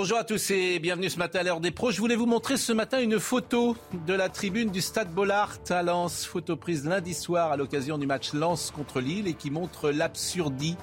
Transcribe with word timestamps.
Bonjour 0.00 0.18
à 0.18 0.22
tous 0.22 0.52
et 0.52 0.78
bienvenue 0.78 1.10
ce 1.10 1.18
matin 1.18 1.40
à 1.40 1.42
l'heure 1.42 1.58
des 1.58 1.72
pros. 1.72 1.90
Je 1.90 1.98
voulais 1.98 2.14
vous 2.14 2.24
montrer 2.24 2.56
ce 2.56 2.72
matin 2.72 3.00
une 3.00 3.18
photo 3.18 3.76
de 4.06 4.14
la 4.14 4.28
tribune 4.28 4.70
du 4.70 4.80
Stade 4.80 5.12
Bollard 5.12 5.58
à 5.70 5.82
Lens. 5.82 6.24
Photo 6.24 6.54
prise 6.54 6.84
lundi 6.84 7.14
soir 7.14 7.50
à 7.50 7.56
l'occasion 7.56 7.98
du 7.98 8.06
match 8.06 8.32
Lens 8.32 8.70
contre 8.70 9.00
Lille 9.00 9.26
et 9.26 9.34
qui 9.34 9.50
montre 9.50 9.90
l'absurdie 9.90 10.76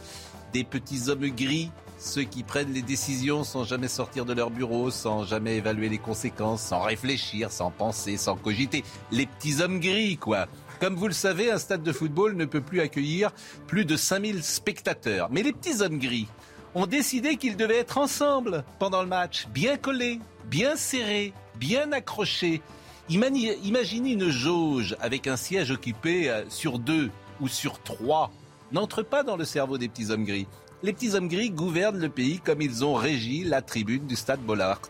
des 0.51 0.65
petits 0.65 1.07
hommes 1.07 1.29
gris 1.29 1.71
ceux 1.97 2.23
qui 2.23 2.43
prennent 2.43 2.73
les 2.73 2.81
décisions 2.81 3.45
sans 3.45 3.63
jamais 3.63 3.87
sortir 3.87 4.25
de 4.25 4.33
leur 4.33 4.49
bureau, 4.51 4.91
sans 4.91 5.23
jamais 5.23 5.55
évaluer 5.55 5.87
les 5.87 5.97
conséquences, 5.97 6.61
sans 6.61 6.81
réfléchir, 6.81 7.53
sans 7.53 7.71
penser, 7.71 8.17
sans 8.17 8.35
cogiter. 8.35 8.83
Les 9.13 9.27
petits 9.27 9.61
hommes 9.61 9.79
gris, 9.79 10.17
quoi. 10.17 10.47
Comme 10.81 10.95
vous 10.95 11.07
le 11.07 11.13
savez, 11.13 11.49
un 11.49 11.57
stade 11.57 11.83
de 11.83 11.93
football 11.93 12.35
ne 12.35 12.43
peut 12.43 12.59
plus 12.59 12.81
accueillir 12.81 13.31
plus 13.65 13.85
de 13.85 13.95
5000 13.95 14.43
spectateurs. 14.43 15.29
Mais 15.31 15.41
les 15.41 15.53
petits 15.53 15.81
hommes 15.81 15.99
gris 15.99 16.27
ont 16.75 16.85
décidé 16.85 17.37
qu'ils 17.37 17.57
devaient 17.57 17.77
être 17.79 17.97
ensemble 17.97 18.63
pendant 18.79 19.01
le 19.01 19.07
match, 19.07 19.47
bien 19.47 19.77
collés, 19.77 20.19
bien 20.45 20.75
serrés, 20.75 21.33
bien 21.55 21.91
accrochés. 21.91 22.61
Imaginez 23.09 24.11
une 24.11 24.29
jauge 24.29 24.95
avec 24.99 25.27
un 25.27 25.37
siège 25.37 25.71
occupé 25.71 26.29
euh, 26.29 26.43
sur 26.49 26.77
deux 26.77 27.09
ou 27.41 27.47
sur 27.47 27.81
trois. 27.81 28.31
N'entre 28.71 29.03
pas 29.03 29.23
dans 29.23 29.37
le 29.37 29.45
cerveau 29.45 29.77
des 29.77 29.87
petits 29.87 30.11
hommes 30.11 30.25
gris 30.25 30.47
les 30.85 30.93
petits 30.93 31.15
hommes 31.15 31.27
gris 31.27 31.49
gouvernent 31.49 31.99
le 31.99 32.09
pays 32.09 32.39
comme 32.39 32.61
ils 32.61 32.85
ont 32.85 32.93
régi 32.93 33.43
la 33.43 33.63
tribune 33.63 34.05
du 34.05 34.15
stade 34.15 34.41
Bollard. 34.41 34.81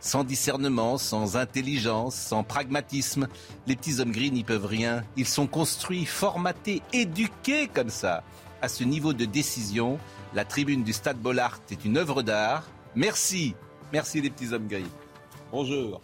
Sans 0.00 0.22
discernement, 0.22 0.98
sans 0.98 1.36
intelligence, 1.36 2.14
sans 2.14 2.44
pragmatisme, 2.44 3.26
les 3.66 3.74
petits 3.74 3.98
hommes 3.98 4.12
gris 4.12 4.30
n'y 4.30 4.44
peuvent 4.44 4.66
rien. 4.66 5.02
Ils 5.16 5.26
sont 5.26 5.48
construits, 5.48 6.04
formatés, 6.04 6.80
éduqués 6.92 7.66
comme 7.66 7.90
ça. 7.90 8.22
À 8.60 8.68
ce 8.68 8.84
niveau 8.84 9.12
de 9.12 9.24
décision, 9.24 9.98
la 10.34 10.44
tribune 10.44 10.82
du 10.82 10.92
stade 10.92 11.18
Bollard 11.18 11.60
est 11.70 11.84
une 11.84 11.96
œuvre 11.96 12.22
d'art. 12.22 12.68
Merci, 12.94 13.54
merci 13.92 14.20
les 14.20 14.30
petits 14.30 14.52
hommes 14.52 14.66
gris. 14.66 14.86
Bonjour. 15.50 16.00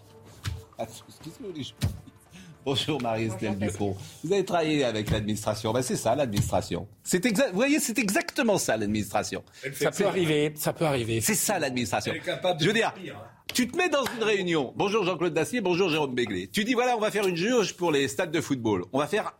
Bonjour 2.65 3.01
Marie-Estelle 3.01 3.59
Dupont. 3.59 3.97
Vous 4.23 4.33
avez 4.33 4.45
travaillé 4.45 4.85
avec 4.85 5.11
l'administration. 5.11 5.73
Ben, 5.73 5.83
c'est 5.83 5.97
ça 5.97 6.15
l'administration. 6.15 6.87
C'est 7.03 7.25
exact. 7.25 7.51
Vous 7.51 7.57
voyez, 7.57 7.81
c'est 7.81 7.99
exactement 7.99 8.59
ça 8.59 8.77
l'administration. 8.77 9.43
Ça 9.73 9.91
peut 9.91 10.07
arriver. 10.07 10.53
Ça 10.57 10.73
peut 10.73 10.85
arriver. 10.85 11.21
C'est 11.21 11.35
ça 11.35 11.59
l'administration. 11.59 12.13
Je 12.61 12.67
veux 12.67 12.73
dire, 12.73 12.93
hein. 12.97 13.15
tu 13.55 13.69
te 13.69 13.77
mets 13.77 13.89
dans 13.89 14.05
une 14.17 14.23
réunion. 14.23 14.75
Bonjour 14.77 15.05
Jean-Claude 15.05 15.33
Dacier. 15.33 15.61
Bonjour 15.61 15.89
Jérôme 15.89 16.15
Béglé. 16.15 16.49
Tu 16.49 16.65
dis 16.65 16.75
voilà, 16.75 16.97
on 16.97 17.01
va 17.01 17.11
faire 17.11 17.27
une 17.27 17.37
juge 17.37 17.75
pour 17.75 17.91
les 17.91 18.07
stades 18.07 18.31
de 18.31 18.41
football. 18.41 18.85
On 18.93 18.99
va 18.99 19.07
faire 19.07 19.33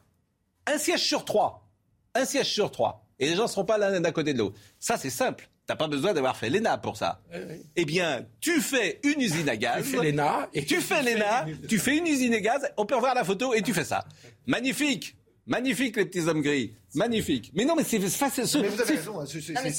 un 0.67 0.79
siège 0.79 1.03
sur 1.03 1.25
trois. 1.25 1.69
Un 2.15 2.25
siège 2.25 2.51
sur 2.51 2.71
trois. 2.71 3.08
Et 3.19 3.29
les 3.29 3.37
gens 3.37 3.45
ne 3.45 3.49
seront 3.49 3.65
pas 3.65 3.79
l'un 3.79 4.03
à 4.05 4.13
côté 4.13 4.33
de 4.33 4.39
l'autre. 4.39 4.57
Ça, 4.79 4.97
c'est 4.97 5.11
simple. 5.11 5.49
T'as 5.67 5.77
pas 5.77 5.89
besoin 5.89 6.15
d'avoir 6.15 6.37
fait 6.37 6.49
l'ENA 6.49 6.79
pour 6.79 6.97
ça. 6.97 7.21
Eh 7.77 7.85
bien, 7.85 8.27
tu 8.41 8.61
fais 8.61 9.01
une 9.05 9.21
usine 9.21 9.49
à 9.49 9.57
gaz. 9.57 9.85
Tu 9.85 9.97
fais 9.97 10.13
l'ENA. 10.13 10.49
Et 10.55 10.65
tu 10.65 10.81
fais 10.81 11.03
l'ENA, 11.03 11.47
tu 11.69 11.79
fais 11.79 11.97
une 11.97 12.07
usine 12.07 12.35
à 12.35 12.41
gaz, 12.41 12.63
on 12.77 12.87
peut 12.87 12.95
revoir 12.95 13.15
la 13.15 13.25
photo 13.25 13.53
et 13.55 13.63
tu 13.63 13.75
fais 13.75 13.85
ça. 13.85 14.05
Magnifique 14.47 15.15
Magnifique 15.49 15.97
les 15.97 16.05
petits 16.05 16.29
hommes 16.29 16.43
gris. 16.43 16.75
Magnifique. 16.95 17.51
Mais 17.55 17.65
non, 17.65 17.75
mais 17.75 17.83
c'est 17.83 17.99
facile. 18.01 18.45
Mais 18.61 18.69
vous 18.69 18.81
avez 18.83 18.97
raison. 18.97 19.19
Hein, 19.19 19.25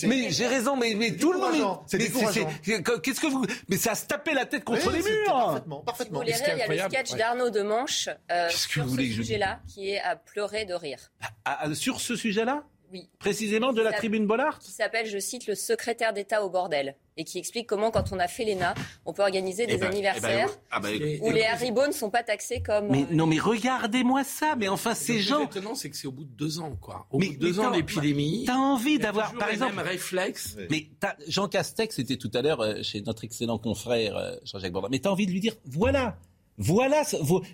mais 0.08 0.31
j'ai 0.31 0.47
raison, 0.47 0.75
mais, 0.75 0.96
mais 0.96 1.16
tout 1.16 1.31
le 1.31 1.38
monde. 1.38 1.78
C'est 1.85 2.00
Qu'est-ce 2.00 3.19
que 3.19 3.28
vous. 3.28 3.46
Mais 3.68 3.78
ça 3.78 3.94
se 3.94 4.08
taper 4.08 4.34
la 4.34 4.47
tête 4.47 4.64
contre 4.64 4.90
les 4.90 5.03
murs. 5.03 5.25
Parfaitement, 5.28 5.80
parfaitement. 5.81 6.19
vous 6.22 6.25
il 6.25 6.31
y 6.31 6.62
a 6.62 6.68
le 6.68 6.90
sketch 6.90 7.16
d'Arnaud 7.16 7.52
Demanche 7.52 8.09
euh, 8.31 8.50
sur 8.50 8.90
ce 8.90 8.96
sujet-là 8.96 9.59
qui 9.68 9.91
est 9.91 10.02
à 10.02 10.16
pleurer 10.16 10.66
de 10.66 10.74
rire. 10.74 11.12
Ah, 11.46 11.59
ah, 11.62 11.75
sur 11.75 12.02
ce 12.02 12.16
sujet-là? 12.16 12.64
Oui. 12.92 13.10
Précisément 13.20 13.74
de 13.74 13.82
la 13.82 13.92
tribune 13.92 14.26
Bollard 14.26 14.60
Qui 14.60 14.72
s'appelle, 14.72 15.06
je 15.06 15.20
cite, 15.20 15.48
le 15.48 15.56
secrétaire 15.56 16.14
d'État 16.14 16.44
au 16.44 16.50
bordel. 16.50 16.96
Et 17.18 17.26
qui 17.26 17.38
explique 17.38 17.68
comment, 17.68 17.92
quand 17.92 18.14
on 18.14 18.20
a 18.20 18.28
fait 18.28 18.46
l'ENA, 18.46 18.74
on 19.06 19.12
peut 19.12 19.22
organiser 19.22 19.68
des 19.68 19.74
eh 19.74 19.78
ben, 19.78 19.88
eh 19.88 19.90
ben, 19.90 19.92
anniversaires 19.92 20.50
ah 20.72 20.80
bah, 20.80 20.90
où 21.22 21.32
les 21.32 21.44
haribots 21.44 21.88
ne 21.88 21.92
sont 21.92 22.10
pas 22.10 22.24
taxés 22.24 22.62
comme. 22.62 22.88
Mais, 22.90 23.06
non, 23.12 23.28
mais 23.28 23.40
regardez-moi 23.40 24.24
ça. 24.24 24.56
Mais 24.58 24.70
enfin, 24.70 24.96
ces 24.96 25.20
gens. 25.20 25.42
Ce 25.42 25.58
étonnant, 25.58 25.76
c'est 25.76 25.90
que 25.90 25.98
c'est 25.98 26.08
au 26.08 26.14
bout 26.14 26.24
de 26.24 26.32
deux 26.32 26.60
ans, 26.60 26.78
quoi. 26.80 27.08
Au 27.12 27.20
bout 27.20 27.34
de 27.34 27.38
deux 27.38 27.60
ans 27.60 27.72
d'épidémie. 27.72 28.46
T'as 28.48 28.56
envie 28.56 29.00
d'avoir, 29.00 29.34
par 29.34 29.50
exemple. 29.50 29.76
Même 29.76 29.86
réflexe. 29.86 30.56
Mais 30.70 30.88
Jean 31.28 31.50
Castex 31.50 32.00
était 32.00 32.18
tout 32.18 32.32
à 32.34 32.42
l'heure 32.42 32.62
euh, 32.62 32.82
chez 32.84 33.02
notre 33.02 33.26
excellent 33.26 33.58
confrère 33.58 34.16
euh, 34.16 34.36
Jean-Jacques 34.46 34.72
Bourdin. 34.72 34.88
Mais 34.90 35.00
t'as 35.00 35.10
envie 35.10 35.26
de 35.26 35.32
lui 35.32 35.42
dire 35.42 35.56
voilà, 35.66 36.18
voilà 36.58 37.04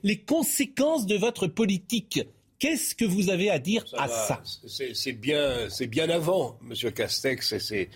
les 0.03 0.21
conséquences 0.21 1.05
de 1.05 1.15
votre 1.15 1.47
politique. 1.47 2.21
Qu'est-ce 2.65 2.95
que 2.95 3.05
vous 3.05 3.29
avez 3.29 3.51
à 3.51 3.59
dire 3.59 3.85
à 3.95 4.07
ça? 4.07 4.41
C'est 4.65 5.11
bien, 5.11 5.67
bien 5.81 6.09
avant, 6.09 6.57
Monsieur 6.63 6.89
Castex, 6.89 7.51
et 7.51 7.59
c'est 7.59 7.89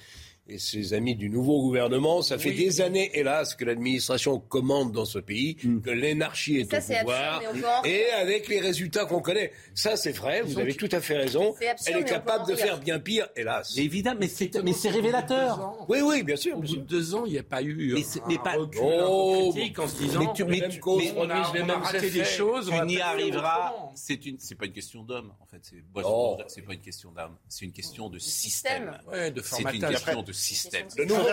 et 0.50 0.58
ses 0.58 0.94
amis 0.94 1.16
du 1.16 1.30
nouveau 1.30 1.62
gouvernement. 1.62 2.22
Ça 2.22 2.38
fait 2.38 2.52
des 2.52 2.82
années, 2.82 3.12
hélas, 3.14 3.56
que 3.56 3.66
l'administration 3.66 4.40
commande 4.40 4.92
dans 4.92 5.06
ce 5.06 5.20
pays, 5.20 5.58
hmm. 5.64 5.82
que 5.82 5.92
l'énarchie 5.92 6.58
est 6.58 6.74
au 6.74 6.78
pouvoir, 6.78 7.42
et 7.86 8.06
avec 8.12 8.48
les 8.48 8.60
résultats 8.60 9.06
qu'on 9.06 9.22
connaît. 9.22 9.52
Ça, 9.74 9.96
c'est 9.96 10.12
vrai, 10.12 10.42
vous 10.42 10.60
avez 10.60 10.74
tout 10.76 10.90
à 10.92 11.02
fait 11.02 11.18
raison. 11.18 11.56
Elle 11.86 11.98
est 11.98 12.04
capable 12.04 12.48
de 12.48 12.56
faire 12.56 12.80
bien 12.80 13.00
pire, 13.00 13.28
hélas. 13.36 13.78
Évidemment, 13.78 14.20
mais 14.20 14.28
c'est, 14.28 14.62
mais 14.64 14.74
c'est 14.74 14.90
révélateur. 14.90 15.86
Oui, 15.88 16.00
oui, 16.02 16.24
bien 16.24 16.36
sûr. 16.36 16.58
Au 16.58 16.62
bout 16.62 16.76
de 16.76 16.82
deux 16.82 17.16
ans, 17.16 17.26
il 17.26 17.34
n'y 17.34 17.40
a 17.40 17.44
pas 17.44 17.62
eu 17.62 17.94
mais 17.94 18.04
mais 18.28 18.38
pas... 18.38 18.56
oh, 18.82 19.54
en 19.78 19.88
se 19.88 19.96
disant, 19.96 20.20
mais 20.20 20.28
tu, 20.34 20.44
mais 20.44 20.70
tu, 20.70 20.80
mais 20.98 21.14
on 21.16 21.30
a, 21.30 21.52
on 21.64 21.70
a 21.70 21.78
raté 21.78 22.10
des 22.10 22.26
choses. 22.26 22.70
Tu 22.70 22.86
n'y 22.86 23.00
arriveras. 23.00 23.74
C'est 23.96 24.26
une, 24.26 24.40
c'est 24.40 24.56
pas 24.56 24.66
une 24.66 24.74
question 24.74 25.04
d'homme, 25.04 25.32
en 25.40 25.46
fait. 25.46 25.60
C'est, 25.62 25.84
oh. 26.04 26.38
c'est 26.48 26.62
pas 26.62 26.74
une 26.74 26.82
question 26.82 27.12
d'âme. 27.12 27.36
C'est 27.48 27.66
une 27.66 27.72
question 27.72 28.10
de 28.10 28.20
système. 28.20 28.98
C'est 29.44 29.62
une 29.62 29.82
question 29.82 30.24
de 30.24 30.34
système. 30.40 30.88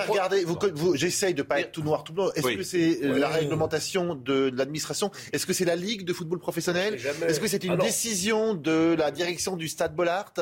regardez, 0.08 0.44
vous, 0.44 0.58
vous, 0.74 0.96
j'essaye 0.96 1.34
de 1.34 1.42
pas 1.42 1.60
être 1.60 1.72
tout 1.72 1.82
noir 1.82 2.04
tout 2.04 2.12
blanc. 2.12 2.30
Est-ce 2.34 2.56
que 2.56 2.62
c'est 2.62 3.02
euh, 3.02 3.18
la 3.18 3.28
réglementation 3.28 4.14
de, 4.14 4.50
l'administration? 4.54 5.10
Est-ce 5.32 5.46
que 5.46 5.52
c'est 5.52 5.64
la 5.64 5.76
Ligue 5.76 6.04
de 6.04 6.12
football 6.12 6.38
professionnel? 6.38 6.98
Est-ce 7.26 7.40
que 7.40 7.48
c'est 7.48 7.64
une 7.64 7.76
décision 7.76 8.54
de 8.54 8.94
la 8.98 9.10
direction 9.10 9.56
du 9.56 9.68
Stade 9.68 9.94
Bollard? 9.94 10.32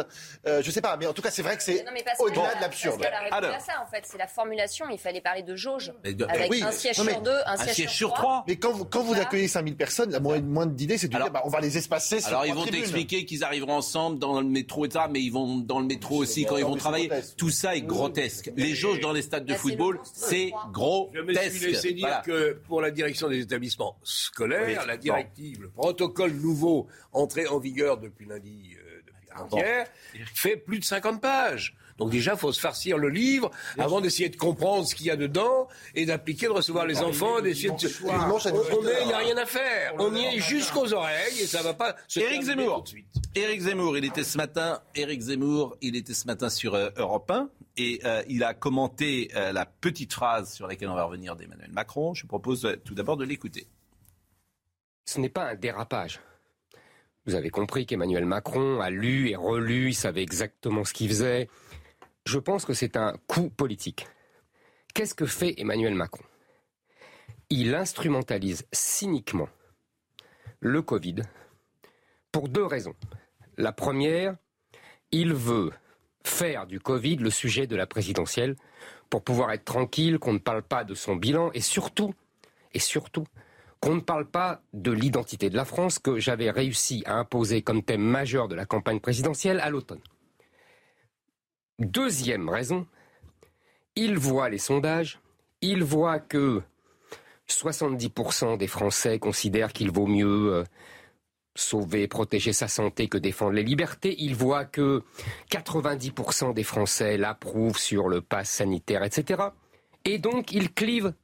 Euh, 0.46 0.62
Je 0.62 0.70
sais 0.70 0.80
pas, 0.80 0.96
mais 0.96 1.06
en 1.06 1.12
tout 1.12 1.22
cas, 1.22 1.30
c'est 1.30 1.42
vrai 1.42 1.56
que 1.56 1.62
c'est 1.62 1.84
au-delà 2.18 2.54
de 2.54 2.60
l'absurde. 2.60 3.02
ça, 3.02 3.82
en 3.82 3.90
fait, 3.90 4.04
c'est 4.04 4.18
la 4.18 4.26
formulation. 4.26 4.86
Il 4.90 4.98
fallait 4.98 5.20
parler 5.20 5.42
de 5.42 5.56
jauge 5.56 5.92
avec 6.28 6.62
un 6.62 6.72
siège 6.72 6.96
sur 6.96 7.20
deux, 7.22 7.38
un, 7.46 7.56
siège, 7.56 7.90
sur 7.90 8.12
trois. 8.12 8.44
Mais 8.46 8.56
quand 8.56 8.72
vous, 8.72 8.84
quand 8.84 9.02
vous 9.02 9.14
accueillez 9.14 9.48
5000 9.48 9.76
personnes, 9.76 10.10
la 10.10 10.20
moindre 10.20 10.72
d'idée, 10.72 10.98
c'est 10.98 11.08
de 11.08 11.16
dire, 11.16 11.30
bah, 11.30 11.42
on 11.44 11.48
va 11.48 11.60
les 11.60 11.76
espacer. 11.76 12.24
Alors 12.26 12.46
ils 12.46 12.54
vont 12.54 12.64
t'expliquer 12.64 13.24
qu'ils 13.24 13.44
arriveront 13.44 13.74
ensemble 13.74 14.18
dans 14.18 14.40
le 14.40 14.46
métro, 14.46 14.84
etc. 14.84 15.06
Mais 15.10 15.20
ils 15.20 15.32
vont 15.32 15.56
dans 15.58 15.80
le 15.80 15.86
métro 15.86 16.16
aussi 16.16 16.44
quand 16.44 16.56
ils 16.56 16.64
vont 16.64 16.76
travailler. 16.76 17.10
Tout 17.36 17.50
ça 17.50 17.74
est 17.76 17.82
grotesque. 17.82 18.52
Les 18.56 18.74
jauges 18.74 19.00
dans 19.00 19.12
les 19.12 19.22
stades 19.22 19.44
de 19.44 19.54
football, 19.54 20.00
c'est 20.04 20.52
gros. 20.72 21.10
Je 21.14 21.20
me 21.20 21.34
suis 21.34 21.66
laissé 21.66 21.92
dire 21.92 22.22
que 22.24 22.54
pour 22.66 22.80
la 22.80 22.90
direction 22.90 23.28
des 23.28 23.40
établissements 23.40 23.96
scolaires, 24.02 24.86
la 24.86 24.96
directive, 24.96 25.62
le 25.62 25.68
protocole 25.68 26.32
nouveau 26.32 26.86
entré 27.12 27.46
en 27.46 27.58
vigueur 27.58 27.98
depuis 27.98 28.26
lundi, 28.26 28.76
euh, 28.76 29.00
depuis 29.06 29.58
hier, 29.58 29.86
fait 30.34 30.56
plus 30.56 30.78
de 30.78 30.84
50 30.84 31.20
pages. 31.20 31.76
Donc 31.98 32.10
déjà, 32.10 32.32
il 32.32 32.38
faut 32.38 32.52
se 32.52 32.60
farcir 32.60 32.98
le 32.98 33.08
livre 33.08 33.50
avant 33.78 34.00
d'essayer 34.00 34.28
de 34.28 34.36
comprendre 34.36 34.86
ce 34.86 34.94
qu'il 34.94 35.06
y 35.06 35.10
a 35.10 35.16
dedans 35.16 35.68
et 35.94 36.06
d'appliquer, 36.06 36.46
de 36.46 36.52
recevoir 36.52 36.86
les 36.86 36.98
enfants, 37.02 37.40
d'essayer 37.40 37.68
de... 37.68 37.74
On 38.04 39.00
il 39.00 39.06
n'y 39.06 39.12
a 39.12 39.18
rien 39.18 39.36
à 39.36 39.46
faire. 39.46 39.94
On 39.98 40.14
y 40.14 40.24
est 40.24 40.40
jusqu'aux 40.40 40.92
oreilles 40.92 41.40
et 41.40 41.46
ça 41.46 41.62
va 41.62 41.74
pas 41.74 41.94
se 42.08 42.20
Éric 42.20 42.42
Zemmour. 42.42 42.84
Éric 43.34 43.60
Zemmour, 43.60 43.96
il 43.96 44.04
était 44.04 44.24
ce 44.24 44.36
matin, 44.36 44.80
Éric 44.94 45.20
Zemmour, 45.20 45.76
il 45.80 45.96
était 45.96 46.14
ce 46.14 46.26
matin 46.26 46.50
sur 46.50 46.74
euh, 46.74 46.90
Europe 46.96 47.30
1 47.30 47.48
et 47.76 48.00
euh, 48.04 48.22
il 48.28 48.44
a 48.44 48.54
commenté 48.54 49.30
euh, 49.34 49.52
la 49.52 49.66
petite 49.66 50.12
phrase 50.12 50.52
sur 50.52 50.66
laquelle 50.66 50.88
on 50.88 50.94
va 50.94 51.04
revenir 51.04 51.36
d'Emmanuel 51.36 51.72
Macron. 51.72 52.14
Je 52.14 52.26
propose 52.26 52.78
tout 52.84 52.94
d'abord 52.94 53.16
de 53.16 53.24
l'écouter. 53.24 53.66
Ce 55.06 55.20
n'est 55.20 55.28
pas 55.28 55.50
un 55.50 55.54
dérapage. 55.54 56.20
Vous 57.26 57.34
avez 57.34 57.50
compris 57.50 57.86
qu'Emmanuel 57.86 58.26
Macron 58.26 58.80
a 58.80 58.90
lu 58.90 59.30
et 59.30 59.36
relu, 59.36 59.88
il 59.88 59.94
savait 59.94 60.22
exactement 60.22 60.84
ce 60.84 60.92
qu'il 60.92 61.08
faisait. 61.08 61.48
Je 62.26 62.38
pense 62.38 62.64
que 62.64 62.74
c'est 62.74 62.96
un 62.96 63.16
coup 63.26 63.50
politique. 63.50 64.06
Qu'est-ce 64.94 65.14
que 65.14 65.26
fait 65.26 65.54
Emmanuel 65.58 65.94
Macron? 65.94 66.24
Il 67.50 67.74
instrumentalise 67.74 68.66
cyniquement 68.72 69.48
le 70.60 70.82
Covid 70.82 71.16
pour 72.30 72.48
deux 72.48 72.64
raisons. 72.64 72.94
La 73.56 73.72
première, 73.72 74.36
il 75.10 75.34
veut 75.34 75.70
faire 76.24 76.66
du 76.66 76.80
Covid 76.80 77.16
le 77.16 77.30
sujet 77.30 77.66
de 77.66 77.76
la 77.76 77.86
présidentielle 77.86 78.56
pour 79.10 79.22
pouvoir 79.22 79.52
être 79.52 79.64
tranquille, 79.64 80.18
qu'on 80.18 80.32
ne 80.32 80.38
parle 80.38 80.62
pas 80.62 80.84
de 80.84 80.94
son 80.94 81.16
bilan 81.16 81.50
et 81.54 81.60
surtout, 81.60 82.14
et 82.72 82.78
surtout, 82.78 83.26
qu'on 83.80 83.96
ne 83.96 84.00
parle 84.00 84.24
pas 84.24 84.62
de 84.72 84.90
l'identité 84.90 85.50
de 85.50 85.56
la 85.56 85.64
France 85.64 85.98
que 85.98 86.18
j'avais 86.18 86.50
réussi 86.50 87.02
à 87.06 87.16
imposer 87.16 87.62
comme 87.62 87.82
thème 87.82 88.02
majeur 88.02 88.48
de 88.48 88.54
la 88.54 88.64
campagne 88.64 89.00
présidentielle 89.00 89.60
à 89.60 89.70
l'automne. 89.70 90.00
Deuxième 91.78 92.48
raison, 92.48 92.86
il 93.96 94.16
voit 94.16 94.48
les 94.48 94.58
sondages, 94.58 95.20
il 95.60 95.84
voit 95.84 96.18
que 96.18 96.62
70% 97.48 98.56
des 98.56 98.66
Français 98.66 99.18
considèrent 99.18 99.72
qu'il 99.72 99.90
vaut 99.90 100.06
mieux 100.06 100.54
euh, 100.54 100.64
sauver, 101.54 102.08
protéger 102.08 102.52
sa 102.52 102.68
santé 102.68 103.08
que 103.08 103.18
défendre 103.18 103.52
les 103.52 103.62
libertés. 103.62 104.14
Il 104.18 104.34
voit 104.34 104.64
que 104.64 105.02
90% 105.50 106.54
des 106.54 106.64
Français 106.64 107.16
l'approuvent 107.16 107.78
sur 107.78 108.08
le 108.08 108.20
pass 108.20 108.50
sanitaire, 108.50 109.02
etc. 109.02 109.42
Et 110.04 110.18
donc, 110.18 110.52
il 110.52 110.72
clive. 110.72 111.14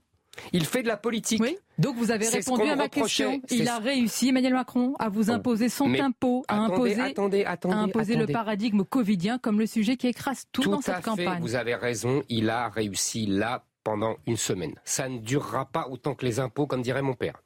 Il 0.52 0.64
fait 0.64 0.82
de 0.82 0.88
la 0.88 0.96
politique. 0.96 1.40
Oui. 1.42 1.58
Donc 1.78 1.96
vous 1.96 2.10
avez 2.10 2.28
répondu 2.28 2.68
à 2.68 2.76
ma 2.76 2.88
question. 2.88 3.40
Il 3.50 3.68
a 3.68 3.78
réussi, 3.78 4.28
Emmanuel 4.28 4.54
Macron, 4.54 4.94
à 4.98 5.08
vous 5.08 5.30
imposer 5.30 5.68
son 5.68 5.92
à 5.92 6.54
imposer, 6.54 7.00
attendez, 7.00 7.44
attendez, 7.44 7.74
à 7.74 7.78
imposer 7.78 8.16
le 8.16 8.26
paradigme 8.26 8.84
covidien 8.84 9.38
comme 9.38 9.58
le 9.58 9.66
sujet 9.66 9.96
qui 9.96 10.06
écrase 10.06 10.46
tout, 10.52 10.62
dans 10.62 10.80
cette 10.80 11.02
campagne. 11.02 11.40
Vous 11.40 11.56
avez 11.56 11.74
raison. 11.74 12.22
Il 12.28 12.48
a 12.50 12.68
réussi 12.68 13.26
là 13.26 13.64
pendant 13.82 14.16
une 14.26 14.36
semaine. 14.36 14.74
Ça 14.84 15.08
ne 15.08 15.18
durera 15.18 15.66
pas 15.66 15.88
autant 15.88 16.14
que 16.14 16.24
les 16.24 16.38
impôts, 16.38 16.66
comme 16.66 16.82
dirait 16.82 17.02
mon 17.02 17.14
père. 17.14 17.42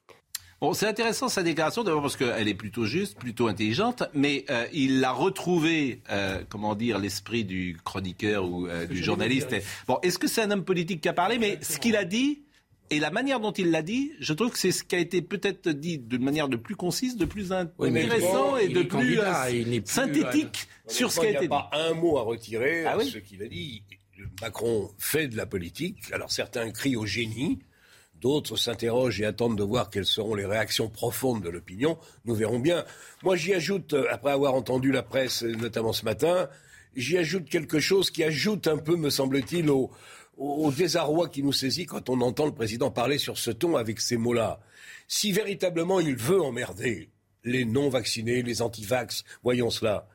Bon, 0.64 0.72
c'est 0.72 0.86
intéressant 0.86 1.28
sa 1.28 1.42
déclaration, 1.42 1.84
d'abord 1.84 2.00
parce 2.00 2.16
qu'elle 2.16 2.48
est 2.48 2.54
plutôt 2.54 2.86
juste, 2.86 3.18
plutôt 3.18 3.48
intelligente, 3.48 4.02
mais 4.14 4.46
euh, 4.48 4.64
il 4.72 5.04
a 5.04 5.12
retrouvé, 5.12 6.00
euh, 6.10 6.42
comment 6.48 6.74
dire, 6.74 6.98
l'esprit 6.98 7.44
du 7.44 7.76
chroniqueur 7.84 8.48
ou 8.48 8.66
euh, 8.66 8.86
du 8.86 9.04
journaliste. 9.04 9.54
Bon, 9.86 9.98
est-ce 10.02 10.18
que 10.18 10.26
c'est 10.26 10.40
un 10.40 10.50
homme 10.50 10.64
politique 10.64 11.02
qui 11.02 11.08
a 11.10 11.12
parlé? 11.12 11.36
Mais 11.36 11.58
ce 11.60 11.78
qu'il 11.78 11.96
a 11.96 12.04
dit, 12.04 12.44
et 12.88 12.98
la 12.98 13.10
manière 13.10 13.40
dont 13.40 13.52
il 13.52 13.72
l'a 13.72 13.82
dit, 13.82 14.12
je 14.20 14.32
trouve 14.32 14.52
que 14.52 14.58
c'est 14.58 14.72
ce 14.72 14.84
qui 14.84 14.96
a 14.96 15.00
été 15.00 15.20
peut-être 15.20 15.68
dit 15.68 15.98
d'une 15.98 16.24
manière 16.24 16.48
de 16.48 16.56
plus 16.56 16.76
concise, 16.76 17.18
de 17.18 17.26
plus 17.26 17.52
intéressant 17.52 18.56
et 18.56 18.68
de 18.68 18.84
plus, 18.84 19.20
synthétique 19.84 20.66
sur 20.86 21.12
ce 21.12 21.20
qui 21.20 21.26
a 21.26 21.30
été 21.30 21.38
dit. 21.40 21.44
Il 21.44 21.48
n'y 21.50 21.56
a 21.56 21.60
pas 21.60 21.70
un 21.74 21.92
mot 21.92 22.16
à 22.16 22.22
retirer 22.22 22.86
ah 22.86 22.96
ce 23.04 23.18
qu'il 23.18 23.42
a 23.42 23.48
dit. 23.48 23.82
Macron 24.40 24.90
fait 24.96 25.28
de 25.28 25.36
la 25.36 25.44
politique. 25.44 25.98
Alors 26.10 26.32
certains 26.32 26.70
crient 26.70 26.96
au 26.96 27.04
génie. 27.04 27.58
D'autres 28.24 28.56
s'interrogent 28.56 29.20
et 29.20 29.26
attendent 29.26 29.58
de 29.58 29.62
voir 29.62 29.90
quelles 29.90 30.06
seront 30.06 30.34
les 30.34 30.46
réactions 30.46 30.88
profondes 30.88 31.42
de 31.42 31.50
l'opinion. 31.50 31.98
Nous 32.24 32.34
verrons 32.34 32.58
bien. 32.58 32.86
Moi, 33.22 33.36
j'y 33.36 33.52
ajoute, 33.52 33.92
euh, 33.92 34.06
après 34.10 34.32
avoir 34.32 34.54
entendu 34.54 34.90
la 34.90 35.02
presse, 35.02 35.42
notamment 35.42 35.92
ce 35.92 36.06
matin, 36.06 36.48
j'y 36.96 37.18
ajoute 37.18 37.50
quelque 37.50 37.80
chose 37.80 38.10
qui 38.10 38.24
ajoute 38.24 38.66
un 38.66 38.78
peu, 38.78 38.96
me 38.96 39.10
semble-t-il, 39.10 39.68
au, 39.68 39.90
désarroi 40.74 41.28
qui 41.28 41.42
nous 41.42 41.52
saisit 41.52 41.84
quand 41.84 42.08
on 42.08 42.22
entend 42.22 42.46
le 42.46 42.54
président 42.54 42.90
parler 42.90 43.18
sur 43.18 43.36
ce 43.36 43.50
ton 43.50 43.76
avec 43.76 44.00
ces 44.00 44.16
mots-là. 44.16 44.58
Si 45.06 45.30
véritablement 45.30 46.00
il 46.00 46.16
veut 46.16 46.40
emmerder 46.40 47.10
les 47.44 47.66
non-vaccinés, 47.66 48.42
les 48.42 48.62
anti-vax, 48.62 49.24
voyons 49.42 49.68
cela. 49.68 50.08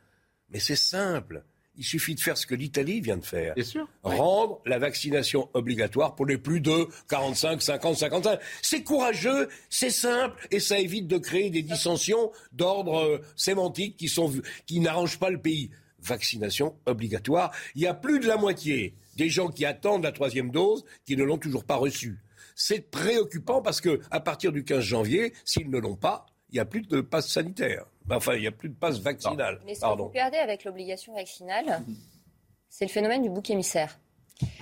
Mais 0.49 0.59
c'est 0.59 0.75
simple. 0.75 1.43
Il 1.79 1.85
suffit 1.85 2.13
de 2.13 2.19
faire 2.19 2.37
ce 2.37 2.45
que 2.45 2.55
l'Italie 2.55 2.99
vient 2.99 3.15
de 3.15 3.23
faire. 3.23 3.55
Bien 3.55 3.63
sûr. 3.63 3.87
Rendre 4.03 4.59
la 4.65 4.79
vaccination 4.79 5.49
obligatoire 5.53 6.13
pour 6.13 6.25
les 6.25 6.37
plus 6.37 6.59
de 6.59 6.89
45, 7.07 7.61
50, 7.61 7.95
55. 7.95 8.39
C'est 8.61 8.83
courageux, 8.83 9.47
c'est 9.69 9.89
simple 9.89 10.45
et 10.51 10.59
ça 10.59 10.77
évite 10.77 11.07
de 11.07 11.17
créer 11.17 11.49
des 11.49 11.61
dissensions 11.61 12.33
d'ordre 12.51 12.99
euh, 12.99 13.21
sémantique 13.37 13.95
qui, 13.95 14.09
sont, 14.09 14.29
qui 14.65 14.81
n'arrangent 14.81 15.19
pas 15.19 15.29
le 15.29 15.39
pays. 15.39 15.71
Vaccination 16.01 16.75
obligatoire. 16.85 17.51
Il 17.75 17.81
y 17.81 17.87
a 17.87 17.93
plus 17.93 18.19
de 18.19 18.27
la 18.27 18.35
moitié 18.35 18.93
des 19.15 19.29
gens 19.29 19.47
qui 19.47 19.63
attendent 19.63 20.03
la 20.03 20.11
troisième 20.11 20.51
dose 20.51 20.83
qui 21.05 21.15
ne 21.15 21.23
l'ont 21.23 21.37
toujours 21.37 21.63
pas 21.63 21.77
reçue. 21.77 22.19
C'est 22.55 22.91
préoccupant 22.91 23.61
parce 23.61 23.79
que 23.79 24.01
à 24.11 24.19
partir 24.19 24.51
du 24.51 24.65
15 24.65 24.83
janvier, 24.83 25.31
s'ils 25.45 25.69
ne 25.69 25.79
l'ont 25.79 25.95
pas, 25.95 26.25
il 26.51 26.55
n'y 26.55 26.59
a 26.59 26.65
plus 26.65 26.81
de 26.81 26.99
passe 26.99 27.29
sanitaire. 27.29 27.85
Ben, 28.09 28.15
enfin, 28.15 28.33
il 28.33 28.41
n'y 28.41 28.47
a 28.47 28.51
plus 28.51 28.69
de 28.69 28.73
passe 28.73 28.97
vaccinal. 28.97 29.59
Mais 29.65 29.75
ce 29.75 29.81
que 29.81 29.85
vous 29.97 30.07
regardez 30.07 30.37
avec 30.37 30.63
l'obligation 30.63 31.13
vaccinale, 31.13 31.83
c'est 32.69 32.85
le 32.85 32.89
phénomène 32.89 33.21
du 33.21 33.29
bouc 33.29 33.49
émissaire. 33.51 33.99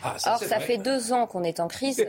Ah, 0.04 0.16
ça, 0.18 0.34
Or, 0.34 0.40
ça 0.40 0.60
fait 0.60 0.78
deux 0.78 1.14
ans 1.14 1.28
qu'on 1.28 1.44
est 1.44 1.60
en 1.60 1.68
crise. 1.68 2.04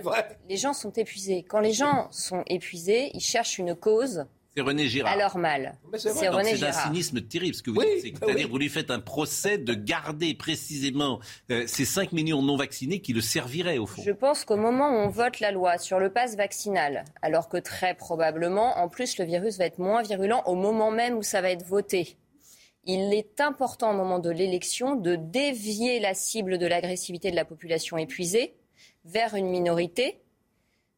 les 0.48 0.56
gens 0.56 0.72
sont 0.72 0.90
épuisés. 0.90 1.44
Quand 1.44 1.60
les 1.60 1.72
gens 1.72 2.08
sont 2.10 2.42
épuisés, 2.46 3.10
ils 3.14 3.20
cherchent 3.20 3.58
une 3.58 3.74
cause 3.76 4.26
c'est 4.58 4.64
René 4.64 4.88
Girard. 4.88 5.12
Alors 5.12 5.38
mal. 5.38 5.74
C'est 5.96 6.26
un 6.26 6.72
cynisme 6.72 7.20
terrible 7.20 7.54
ce 7.54 7.62
que 7.62 7.70
vous 7.70 7.80
dites. 7.80 8.16
C'est-à-dire 8.18 8.46
que 8.46 8.50
vous 8.50 8.58
lui 8.58 8.68
faites 8.68 8.90
un 8.90 8.98
procès 8.98 9.56
de 9.58 9.72
garder 9.74 10.34
précisément 10.34 11.20
euh, 11.50 11.64
ces 11.66 11.84
5 11.84 12.12
millions 12.12 12.42
non 12.42 12.56
vaccinés 12.56 13.00
qui 13.00 13.12
le 13.12 13.20
serviraient 13.20 13.78
au 13.78 13.86
fond. 13.86 14.02
Je 14.04 14.10
pense 14.10 14.44
qu'au 14.44 14.56
moment 14.56 14.90
où 14.90 14.94
on 14.94 15.08
vote 15.08 15.38
la 15.40 15.52
loi 15.52 15.78
sur 15.78 16.00
le 16.00 16.10
pass 16.10 16.36
vaccinal, 16.36 17.04
alors 17.22 17.48
que 17.48 17.56
très 17.56 17.94
probablement, 17.94 18.78
en 18.78 18.88
plus, 18.88 19.18
le 19.18 19.24
virus 19.24 19.58
va 19.58 19.66
être 19.66 19.78
moins 19.78 20.02
virulent 20.02 20.42
au 20.46 20.54
moment 20.54 20.90
même 20.90 21.16
où 21.16 21.22
ça 21.22 21.40
va 21.40 21.50
être 21.50 21.64
voté. 21.64 22.16
Il 22.84 23.12
est 23.14 23.40
important 23.40 23.92
au 23.92 23.96
moment 23.96 24.18
de 24.18 24.30
l'élection 24.30 24.96
de 24.96 25.14
dévier 25.14 26.00
la 26.00 26.14
cible 26.14 26.58
de 26.58 26.66
l'agressivité 26.66 27.30
de 27.30 27.36
la 27.36 27.44
population 27.44 27.96
épuisée 27.96 28.54
vers 29.04 29.34
une 29.34 29.48
minorité 29.48 30.20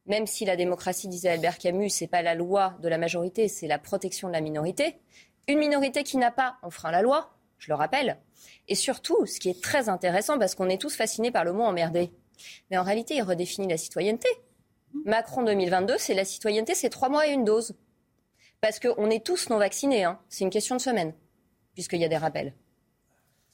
même 0.05 0.27
si 0.27 0.45
la 0.45 0.55
démocratie, 0.55 1.07
disait 1.07 1.29
Albert 1.29 1.57
Camus, 1.57 1.89
c'est 1.89 2.07
pas 2.07 2.21
la 2.21 2.35
loi 2.35 2.77
de 2.81 2.89
la 2.89 2.97
majorité, 2.97 3.47
c'est 3.47 3.67
la 3.67 3.79
protection 3.79 4.27
de 4.27 4.33
la 4.33 4.41
minorité. 4.41 4.97
Une 5.47 5.59
minorité 5.59 6.03
qui 6.03 6.17
n'a 6.17 6.31
pas 6.31 6.57
enfreint 6.61 6.91
la 6.91 7.01
loi, 7.01 7.35
je 7.59 7.69
le 7.69 7.75
rappelle. 7.75 8.17
Et 8.67 8.75
surtout, 8.75 9.25
ce 9.25 9.39
qui 9.39 9.49
est 9.49 9.61
très 9.61 9.89
intéressant, 9.89 10.39
parce 10.39 10.55
qu'on 10.55 10.69
est 10.69 10.81
tous 10.81 10.95
fascinés 10.95 11.31
par 11.31 11.43
le 11.43 11.53
mot 11.53 11.63
emmerdé, 11.63 12.11
mais 12.69 12.77
en 12.77 12.83
réalité, 12.83 13.15
il 13.15 13.21
redéfinit 13.21 13.67
la 13.67 13.77
citoyenneté. 13.77 14.27
Macron 15.05 15.43
2022, 15.43 15.95
c'est 15.97 16.13
la 16.13 16.25
citoyenneté, 16.25 16.75
c'est 16.75 16.89
trois 16.89 17.09
mois 17.09 17.27
et 17.27 17.31
une 17.31 17.45
dose. 17.45 17.75
Parce 18.59 18.79
qu'on 18.79 19.09
est 19.09 19.25
tous 19.25 19.49
non 19.49 19.57
vaccinés, 19.57 20.03
hein. 20.03 20.19
c'est 20.29 20.43
une 20.43 20.49
question 20.49 20.75
de 20.75 20.81
semaine, 20.81 21.13
puisqu'il 21.73 21.99
y 21.99 22.05
a 22.05 22.09
des 22.09 22.17
rappels. 22.17 22.53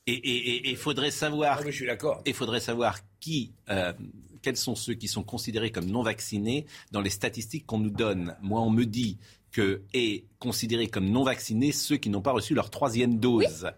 Et 0.09 0.69
il 0.69 0.77
faudrait 0.77 1.11
savoir. 1.11 1.59
Ah 1.59 1.63
je 1.65 1.71
suis 1.71 1.85
d'accord. 1.85 2.21
Il 2.25 2.33
faudrait 2.33 2.61
savoir 2.61 2.99
qui 3.19 3.51
euh, 3.69 3.91
quels 4.47 4.55
sont 4.55 4.75
ceux 4.75 4.93
qui 4.93 5.09
sont 5.09 5.23
considérés 5.23 5.71
comme 5.71 5.87
non 5.87 6.03
vaccinés 6.03 6.67
dans 6.93 7.01
les 7.01 7.09
statistiques 7.09 7.65
qu'on 7.65 7.79
nous 7.79 7.89
donne. 7.89 8.33
Moi, 8.41 8.61
on 8.61 8.69
me 8.69 8.85
dit 8.85 9.17
que 9.51 9.81
est 9.93 10.23
considéré 10.39 10.87
comme 10.87 11.09
non 11.09 11.25
vaccinés 11.25 11.73
ceux 11.73 11.97
qui 11.97 12.09
n'ont 12.09 12.21
pas 12.21 12.31
reçu 12.31 12.53
leur 12.53 12.69
troisième 12.69 13.19
dose. 13.19 13.69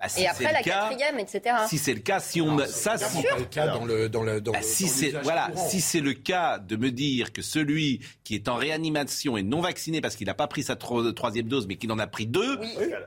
Bah, 0.00 0.06
et 0.16 0.26
après 0.26 0.52
la 0.52 0.62
quatrième, 0.62 1.18
etc. 1.18 1.56
Si 1.68 1.76
c'est 1.76 1.92
le 1.92 2.00
cas, 2.00 2.20
si 2.20 2.40
on 2.40 2.52
me, 2.52 2.64
ça, 2.64 2.96
si 2.96 3.22
le 3.22 3.44
cas 3.44 3.68
dans 3.68 3.84
le 3.84 4.08
dans 4.08 4.22
le 4.22 4.40
dans 4.40 4.52
bah, 4.52 4.62
si 4.62 4.88
c'est 4.88 5.10
voilà, 5.22 5.50
si 5.68 5.80
c'est 5.82 6.00
le 6.00 6.14
cas 6.14 6.58
de 6.58 6.76
me 6.76 6.90
dire 6.90 7.32
que 7.32 7.42
celui 7.42 8.00
qui 8.24 8.34
est 8.34 8.48
en 8.48 8.56
réanimation 8.56 9.36
est 9.36 9.42
non 9.42 9.60
vacciné 9.60 10.00
parce 10.00 10.16
qu'il 10.16 10.26
n'a 10.26 10.34
pas 10.34 10.46
pris 10.46 10.62
sa 10.62 10.76
troisième 10.76 11.48
dose, 11.48 11.66
mais 11.66 11.76
qu'il 11.76 11.92
en 11.92 11.98
a 11.98 12.06
pris 12.06 12.26
deux, 12.26 12.58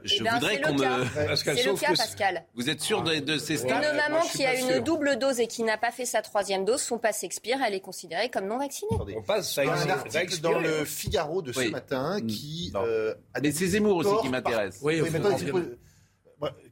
je 0.04 0.18
eh 0.20 0.24
ben, 0.24 0.34
voudrais 0.36 0.62
qu'on 0.62 0.74
me. 0.74 1.36
C'est 1.36 1.66
le 1.66 1.80
cas, 1.80 1.94
Pascal. 1.96 2.46
Vous 2.54 2.70
êtes 2.70 2.82
sûr 2.82 3.02
de, 3.02 3.38
ces 3.38 3.58
stats 3.58 3.92
Une 3.92 3.98
maman 3.98 4.22
qui 4.22 4.46
a 4.46 4.54
une 4.56 4.84
double 4.84 5.18
dose 5.18 5.40
et 5.40 5.48
qui 5.48 5.64
n'a 5.64 5.78
pas 5.78 5.92
fait 5.92 6.06
sa 6.06 6.22
troisième 6.22 6.64
dose, 6.64 6.82
son 6.82 7.00
passe 7.00 7.24
expire, 7.24 7.58
elle 7.66 7.74
est 7.74 7.80
considérée 7.80 8.30
comme 8.30 8.46
non 8.46 8.60
vaccinée. 8.60 8.92
On 9.18 9.22
passe 9.24 9.58
à 9.58 9.64
un 9.64 9.90
article 9.90 10.42
dans 10.42 10.60
le 10.60 10.86
Figaro 10.86 11.42
de 11.42 11.52
ce 11.52 11.70
matin 11.70 12.20
qui. 12.28 12.72
Euh, 12.76 13.16
mais 13.42 13.52
c'est 13.52 13.68
Zemmour 13.68 13.98
aussi 13.98 14.14
qui 14.22 14.30
m'intéresse. 14.30 14.80
Oui, 14.82 15.02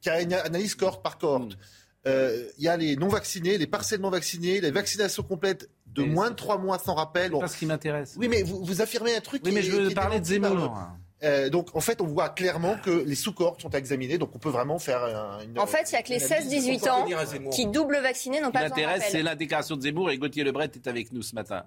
qui 0.01 0.09
a 0.09 0.21
une 0.21 0.33
analyse 0.33 0.75
cohorte 0.75 1.03
par 1.03 1.17
cohorte. 1.17 1.53
Hmm. 1.53 1.59
Euh, 2.07 2.47
il 2.57 2.63
y 2.63 2.67
a 2.67 2.77
les 2.77 2.95
non-vaccinés, 2.95 3.57
les 3.57 3.67
partiellement 3.67 4.09
vaccinés, 4.09 4.59
les 4.59 4.71
vaccinations 4.71 5.21
complètes 5.21 5.69
de 5.85 6.03
moins 6.03 6.31
de 6.31 6.35
trois 6.35 6.57
mois 6.57 6.79
sans 6.79 6.95
rappel. 6.95 7.31
C'est 7.33 7.39
pas 7.39 7.47
ce 7.47 7.57
qui 7.57 7.65
m'intéresse. 7.65 8.15
Oui, 8.17 8.27
mais 8.27 8.41
vous, 8.41 8.63
vous, 8.63 8.81
affirmez 8.81 9.15
un 9.15 9.21
truc. 9.21 9.43
Oui, 9.45 9.51
mais 9.53 9.61
je 9.61 9.71
veux 9.71 9.93
parler 9.93 10.19
de 10.19 10.25
Zemmour. 10.25 10.75
Euh, 11.23 11.49
donc, 11.49 11.75
en 11.75 11.81
fait, 11.81 12.01
on 12.01 12.07
voit 12.07 12.29
clairement 12.29 12.77
que 12.77 12.89
les 12.89 13.13
sous-cohortes 13.13 13.61
sont 13.61 13.69
examinés, 13.69 14.17
donc 14.17 14.35
on 14.35 14.39
peut 14.39 14.49
vraiment 14.49 14.79
faire 14.79 15.03
une. 15.43 15.59
En 15.59 15.67
fait, 15.67 15.91
il 15.91 15.93
n'y 15.93 15.99
a 15.99 16.03
que 16.03 16.09
les 16.09 16.19
16-18 16.19 16.89
ans 16.89 17.49
qui 17.51 17.67
double 17.67 17.99
vaccinés 18.01 18.41
n'ont 18.41 18.51
pas 18.51 18.63
besoin 18.63 18.77
L'intérêt, 18.77 18.99
c'est 19.01 19.21
la 19.21 19.35
déclaration 19.35 19.75
de 19.75 19.81
Zemmour 19.81 20.09
et 20.09 20.17
Gauthier 20.17 20.43
Lebret 20.43 20.71
est 20.73 20.87
avec 20.87 21.11
nous 21.11 21.21
ce 21.21 21.35
matin. 21.35 21.65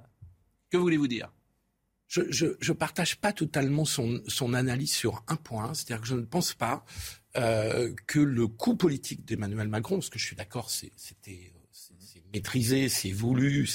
Que 0.70 0.76
voulez-vous 0.76 1.06
dire? 1.06 1.32
Je, 2.08 2.22
je, 2.30 2.72
partage 2.72 3.16
pas 3.16 3.32
totalement 3.32 3.84
son, 3.84 4.20
son 4.28 4.54
analyse 4.54 4.92
sur 4.92 5.24
un 5.26 5.36
point, 5.36 5.72
c'est-à-dire 5.74 6.02
que 6.02 6.06
je 6.06 6.14
ne 6.14 6.24
pense 6.24 6.54
pas 6.54 6.84
euh, 7.36 7.92
que 8.06 8.20
le 8.20 8.46
coup 8.46 8.76
politique 8.76 9.24
d'Emmanuel 9.24 9.68
Macron, 9.68 9.96
parce 9.96 10.10
que 10.10 10.18
je 10.18 10.26
suis 10.26 10.36
d'accord, 10.36 10.70
c'était 10.70 11.52
maîtrisé, 12.34 12.88
c'est 12.88 13.12
voulu. 13.12 13.68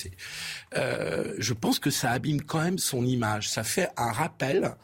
Euh, 0.76 1.34
je 1.38 1.54
pense 1.54 1.80
que 1.80 1.90
ça 1.90 2.12
abîme 2.12 2.42
quand 2.42 2.62
même 2.62 2.78
son 2.78 3.06
image. 3.06 3.50
Ça 3.50 3.64
fait 3.64 3.90
un 3.98 4.12
rappel 4.12 4.76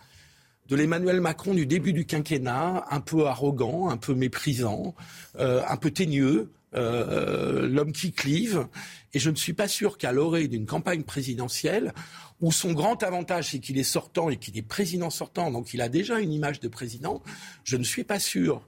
de 0.68 0.76
l'Emmanuel 0.76 1.22
Macron 1.22 1.54
du 1.54 1.66
début 1.66 1.94
du 1.94 2.06
quinquennat, 2.06 2.86
un 2.90 3.02
peu 3.02 3.28
arrogant, 3.28 3.90
un 3.90 3.98
peu 3.98 4.16
méprisant, 4.16 4.96
euh, 5.38 5.62
un 5.68 5.78
peu 5.78 5.92
teigneux, 5.92 6.52
euh, 6.74 7.68
l'homme 7.68 7.92
qui 7.92 8.12
clive. 8.12 8.68
Et 9.14 9.20
je 9.20 9.30
ne 9.30 9.36
suis 9.36 9.54
pas 9.54 9.68
sûr 9.68 9.98
qu'à 9.98 10.12
l'orée 10.12 10.48
d'une 10.48 10.66
campagne 10.66 11.04
présidentielle, 11.04 11.94
où 12.42 12.52
son 12.52 12.74
grand 12.74 13.02
avantage, 13.04 13.52
c'est 13.52 13.60
qu'il 13.60 13.78
est 13.78 13.84
sortant 13.84 14.30
et 14.30 14.38
qu'il 14.38 14.58
est 14.58 14.62
président 14.62 15.10
sortant, 15.10 15.52
donc 15.52 15.74
il 15.74 15.82
a 15.82 15.90
déjà 15.90 16.20
une 16.20 16.34
image 16.34 16.60
de 16.60 16.68
président, 16.68 17.22
je 17.64 17.78
ne 17.78 17.84
suis 17.84 18.04
pas 18.04 18.20
sûr 18.20 18.68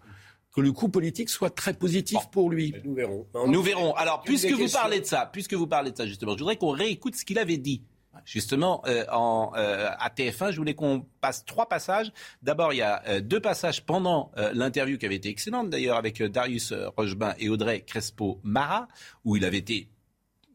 que 0.56 0.62
le 0.62 0.72
coup 0.72 0.90
politique 0.90 1.30
soit 1.30 1.52
très 1.52 1.74
positif 1.74 2.18
pour 2.32 2.50
lui. 2.50 2.74
Nous 2.84 2.96
verrons. 2.96 3.28
Nous 3.46 3.62
verrons. 3.62 3.94
Alors, 3.94 4.22
puisque 4.22 4.52
vous 4.52 4.70
parlez 4.70 5.00
de 5.02 5.06
ça, 5.06 5.30
puisque 5.32 5.54
vous 5.54 5.68
parlez 5.68 5.92
de 5.92 5.98
ça 5.98 6.08
justement, 6.08 6.34
je 6.34 6.40
voudrais 6.40 6.58
qu'on 6.58 6.72
réécoute 6.72 7.16
ce 7.16 7.26
qu'il 7.26 7.38
avait 7.38 7.58
dit 7.58 7.84
justement 8.26 8.82
euh, 8.88 9.06
en, 9.12 9.52
euh, 9.56 9.90
à 10.00 10.10
TF1. 10.10 10.52
Je 10.52 10.58
voulais 10.58 10.74
qu'on 10.74 11.06
passe 11.22 11.46
trois 11.46 11.70
passages. 11.70 12.12
D'abord, 12.42 12.74
il 12.74 12.78
y 12.78 12.82
a 12.82 13.04
euh, 13.08 13.22
deux 13.22 13.40
passages 13.40 13.86
pendant 13.86 14.32
l'interview 14.54 14.98
qui 14.98 15.06
avait 15.06 15.16
été 15.16 15.30
excellente 15.30 15.70
d'ailleurs 15.70 15.98
avec 15.98 16.22
Darius 16.24 16.74
Rochebain 16.96 17.36
et 17.38 17.50
Audrey 17.50 17.82
Crespo-Mara, 17.82 18.88
où 19.26 19.36
il 19.36 19.46
avait 19.46 19.58
été 19.58 19.90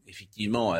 effectivement 0.07 0.73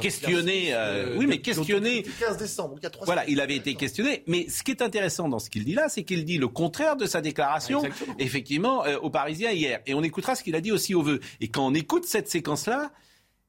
questionné. 0.00 0.74
oui, 1.16 1.26
mais 1.26 1.40
questionné. 1.40 2.02
15 2.02 2.36
décembre, 2.36 2.76
il 2.78 2.82
y 2.82 2.86
a 2.86 2.90
Voilà, 3.04 3.28
il 3.28 3.40
avait 3.40 3.56
été 3.56 3.74
questionné. 3.74 4.22
Mais 4.26 4.48
ce 4.48 4.62
qui 4.62 4.70
est 4.70 4.82
intéressant 4.82 5.28
dans 5.28 5.38
ce 5.38 5.50
qu'il 5.50 5.64
dit 5.64 5.74
là, 5.74 5.88
c'est 5.88 6.04
qu'il 6.04 6.24
dit 6.24 6.38
le 6.38 6.48
contraire 6.48 6.96
de 6.96 7.06
sa 7.06 7.20
déclaration, 7.20 7.82
effectivement, 8.18 8.84
aux 9.02 9.10
Parisiens 9.10 9.50
hier. 9.50 9.80
Et 9.86 9.94
on 9.94 10.02
écoutera 10.02 10.34
ce 10.34 10.42
qu'il 10.42 10.54
a 10.54 10.60
dit 10.60 10.72
aussi 10.72 10.94
au 10.94 11.02
vœu. 11.02 11.20
Et 11.40 11.48
quand 11.48 11.66
on 11.66 11.74
écoute 11.74 12.04
cette 12.04 12.28
séquence-là, 12.28 12.92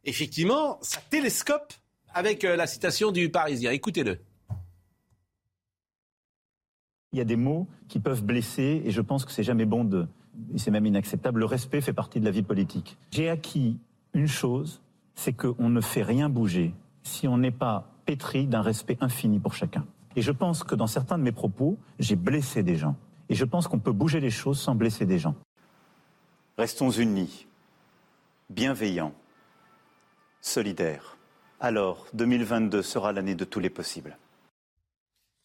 effectivement, 0.03 0.79
ça 0.81 1.01
télescope 1.09 1.73
avec 2.13 2.43
euh, 2.43 2.55
la 2.55 2.67
citation 2.67 3.11
du 3.11 3.29
Parisien. 3.29 3.71
Écoutez-le. 3.71 4.19
Il 7.13 7.17
y 7.17 7.21
a 7.21 7.25
des 7.25 7.35
mots 7.35 7.67
qui 7.89 7.99
peuvent 7.99 8.23
blesser 8.23 8.81
et 8.85 8.91
je 8.91 9.01
pense 9.01 9.25
que 9.25 9.31
c'est 9.31 9.43
jamais 9.43 9.65
bon 9.65 9.83
de, 9.83 10.07
c'est 10.55 10.71
même 10.71 10.85
inacceptable. 10.85 11.39
Le 11.39 11.45
respect 11.45 11.81
fait 11.81 11.93
partie 11.93 12.19
de 12.19 12.25
la 12.25 12.31
vie 12.31 12.41
politique. 12.41 12.97
J'ai 13.11 13.29
acquis 13.29 13.77
une 14.13 14.27
chose, 14.27 14.81
c'est 15.15 15.33
qu'on 15.33 15.69
ne 15.69 15.81
fait 15.81 16.03
rien 16.03 16.29
bouger 16.29 16.73
si 17.03 17.27
on 17.27 17.37
n'est 17.37 17.51
pas 17.51 17.89
pétri 18.05 18.47
d'un 18.47 18.61
respect 18.61 18.97
infini 19.01 19.39
pour 19.39 19.53
chacun. 19.53 19.85
Et 20.15 20.21
je 20.21 20.31
pense 20.31 20.63
que 20.63 20.75
dans 20.75 20.87
certains 20.87 21.17
de 21.17 21.23
mes 21.23 21.31
propos, 21.31 21.77
j'ai 21.99 22.15
blessé 22.15 22.63
des 22.63 22.75
gens. 22.75 22.95
Et 23.29 23.35
je 23.35 23.45
pense 23.45 23.67
qu'on 23.67 23.79
peut 23.79 23.91
bouger 23.91 24.19
les 24.19 24.31
choses 24.31 24.59
sans 24.59 24.75
blesser 24.75 25.05
des 25.05 25.19
gens. 25.19 25.35
Restons 26.57 26.91
unis, 26.91 27.47
bienveillants, 28.49 29.13
solidaires 30.41 31.17
alors 31.61 32.07
2022 32.13 32.81
sera 32.81 33.13
l'année 33.13 33.35
de 33.35 33.45
tous 33.45 33.59
les 33.59 33.69
possibles. 33.69 34.17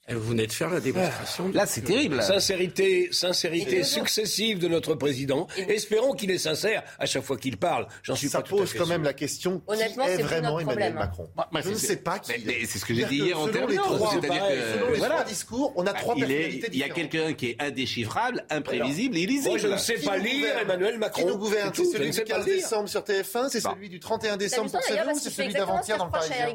Vous 0.08 0.20
venez 0.20 0.46
de 0.46 0.52
faire 0.52 0.70
la 0.70 0.78
démonstration. 0.78 1.50
Là, 1.52 1.66
c'est 1.66 1.80
terrible. 1.80 2.22
Sincérité, 2.22 3.08
sincérité 3.10 3.82
successive 3.82 4.60
de 4.60 4.68
notre 4.68 4.94
président. 4.94 5.48
Espérons 5.56 6.12
qu'il 6.12 6.30
est 6.30 6.38
sincère 6.38 6.84
à 7.00 7.06
chaque 7.06 7.24
fois 7.24 7.36
qu'il 7.36 7.56
parle. 7.56 7.88
J'en 8.04 8.14
suis 8.14 8.28
Ça 8.28 8.40
pas 8.40 8.48
pose 8.48 8.72
quand 8.74 8.86
même 8.86 9.02
la 9.02 9.14
question 9.14 9.62
Honnêtement, 9.66 10.04
qui 10.04 10.10
est, 10.12 10.22
vraiment 10.22 10.60
Emmanuel 10.60 10.94
Macron 10.94 11.28
Je 11.60 11.70
ne 11.70 11.74
sais 11.74 11.96
pas 11.96 12.20
qui. 12.20 12.32
c'est 12.66 12.78
ce 12.78 12.84
que 12.84 12.94
j'ai 12.94 13.04
dit 13.06 13.16
hier 13.16 13.40
en 13.40 13.46
Selon 13.46 13.66
les 13.66 13.76
trois, 13.76 14.12
selon 14.12 14.90
les 14.90 14.98
voilà. 14.98 15.24
discours, 15.24 15.72
on 15.76 15.86
a 15.86 15.92
trois 15.92 16.14
il 16.16 16.24
personnalités 16.24 16.68
Il 16.72 16.78
y 16.78 16.84
a 16.84 16.88
quelqu'un 16.88 17.32
qui 17.32 17.50
est 17.50 17.62
indéchiffrable, 17.62 18.44
imprévisible 18.50 19.16
et 19.16 19.22
illisible. 19.22 19.48
Moi, 19.50 19.58
je 19.58 19.68
ne 19.68 19.76
sais 19.76 19.94
pas 19.94 20.18
lire 20.18 20.56
Emmanuel 20.58 20.98
Macron. 20.98 21.22
Qui 21.22 21.28
nous 21.28 21.38
gouverne 21.38 21.72
C'est 21.74 21.84
celui 21.84 22.10
du 22.10 22.22
15 22.22 22.44
décembre 22.44 22.88
sur 22.88 23.00
TF1, 23.00 23.48
c'est 23.48 23.60
celui 23.60 23.88
du 23.88 23.98
31 23.98 24.36
décembre 24.36 24.70
pour 24.70 24.82
c'est 24.82 25.30
celui 25.30 25.52
d'avant-hier 25.52 25.98
dans 25.98 26.06
le 26.06 26.12
Parisien. 26.12 26.46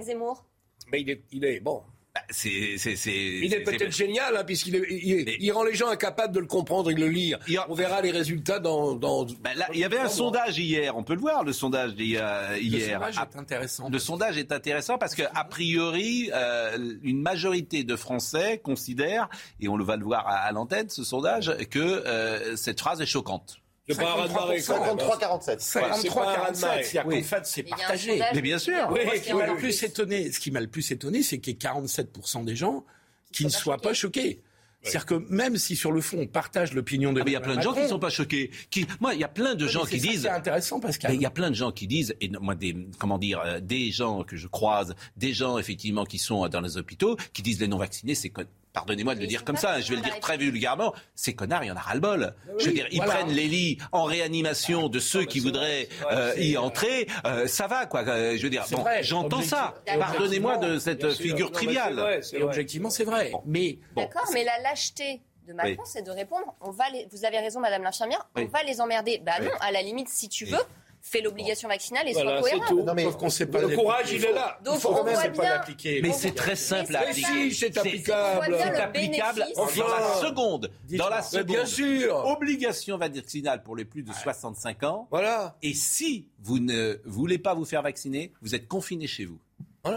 Mais 0.91 1.01
il 1.31 1.45
est 1.45 1.59
bon. 1.59 1.83
Bah, 2.13 2.21
c'est, 2.29 2.75
c'est, 2.77 2.97
c'est, 2.97 3.15
il 3.15 3.53
est 3.53 3.61
peut-être 3.61 3.95
génial, 3.95 4.35
hein, 4.35 4.43
puisqu'il 4.43 4.75
il, 4.89 5.37
il, 5.39 5.51
rend 5.53 5.63
les 5.63 5.75
gens 5.75 5.87
incapables 5.87 6.33
de 6.33 6.41
le 6.41 6.45
comprendre 6.45 6.91
et 6.91 6.93
de 6.93 6.99
le 6.99 7.07
lire. 7.07 7.39
On 7.69 7.73
verra 7.73 8.01
les 8.01 8.11
résultats 8.11 8.59
dans. 8.59 8.95
dans 8.95 9.25
là, 9.55 9.67
il 9.73 9.79
y 9.79 9.85
avait 9.85 9.99
un 9.99 10.09
sondage 10.09 10.59
hier, 10.59 10.97
on 10.97 11.03
peut 11.03 11.13
le 11.13 11.21
voir, 11.21 11.45
le 11.45 11.53
sondage 11.53 11.93
hier. 11.97 12.49
Le 12.61 12.79
sondage 12.79 13.15
est 13.17 13.37
intéressant. 13.37 13.89
Le 13.89 13.99
sondage 13.99 14.37
est 14.37 14.51
intéressant 14.51 14.97
parce 14.97 15.15
que 15.15 15.23
a 15.33 15.45
priori, 15.45 16.29
euh, 16.33 16.95
une 17.01 17.21
majorité 17.21 17.85
de 17.85 17.95
Français 17.95 18.59
considèrent, 18.61 19.29
et 19.61 19.69
on 19.69 19.77
le 19.77 19.85
va 19.85 19.95
le 19.95 20.03
voir 20.03 20.27
à, 20.27 20.39
à 20.39 20.51
l'antenne, 20.51 20.89
ce 20.89 21.05
sondage, 21.05 21.55
que 21.69 21.79
euh, 21.79 22.57
cette 22.57 22.81
phrase 22.81 22.99
est 22.99 23.05
choquante. 23.05 23.60
53-47. 23.93 25.59
53-47. 25.59 25.59
C'est-à-dire 25.59 27.03
qu'en 27.03 27.21
fait, 27.23 27.45
c'est 27.45 27.63
partagé. 27.63 28.21
Mais 28.33 28.41
bien 28.41 28.57
sûr. 28.57 28.89
Oui, 28.91 29.01
ce 29.15 29.21
qui 29.21 29.33
m'a 29.33 29.47
le 29.47 29.55
plus 29.55 29.83
étonné, 29.83 30.31
ce 30.31 30.39
qui 30.39 30.51
m'a 30.51 30.61
le 30.61 30.67
plus 30.67 30.91
étonné, 30.91 31.23
c'est 31.23 31.39
qu'il 31.39 31.53
y 31.53 31.55
ait 31.55 31.59
47% 31.59 32.45
des 32.45 32.55
gens 32.55 32.83
qui 33.31 33.45
ne 33.45 33.49
soient 33.49 33.77
pas 33.77 33.93
choqués. 33.93 34.41
C'est-à-dire 34.83 35.05
que 35.05 35.25
même 35.29 35.57
si 35.57 35.75
sur 35.75 35.91
le 35.91 36.01
fond 36.01 36.17
on 36.19 36.27
partage 36.27 36.73
l'opinion 36.73 37.13
de, 37.13 37.21
ah, 37.21 37.23
il 37.27 37.33
y 37.33 37.35
a 37.35 37.39
plein 37.39 37.55
de 37.55 37.61
gens 37.61 37.73
qui 37.73 37.81
ne 37.81 37.87
sont 37.87 37.99
pas 37.99 38.09
choqués. 38.09 38.49
Qui, 38.71 38.87
moi, 38.99 39.13
il 39.13 39.19
y 39.19 39.23
a 39.23 39.27
plein 39.27 39.53
de 39.53 39.67
gens 39.67 39.85
qui 39.85 39.99
disent. 39.99 40.23
C'est 40.23 40.29
intéressant 40.29 40.79
parce 40.79 40.97
qu'il 40.97 41.21
y 41.21 41.25
a 41.25 41.29
plein 41.29 41.51
de 41.51 41.55
gens 41.55 41.71
qui 41.71 41.85
disent, 41.85 42.15
et 42.19 42.29
moi, 42.29 42.55
des, 42.55 42.75
comment 42.97 43.19
dire, 43.19 43.39
euh, 43.45 43.59
des 43.59 43.91
gens 43.91 44.23
que 44.23 44.37
je 44.37 44.47
croise, 44.47 44.95
des 45.17 45.33
gens 45.33 45.59
effectivement 45.59 46.03
qui 46.03 46.17
sont 46.17 46.47
dans 46.47 46.61
les 46.61 46.77
hôpitaux, 46.77 47.15
qui 47.33 47.43
disent 47.43 47.59
les 47.59 47.67
non 47.67 47.77
vaccinés, 47.77 48.15
c'est 48.15 48.31
pardonnez-moi 48.73 49.15
de 49.15 49.21
le 49.21 49.27
dire 49.27 49.43
comme 49.43 49.57
ça, 49.57 49.81
je 49.81 49.89
vais 49.89 49.97
le 49.97 50.01
dire 50.01 50.19
très 50.19 50.37
vulgairement, 50.37 50.93
ces 51.15 51.35
connards, 51.35 51.63
il 51.63 51.67
y 51.67 51.71
en 51.71 51.75
a 51.75 51.81
ras-le-bol. 51.81 52.33
je 52.59 52.65
veux 52.65 52.73
dire, 52.73 52.87
ils 52.91 53.01
prennent 53.01 53.31
les 53.31 53.47
lits 53.47 53.77
en 53.91 54.03
réanimation 54.03 54.89
de 54.89 54.99
ceux 54.99 55.25
qui 55.25 55.39
voudraient 55.39 55.89
euh, 56.11 56.33
y 56.37 56.57
entrer, 56.57 57.07
euh, 57.25 57.47
ça 57.47 57.67
va, 57.67 57.85
quoi. 57.85 58.01
Euh, 58.07 58.37
je 58.37 58.43
veux 58.43 58.49
dire, 58.49 58.65
bon, 58.71 58.83
j'entends 59.01 59.41
ça. 59.41 59.75
Pardonnez-moi 59.85 60.57
de 60.57 60.79
cette 60.79 61.11
figure 61.13 61.51
triviale. 61.51 62.21
Et 62.33 62.43
objectivement, 62.43 62.89
c'est 62.89 63.03
vrai. 63.03 63.31
Mais 63.45 63.79
D'accord, 63.95 64.29
mais 64.33 64.43
la 64.43 64.59
lâcheté 64.59 65.21
de 65.47 65.53
Macron, 65.53 65.83
c'est 65.85 66.03
de 66.03 66.11
répondre 66.11 66.55
on 66.61 66.71
va 66.71 66.89
les... 66.91 67.07
vous 67.11 67.25
avez 67.25 67.39
raison, 67.39 67.59
Madame 67.59 67.83
l'infirmière, 67.83 68.27
on 68.35 68.45
va 68.45 68.63
les 68.63 68.79
emmerder. 68.79 69.21
Bah 69.25 69.33
non, 69.41 69.51
à 69.59 69.71
la 69.71 69.81
limite, 69.81 70.09
si 70.09 70.29
tu 70.29 70.45
veux, 70.45 70.59
fais 71.01 71.21
l'obligation 71.21 71.67
vaccinale 71.67 72.07
et 72.07 72.13
sois 72.13 72.39
cohérent. 72.41 72.65
Tout. 72.67 72.83
Non, 72.83 72.93
mais 72.93 73.03
Sauf 73.03 73.17
qu'on 73.17 73.29
sait 73.29 73.45
pas. 73.45 73.61
Le 73.61 73.75
courage, 73.75 74.11
il 74.11 74.23
est 74.23 74.33
là. 74.33 74.59
Donc, 74.63 74.75
il 74.75 74.81
faut 74.81 74.89
on 74.89 75.03
voit 75.03 75.27
bien. 75.27 75.43
l'appliquer. 75.43 76.01
Mais 76.01 76.13
c'est 76.13 76.35
très 76.35 76.55
simple 76.55 76.95
à 76.95 77.01
appliquer. 77.01 77.51
c'est 77.51 77.77
applicable. 77.77 78.57
C'est 78.57 78.75
applicable 78.81 79.43
dans 79.55 79.87
la 79.87 80.13
seconde. 80.21 80.71
Dans 80.91 81.09
la 81.09 81.21
seconde. 81.21 81.47
Bien 81.47 81.65
sûr. 81.65 82.25
Obligation 82.25 82.97
vaccinale 82.97 83.63
pour 83.63 83.75
les 83.75 83.85
plus 83.85 84.03
de 84.03 84.13
65 84.13 84.83
ans. 84.83 85.07
Voilà. 85.11 85.57
Et 85.61 85.73
si 85.73 86.27
vous 86.43 86.59
ne 86.59 86.99
voulez 87.05 87.37
pas 87.37 87.53
vous 87.53 87.65
faire 87.65 87.81
vacciner, 87.81 88.31
vous 88.41 88.55
êtes 88.55 88.67
confiné 88.67 89.07
chez 89.07 89.25
vous. 89.25 89.39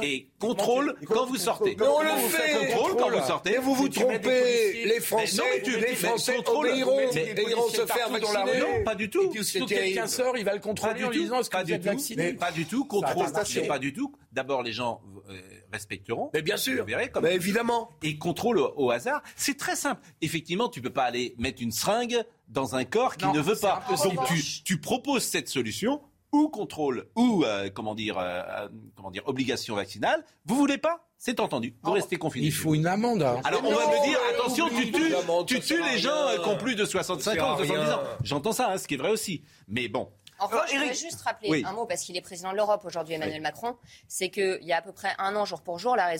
Et 0.02 0.28
contrôle 0.38 0.96
quand 1.06 1.26
vous 1.26 1.36
sortez. 1.36 1.76
Mais 1.78 1.86
on 1.86 2.00
le 2.00 2.28
fait. 2.28 2.72
Contrôle 2.72 2.96
quand 2.96 3.10
vous 3.10 3.26
sortez. 3.26 3.54
Et 3.54 3.58
vous 3.58 3.74
vous 3.74 3.88
trompez. 3.88 4.84
Les 4.84 5.00
Français, 5.00 5.62
les 5.66 5.94
Français 5.94 6.38
obéiront 6.46 7.00
et 7.00 7.50
iront 7.50 7.68
se 7.68 7.84
faire 7.84 8.08
vacciner. 8.08 8.60
Non, 8.60 8.84
pas 8.84 8.94
du 8.94 9.10
tout. 9.10 9.30
Si 9.42 9.64
quelqu'un 9.66 10.06
sort, 10.06 10.36
il 10.38 10.44
va 10.44 10.54
le 10.54 10.60
contrôler 10.60 11.04
en 11.04 11.10
disant 11.10 11.40
est-ce 11.40 11.50
que 11.50 11.64
vous 11.64 11.72
êtes 11.72 11.84
vacciné 11.84 12.32
Pas 12.34 12.52
du 12.52 12.66
tout. 12.66 12.84
Contrôle, 12.84 13.26
pas 13.68 13.78
du 13.78 13.92
tout. 13.92 14.14
D'abord, 14.32 14.62
les 14.62 14.72
gens 14.72 15.00
euh, 15.30 15.40
respecteront. 15.72 16.30
Mais 16.34 16.42
bien 16.42 16.56
sûr. 16.56 16.82
Vous 16.82 16.88
verrez, 16.88 17.08
comme 17.08 17.22
Mais 17.22 17.34
évidemment. 17.34 17.90
Et 18.02 18.18
contrôle 18.18 18.58
au, 18.58 18.90
hasard, 18.90 19.22
c'est 19.36 19.56
très 19.56 19.76
simple. 19.76 20.00
Effectivement, 20.20 20.68
tu 20.68 20.80
peux 20.80 20.90
pas 20.90 21.04
aller 21.04 21.34
mettre 21.38 21.62
une 21.62 21.70
seringue 21.70 22.24
dans 22.48 22.74
un 22.74 22.84
corps 22.84 23.16
qui 23.16 23.26
ne 23.26 23.40
veut 23.40 23.56
pas. 23.56 23.84
Donc 23.88 24.26
tu, 24.26 24.42
tu 24.64 24.80
proposes 24.80 25.22
cette 25.22 25.48
solution 25.48 26.00
ou 26.34 26.48
contrôle 26.48 27.06
ou 27.14 27.44
euh, 27.44 27.70
comment 27.72 27.94
dire 27.94 28.18
euh, 28.18 28.42
euh, 28.48 28.68
comment 28.96 29.12
dire 29.12 29.22
obligation 29.26 29.76
vaccinale. 29.76 30.24
Vous 30.46 30.56
voulez 30.56 30.78
pas? 30.78 31.06
C'est 31.16 31.38
entendu. 31.38 31.76
Vous 31.82 31.92
oh, 31.92 31.94
restez 31.94 32.16
confiné. 32.16 32.46
Il 32.46 32.52
faut 32.52 32.74
une 32.74 32.88
amende. 32.88 33.22
Hein. 33.22 33.40
Alors 33.44 33.62
on 33.64 33.72
va 33.72 33.86
me 33.86 34.04
dire 34.04 34.18
attention, 34.34 34.68
tu 34.68 34.90
tues, 34.90 35.14
tu 35.46 35.60
tues 35.60 35.82
les 35.82 35.98
gens 35.98 36.10
qui 36.42 36.48
ont 36.48 36.58
plus 36.58 36.74
de 36.74 36.84
65 36.84 37.40
ans, 37.40 37.56
70 37.56 37.90
ans. 37.92 38.00
J'entends 38.22 38.52
ça, 38.52 38.72
hein, 38.72 38.78
ce 38.78 38.88
qui 38.88 38.94
est 38.94 38.98
vrai 38.98 39.10
aussi. 39.10 39.42
Mais 39.68 39.88
bon. 39.88 40.10
Enfin, 40.40 40.62
je 40.66 40.76
voudrais 40.76 40.94
juste 40.94 41.22
rappeler 41.22 41.64
un 41.64 41.72
mot, 41.72 41.86
parce 41.86 42.02
qu'il 42.02 42.16
est 42.16 42.20
président 42.20 42.50
de 42.50 42.56
l'Europe 42.56 42.84
aujourd'hui, 42.84 43.14
Emmanuel 43.14 43.40
Macron, 43.40 43.76
c'est 44.08 44.30
qu'il 44.30 44.58
y 44.62 44.72
a 44.72 44.78
à 44.78 44.82
peu 44.82 44.90
près 44.90 45.14
un 45.18 45.36
an, 45.36 45.44
jour 45.44 45.62
pour 45.62 45.78
jour, 45.78 45.94
la, 45.94 46.10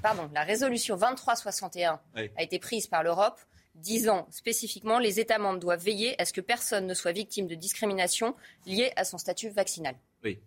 Pardon, 0.00 0.30
la 0.32 0.44
résolution 0.44 0.96
2361 0.96 2.00
a 2.14 2.42
été 2.42 2.60
prise 2.60 2.86
par 2.86 3.02
l'Europe 3.02 3.40
disant 3.78 4.26
spécifiquement 4.30 4.98
les 4.98 5.20
États 5.20 5.38
membres 5.38 5.58
doivent 5.58 5.82
veiller 5.82 6.20
à 6.20 6.24
ce 6.24 6.32
que 6.32 6.40
personne 6.40 6.86
ne 6.86 6.94
soit 6.94 7.12
victime 7.12 7.46
de 7.46 7.54
discrimination 7.54 8.34
liée 8.66 8.92
à 8.96 9.04
son 9.04 9.18
statut 9.18 9.48
vaccinal. 9.50 9.96
Oui. 10.24 10.38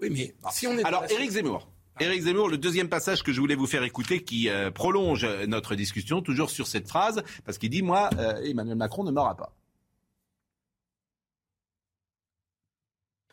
Oui, 0.00 0.10
mais 0.10 0.34
si 0.50 0.66
on 0.66 0.76
est 0.76 0.84
Alors, 0.84 1.04
Éric 1.10 1.30
Zemmour. 1.30 1.70
Éric 2.00 2.22
Zemmour, 2.22 2.48
le 2.48 2.56
deuxième 2.56 2.88
passage 2.88 3.22
que 3.22 3.32
je 3.32 3.40
voulais 3.40 3.54
vous 3.54 3.66
faire 3.66 3.82
écouter 3.84 4.22
qui 4.22 4.48
euh, 4.48 4.70
prolonge 4.70 5.26
notre 5.46 5.74
discussion, 5.74 6.22
toujours 6.22 6.50
sur 6.50 6.66
cette 6.66 6.88
phrase, 6.88 7.22
parce 7.44 7.58
qu'il 7.58 7.70
dit, 7.70 7.82
moi, 7.82 8.08
euh, 8.18 8.42
Emmanuel 8.42 8.76
Macron 8.76 9.04
ne 9.04 9.10
m'aura 9.10 9.36
pas. 9.36 9.54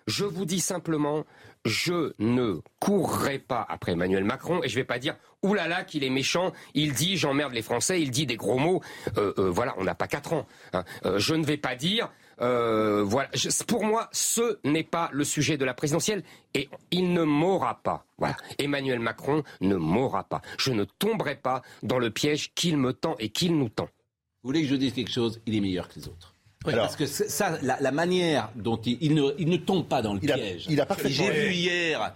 Je 0.08 0.24
vous 0.24 0.46
dis 0.46 0.62
simplement, 0.62 1.26
je 1.66 2.14
ne 2.18 2.62
courrai 2.80 3.40
pas 3.40 3.66
après 3.68 3.92
Emmanuel 3.92 4.24
Macron 4.24 4.64
et 4.64 4.70
je 4.70 4.76
ne 4.76 4.82
vais 4.82 4.86
pas 4.86 5.00
dire 5.00 5.18
oulala 5.44 5.84
qu'il 5.84 6.04
est 6.06 6.10
méchant, 6.10 6.54
il 6.74 6.94
dit 6.94 7.18
j'emmerde 7.18 7.54
les 7.54 7.62
Français, 7.62 8.02
il 8.02 8.10
dit 8.10 8.26
des 8.26 8.38
gros 8.38 8.58
mots. 8.58 8.82
Euh, 9.18 9.34
euh, 9.38 9.50
voilà, 9.50 9.76
on 9.78 9.84
n'a 9.84 9.96
pas 9.96 10.08
quatre 10.08 10.32
ans. 10.32 10.48
Hein. 10.72 10.86
Euh, 11.06 11.20
je 11.20 11.36
ne 11.36 11.46
vais 11.46 11.58
pas 11.58 11.76
dire 11.76 12.10
voilà. 12.40 13.30
pour 13.68 13.84
moi, 13.84 14.08
ce 14.14 14.60
n'est 14.64 14.84
pas 14.84 15.10
le 15.12 15.26
sujet 15.26 15.58
de 15.58 15.66
la 15.66 15.74
présidentielle 15.74 16.24
et 16.54 16.70
il 16.92 17.12
ne 17.12 17.24
m'aura 17.24 17.82
pas. 17.82 18.06
Voilà, 18.18 18.38
Emmanuel 18.60 19.00
Macron 19.00 19.44
ne 19.60 19.76
m'aura 19.76 20.24
pas. 20.24 20.42
Je 20.58 20.72
ne 20.72 20.86
tomberai 20.86 21.36
pas 21.36 21.64
dans 21.84 22.00
le 22.00 22.12
piège 22.12 22.54
qu'il 22.54 22.78
me 22.78 22.94
tend 22.94 23.16
et 23.20 23.30
qu'il 23.30 23.58
nous 23.58 23.70
tend. 23.70 23.90
Vous 24.44 24.50
voulez 24.50 24.62
que 24.62 24.68
je 24.70 24.76
dise 24.76 24.94
quelque 24.94 25.12
chose? 25.12 25.42
Il 25.46 25.56
est 25.56 25.62
meilleur 25.62 25.90
que 25.90 26.00
les 26.00 26.08
autres 26.08 26.37
parce 26.76 26.96
que 26.96 27.06
ça, 27.06 27.58
la, 27.62 27.92
manière 27.92 28.50
dont 28.56 28.78
il, 28.78 29.14
ne, 29.14 29.58
tombe 29.58 29.88
pas 29.88 30.02
dans 30.02 30.14
le 30.14 30.20
piège. 30.20 30.66
il 30.70 30.82
a 30.82 30.88
J'ai 31.06 31.30
vu 31.30 31.54
hier 31.54 32.14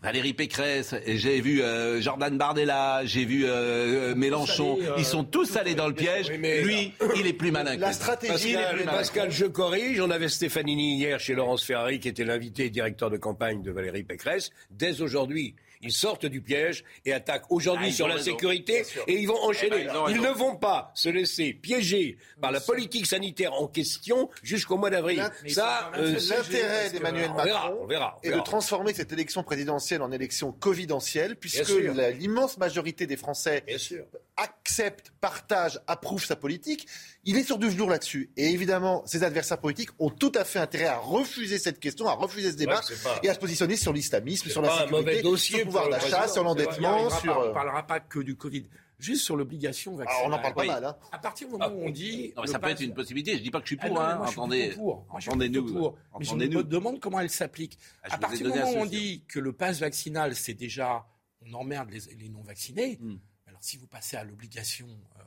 Valérie 0.00 0.32
Pécresse, 0.32 0.94
j'ai 1.06 1.40
vu 1.40 1.60
euh, 1.60 2.00
Jordan 2.00 2.38
Bardella, 2.38 3.00
j'ai 3.04 3.24
vu 3.24 3.46
euh, 3.46 4.14
Mélenchon, 4.14 4.78
ils 4.96 5.04
sont 5.04 5.24
tous 5.24 5.56
allés 5.56 5.74
dans 5.74 5.88
le 5.88 5.92
piège. 5.94 6.30
Lui, 6.30 6.92
il 7.16 7.26
est 7.26 7.32
plus 7.32 7.50
malin 7.50 7.74
que 7.74 7.80
La 7.80 7.92
stratégie, 7.92 8.54
Pascal, 8.54 8.84
Pascal, 8.84 9.30
je 9.32 9.46
corrige. 9.46 10.00
On 10.00 10.10
avait 10.10 10.28
Stéphanie 10.28 10.94
hier 10.94 11.18
chez 11.18 11.34
Laurence 11.34 11.64
Ferrari, 11.64 11.98
qui 11.98 12.08
était 12.08 12.24
l'invité 12.24 12.66
et 12.66 12.70
directeur 12.70 13.10
de 13.10 13.16
campagne 13.16 13.60
de 13.60 13.72
Valérie 13.72 14.04
Pécresse. 14.04 14.50
Dès 14.70 15.00
aujourd'hui, 15.00 15.56
ils 15.82 15.92
sortent 15.92 16.26
du 16.26 16.40
piège 16.40 16.84
et 17.04 17.12
attaquent 17.12 17.50
aujourd'hui 17.50 17.88
ah, 17.90 17.92
sur 17.92 18.08
la 18.08 18.18
sécurité 18.18 18.84
et 19.06 19.14
ils 19.14 19.26
vont 19.26 19.40
enchaîner. 19.42 19.82
Eh 19.82 19.86
ben, 19.86 20.04
ils, 20.10 20.20
ne 20.20 20.30
vont 20.30 20.56
pas 20.56 20.92
se 20.94 21.08
laisser 21.08 21.52
piéger 21.52 22.18
par 22.40 22.52
la 22.52 22.60
politique 22.60 23.06
sanitaire 23.06 23.54
en 23.54 23.66
question 23.66 24.28
jusqu'au 24.42 24.76
mois 24.76 24.90
d'avril. 24.90 25.22
Ça, 25.48 25.90
euh, 25.96 26.18
l'intérêt 26.28 26.90
d'Emmanuel 26.90 27.32
Macron 27.32 27.88
est 28.22 28.30
de 28.30 28.40
transformer 28.40 28.94
cette 28.94 29.12
élection 29.12 29.42
présidentielle 29.42 30.02
en 30.02 30.12
élection 30.12 30.52
covidentielle, 30.52 31.36
puisque 31.36 31.68
l'immense 32.18 32.58
majorité 32.58 33.06
des 33.06 33.16
Français 33.16 33.64
acceptent, 34.38 35.12
partagent, 35.20 35.80
approuvent 35.86 36.24
sa 36.24 36.36
politique. 36.36 36.86
Il 37.24 37.36
est 37.36 37.42
sur 37.42 37.58
du 37.58 37.68
velours 37.68 37.90
là-dessus. 37.90 38.30
Et 38.36 38.50
évidemment, 38.50 39.02
ses 39.06 39.24
adversaires 39.24 39.58
politiques 39.58 39.90
ont 39.98 40.10
tout 40.10 40.32
à 40.34 40.44
fait 40.44 40.58
intérêt 40.58 40.86
à 40.86 40.96
refuser 40.96 41.58
cette 41.58 41.80
question, 41.80 42.08
à 42.08 42.14
refuser 42.14 42.52
ce 42.52 42.56
débat 42.56 42.80
et 43.22 43.28
à 43.28 43.34
se 43.34 43.38
positionner 43.38 43.76
sur 43.76 43.92
l'islamisme, 43.92 44.48
sur 44.48 44.62
la 44.62 44.70
sécurité, 44.78 45.22
sur 45.36 45.58
le 45.58 45.64
pouvoir 45.64 45.88
d'achat, 45.90 46.28
sur 46.28 46.44
l'endettement. 46.44 47.10
Sur... 47.10 47.38
On 47.38 47.48
ne 47.48 47.52
parlera 47.52 47.86
pas 47.86 48.00
que 48.00 48.20
du 48.20 48.36
Covid. 48.36 48.64
Juste 48.98 49.24
sur 49.24 49.36
l'obligation 49.36 49.94
vaccinale. 49.94 50.24
Alors 50.24 50.30
on 50.30 50.38
en 50.38 50.42
parle 50.42 50.54
pas 50.54 50.80
mal. 50.80 50.84
Hein. 50.84 50.96
À 51.12 51.18
partir 51.18 51.46
du 51.46 51.52
moment 51.52 51.68
où 51.68 51.86
on 51.86 51.90
dit. 51.90 52.32
Non, 52.36 52.42
mais 52.42 52.48
ça 52.48 52.58
peut 52.58 52.68
être 52.68 52.80
une 52.80 52.94
possibilité. 52.94 53.36
Je 53.36 53.42
dis 53.42 53.50
pas 53.50 53.60
que 53.60 53.66
je 53.66 53.76
suis 53.76 53.76
pour. 53.76 54.00
Ah 54.00 54.14
hein. 54.14 54.26
Entendez. 54.26 54.74
Entendez-nous. 55.08 55.94
Mais 56.18 56.24
je 56.24 56.34
me 56.34 56.64
demande 56.64 56.98
comment 56.98 57.20
elle 57.20 57.30
s'applique. 57.30 57.78
Ah, 58.02 58.14
à 58.14 58.18
partir 58.18 58.50
du 58.50 58.58
moment 58.58 58.72
où 58.72 58.76
on 58.78 58.86
dit 58.86 59.22
que 59.28 59.38
le 59.38 59.52
pass 59.52 59.78
vaccinal, 59.78 60.34
c'est 60.34 60.54
déjà. 60.54 61.06
On 61.46 61.54
emmerde 61.54 61.90
les, 61.90 62.28
non-vaccinés. 62.28 62.98
Alors 63.58 63.64
si 63.64 63.76
vous 63.76 63.88
passez 63.88 64.16
à 64.16 64.22
l'obligation 64.22 64.86
euh, 64.86 65.22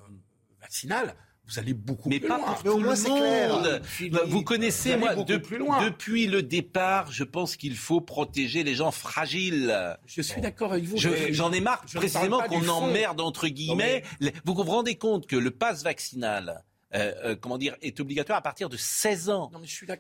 vaccinale, 0.62 1.16
vous 1.50 1.60
allez 1.60 1.74
beaucoup 1.74 2.08
mais 2.08 2.20
plus 2.20 2.30
pas 2.30 2.38
loin. 2.38 2.56
Mais 2.64 2.70
au 2.70 2.78
moins 2.78 2.96
c'est 2.96 3.10
clair. 3.10 3.82
Vous 4.28 4.42
connaissez 4.42 4.96
moi 4.96 5.16
depuis, 5.16 5.58
depuis 5.58 6.28
le 6.28 6.42
départ, 6.42 7.12
je 7.12 7.26
pense 7.26 7.58
qu'il 7.58 7.76
faut 7.76 8.00
protéger 8.00 8.64
les 8.64 8.74
gens 8.74 8.92
fragiles. 8.92 9.76
Je 10.06 10.22
suis 10.22 10.40
d'accord 10.40 10.72
avec 10.72 10.86
vous. 10.86 10.96
J'en 10.98 11.52
ai 11.52 11.60
marre 11.60 11.84
précisément 11.94 12.40
qu'on 12.44 12.70
emmerde 12.70 13.20
entre 13.20 13.50
guillemets. 13.50 14.04
Vous 14.46 14.54
vous 14.54 14.64
rendez 14.64 14.96
compte 14.96 15.28
que 15.28 15.36
le 15.36 15.52
pass 15.52 15.84
vaccinal 15.84 16.64
euh, 16.94 17.14
euh, 17.24 17.36
comment 17.40 17.58
dire, 17.58 17.76
est 17.82 18.00
obligatoire 18.02 18.38
à 18.38 18.42
partir 18.42 18.68
de 18.68 18.76
16 18.76 19.30
ans. 19.30 19.50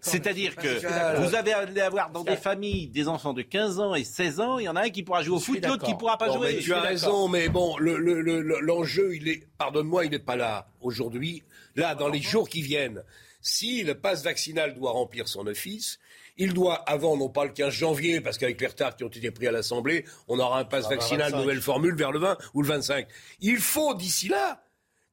C'est-à-dire 0.02 0.56
que 0.56 1.22
vous 1.22 1.36
allez 1.36 1.54
avoir 1.82 2.12
dans 2.12 2.24
des 2.24 2.36
familles 2.36 2.88
des 2.88 3.08
enfants 3.08 3.34
de 3.34 3.42
15 3.42 3.80
ans 3.80 3.96
et 3.96 4.04
16 4.04 4.40
ans, 4.42 4.60
il 4.60 4.66
y 4.66 4.70
en 4.70 4.76
a 4.76 4.84
un 4.84 4.90
qui 4.90 5.04
pourra 5.04 5.24
jouer 5.24 5.38
au 5.38 5.40
foot, 5.40 5.66
l'autre 5.66 5.86
qui 5.86 5.96
pourra 5.96 6.18
pas 6.18 6.32
jouer. 6.32 6.60
tu 6.60 6.74
as 6.74 6.82
raison, 6.82 7.28
mais 7.28 7.50
bon, 7.50 7.78
l'enjeu, 7.78 9.16
il 9.16 9.30
est, 9.30 9.48
pardonne-moi, 9.58 10.06
il 10.06 10.12
n'est 10.12 10.20
pas 10.20 10.36
là 10.36 10.68
aujourd'hui. 10.82 11.44
Là, 11.76 11.96
dans 11.96 12.10
les 12.10 12.22
jours 12.22 12.50
qui 12.50 12.62
viennent, 12.62 13.04
si 13.42 13.84
le 13.84 13.96
passe 13.96 14.24
vaccinal 14.24 14.76
doit 14.76 14.92
remplir 14.92 15.28
son 15.28 15.48
office, 15.48 16.00
il 16.38 16.54
doit, 16.54 16.76
avant, 16.76 17.18
non 17.18 17.30
pas 17.30 17.46
le 17.46 17.52
15 17.52 17.74
janvier, 17.74 18.22
parce 18.22 18.38
qu'avec 18.38 18.60
les 18.60 18.68
retards 18.68 18.96
qui 18.96 19.04
ont 19.04 19.10
été 19.10 19.32
pris 19.32 19.48
à 19.48 19.52
l'Assemblée, 19.52 20.06
on 20.28 20.40
aura 20.40 20.60
un 20.60 20.66
passe 20.66 20.90
vaccinal, 20.90 21.34
nouvelle 21.34 21.62
formule, 21.62 21.96
vers 21.96 22.12
le 22.12 22.20
20 22.20 22.38
ou 22.54 22.62
le 22.62 22.68
25. 22.68 23.08
Il 23.40 23.58
faut, 23.58 23.94
d'ici 23.94 24.28
là, 24.28 24.64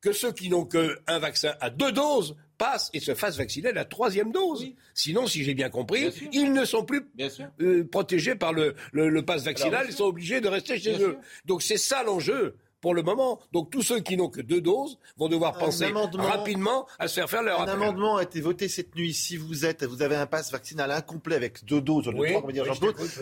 que 0.00 0.12
ceux 0.12 0.32
qui 0.32 0.48
n'ont 0.48 0.64
qu'un 0.64 1.18
vaccin 1.18 1.54
à 1.60 1.70
deux 1.70 1.92
doses 1.92 2.36
passent 2.56 2.90
et 2.92 3.00
se 3.00 3.14
fassent 3.14 3.38
vacciner 3.38 3.72
la 3.72 3.84
troisième 3.84 4.32
dose. 4.32 4.66
Sinon, 4.94 5.26
si 5.26 5.44
j'ai 5.44 5.54
bien 5.54 5.70
compris, 5.70 6.10
ils 6.32 6.52
ne 6.52 6.64
sont 6.64 6.84
plus 6.84 7.02
euh, 7.60 7.84
protégés 7.84 8.34
par 8.34 8.52
le, 8.52 8.74
le, 8.92 9.24
pass 9.24 9.44
vaccinal, 9.44 9.86
ils 9.88 9.94
sont 9.94 10.04
obligés 10.04 10.40
de 10.40 10.48
rester 10.48 10.78
chez 10.78 11.00
eux. 11.00 11.18
Donc 11.44 11.62
c'est 11.62 11.76
ça 11.76 12.02
l'enjeu 12.02 12.56
pour 12.80 12.94
le 12.94 13.02
moment. 13.02 13.40
Donc 13.52 13.70
tous 13.70 13.82
ceux 13.82 14.00
qui 14.00 14.16
n'ont 14.16 14.28
que 14.28 14.40
deux 14.40 14.60
doses 14.60 14.98
vont 15.16 15.28
devoir 15.28 15.56
penser 15.58 15.92
rapidement 16.14 16.86
à 16.98 17.08
se 17.08 17.14
faire 17.14 17.28
faire 17.28 17.42
leur 17.42 17.60
Un 17.62 17.68
amendement 17.68 18.16
a 18.16 18.22
été 18.22 18.40
voté 18.40 18.68
cette 18.68 18.94
nuit. 18.94 19.14
Si 19.14 19.36
vous 19.36 19.64
êtes, 19.64 19.84
vous 19.84 20.02
avez 20.02 20.16
un 20.16 20.26
pass 20.26 20.50
vaccinal 20.52 20.90
incomplet 20.90 21.36
avec 21.36 21.64
deux 21.64 21.80
doses, 21.80 22.06
le 22.06 22.18
oui, 22.18 22.52
dire 22.52 22.64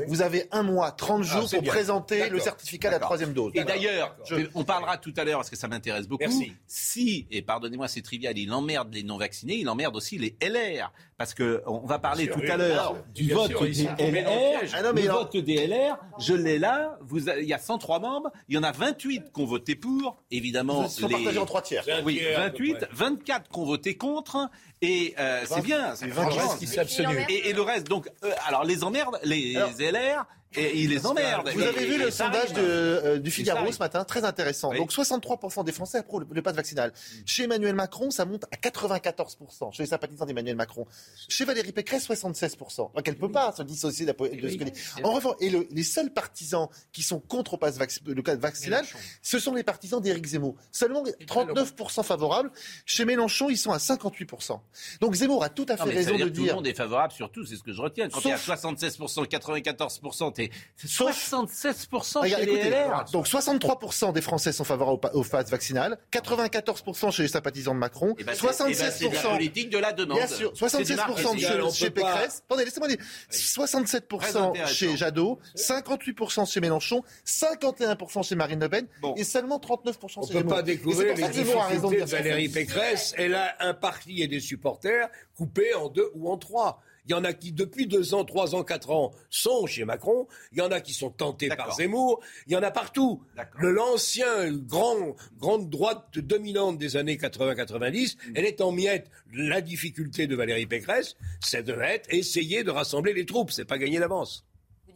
vous 0.06 0.22
avez 0.22 0.46
un 0.52 0.62
mois, 0.62 0.90
30 0.90 1.22
ah, 1.22 1.40
jours 1.40 1.50
pour 1.50 1.62
présenter 1.62 2.28
le 2.28 2.38
certificat 2.38 2.88
de 2.88 2.94
la 2.94 3.00
troisième 3.00 3.32
dose. 3.32 3.52
Et 3.54 3.64
d'ailleurs, 3.64 4.16
on 4.54 4.64
parlera 4.64 4.98
tout 4.98 5.14
à 5.16 5.24
l'heure 5.24 5.38
parce 5.38 5.50
que 5.50 5.56
ça 5.56 5.68
m'intéresse 5.68 6.08
beaucoup. 6.08 6.24
Si, 6.66 7.26
et 7.30 7.42
pardonnez-moi, 7.42 7.88
c'est 7.88 8.02
trivial, 8.02 8.36
il 8.36 8.52
emmerde 8.52 8.92
les 8.92 9.02
non-vaccinés, 9.02 9.56
il 9.56 9.68
emmerde 9.68 9.96
aussi 9.96 10.18
les 10.18 10.36
LR. 10.42 10.92
Parce 11.16 11.32
que 11.32 11.62
on 11.66 11.86
va 11.86 11.98
parler 11.98 12.28
tout 12.28 12.42
à 12.46 12.58
l'heure 12.58 12.96
du 13.14 13.32
vote 13.32 13.50
des 13.62 13.84
LR. 13.84 14.60
Ah 14.74 14.82
non, 14.82 14.92
mais 14.94 15.02
le 15.02 15.08
vote 15.08 15.36
des 15.36 15.66
LR, 15.66 15.98
je 16.18 16.34
l'ai 16.34 16.58
là. 16.58 16.98
Vous, 17.00 17.28
il 17.30 17.46
y 17.46 17.54
a 17.54 17.58
103 17.58 18.00
membres, 18.00 18.30
il 18.48 18.54
y 18.54 18.58
en 18.58 18.62
a 18.62 18.72
28 18.72 19.32
qui 19.32 19.45
ont 19.46 19.48
voté 19.48 19.76
pour, 19.76 20.22
évidemment. 20.30 20.84
Ils 20.84 20.90
sont 20.90 21.08
partagés 21.08 21.38
en 21.38 21.46
trois 21.46 21.62
tiers. 21.62 21.84
Oui, 22.04 22.20
28, 22.36 22.88
24 22.92 23.48
qui 23.48 23.58
ont 23.58 23.64
voté 23.64 23.96
contre, 23.96 24.50
et 24.82 25.14
euh, 25.18 25.44
c'est 25.46 25.62
bien. 25.62 25.94
C'est 25.94 26.78
absolu. 26.78 27.24
Et, 27.28 27.48
et, 27.48 27.52
le 27.52 27.62
reste, 27.62 27.86
donc, 27.88 28.08
euh, 28.24 28.30
alors 28.46 28.64
les 28.64 28.84
emmerdes, 28.84 29.18
les 29.24 29.54
LR, 29.54 30.26
et 30.56 30.82
il 30.82 30.90
les 30.90 31.06
emmerde. 31.06 31.50
Vous 31.54 31.62
avez 31.62 31.86
vu 31.86 31.98
le 31.98 32.10
sondage 32.10 32.52
de, 32.52 32.62
euh, 32.62 33.18
du 33.18 33.30
Figaro 33.30 33.70
ce 33.70 33.78
matin, 33.78 34.04
très 34.04 34.24
intéressant. 34.24 34.72
Donc 34.74 34.92
63% 34.92 35.64
des 35.64 35.72
Français 35.72 35.98
approuvent 35.98 36.26
le, 36.30 36.42
passe 36.42 36.56
vaccinal. 36.56 36.90
Mm. 36.90 37.16
Chez 37.26 37.44
Emmanuel 37.44 37.74
Macron, 37.74 38.10
ça 38.10 38.24
monte 38.24 38.44
à 38.44 38.56
94%. 38.56 39.72
Chez 39.72 39.82
les 39.82 39.88
sympathisants 39.88 40.26
d'Emmanuel 40.26 40.56
Macron. 40.56 40.86
Chez 41.28 41.44
Valérie 41.44 41.72
Pécresse, 41.72 42.08
76%. 42.08 42.76
Donc 42.76 42.90
elle 43.04 43.14
ne 43.14 43.18
peut 43.18 43.30
pas 43.30 43.52
se 43.52 43.62
dissocier 43.62 44.06
de, 44.06 44.12
ce 44.12 44.56
que 44.56 44.64
dit. 44.64 44.72
En 45.02 45.12
revanche, 45.12 45.36
et 45.40 45.50
les 45.50 45.82
seuls 45.82 46.12
partisans 46.12 46.68
qui 46.92 47.02
sont 47.02 47.20
contre 47.20 47.56
le 47.56 48.22
passe 48.22 48.38
vaccinal, 48.38 48.84
ce 49.22 49.38
sont 49.38 49.54
les 49.54 49.62
partisans 49.62 50.00
d'Éric 50.00 50.26
Zemmour. 50.26 50.56
Seulement 50.72 51.02
39% 51.02 52.02
favorables. 52.02 52.50
Chez 52.84 53.04
Mélenchon, 53.04 53.50
ils 53.50 53.58
sont 53.58 53.72
à 53.72 53.78
58%. 53.78 54.60
Donc 55.00 55.14
Zemmour 55.14 55.44
a 55.44 55.48
tout 55.48 55.66
à 55.68 55.76
fait 55.76 55.84
raison 55.84 56.16
de 56.16 56.28
dire. 56.28 56.32
Tout 56.32 56.48
le 56.48 56.54
monde 56.54 56.66
est 56.66 56.74
favorable 56.74 57.12
surtout, 57.12 57.44
c'est 57.44 57.56
ce 57.56 57.62
que 57.62 57.72
je 57.72 57.80
retiens. 57.80 58.08
Quand 58.08 58.20
il 58.20 58.28
y 58.28 58.32
a 58.32 58.36
76%, 58.36 59.26
94%, 59.26 60.45
76% 60.84 62.28
chez 62.28 62.46
les 62.46 62.70
LR. 62.70 63.04
Donc 63.12 63.26
63% 63.26 64.12
des 64.12 64.20
Français 64.20 64.52
sont 64.52 64.64
favorables 64.64 65.10
au, 65.14 65.22
phase 65.22 65.50
vaccinal, 65.50 65.98
94% 66.12 67.12
chez 67.12 67.22
les 67.22 67.28
sympathisants 67.28 67.74
de 67.74 67.80
Macron, 67.80 68.14
76% 68.18 68.18
eh 68.18 68.24
ben, 68.24 68.92
eh 69.00 69.08
ben, 69.08 69.22
politique 69.22 69.70
de 69.70 69.78
la 69.78 69.92
demande. 69.92 70.18
Bien 70.18 70.26
sûr, 70.26 70.52
76% 70.52 71.38
chez, 71.38 71.78
chez 71.78 71.90
Pécresse. 71.90 72.42
Attendez, 72.46 72.64
laissez-moi 72.64 72.88
dire. 72.88 72.98
67% 73.30 74.66
chez 74.66 74.96
Jadot, 74.96 75.38
58% 75.56 76.50
chez 76.50 76.60
Mélenchon, 76.60 77.02
51% 77.26 78.26
chez 78.26 78.34
Marine 78.34 78.60
Le 78.60 78.68
Pen 78.68 78.86
et 79.16 79.24
seulement 79.24 79.58
39% 79.58 80.08
chez 80.08 80.18
On 80.18 80.26
ne 80.26 80.42
peut 80.42 80.48
pas 80.48 80.62
découvrir 80.62 81.14
les 81.14 81.28
difficultés 81.28 82.00
de 82.00 82.04
Valérie 82.04 82.48
Pécresse. 82.48 83.14
Elle 83.16 83.34
a 83.34 83.56
un 83.60 83.74
parti 83.74 84.22
et 84.22 84.28
des 84.28 84.40
supporters 84.40 85.08
coupés 85.36 85.74
en 85.74 85.88
deux 85.88 86.10
ou 86.14 86.30
en 86.30 86.36
trois. 86.36 86.82
Il 87.06 87.12
y 87.12 87.14
en 87.14 87.24
a 87.24 87.32
qui, 87.32 87.52
depuis 87.52 87.86
deux 87.86 88.14
ans, 88.14 88.24
trois 88.24 88.54
ans, 88.54 88.64
quatre 88.64 88.90
ans, 88.90 89.12
sont 89.30 89.66
chez 89.66 89.84
Macron. 89.84 90.26
Il 90.52 90.58
y 90.58 90.62
en 90.62 90.70
a 90.70 90.80
qui 90.80 90.92
sont 90.92 91.10
tentés 91.10 91.48
par 91.48 91.74
Zemmour. 91.74 92.20
Il 92.46 92.52
y 92.52 92.56
en 92.56 92.62
a 92.62 92.70
partout. 92.70 93.22
Le 93.58 93.70
l'ancien 93.70 94.50
grand, 94.52 95.14
grande 95.38 95.70
droite 95.70 96.18
dominante 96.18 96.78
des 96.78 96.96
années 96.96 97.16
80-90, 97.16 98.16
mm. 98.16 98.32
elle 98.34 98.44
est 98.44 98.60
en 98.60 98.72
miettes. 98.72 99.10
La 99.32 99.60
difficulté 99.60 100.26
de 100.26 100.34
Valérie 100.34 100.66
Pécresse, 100.66 101.16
c'est 101.40 101.62
de 101.62 101.74
être, 101.74 102.12
essayer 102.12 102.64
de 102.64 102.70
rassembler 102.70 103.12
les 103.12 103.26
troupes. 103.26 103.50
C'est 103.50 103.64
pas 103.64 103.78
gagner 103.78 103.98
d'avance 103.98 104.44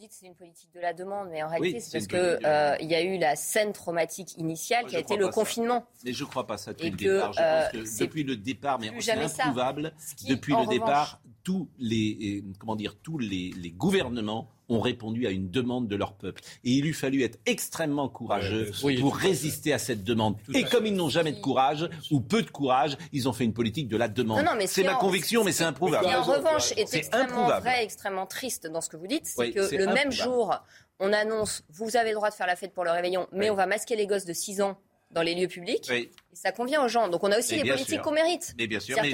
dites 0.00 0.12
c'est 0.12 0.26
une 0.26 0.34
politique 0.34 0.72
de 0.74 0.80
la 0.80 0.92
demande, 0.92 1.28
mais 1.30 1.42
en 1.42 1.48
réalité, 1.48 1.80
c'est 1.80 1.92
parce 1.92 2.06
qu'il 2.06 2.46
euh, 2.46 2.76
y 2.80 2.94
a 2.94 3.02
eu 3.02 3.18
la 3.18 3.36
scène 3.36 3.72
traumatique 3.72 4.36
initiale 4.38 4.86
qui 4.86 4.96
a 4.96 4.98
été 4.98 5.16
le 5.16 5.28
confinement. 5.28 5.86
Mais 6.04 6.12
je 6.12 6.24
ne 6.24 6.28
crois 6.28 6.46
pas 6.46 6.56
ça 6.56 6.72
depuis 6.72 6.90
le 6.90 6.96
départ. 6.96 7.32
Je 7.32 7.38
pense 7.38 7.74
euh, 7.74 7.82
que 7.82 8.04
depuis 8.04 8.24
le 8.24 8.36
départ, 8.36 8.80
mais 8.80 8.90
c'est 9.00 9.12
improuvable, 9.12 9.92
depuis 10.26 10.54
le 10.54 10.66
départ, 10.66 11.20
tous 11.42 11.68
les, 11.78 12.44
comment 12.58 12.76
dire, 12.76 12.96
tous 13.02 13.18
les, 13.18 13.52
les 13.56 13.70
gouvernements 13.70 14.50
ont 14.70 14.80
répondu 14.80 15.26
à 15.26 15.30
une 15.30 15.50
demande 15.50 15.88
de 15.88 15.96
leur 15.96 16.14
peuple. 16.14 16.42
Et 16.64 16.70
il 16.70 16.86
eût 16.86 16.94
fallu 16.94 17.22
être 17.22 17.38
extrêmement 17.44 18.08
courageux 18.08 18.70
pour 19.00 19.16
résister 19.16 19.72
à 19.72 19.78
cette 19.78 20.04
demande. 20.04 20.36
Et 20.54 20.64
comme 20.64 20.86
ils 20.86 20.94
n'ont 20.94 21.08
jamais 21.08 21.32
de 21.32 21.40
courage, 21.40 21.88
ou 22.10 22.20
peu 22.20 22.42
de 22.42 22.50
courage, 22.50 22.96
ils 23.12 23.28
ont 23.28 23.32
fait 23.32 23.44
une 23.44 23.52
politique 23.52 23.88
de 23.88 23.96
la 23.96 24.08
demande. 24.08 24.44
C'est 24.66 24.84
ma 24.84 24.94
conviction, 24.94 25.44
mais 25.44 25.52
c'est 25.52 25.64
improuvable. 25.64 26.04
Ce 26.04 26.10
qui, 26.10 26.16
en 26.16 26.22
revanche, 26.22 26.72
est, 26.76 26.94
extrêmement 26.94 27.60
vrai, 27.60 27.84
extrêmement 27.84 28.26
triste 28.26 28.66
dans 28.66 28.80
ce 28.80 28.88
que 28.88 28.96
vous 28.96 29.06
dites, 29.06 29.26
c'est 29.26 29.50
que 29.50 29.74
le 29.74 29.86
même 29.86 30.12
jour, 30.12 30.54
on 31.00 31.12
annonce, 31.12 31.64
vous 31.70 31.96
avez 31.96 32.10
le 32.10 32.16
droit 32.16 32.30
de 32.30 32.34
faire 32.34 32.46
la 32.46 32.56
fête 32.56 32.72
pour 32.72 32.84
le 32.84 32.90
réveillon, 32.90 33.26
mais 33.32 33.50
on 33.50 33.54
va 33.54 33.66
masquer 33.66 33.96
les 33.96 34.06
gosses 34.06 34.24
de 34.24 34.32
6 34.32 34.60
ans 34.60 34.78
dans 35.10 35.22
les 35.22 35.34
lieux 35.34 35.48
publics. 35.48 35.90
Ça 36.32 36.52
convient 36.52 36.84
aux 36.84 36.88
gens. 36.88 37.08
Donc 37.08 37.24
on 37.24 37.32
a 37.32 37.38
aussi 37.38 37.56
les 37.56 37.70
politiques 37.70 38.02
qu'on 38.02 38.12
mérite. 38.12 38.54
Mais 38.58 38.66
bien 38.66 38.80
sûr. 38.80 38.96
Mais, 39.02 39.12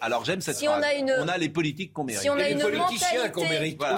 alors, 0.00 0.24
j'aime 0.24 0.40
cette 0.40 0.56
si 0.56 0.68
On 0.68 0.72
a, 0.72 0.94
une, 0.94 1.14
on 1.18 1.28
a 1.28 1.38
les 1.38 1.48
politiques 1.48 1.92
qu'on 1.92 2.04
mérite. 2.04 2.22
Si 2.22 2.30
on 2.30 2.38
a 2.38 2.48
une 2.48 2.62
mentalité, 2.62 2.96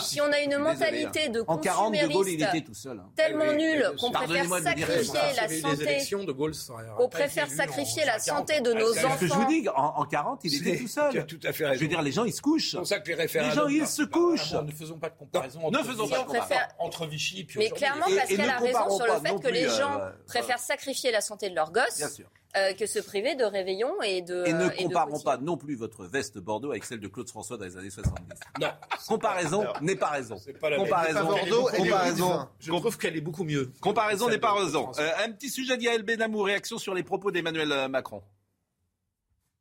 si 0.00 0.20
on 0.20 0.32
a 0.32 0.40
une 0.40 0.58
mentalité 0.58 1.26
hein. 1.26 1.30
de 1.30 1.44
en 1.46 1.58
40 1.58 1.94
de 1.94 2.12
Gaulle, 2.12 2.28
il 2.28 2.42
était 2.42 2.62
tout 2.62 2.74
seul. 2.74 2.98
Hein. 2.98 3.10
Tellement 3.16 3.52
nul 3.52 3.90
qu'on 4.00 4.10
préfère 4.10 4.48
sacrifier 4.48 5.20
la 5.36 5.48
santé. 5.48 5.98
De 6.18 6.32
Gaulle, 6.32 6.52
on 6.98 7.08
préfère 7.08 7.48
sacrifier 7.48 8.04
la 8.04 8.18
santé 8.18 8.60
de 8.60 8.72
nos 8.72 8.90
enfants. 8.98 9.14
Ce 9.16 9.20
que 9.20 9.26
je 9.26 9.34
vous 9.34 9.46
dis, 9.46 9.68
en 9.74 10.04
40, 10.04 10.40
il 10.44 10.54
était 10.54 10.78
tout 10.78 10.88
seul. 10.88 11.26
Tout 11.26 11.40
à 11.44 11.52
fait 11.52 11.66
raison. 11.66 11.78
Je 11.78 11.84
veux 11.84 11.88
dire, 11.88 12.02
les 12.02 12.12
gens, 12.12 12.24
ils 12.24 12.32
se 12.32 12.42
couchent. 12.42 12.74
Les 12.74 13.50
gens, 13.50 13.68
ils 13.68 13.86
se 13.86 14.02
couchent. 14.02 14.52
Ne 14.52 14.72
faisons 14.72 14.98
pas 14.98 15.10
de 15.10 15.16
comparaison. 15.16 15.70
Ne 15.70 15.78
faisons 15.78 16.08
pas 16.08 16.18
de 16.18 16.24
comparaison 16.24 16.54
entre 16.78 17.06
Vichy 17.06 17.40
et 17.40 17.58
Mais 17.58 17.70
clairement, 17.70 18.06
Pascal 18.06 18.50
a 18.50 18.58
raison 18.58 18.90
sur 18.90 19.06
le 19.06 19.20
fait 19.20 19.40
que 19.40 19.48
les 19.48 19.68
gens 19.68 20.00
euh, 20.00 20.10
préfèrent 20.26 20.58
sacrifier 20.58 21.10
la 21.10 21.20
santé 21.20 21.50
de 21.50 21.54
leurs 21.54 21.72
gosses. 21.72 22.22
Euh, 22.56 22.72
que 22.72 22.86
se 22.86 22.98
priver 22.98 23.34
de 23.34 23.44
réveillons 23.44 24.00
et 24.02 24.22
de. 24.22 24.42
Et 24.46 24.54
ne 24.54 24.70
comparons 24.70 25.20
pas 25.20 25.36
non 25.36 25.58
plus 25.58 25.76
votre 25.76 26.06
veste 26.06 26.38
Bordeaux 26.38 26.70
avec 26.70 26.84
celle 26.84 26.98
de 26.98 27.06
Claude 27.06 27.28
François 27.28 27.58
dans 27.58 27.66
les 27.66 27.76
années 27.76 27.90
70. 27.90 28.22
Non. 28.58 28.68
Comparaison 29.06 29.64
n'est 29.82 29.96
pas 29.96 30.08
raison. 30.08 30.36
Pas 30.58 30.74
comparaison. 30.74 31.24
Bordeaux, 31.24 31.68
comparaison. 31.76 32.48
Je 32.58 32.72
trouve 32.72 32.96
qu'elle 32.96 33.18
est 33.18 33.20
beaucoup 33.20 33.44
mieux. 33.44 33.70
Comparaison 33.82 34.30
n'est 34.30 34.38
pas 34.38 34.54
raison. 34.54 34.90
Euh, 34.98 35.10
un 35.26 35.30
petit 35.32 35.50
sujet 35.50 35.76
d'Yael 35.76 36.04
Benamou, 36.04 36.40
réaction 36.40 36.78
sur 36.78 36.94
les 36.94 37.02
propos 37.02 37.30
d'Emmanuel 37.30 37.70
euh, 37.70 37.88
Macron. 37.88 38.22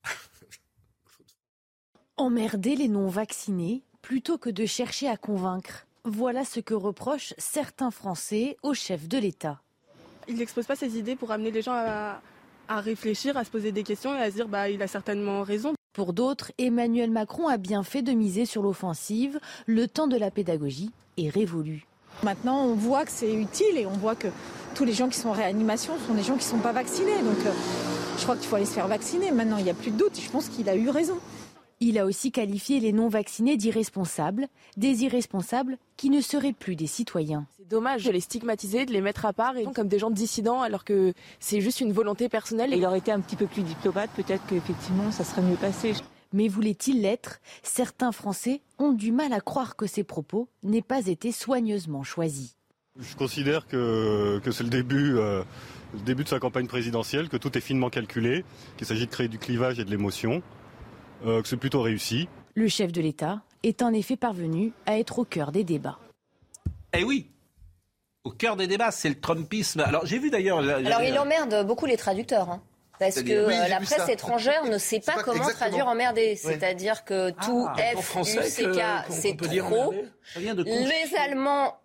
Emmerder 2.15 2.77
les 2.77 2.87
non-vaccinés 2.87 3.83
plutôt 4.01 4.37
que 4.37 4.49
de 4.49 4.65
chercher 4.65 5.09
à 5.09 5.17
convaincre. 5.17 5.87
Voilà 6.05 6.45
ce 6.45 6.61
que 6.61 6.73
reprochent 6.73 7.33
certains 7.37 7.91
Français 7.91 8.55
au 8.63 8.73
chef 8.73 9.09
de 9.09 9.17
l'État. 9.17 9.61
Il 10.29 10.37
n'expose 10.37 10.65
pas 10.65 10.77
ses 10.77 10.97
idées 10.97 11.17
pour 11.17 11.31
amener 11.31 11.51
les 11.51 11.61
gens 11.61 11.73
à, 11.73 12.21
à 12.67 12.81
réfléchir, 12.81 13.37
à 13.37 13.43
se 13.43 13.49
poser 13.49 13.71
des 13.71 13.83
questions 13.83 14.15
et 14.15 14.19
à 14.19 14.29
se 14.29 14.35
dire 14.35 14.47
bah 14.47 14.69
il 14.69 14.81
a 14.81 14.87
certainement 14.87 15.43
raison. 15.43 15.73
Pour 15.93 16.13
d'autres, 16.13 16.51
Emmanuel 16.59 17.09
Macron 17.09 17.47
a 17.47 17.57
bien 17.57 17.81
fait 17.83 18.03
de 18.03 18.11
miser 18.11 18.45
sur 18.45 18.61
l'offensive. 18.61 19.39
Le 19.65 19.87
temps 19.87 20.07
de 20.07 20.17
la 20.17 20.29
pédagogie 20.29 20.91
est 21.17 21.29
révolu. 21.29 21.87
Maintenant, 22.23 22.63
on 22.63 22.73
voit 22.73 23.05
que 23.05 23.11
c'est 23.11 23.33
utile 23.33 23.77
et 23.77 23.85
on 23.85 23.97
voit 23.97 24.15
que 24.15 24.27
tous 24.75 24.85
les 24.85 24.93
gens 24.93 25.07
qui 25.09 25.17
sont 25.17 25.29
en 25.29 25.33
réanimation 25.33 25.93
sont 26.07 26.13
des 26.13 26.23
gens 26.23 26.35
qui 26.35 26.45
ne 26.45 26.51
sont 26.51 26.59
pas 26.59 26.71
vaccinés. 26.71 27.17
Donc, 27.23 27.45
euh, 27.45 27.51
je 28.17 28.23
crois 28.23 28.35
qu'il 28.35 28.47
faut 28.47 28.55
aller 28.55 28.65
se 28.65 28.73
faire 28.73 28.87
vacciner. 28.87 29.31
Maintenant, 29.31 29.57
il 29.57 29.63
n'y 29.63 29.69
a 29.69 29.75
plus 29.75 29.91
de 29.91 29.97
doute. 29.97 30.19
Je 30.19 30.29
pense 30.29 30.49
qu'il 30.49 30.67
a 30.69 30.75
eu 30.75 30.89
raison. 30.89 31.17
Il 31.79 31.99
a 31.99 32.05
aussi 32.05 32.31
qualifié 32.31 32.79
les 32.79 32.91
non-vaccinés 32.91 33.55
d'irresponsables, 33.55 34.47
des 34.77 35.03
irresponsables 35.03 35.77
qui 35.95 36.09
ne 36.09 36.21
seraient 36.21 36.53
plus 36.53 36.75
des 36.75 36.87
citoyens. 36.87 37.45
C'est 37.55 37.67
dommage 37.67 38.03
de 38.03 38.11
les 38.11 38.19
stigmatiser, 38.19 38.87
de 38.87 38.93
les 38.93 39.01
mettre 39.01 39.25
à 39.27 39.33
part 39.33 39.57
et 39.57 39.65
comme 39.75 39.87
des 39.87 39.99
gens 39.99 40.09
dissidents 40.09 40.61
alors 40.61 40.83
que 40.83 41.13
c'est 41.39 41.61
juste 41.61 41.79
une 41.79 41.93
volonté 41.93 42.29
personnelle. 42.29 42.73
Il 42.73 42.83
aurait 42.83 42.97
été 42.97 43.11
un 43.11 43.19
petit 43.19 43.35
peu 43.35 43.45
plus 43.45 43.61
diplomate, 43.61 44.09
peut-être 44.15 44.43
qu'effectivement 44.47 45.11
ça 45.11 45.23
serait 45.23 45.43
mieux 45.43 45.55
passé. 45.55 45.93
Mais 46.33 46.47
voulait-il 46.47 47.01
l'être? 47.01 47.39
Certains 47.61 48.11
Français 48.11 48.61
ont 48.79 48.91
du 48.91 49.11
mal 49.11 49.31
à 49.31 49.39
croire 49.39 49.75
que 49.75 49.85
ces 49.85 50.03
propos 50.03 50.49
n'aient 50.63 50.81
pas 50.81 51.05
été 51.05 51.31
soigneusement 51.31 52.03
choisis. 52.03 52.55
Je 52.99 53.15
considère 53.15 53.67
que, 53.67 54.41
c'est 54.51 54.63
le 54.63 54.69
début, 54.69 55.17
euh, 55.17 55.43
le 55.93 55.99
début 55.99 56.23
de 56.23 56.29
sa 56.29 56.39
campagne 56.39 56.65
présidentielle, 56.65 57.29
que 57.29 57.37
tout 57.37 57.55
est 57.55 57.61
finement 57.61 57.91
calculé, 57.91 58.43
qu'il 58.77 58.87
s'agit 58.87 59.05
de 59.05 59.11
créer 59.11 59.27
du 59.27 59.37
clivage 59.37 59.79
et 59.79 59.85
de 59.85 59.91
l'émotion. 59.91 60.41
Euh, 61.25 61.41
que 61.41 61.47
c'est 61.47 61.57
plutôt 61.57 61.81
réussi. 61.81 62.27
Le 62.55 62.67
chef 62.67 62.91
de 62.91 63.01
l'État 63.01 63.41
est 63.63 63.81
en 63.81 63.93
effet 63.93 64.17
parvenu 64.17 64.71
à 64.85 64.99
être 64.99 65.19
au 65.19 65.25
cœur 65.25 65.51
des 65.51 65.63
débats. 65.63 65.99
Eh 66.93 67.03
oui, 67.03 67.29
au 68.23 68.31
cœur 68.31 68.55
des 68.55 68.67
débats, 68.67 68.91
c'est 68.91 69.09
le 69.09 69.19
Trumpisme. 69.19 69.79
Alors 69.81 70.05
j'ai 70.05 70.19
vu 70.19 70.29
d'ailleurs. 70.29 70.59
Alors 70.59 71.01
il 71.01 71.17
emmerde 71.17 71.65
beaucoup 71.65 71.85
les 71.85 71.97
traducteurs. 71.97 72.49
Hein. 72.49 72.61
Parce 72.99 73.21
que 73.21 73.31
euh, 73.31 73.67
la 73.67 73.79
presse 73.79 74.09
étrangère 74.09 74.65
ne 74.65 74.77
sait 74.77 74.99
pas, 74.99 75.21
comment 75.23 75.47
traduire 75.49 75.87
emmerder. 75.87 76.35
C'est-à-dire 76.35 77.05
que 77.05 77.29
tout 77.29 77.67
ah, 77.69 77.95
F, 77.95 78.15
U, 78.15 78.23
C, 78.23 78.63
K, 78.71 79.05
c'est 79.09 79.37
trop. 79.37 79.93
Les 80.35 81.15
Allemands 81.19 81.79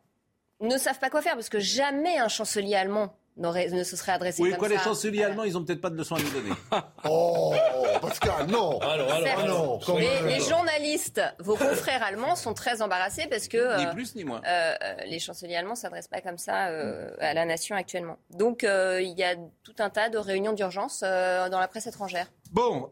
ne 0.60 0.78
savent 0.78 0.98
pas 0.98 1.10
quoi 1.10 1.22
faire 1.22 1.34
parce 1.34 1.48
que 1.48 1.58
jamais 1.58 2.18
un 2.18 2.28
chancelier 2.28 2.74
allemand 2.74 3.14
ne 3.36 3.84
se 3.84 3.96
serait 3.96 4.12
adressé 4.12 4.42
oui, 4.42 4.50
comme 4.50 4.58
quoi, 4.58 4.68
les 4.68 4.78
chanceliers 4.78 5.24
allemands, 5.24 5.44
ils 5.44 5.54
n'ont 5.54 5.64
peut-être 5.64 5.80
pas 5.80 5.90
de 5.90 5.96
leçons 5.96 6.16
à 6.16 6.20
nous 6.20 6.30
donner. 6.30 6.50
oh, 7.08 7.54
Pascal, 8.00 8.46
non. 8.48 8.78
Alors, 8.80 9.12
alors, 9.12 9.80
non. 9.88 9.96
Les, 9.96 10.40
journalistes, 10.40 11.20
vos 11.38 11.56
confrères 11.56 12.02
allemands, 12.02 12.36
sont 12.36 12.54
très 12.54 12.82
embarrassés 12.82 13.26
parce 13.30 13.48
que 13.48 13.78
ni 13.78 13.94
plus 13.94 14.14
ni 14.14 14.24
moins. 14.24 14.40
Euh, 14.46 14.74
euh, 14.82 14.94
les 15.06 15.18
chanceliers 15.18 15.56
allemands 15.56 15.74
s'adressent 15.74 16.08
pas 16.08 16.20
comme 16.20 16.38
ça 16.38 16.68
euh, 16.68 17.10
à 17.20 17.34
la 17.34 17.44
nation 17.44 17.76
actuellement. 17.76 18.18
Donc, 18.30 18.62
il 18.64 19.14
y 19.16 19.24
a 19.24 19.36
tout 19.62 19.74
un 19.78 19.90
tas 19.90 20.08
de 20.08 20.18
réunions 20.18 20.52
d'urgence 20.52 21.00
dans 21.00 21.58
la 21.60 21.68
presse 21.68 21.86
étrangère. 21.86 22.26
Bon, 22.50 22.90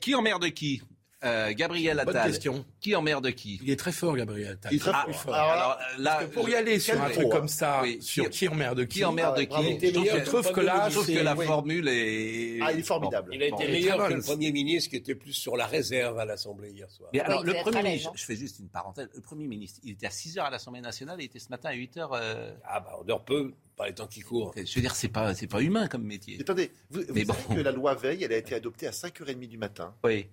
qui 0.00 0.14
emmerde 0.14 0.50
qui? 0.50 0.82
Euh, 1.22 1.52
Gabriel 1.54 2.00
Attal. 2.00 2.14
Bonne 2.14 2.22
question. 2.24 2.64
Qui 2.80 2.94
emmerde 2.94 3.30
qui? 3.32 3.60
Il 3.62 3.70
est 3.70 3.76
très 3.76 3.92
fort, 3.92 4.16
Gabriel 4.16 4.52
Attal. 4.52 4.72
Il 4.72 4.76
est 4.76 4.80
très 4.80 4.92
ah, 4.94 5.12
fort. 5.12 5.34
Alors, 5.34 5.78
là, 5.98 6.20
pour 6.32 6.48
y 6.48 6.54
aller 6.54 6.78
sur 6.78 7.00
un 7.00 7.10
truc 7.10 7.28
comme 7.28 7.48
ça, 7.48 7.82
sur 8.00 8.30
qui 8.30 8.48
emmerde 8.48 8.86
qui 8.86 9.00
Qui? 9.00 9.04
emmerde 9.04 9.46
qui? 9.46 9.78
Je 9.80 10.24
trouve 10.24 10.50
que 10.52 10.60
là, 10.60 10.88
je 10.88 10.94
trouve 10.94 11.06
que 11.06 11.18
la 11.18 11.36
formule 11.36 11.88
est. 11.88 12.58
Ah, 12.62 12.72
il 12.72 12.80
est 12.80 12.82
formidable. 12.82 13.30
Il 13.34 13.42
a 13.42 13.46
été 13.46 13.68
meilleur 13.68 14.08
que 14.08 14.14
le 14.14 14.22
Premier 14.22 14.52
ministre 14.52 14.90
qui 14.90 14.96
était 14.96 15.14
plus 15.14 15.32
sur 15.32 15.56
la 15.56 15.66
réserve 15.66 16.18
à 16.18 16.24
l'Assemblée 16.24 16.70
hier 16.70 16.90
soir. 16.90 17.10
Mais 17.12 17.20
alors, 17.20 17.44
le 17.44 17.54
Premier 17.62 17.82
ministre, 17.82 18.12
je 18.14 18.24
fais 18.24 18.36
juste 18.36 18.58
une 18.58 18.68
parenthèse. 18.68 19.08
Le 19.14 19.20
Premier 19.20 19.46
ministre, 19.46 19.80
il 19.84 19.92
était 19.92 20.06
à 20.06 20.10
6 20.10 20.36
h 20.36 20.40
à 20.40 20.50
l'Assemblée 20.50 20.80
nationale 20.80 21.20
et 21.20 21.24
il 21.24 21.26
était 21.26 21.38
ce 21.38 21.48
matin 21.50 21.70
à 21.70 21.74
8 21.74 21.96
h. 21.96 22.08
Euh, 22.12 22.52
ah, 22.64 22.80
bah, 22.80 22.96
on 23.00 23.04
dort 23.04 23.24
peu 23.24 23.52
par 23.76 23.86
les 23.86 23.94
temps 23.94 24.06
qui 24.06 24.20
courent. 24.20 24.52
Je 24.56 24.74
veux 24.74 24.80
dire, 24.82 24.94
c'est 24.94 25.08
pas, 25.08 25.34
c'est 25.34 25.46
pas 25.46 25.62
humain 25.62 25.88
comme 25.88 26.02
métier. 26.02 26.38
Attendez, 26.40 26.70
vous, 26.90 27.00
vous 27.08 27.24
savez 27.24 27.54
que 27.54 27.60
la 27.60 27.72
loi 27.72 27.94
Veil, 27.94 28.22
elle 28.24 28.32
a 28.32 28.36
été 28.36 28.54
adoptée 28.54 28.86
à 28.86 28.90
5h30 28.90 29.48
du 29.48 29.56
matin. 29.56 29.94
Oui. 30.04 30.26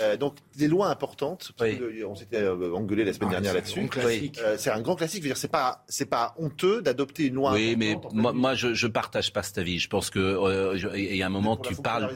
Euh, 0.00 0.16
donc, 0.16 0.36
des 0.56 0.68
lois 0.68 0.88
importantes. 0.88 1.52
On 2.06 2.14
s'était 2.14 2.42
euh, 2.42 2.74
engueulé 2.74 3.04
la 3.04 3.12
semaine 3.12 3.28
ah, 3.30 3.40
dernière 3.40 3.54
là-dessus. 3.54 3.88
Euh, 3.98 4.56
c'est 4.58 4.70
un 4.70 4.80
grand 4.80 4.96
classique. 4.96 5.24
C'est 5.36 5.50
pas, 5.50 5.84
c'est 5.88 6.06
pas 6.06 6.34
honteux 6.38 6.82
d'adopter 6.82 7.26
une 7.26 7.34
loi. 7.34 7.52
Oui, 7.52 7.74
mais 7.76 7.96
moi, 8.12 8.32
moi, 8.32 8.54
je, 8.54 8.74
je 8.74 8.86
partage 8.86 9.32
pas 9.32 9.42
cet 9.42 9.58
avis. 9.58 9.78
Je 9.78 9.88
pense 9.88 10.10
que 10.10 10.76
il 10.96 11.16
y 11.16 11.22
a 11.22 11.26
un 11.26 11.30
moment 11.30 11.56
tu 11.56 11.74
parles. 11.74 12.10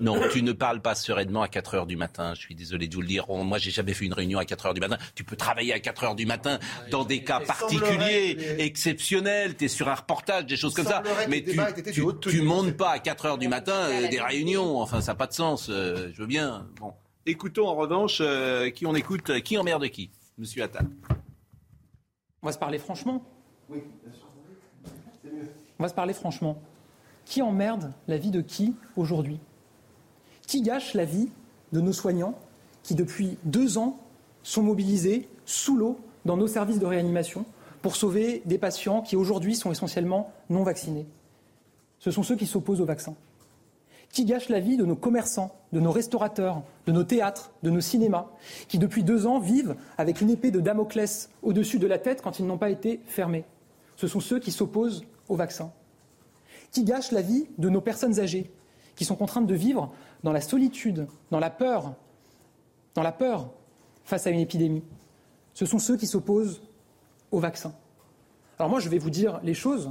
Non, 0.00 0.20
tu 0.32 0.42
ne 0.42 0.52
parles 0.52 0.80
pas 0.80 0.94
sereinement 0.94 1.42
à 1.42 1.48
4 1.48 1.74
heures 1.74 1.86
du 1.86 1.96
matin. 1.96 2.34
Je 2.34 2.40
suis 2.40 2.54
désolé 2.54 2.88
de 2.88 2.94
vous 2.94 3.00
le 3.00 3.06
dire. 3.06 3.26
Moi, 3.28 3.58
j'ai 3.58 3.70
jamais 3.70 3.94
fait 3.94 4.04
une 4.04 4.14
réunion 4.14 4.38
à 4.38 4.44
4 4.44 4.66
heures 4.66 4.74
du 4.74 4.80
matin. 4.80 4.98
Tu 5.14 5.24
peux 5.24 5.36
travailler 5.36 5.72
à 5.72 5.80
4 5.80 6.04
heures 6.04 6.14
du 6.14 6.26
matin 6.26 6.58
dans 6.90 7.04
des 7.04 7.22
cas 7.24 7.40
particuliers, 7.40 8.36
exceptionnels. 8.58 9.56
Tu 9.56 9.64
es 9.64 9.68
sur 9.68 9.88
un 9.88 9.94
reportage, 9.94 10.46
des 10.46 10.56
choses 10.56 10.74
comme 10.74 10.86
ça. 10.86 11.02
Mais 11.28 11.42
tu, 11.42 11.58
tu, 11.92 12.02
tu 12.20 12.42
montes 12.42 12.76
pas 12.76 12.90
à 12.90 12.98
4 12.98 13.26
heures 13.26 13.38
du 13.38 13.48
matin 13.48 13.88
des 14.10 14.20
réunions. 14.20 14.80
Enfin, 14.80 15.00
ça 15.00 15.12
n'a 15.12 15.16
pas 15.16 15.26
de 15.26 15.34
sens. 15.34 15.68
je 15.68 16.18
veux 16.18 16.26
bien. 16.26 16.66
Bon. 16.80 16.92
Écoutons 17.24 17.68
en 17.68 17.76
revanche 17.76 18.18
euh, 18.20 18.70
qui 18.70 18.84
on 18.84 18.96
écoute, 18.96 19.30
euh, 19.30 19.38
qui 19.38 19.56
emmerde 19.56 19.88
qui 19.90 20.10
Monsieur 20.38 20.64
Attal. 20.64 20.88
On 22.42 22.46
va 22.46 22.52
se 22.52 22.58
parler 22.58 22.78
franchement? 22.78 23.22
Oui, 23.68 23.80
bien 24.02 24.12
sûr. 24.12 24.26
On 25.78 25.82
va 25.84 25.88
se 25.88 25.94
parler 25.94 26.14
franchement. 26.14 26.60
Qui 27.24 27.40
emmerde 27.40 27.92
la 28.08 28.16
vie 28.16 28.32
de 28.32 28.40
qui 28.40 28.74
aujourd'hui? 28.96 29.38
Qui 30.48 30.62
gâche 30.62 30.94
la 30.94 31.04
vie 31.04 31.28
de 31.72 31.80
nos 31.80 31.92
soignants 31.92 32.36
qui, 32.82 32.96
depuis 32.96 33.38
deux 33.44 33.78
ans, 33.78 34.00
sont 34.42 34.64
mobilisés 34.64 35.28
sous 35.44 35.76
l'eau 35.76 36.00
dans 36.24 36.36
nos 36.36 36.48
services 36.48 36.80
de 36.80 36.86
réanimation 36.86 37.44
pour 37.82 37.94
sauver 37.94 38.42
des 38.46 38.58
patients 38.58 39.00
qui, 39.00 39.14
aujourd'hui, 39.14 39.54
sont 39.54 39.70
essentiellement 39.70 40.32
non 40.50 40.64
vaccinés? 40.64 41.06
Ce 42.00 42.10
sont 42.10 42.24
ceux 42.24 42.34
qui 42.34 42.46
s'opposent 42.46 42.80
au 42.80 42.84
vaccin 42.84 43.14
qui 44.12 44.26
gâche 44.26 44.50
la 44.50 44.60
vie 44.60 44.76
de 44.76 44.84
nos 44.84 44.94
commerçants, 44.94 45.56
de 45.72 45.80
nos 45.80 45.90
restaurateurs, 45.90 46.62
de 46.86 46.92
nos 46.92 47.02
théâtres, 47.02 47.50
de 47.62 47.70
nos 47.70 47.80
cinémas, 47.80 48.26
qui 48.68 48.78
depuis 48.78 49.02
deux 49.02 49.26
ans 49.26 49.40
vivent 49.40 49.74
avec 49.96 50.20
une 50.20 50.30
épée 50.30 50.50
de 50.50 50.60
Damoclès 50.60 51.30
au-dessus 51.42 51.78
de 51.78 51.86
la 51.86 51.98
tête 51.98 52.20
quand 52.22 52.38
ils 52.38 52.46
n'ont 52.46 52.58
pas 52.58 52.70
été 52.70 53.00
fermés. 53.06 53.44
Ce 53.96 54.06
sont 54.06 54.20
ceux 54.20 54.38
qui 54.38 54.52
s'opposent 54.52 55.04
au 55.28 55.36
vaccin. 55.36 55.72
Qui 56.70 56.84
gâche 56.84 57.10
la 57.10 57.22
vie 57.22 57.46
de 57.56 57.70
nos 57.70 57.80
personnes 57.80 58.20
âgées, 58.20 58.50
qui 58.96 59.06
sont 59.06 59.16
contraintes 59.16 59.46
de 59.46 59.54
vivre 59.54 59.92
dans 60.22 60.32
la 60.32 60.42
solitude, 60.42 61.06
dans 61.30 61.40
la 61.40 61.50
peur, 61.50 61.94
dans 62.94 63.02
la 63.02 63.12
peur 63.12 63.50
face 64.04 64.26
à 64.26 64.30
une 64.30 64.40
épidémie. 64.40 64.84
Ce 65.54 65.64
sont 65.64 65.78
ceux 65.78 65.96
qui 65.96 66.06
s'opposent 66.06 66.62
au 67.30 67.38
vaccin. 67.38 67.74
Alors 68.58 68.68
moi, 68.68 68.80
je 68.80 68.90
vais 68.90 68.98
vous 68.98 69.10
dire 69.10 69.40
les 69.42 69.54
choses. 69.54 69.90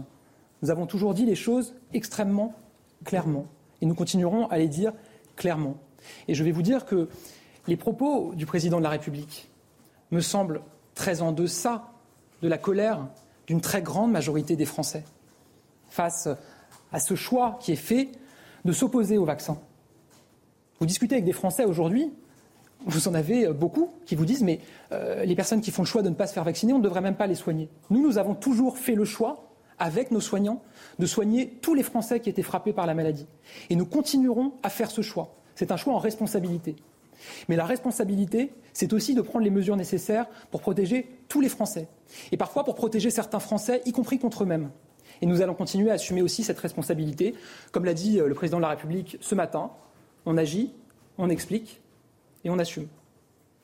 Nous 0.62 0.70
avons 0.70 0.86
toujours 0.86 1.16
dit 1.16 1.26
les 1.26 1.36
choses 1.36 1.74
extrêmement 1.94 2.54
clairement. 3.04 3.48
Et 3.82 3.86
nous 3.86 3.96
continuerons 3.96 4.48
à 4.48 4.58
les 4.58 4.68
dire 4.68 4.94
clairement. 5.36 5.78
Et 6.28 6.34
je 6.34 6.44
vais 6.44 6.52
vous 6.52 6.62
dire 6.62 6.86
que 6.86 7.10
les 7.68 7.78
propos 7.78 8.34
du 8.36 8.46
président 8.46 8.78
de 8.78 8.84
la 8.84 8.90
République 8.90 9.50
me 10.12 10.22
semblent 10.22 10.62
très 10.96 11.22
en 11.22 11.32
deçà 11.32 11.92
de 12.42 12.48
la 12.48 12.58
colère 12.58 13.08
d'une 13.48 13.62
très 13.62 13.82
grande 13.82 14.12
majorité 14.12 14.56
des 14.56 14.66
Français 14.66 15.04
face 15.90 16.28
à 16.92 17.00
ce 17.00 17.16
choix 17.16 17.58
qui 17.60 17.72
est 17.72 17.78
fait 17.78 18.10
de 18.66 18.72
s'opposer 18.72 19.18
au 19.18 19.26
vaccin. 19.26 19.58
Vous 20.80 20.86
discutez 20.86 21.16
avec 21.16 21.26
des 21.26 21.34
Français 21.34 21.66
aujourd'hui, 21.66 22.12
vous 22.86 23.08
en 23.08 23.14
avez 23.14 23.48
beaucoup 23.50 23.92
qui 24.06 24.16
vous 24.16 24.26
disent 24.26 24.44
mais 24.44 24.60
euh, 24.92 25.24
les 25.24 25.36
personnes 25.36 25.62
qui 25.62 25.72
font 25.72 25.84
le 25.84 25.88
choix 25.88 26.02
de 26.02 26.10
ne 26.10 26.16
pas 26.16 26.28
se 26.28 26.34
faire 26.34 26.44
vacciner, 26.44 26.74
on 26.74 26.80
ne 26.80 26.84
devrait 26.84 27.02
même 27.02 27.16
pas 27.16 27.28
les 27.28 27.36
soigner. 27.36 27.70
Nous, 27.90 28.02
nous 28.02 28.18
avons 28.18 28.34
toujours 28.34 28.78
fait 28.78 28.96
le 28.96 29.06
choix 29.06 29.51
avec 29.82 30.12
nos 30.12 30.22
soignants, 30.22 30.62
de 31.00 31.06
soigner 31.08 31.58
tous 31.62 31.74
les 31.74 31.82
Français 31.82 32.20
qui 32.20 32.30
étaient 32.30 32.44
frappés 32.44 32.72
par 32.72 32.86
la 32.86 32.94
maladie. 32.94 33.26
Et 33.72 33.76
nous 33.76 33.88
continuerons 33.88 34.54
à 34.62 34.70
faire 34.70 34.92
ce 34.92 35.02
choix. 35.02 35.36
C'est 35.56 35.72
un 35.72 35.78
choix 35.78 35.94
en 35.94 35.98
responsabilité. 35.98 36.76
Mais 37.50 37.56
la 37.56 37.66
responsabilité, 37.66 38.54
c'est 38.74 38.94
aussi 38.94 39.16
de 39.16 39.22
prendre 39.22 39.44
les 39.44 39.50
mesures 39.50 39.76
nécessaires 39.76 40.28
pour 40.52 40.62
protéger 40.62 41.10
tous 41.28 41.42
les 41.42 41.50
Français. 41.50 41.88
Et 42.32 42.38
parfois 42.38 42.64
pour 42.64 42.76
protéger 42.76 43.10
certains 43.10 43.40
Français, 43.40 43.82
y 43.86 43.92
compris 43.92 44.20
contre 44.20 44.44
eux-mêmes. 44.44 44.70
Et 45.22 45.26
nous 45.26 45.42
allons 45.42 45.56
continuer 45.56 45.90
à 45.90 45.96
assumer 45.96 46.22
aussi 46.22 46.44
cette 46.44 46.60
responsabilité. 46.60 47.34
Comme 47.72 47.86
l'a 47.86 47.94
dit 47.96 48.20
euh, 48.20 48.28
le 48.28 48.36
président 48.36 48.58
de 48.58 48.64
la 48.64 48.70
République 48.70 49.18
ce 49.20 49.34
matin, 49.34 49.72
on 50.28 50.38
agit, 50.38 50.74
on 51.18 51.30
explique 51.30 51.82
et 52.44 52.52
on 52.52 52.60
assume. 52.60 52.88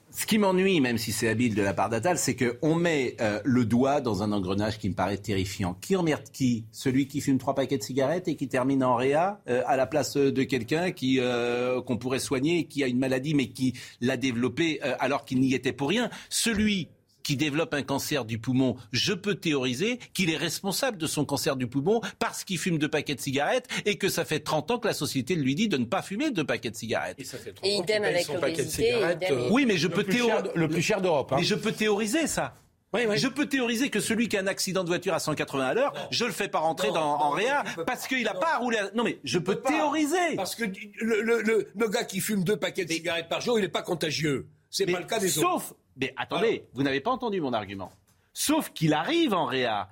Ce 0.10 0.26
qui 0.26 0.38
m'ennuie, 0.38 0.80
même 0.80 0.98
si 0.98 1.12
c'est 1.12 1.28
habile 1.28 1.54
de 1.54 1.62
la 1.62 1.74
part 1.74 1.89
d'Atal, 1.89 2.17
c'est 2.17 2.36
qu'on 2.36 2.76
met 2.76 3.15
euh, 3.22 3.39
le 3.43 3.65
doigt 3.65 4.02
dans 4.02 4.24
un 4.24 4.32
engrenage 4.32 4.80
qui 4.80 4.89
me 4.89 4.96
paraît 4.96 5.17
terrifiant. 5.17 5.76
Qui 5.80 5.96
emmerde 5.96 6.24
qui? 6.32 6.65
Celui 6.72 7.08
qui 7.08 7.22
fume 7.22 7.38
trois 7.38 7.54
paquets 7.54 7.78
de 7.78 7.84
cigarettes 7.84 8.28
et 8.28 8.36
qui 8.36 8.48
termine 8.48 8.84
en 8.84 8.96
réa 8.96 9.41
euh, 9.50 9.62
à 9.67 9.76
la 9.76 9.86
place 9.86 10.15
de 10.17 10.43
quelqu'un 10.43 10.91
qui 10.91 11.20
qu'on 11.86 11.98
pourrait 11.98 12.20
soigner, 12.20 12.65
qui 12.65 12.84
a 12.84 12.88
une 12.88 13.00
maladie 13.00 13.34
mais 13.34 13.50
qui 13.50 13.74
l'a 14.02 14.17
développée 14.17 14.82
alors 14.82 15.26
qu'il 15.26 15.39
n'y 15.39 15.54
était 15.54 15.74
pour 15.74 15.89
rien. 15.89 16.10
Celui 16.30 16.89
qui 17.28 17.36
développe 17.36 17.74
un 17.74 17.84
cancer 17.84 18.24
du 18.24 18.40
poumon, 18.40 18.78
je 18.94 19.12
peux 19.12 19.36
théoriser 19.36 20.00
qu'il 20.13 20.30
est 20.30 20.38
responsable 20.38 20.98
de 20.98 21.08
son 21.08 21.26
cancer 21.26 21.58
du 21.58 21.68
poumon 21.68 22.00
parce 22.20 22.46
qu'il 22.46 22.58
fume 22.58 22.78
deux 22.80 22.88
paquets 22.88 23.16
de 23.16 23.20
cigarettes 23.20 23.68
et 23.86 23.98
que 23.98 24.08
ça 24.08 24.24
fait 24.24 24.40
30 24.40 24.72
ans 24.72 24.80
que 24.80 24.88
la 24.88 24.94
société 24.94 25.36
lui 25.36 25.54
dit 25.54 25.68
de 25.68 25.76
ne 25.76 25.84
pas 25.84 26.02
fumer 26.02 26.32
deux 26.32 26.46
paquets 26.46 26.72
de 26.72 26.78
cigarettes. 26.78 27.20
Et 27.20 27.26
ça 27.26 27.38
fait 27.38 27.52
30 27.52 27.66
Et 27.70 27.76
ans 27.80 27.84
idem 27.84 28.04
avec 28.06 28.22
son 28.26 28.40
paquet 28.40 28.63
de 28.63 28.70
cigarettes. 28.70 29.18
idem. 29.26 29.38
euh, 29.40 29.50
Oui, 29.52 29.66
mais 29.66 29.76
je 29.78 29.90
le 29.90 29.94
peux 29.96 30.04
plus 30.06 30.20
cher 30.20 30.42
théoriser. 30.42 30.52
Le 30.58 30.68
plus 30.70 30.82
cher 30.82 31.02
d'Europe. 31.02 31.34
hein. 31.34 31.36
Mais 31.40 31.44
je 31.44 31.56
peux 31.56 31.74
théoriser 31.74 32.28
ça. 32.28 32.56
Oui, 32.94 33.02
oui. 33.10 33.18
Je 33.18 33.28
peux 33.28 33.46
théoriser 33.48 33.90
que 33.90 34.00
celui 34.00 34.30
qui 34.30 34.38
a 34.38 34.40
un 34.42 34.48
accident 34.48 34.86
de 34.86 34.88
voiture 34.88 35.13
à 35.13 35.20
180 35.20 35.66
à 35.68 35.74
l'heure, 35.74 35.92
je 36.12 36.24
le 36.24 36.32
fais 36.32 36.48
pas 36.48 36.60
rentrer 36.60 36.88
dans, 36.88 37.20
en 37.20 37.32
réa 37.32 37.66
parce 37.86 38.08
qu'il 38.08 38.26
a 38.30 38.34
pas 38.36 38.54
à 38.54 38.58
rouler. 38.60 38.78
à- 38.78 38.90
Non 38.96 39.04
mais 39.04 39.20
je 39.26 39.38
peux 39.38 39.56
peux 39.56 39.62
pas. 39.63 39.70
théoriser. 39.72 40.38
Parce 40.38 40.56
que 40.56 40.63
le, 41.02 41.22
le- 41.22 41.42
le- 41.42 41.68
le 41.76 41.88
gars 41.90 42.06
qui 42.06 42.22
fume 42.22 42.46
deux 42.46 42.56
paquets 42.56 42.86
de 42.86 42.92
cigarettes 42.94 43.28
par 43.28 43.42
jour, 43.42 43.60
il 43.60 43.63
n'est 43.63 43.68
pas 43.68 43.82
contagieux. 43.82 44.48
C'est 44.69 44.86
Mais 44.86 44.93
pas 44.93 44.99
le 44.99 45.06
cas 45.06 45.19
des 45.19 45.38
autres. 45.38 45.49
sauf, 45.49 45.73
mais 45.95 46.13
attendez, 46.17 46.65
vous 46.73 46.84
n'avez 46.84 47.01
pas 47.01 47.12
entendu 47.12 47.41
mon 47.41 47.53
argument. 47.53 47.91
Sauf 48.34 48.71
qu'il 48.71 48.93
arrive 48.93 49.34
en 49.34 49.45
réa 49.45 49.89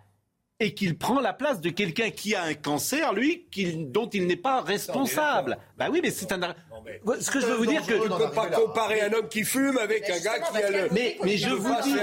et 0.60 0.74
qu'il 0.74 0.98
prend 0.98 1.20
la 1.20 1.34
place 1.34 1.60
de 1.62 1.70
quelqu'un 1.70 2.12
qui 2.12 2.36
a 2.36 2.44
un 2.44 2.54
cancer, 2.54 3.14
lui, 3.14 3.48
dont 3.88 4.10
il 4.10 4.28
n'est 4.28 4.36
pas 4.36 4.62
responsable. 4.62 5.58
Bah 5.78 5.88
oui, 5.92 6.00
mais 6.02 6.12
c'est 6.12 6.32
un. 6.32 6.38
mais- 6.38 7.02
Ce 7.20 7.30
que 7.30 7.42
je 7.42 7.48
veux 7.48 7.56
vous 7.56 7.66
dire 7.66 7.86
que. 7.86 7.94
On 7.96 8.18
ne 8.18 8.26
peut 8.26 8.32
pas 8.32 8.48
comparer 8.48 9.02
un 9.02 9.12
homme 9.12 9.28
qui 9.28 9.44
fume 9.44 9.78
avec 9.78 10.10
un 10.10 10.20
gars 10.20 10.40
qui 10.40 10.58
a 10.58 10.70
le. 10.70 10.88
Mais, 10.92 11.18
mais 11.24 11.38
je 11.38 11.50
vous 11.50 11.74
dis, 11.84 11.96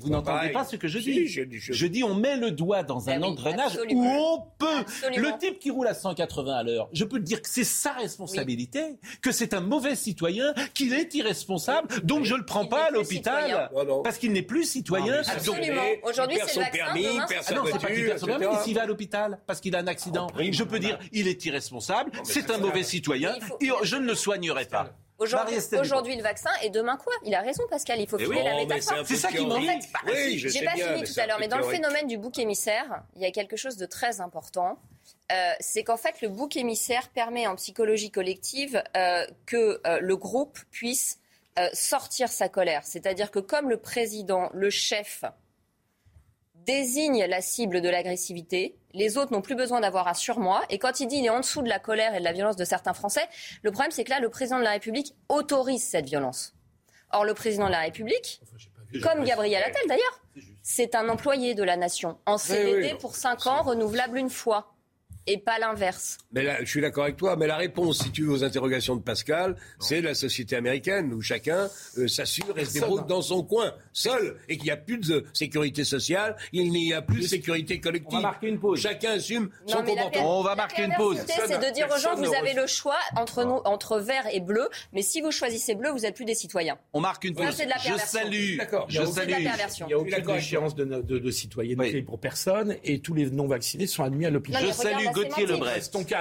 vous 0.00 0.10
n'entendez 0.10 0.50
pas 0.50 0.64
ce 0.64 0.76
que 0.76 0.86
je 0.88 0.98
dis. 0.98 1.26
je 1.28 1.86
dis- 1.86 2.04
on 2.04 2.14
met 2.14 2.36
le 2.36 2.50
doigt 2.50 2.82
dans 2.82 3.08
un 3.08 3.18
oui, 3.20 3.24
engrenage 3.24 3.78
où 3.90 4.04
on 4.04 4.42
peut. 4.58 4.84
Le 5.16 5.36
type 5.38 5.58
qui 5.58 5.70
roule 5.70 5.86
à 5.88 5.94
180 5.94 6.54
à 6.54 6.62
l'heure, 6.62 6.88
je 6.92 7.04
peux 7.04 7.18
te 7.18 7.24
dire 7.24 7.42
que 7.42 7.48
c'est 7.48 7.64
sa 7.64 7.92
responsabilité, 7.92 8.98
que 9.22 9.32
c'est 9.32 9.54
un 9.54 9.60
mauvais 9.60 9.96
citoyen, 9.96 10.54
qu'il 10.74 10.92
est 10.92 11.14
irresponsable, 11.14 11.88
donc 12.02 12.24
je 12.24 12.34
le 12.34 12.44
prends 12.44 12.66
pas 12.66 12.86
à 12.86 12.90
l'hôpital 12.90 13.70
non. 13.86 14.02
parce 14.02 14.18
qu'il 14.18 14.32
n'est 14.32 14.42
plus 14.42 14.64
citoyen. 14.64 15.22
Absolument. 15.26 15.82
Aujourd'hui, 16.04 16.38
c'est 16.46 16.52
son 16.52 16.60
le 16.60 16.70
permis, 16.70 17.02
c'est 17.28 17.36
ah 17.48 17.54
non, 17.54 17.62
c'est 17.66 17.80
pas 17.80 17.86
qu'il 17.90 18.06
perd 18.06 18.18
son 18.18 18.26
permis, 18.26 18.56
s'il 18.62 18.74
va 18.74 18.82
à 18.82 18.86
l'hôpital 18.86 19.38
parce 19.46 19.60
qu'il 19.60 19.74
a 19.74 19.78
un 19.78 19.86
accident, 19.86 20.28
je 20.38 20.64
peux 20.64 20.78
dire 20.78 20.98
il 21.12 21.28
est 21.28 21.44
irresponsable, 21.44 22.12
c'est 22.24 22.50
un 22.50 22.58
mauvais 22.58 22.83
citoyen, 22.84 23.34
Il 23.36 23.42
faut- 23.42 23.58
et 23.60 23.70
je 23.82 23.96
ne 23.96 24.06
le 24.06 24.14
soignerai 24.14 24.66
pas. 24.66 24.90
Aujourd'hui, 25.18 26.16
le 26.16 26.22
vaccin 26.22 26.50
et 26.62 26.70
demain 26.70 26.96
quoi? 26.96 27.12
Il 27.24 27.34
a 27.34 27.40
raison, 27.40 27.62
Pascal. 27.70 28.00
Il 28.00 28.08
faut 28.08 28.18
filer 28.18 28.30
oui, 28.30 28.42
la 28.44 28.56
métaphore. 28.56 29.04
c'est 29.06 29.16
ça 29.16 29.28
qui 29.30 29.46
m'embête. 29.46 29.84
Bah, 29.92 30.00
Oui, 30.06 30.38
je 30.38 30.48
J'ai 30.48 30.64
pas 30.64 30.74
bien, 30.74 30.94
fini 30.94 31.04
tout 31.04 31.20
à 31.20 31.26
l'heure, 31.26 31.38
mais 31.38 31.48
dans 31.48 31.58
le 31.58 31.64
phénomène 31.64 32.06
du 32.06 32.18
bouc 32.18 32.38
émissaire, 32.38 33.02
il 33.16 33.22
y 33.22 33.26
a 33.26 33.30
quelque 33.30 33.56
chose 33.56 33.76
de 33.76 33.86
très 33.86 34.20
important. 34.20 34.78
Euh, 35.32 35.52
c'est 35.60 35.84
qu'en 35.84 35.96
fait, 35.96 36.20
le 36.20 36.28
bouc 36.28 36.56
émissaire 36.56 37.08
permet 37.10 37.46
en 37.46 37.54
psychologie 37.56 38.10
collective 38.10 38.82
euh, 38.96 39.24
que 39.46 39.80
euh, 39.86 39.98
le 40.00 40.16
groupe 40.16 40.58
puisse 40.70 41.18
euh, 41.58 41.68
sortir 41.72 42.28
sa 42.28 42.48
colère. 42.48 42.82
C'est-à-dire 42.84 43.30
que 43.30 43.38
comme 43.38 43.70
le 43.70 43.76
président, 43.76 44.50
le 44.52 44.68
chef, 44.70 45.24
désigne 46.66 47.24
la 47.26 47.40
cible 47.40 47.80
de 47.80 47.88
l'agressivité, 47.88 48.76
les 48.92 49.16
autres 49.16 49.32
n'ont 49.32 49.42
plus 49.42 49.54
besoin 49.54 49.80
d'avoir 49.80 50.08
un 50.08 50.14
surmoi. 50.14 50.62
Et 50.70 50.78
quand 50.78 51.00
il 51.00 51.08
dit 51.08 51.16
il 51.16 51.26
est 51.26 51.30
en 51.30 51.40
dessous 51.40 51.62
de 51.62 51.68
la 51.68 51.78
colère 51.78 52.14
et 52.14 52.20
de 52.20 52.24
la 52.24 52.32
violence 52.32 52.56
de 52.56 52.64
certains 52.64 52.94
Français, 52.94 53.26
le 53.62 53.70
problème 53.70 53.90
c'est 53.90 54.04
que 54.04 54.10
là, 54.10 54.20
le 54.20 54.28
président 54.28 54.58
de 54.58 54.64
la 54.64 54.72
République 54.72 55.14
autorise 55.28 55.82
cette 55.82 56.06
violence. 56.06 56.54
Or, 57.12 57.24
le 57.24 57.34
président 57.34 57.66
de 57.66 57.72
la 57.72 57.80
République, 57.80 58.40
comme 59.02 59.24
Gabriel 59.24 59.62
Attal 59.62 59.82
d'ailleurs, 59.88 60.20
c'est 60.62 60.94
un 60.94 61.08
employé 61.08 61.54
de 61.54 61.62
la 61.62 61.76
nation, 61.76 62.18
en 62.26 62.38
CDD 62.38 62.92
oui. 62.92 62.98
pour 62.98 63.14
5 63.14 63.46
ans, 63.46 63.62
renouvelable 63.62 64.18
une 64.18 64.30
fois, 64.30 64.73
et 65.26 65.38
pas 65.38 65.58
l'inverse. 65.58 66.18
Mais 66.32 66.42
là, 66.42 66.56
je 66.60 66.66
suis 66.68 66.80
d'accord 66.80 67.04
avec 67.04 67.16
toi, 67.16 67.36
mais 67.36 67.46
la 67.46 67.56
réponse, 67.56 68.02
si 68.02 68.10
tu 68.10 68.22
veux, 68.24 68.30
aux 68.32 68.44
interrogations 68.44 68.96
de 68.96 69.02
Pascal, 69.02 69.56
c'est 69.78 70.00
la 70.00 70.14
société 70.14 70.56
américaine 70.56 71.12
où 71.12 71.20
chacun 71.20 71.68
euh, 71.98 72.08
s'assure 72.08 72.56
et 72.58 72.64
se 72.64 72.74
débrouille 72.74 73.02
dans 73.08 73.22
son 73.22 73.42
coin, 73.42 73.72
seul, 73.92 74.36
et 74.48 74.56
qu'il 74.56 74.64
n'y 74.64 74.70
a 74.70 74.76
plus 74.76 74.98
de 74.98 75.24
sécurité 75.32 75.84
sociale, 75.84 76.36
il 76.52 76.70
n'y 76.70 76.92
a 76.92 77.02
plus 77.02 77.22
de 77.22 77.26
sécurité 77.26 77.80
collective. 77.80 78.08
On 78.12 78.16
va 78.16 78.22
marquer 78.22 78.48
une 78.48 78.58
pause. 78.60 78.80
Chacun 78.80 79.12
assume 79.12 79.50
son 79.66 79.78
Non, 79.80 79.84
comportement. 79.84 80.40
On 80.40 80.42
va 80.42 80.54
marquer 80.54 80.84
une 80.84 80.94
pause. 80.94 81.18
c'est 81.26 81.58
de 81.58 81.72
dire 81.74 81.88
aux 81.94 81.98
gens, 81.98 82.14
vous 82.16 82.34
avez 82.34 82.54
le 82.54 82.66
choix 82.66 82.98
entre, 83.16 83.44
nous, 83.44 83.60
entre 83.64 83.98
vert 83.98 84.26
et 84.32 84.40
bleu, 84.40 84.68
mais 84.92 85.02
si 85.02 85.20
vous 85.20 85.30
choisissez 85.30 85.74
bleu, 85.74 85.90
vous 85.90 86.00
n'êtes 86.00 86.14
plus 86.16 86.24
des 86.24 86.34
citoyens. 86.34 86.78
On 86.92 87.00
marque 87.00 87.24
une 87.24 87.36
Ça, 87.36 87.44
pause. 87.46 87.54
c'est 87.56 87.64
de 87.66 87.70
la 87.70 87.78
Je 87.78 87.84
perversion. 87.88 88.18
salue. 88.20 88.56
D'accord. 88.58 88.86
Je 88.88 89.04
salue. 89.04 89.32
Il 89.80 89.86
n'y 89.86 89.92
a 89.92 89.98
aucune 89.98 90.30
échéance 90.30 90.74
de, 90.74 90.84
de, 90.84 91.18
de 91.18 91.30
citoyenneté 91.30 91.94
Oui. 91.94 92.02
pour 92.02 92.18
personne 92.20 92.76
et 92.84 93.00
tous 93.00 93.14
les 93.14 93.30
non-vaccinés 93.30 93.86
sont 93.86 94.02
admis 94.04 94.26
à 94.26 94.30
l'hôpital. 94.30 94.64
Je 94.66 94.72
salue 94.72 95.06
Gauthier. 95.14 95.46
Lebret. 95.46 95.80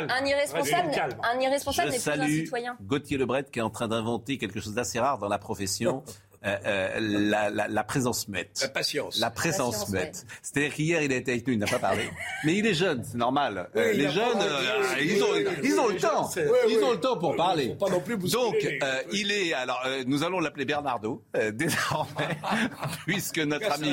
Un 0.09 0.25
irresponsable, 0.25 1.17
un 1.23 1.39
irresponsable 1.39 1.91
n'est 1.91 1.99
plus 1.99 2.11
un 2.11 2.27
citoyen. 2.27 2.77
Gauthier 2.81 3.17
Lebret 3.17 3.45
qui 3.51 3.59
est 3.59 3.63
en 3.63 3.69
train 3.69 3.87
d'inventer 3.87 4.37
quelque 4.37 4.59
chose 4.59 4.73
d'assez 4.73 4.99
rare 4.99 5.17
dans 5.17 5.29
la 5.29 5.37
profession, 5.37 6.03
euh, 6.45 6.57
euh, 6.65 6.89
la, 6.99 7.49
la- 7.49 7.67
la 7.67 7.83
présence 7.83 8.25
La 8.27 8.31
muette. 8.33 8.71
patience. 8.73 9.19
La 9.19 9.29
présence 9.29 9.75
Patience, 9.75 9.89
muette. 9.91 10.25
C'est-à-dire 10.41 10.73
qu'hier, 10.73 11.01
il 11.01 11.11
a 11.11 11.15
été 11.15 11.31
avec 11.31 11.47
nous, 11.47 11.53
il 11.53 11.59
n'a 11.59 11.67
pas 11.67 11.79
parlé. 11.79 12.09
Mais 12.43 12.55
il 12.55 12.65
est 12.65 12.73
jeune, 12.73 13.03
c'est 13.03 13.17
normal. 13.17 13.69
Euh, 13.75 13.91
Oui, 13.91 13.97
les 13.97 14.09
jeunes, 14.09 14.39
euh, 14.41 14.95
ils, 15.01 15.23
ont, 15.23 15.27
oui, 15.33 15.45
ils 15.63 15.79
ont 15.79 15.87
oui, 15.87 15.93
le 15.95 15.99
temps. 15.99 16.29
Ils 16.35 16.77
oui. 16.77 16.83
ont 16.83 16.91
le 16.91 16.99
temps 16.99 17.17
pour 17.17 17.35
parler. 17.35 17.75
Pas 17.79 17.89
non 17.89 17.99
plus 18.01 18.17
Donc, 18.17 18.55
euh, 18.63 19.01
il 19.11 19.31
est. 19.31 19.53
Alors, 19.53 19.81
euh, 19.85 20.03
nous 20.05 20.23
allons 20.23 20.39
l'appeler 20.39 20.65
Bernardo, 20.65 21.21
euh, 21.35 21.51
désormais, 21.53 22.37
puisque 23.05 23.39
notre 23.39 23.71
ami 23.71 23.91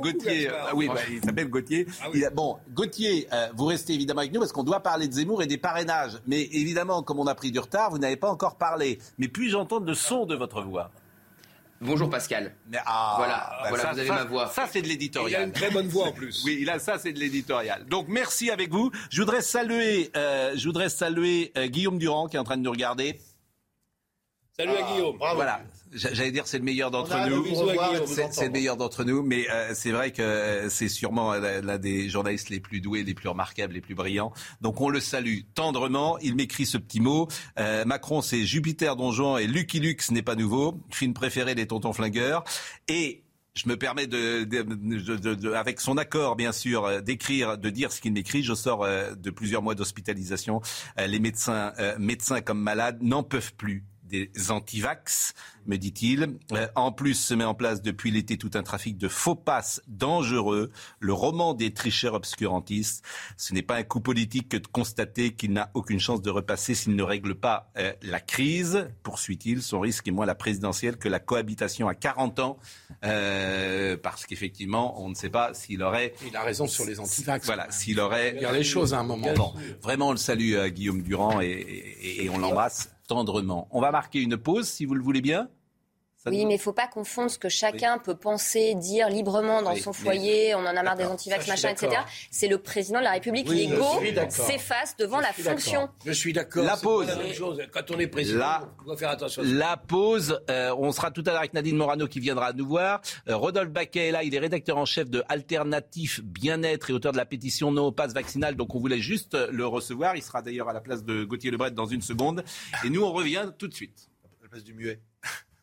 Gauthier. 0.00 0.50
Oui, 0.74 0.88
bah, 0.88 1.00
il 1.10 1.22
s'appelle 1.24 1.48
Gauthier. 1.48 1.86
Ah 2.00 2.06
oui. 2.12 2.18
Il 2.20 2.24
a- 2.24 2.30
bon, 2.30 2.56
Gauthier, 2.72 3.28
vous 3.56 3.66
restez 3.66 3.92
évidemment 3.94 4.20
avec 4.20 4.32
nous 4.32 4.40
parce 4.40 4.52
qu'on 4.52 4.64
doit 4.64 4.80
parler 4.80 5.08
de 5.08 5.12
Zemmour 5.12 5.42
et 5.42 5.46
des 5.46 5.58
parrainages. 5.58 6.18
Mais 6.26 6.42
évidemment, 6.52 7.02
comme 7.02 7.18
on 7.20 7.26
a 7.26 7.34
pris 7.34 7.50
du 7.50 7.58
retard, 7.58 7.90
vous 7.90 7.98
n'avez 7.98 8.16
pas 8.16 8.30
encore 8.30 8.56
parlé. 8.56 8.98
Mais 9.18 9.28
puis-je 9.28 9.56
entendre 9.56 9.86
le 9.86 9.94
son 9.94 10.26
de 10.26 10.34
votre 10.34 10.62
voix? 10.62 10.90
Bonjour 11.82 12.08
Pascal. 12.08 12.54
Mais, 12.68 12.78
ah, 12.86 13.14
Voilà, 13.18 13.56
voilà, 13.68 13.82
ça, 13.82 13.92
vous 13.92 13.98
avez 13.98 14.08
ça- 14.08 14.14
ma 14.14 14.24
voix. 14.24 14.46
Ça, 14.48 14.66
c'est 14.70 14.80
de 14.82 14.86
Il 14.86 14.90
a 14.90 14.92
l'éditorial. 14.92 15.42
une 15.48 15.52
très 15.52 15.70
bonne 15.70 15.88
voix 15.88 16.06
en 16.08 16.12
plus. 16.12 16.42
Oui, 16.46 16.58
il 16.60 16.70
a 16.70 16.78
ça, 16.78 16.98
c'est 16.98 17.12
de 17.12 17.18
l'éditorial. 17.18 17.84
Donc 17.86 18.06
merci 18.08 18.50
avec 18.50 18.70
vous. 18.70 18.90
Je 19.10 19.20
voudrais 19.20 19.42
saluer, 19.42 20.10
euh, 20.16 20.52
je 20.56 20.64
voudrais 20.64 20.88
saluer 20.88 21.50
euh, 21.58 21.66
Guillaume 21.66 21.98
Durand 21.98 22.28
qui 22.28 22.36
est 22.36 22.38
en 22.38 22.44
train 22.44 22.56
de 22.56 22.62
nous 22.62 22.70
regarder. 22.70 23.18
Salut 24.56 24.72
à 24.76 24.82
Guillaume. 24.92 25.18
Bravo. 25.18 25.36
Voilà. 25.36 25.60
J'allais 25.92 26.30
dire 26.32 26.46
c'est 26.46 26.58
le 26.58 26.64
meilleur 26.64 26.90
d'entre 26.90 27.14
nous. 27.28 27.44
C'est 28.32 28.46
le 28.46 28.50
meilleur 28.50 28.76
d'entre 28.76 29.04
nous, 29.04 29.22
mais 29.22 29.46
euh, 29.50 29.72
c'est 29.74 29.90
vrai 29.90 30.10
que 30.10 30.22
euh, 30.22 30.68
c'est 30.70 30.88
sûrement 30.88 31.32
euh, 31.34 31.60
l'un 31.60 31.78
des 31.78 32.08
journalistes 32.08 32.48
les 32.50 32.60
plus 32.60 32.80
doués, 32.80 33.02
les 33.02 33.14
plus 33.14 33.28
remarquables, 33.28 33.74
les 33.74 33.80
plus 33.80 33.94
brillants. 33.94 34.32
Donc 34.60 34.80
on 34.80 34.88
le 34.88 35.00
salue 35.00 35.40
tendrement. 35.54 36.18
Il 36.20 36.34
m'écrit 36.34 36.66
ce 36.66 36.78
petit 36.78 37.00
mot. 37.00 37.28
Euh, 37.58 37.84
Macron, 37.84 38.22
c'est 38.22 38.44
Jupiter 38.44 38.96
Donjon 38.96 39.36
et 39.38 39.46
Lucky 39.46 39.80
Luke, 39.80 40.02
ce 40.02 40.12
n'est 40.12 40.22
pas 40.22 40.34
nouveau. 40.36 40.80
Film 40.90 41.12
préféré 41.14 41.54
des 41.54 41.66
tontons 41.66 41.92
flingueurs. 41.92 42.44
Et 42.88 43.22
je 43.54 43.68
me 43.68 43.76
permets 43.76 44.06
de, 44.06 44.44
de- 44.44 44.62
de- 44.62 45.34
de- 45.34 45.52
avec 45.52 45.78
son 45.78 45.98
accord 45.98 46.36
bien 46.36 46.52
sûr, 46.52 46.86
euh, 46.86 47.00
d'écrire, 47.02 47.58
de 47.58 47.68
dire 47.68 47.92
ce 47.92 48.00
qu'il 48.00 48.14
m'écrit. 48.14 48.42
Je 48.42 48.54
sors 48.54 48.82
euh, 48.84 49.14
de 49.14 49.30
plusieurs 49.30 49.60
mois 49.60 49.74
d'hospitalisation. 49.74 50.62
Les 51.06 51.18
médecins, 51.18 51.72
euh, 51.78 51.94
médecins 51.98 52.40
comme 52.40 52.60
malades, 52.60 53.02
n'en 53.02 53.22
peuvent 53.22 53.52
plus 53.54 53.84
des 54.12 54.50
antivax, 54.50 55.32
me 55.66 55.76
dit-il. 55.78 56.36
Euh, 56.52 56.66
en 56.74 56.92
plus, 56.92 57.14
se 57.14 57.32
met 57.34 57.44
en 57.44 57.54
place 57.54 57.80
depuis 57.80 58.10
l'été 58.10 58.36
tout 58.36 58.50
un 58.54 58.62
trafic 58.62 58.98
de 58.98 59.08
faux 59.08 59.34
passes 59.34 59.80
dangereux, 59.88 60.70
le 61.00 61.12
roman 61.14 61.54
des 61.54 61.72
tricheurs 61.72 62.12
obscurantistes. 62.14 63.02
Ce 63.38 63.54
n'est 63.54 63.62
pas 63.62 63.76
un 63.76 63.82
coup 63.84 64.00
politique 64.00 64.50
que 64.50 64.58
de 64.58 64.66
constater 64.66 65.32
qu'il 65.34 65.52
n'a 65.54 65.70
aucune 65.74 65.98
chance 65.98 66.20
de 66.20 66.28
repasser 66.30 66.74
s'il 66.74 66.94
ne 66.94 67.02
règle 67.02 67.34
pas 67.34 67.70
euh, 67.78 67.92
la 68.02 68.20
crise, 68.20 68.86
poursuit-il. 69.02 69.62
Son 69.62 69.80
risque 69.80 70.06
est 70.08 70.10
moins 70.12 70.26
la 70.26 70.34
présidentielle 70.34 70.98
que 70.98 71.08
la 71.08 71.18
cohabitation 71.18 71.88
à 71.88 71.94
40 71.94 72.38
ans, 72.40 72.58
euh, 73.04 73.96
parce 73.96 74.26
qu'effectivement, 74.26 75.02
on 75.02 75.08
ne 75.08 75.14
sait 75.14 75.30
pas 75.30 75.54
s'il 75.54 75.82
aurait... 75.82 76.12
Il 76.26 76.36
a 76.36 76.42
raison 76.42 76.66
sur 76.66 76.84
les 76.84 77.00
antivax. 77.00 77.46
Voilà, 77.46 77.70
s'il 77.70 77.98
aurait... 77.98 78.32
Dire 78.34 78.52
les 78.52 78.62
choses 78.64 78.92
à 78.92 78.98
un 78.98 79.04
moment. 79.04 79.32
Bon, 79.34 79.54
vraiment, 79.80 80.08
on 80.08 80.12
le 80.12 80.16
salue 80.18 80.56
à 80.56 80.68
Guillaume 80.70 81.02
Durand 81.02 81.40
et, 81.40 81.46
et- 81.46 82.24
et 82.24 82.30
on 82.30 82.36
l'embrasse 82.38 82.90
On 83.70 83.80
va 83.80 83.90
marquer 83.90 84.20
une 84.20 84.36
pause, 84.36 84.68
si 84.68 84.84
vous 84.84 84.94
le 84.94 85.02
voulez 85.02 85.20
bien. 85.20 85.48
Oui, 86.26 86.44
mais 86.46 86.54
il 86.54 86.56
ne 86.56 86.62
faut 86.62 86.72
pas 86.72 86.86
confondre 86.86 87.30
ce 87.30 87.38
que 87.38 87.48
chacun 87.48 87.98
peut 87.98 88.14
penser, 88.14 88.74
dire 88.74 89.08
librement 89.08 89.62
dans 89.62 89.74
son 89.76 89.92
foyer, 89.92 90.54
on 90.54 90.60
en 90.60 90.66
a 90.66 90.82
marre 90.82 90.96
des 90.96 91.04
antivax, 91.04 91.48
machin, 91.48 91.70
etc. 91.70 92.02
C'est 92.30 92.48
le 92.48 92.58
président 92.58 93.00
de 93.00 93.04
la 93.04 93.12
République. 93.12 93.48
Oui, 93.48 93.66
L'ego 93.66 93.84
s'efface 94.28 94.96
devant 94.96 95.20
la 95.20 95.32
fonction. 95.32 95.88
Je 96.04 96.12
suis 96.12 96.32
d'accord. 96.32 96.64
La 96.64 96.76
pause. 96.76 97.08
Quand 97.72 97.90
on 97.90 97.98
est 97.98 98.06
président, 98.06 98.38
la, 98.38 98.68
on 98.80 98.84
doit 98.84 98.96
faire 98.96 99.10
attention. 99.10 99.42
La 99.44 99.76
pause. 99.76 100.40
Euh, 100.50 100.74
on 100.78 100.92
sera 100.92 101.10
tout 101.10 101.22
à 101.26 101.30
l'heure 101.30 101.40
avec 101.40 101.54
Nadine 101.54 101.76
Morano 101.76 102.06
qui 102.06 102.20
viendra 102.20 102.52
nous 102.52 102.66
voir. 102.66 103.00
Euh, 103.28 103.36
Rodolphe 103.36 103.70
Baquet 103.70 104.08
est 104.08 104.12
là. 104.12 104.22
Il 104.22 104.34
est 104.34 104.38
rédacteur 104.38 104.76
en 104.76 104.84
chef 104.84 105.10
de 105.10 105.24
Alternatif 105.28 106.20
Bien-être 106.22 106.90
et 106.90 106.92
auteur 106.92 107.12
de 107.12 107.16
la 107.16 107.26
pétition 107.26 107.72
No 107.72 107.90
Pass 107.92 108.12
Vaccinal. 108.12 108.54
Donc 108.54 108.74
on 108.74 108.78
voulait 108.78 109.00
juste 109.00 109.36
le 109.50 109.66
recevoir. 109.66 110.16
Il 110.16 110.22
sera 110.22 110.42
d'ailleurs 110.42 110.68
à 110.68 110.72
la 110.72 110.80
place 110.80 111.04
de 111.04 111.24
Gauthier 111.24 111.50
Lebret 111.50 111.70
dans 111.70 111.86
une 111.86 112.02
seconde. 112.02 112.44
Et 112.84 112.90
nous, 112.90 113.02
on 113.02 113.12
revient 113.12 113.50
tout 113.58 113.68
de 113.68 113.74
suite. 113.74 114.08
À 114.40 114.44
la 114.44 114.48
place 114.48 114.64
du 114.64 114.74
muet. 114.74 115.00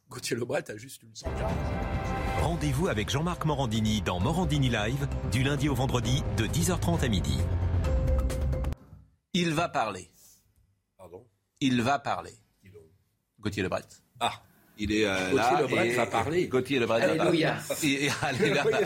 Gauthier 0.10 0.36
Lebret 0.36 0.70
a 0.72 0.76
juste 0.78 1.04
une 1.04 1.14
Rendez-vous 2.42 2.88
avec 2.88 3.10
Jean-Marc 3.10 3.46
Morandini 3.46 4.02
dans 4.02 4.20
Morandini 4.20 4.70
Live, 4.70 5.08
du 5.32 5.44
lundi 5.44 5.70
au 5.70 5.76
vendredi, 5.76 6.24
de 6.36 6.48
10h30 6.48 7.04
à 7.04 7.08
midi. 7.08 7.38
Il 9.34 9.54
va 9.54 9.70
parler. 9.70 10.10
Pardon? 10.98 11.28
Il 11.60 11.82
va 11.84 12.00
parler. 12.00 12.34
Gauthier 13.40 13.62
Lebret. 13.62 13.84
Ah 14.20 14.42
il 14.80 14.94
est 14.94 15.06
euh, 15.06 15.34
là. 15.34 15.52
Gauthier 15.52 15.62
Lebret 15.62 15.90
va 15.90 16.06
parler. 16.06 16.48
Gauthier 16.48 16.80
Lebret 16.80 17.02
Alléluia. 17.04 17.56
va 17.60 18.64
parler. 18.64 18.86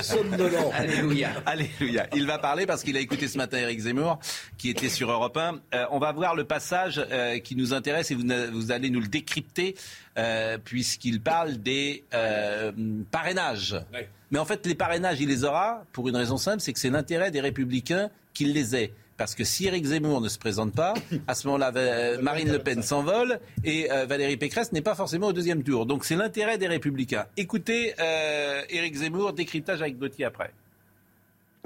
Alléluia. 0.73 1.29
Alléluia. 1.45 2.07
Il 2.15 2.25
va 2.25 2.39
parler 2.39 2.65
parce 2.65 2.83
qu'il 2.83 2.97
a 2.97 2.99
écouté 2.99 3.27
ce 3.27 3.37
matin 3.37 3.59
Eric 3.59 3.79
Zemmour, 3.79 4.19
qui 4.57 4.69
était 4.69 4.89
sur 4.89 5.11
Europe 5.11 5.37
1. 5.37 5.59
Euh, 5.73 5.85
on 5.91 5.99
va 5.99 6.11
voir 6.11 6.35
le 6.35 6.45
passage 6.45 6.99
euh, 7.11 7.37
qui 7.39 7.55
nous 7.55 7.73
intéresse 7.73 8.09
et 8.11 8.15
vous, 8.15 8.25
vous 8.51 8.71
allez 8.71 8.89
nous 8.89 9.01
le 9.01 9.07
décrypter, 9.07 9.75
euh, 10.17 10.57
puisqu'il 10.57 11.21
parle 11.21 11.57
des 11.57 12.03
euh, 12.13 12.71
parrainages. 13.11 13.75
Ouais. 13.93 14.09
Mais 14.31 14.39
en 14.39 14.45
fait, 14.45 14.65
les 14.65 14.75
parrainages, 14.75 15.21
il 15.21 15.29
les 15.29 15.43
aura 15.43 15.83
pour 15.91 16.09
une 16.09 16.15
raison 16.15 16.37
simple, 16.37 16.59
c'est 16.59 16.73
que 16.73 16.79
c'est 16.79 16.89
l'intérêt 16.89 17.29
des 17.29 17.39
républicains 17.39 18.09
qu'il 18.33 18.53
les 18.53 18.75
ait. 18.75 18.93
Parce 19.17 19.35
que 19.35 19.43
si 19.43 19.67
Éric 19.67 19.85
Zemmour 19.85 20.21
ne 20.21 20.29
se 20.29 20.37
présente 20.37 20.73
pas, 20.73 20.93
à 21.27 21.35
ce 21.35 21.47
moment-là, 21.47 21.71
euh, 21.75 22.21
Marine 22.21 22.51
Le 22.51 22.59
Pen 22.59 22.81
s'envole 22.81 23.39
et 23.63 23.91
euh, 23.91 24.05
Valérie 24.05 24.37
Pécresse 24.37 24.71
n'est 24.71 24.81
pas 24.81 24.95
forcément 24.95 25.27
au 25.27 25.33
deuxième 25.33 25.63
tour. 25.63 25.85
Donc 25.85 26.05
c'est 26.05 26.15
l'intérêt 26.15 26.57
des 26.57 26.67
Républicains. 26.67 27.25
Écoutez 27.37 27.93
euh, 27.99 28.61
Éric 28.69 28.95
Zemmour, 28.95 29.33
décryptage 29.33 29.81
avec 29.81 29.97
Gauthier 29.97 30.25
après. 30.25 30.53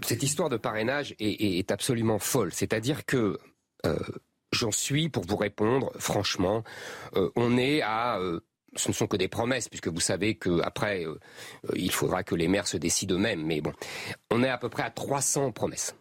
Cette 0.03 0.21
histoire 0.23 0.49
de 0.49 0.57
parrainage 0.57 1.15
est, 1.19 1.59
est 1.59 1.71
absolument 1.71 2.19
folle. 2.19 2.53
C'est-à-dire 2.53 3.05
que 3.05 3.39
euh, 3.85 3.97
j'en 4.51 4.71
suis, 4.71 5.09
pour 5.09 5.23
vous 5.25 5.37
répondre, 5.37 5.91
franchement, 5.97 6.63
euh, 7.15 7.29
on 7.35 7.57
est 7.57 7.81
à 7.81 8.19
ce 8.75 8.89
ne 8.89 8.93
sont 8.93 9.07
que 9.07 9.17
des 9.17 9.27
promesses, 9.27 9.69
puisque 9.69 9.87
vous 9.87 9.99
savez 9.99 10.35
qu'après, 10.35 11.05
euh, 11.05 11.17
il 11.75 11.91
faudra 11.91 12.23
que 12.23 12.35
les 12.35 12.47
maires 12.47 12.67
se 12.67 12.77
décident 12.77 13.15
eux-mêmes. 13.15 13.43
Mais 13.45 13.61
bon, 13.61 13.73
on 14.31 14.43
est 14.43 14.49
à 14.49 14.57
peu 14.57 14.69
près 14.69 14.83
à 14.83 14.89
300 14.89 15.51
promesses. 15.51 15.95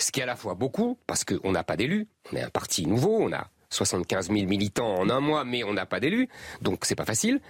Ce 0.00 0.10
qui 0.10 0.20
est 0.20 0.22
à 0.22 0.26
la 0.26 0.36
fois 0.36 0.54
beaucoup, 0.54 0.98
parce 1.06 1.24
qu'on 1.24 1.52
n'a 1.52 1.62
pas 1.62 1.76
d'élus, 1.76 2.08
on 2.32 2.36
est 2.36 2.42
un 2.42 2.50
parti 2.50 2.86
nouveau, 2.86 3.18
on 3.20 3.32
a 3.32 3.48
75 3.68 4.28
000 4.28 4.46
militants 4.46 4.98
en 4.98 5.10
un 5.10 5.20
mois, 5.20 5.44
mais 5.44 5.62
on 5.62 5.74
n'a 5.74 5.84
pas 5.84 6.00
d'élus, 6.00 6.28
donc 6.62 6.84
c'est 6.84 6.94
pas 6.94 7.04
facile. 7.04 7.40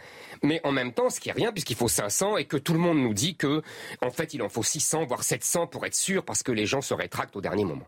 Mais 0.43 0.61
en 0.65 0.73
même 0.73 0.93
temps, 0.93 1.11
ce 1.11 1.21
qui 1.21 1.29
est 1.29 1.33
rien, 1.33 1.53
puisqu'il 1.53 1.77
faut 1.77 1.89
500 1.89 2.39
et 2.39 2.47
que 2.47 2.57
tout 2.57 2.73
le 2.73 2.81
monde 2.81 2.99
nous 2.99 3.15
dit 3.15 3.37
que, 3.37 3.63
en 4.03 4.11
fait, 4.11 4.35
il 4.35 4.43
en 4.43 4.49
faut 4.49 4.65
600, 4.65 5.07
voire 5.07 5.23
700 5.23 5.69
pour 5.69 5.87
être 5.87 5.95
sûr, 5.95 6.25
parce 6.25 6.43
que 6.43 6.51
les 6.53 6.67
gens 6.67 6.81
se 6.81 6.93
rétractent 6.93 7.37
au 7.37 7.41
dernier 7.41 7.65
moment. 7.65 7.87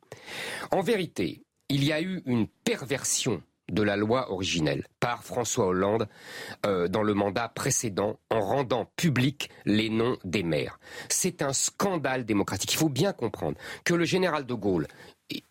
En 0.70 0.80
vérité, 0.80 1.42
il 1.68 1.84
y 1.84 1.92
a 1.92 2.00
eu 2.00 2.22
une 2.24 2.46
perversion 2.46 3.42
de 3.72 3.82
la 3.82 3.96
loi 3.96 4.30
originelle 4.30 4.86
par 5.00 5.24
François 5.24 5.66
Hollande 5.66 6.08
euh, 6.66 6.86
dans 6.88 7.02
le 7.02 7.14
mandat 7.14 7.48
précédent 7.48 8.20
en 8.30 8.40
rendant 8.40 8.84
public 8.96 9.50
les 9.64 9.88
noms 9.88 10.16
des 10.24 10.42
maires. 10.42 10.78
C'est 11.08 11.42
un 11.42 11.52
scandale 11.52 12.24
démocratique. 12.24 12.72
Il 12.72 12.76
faut 12.76 12.88
bien 12.88 13.12
comprendre 13.12 13.56
que 13.84 13.94
le 13.94 14.04
général 14.04 14.46
de 14.46 14.54
Gaulle 14.54 14.86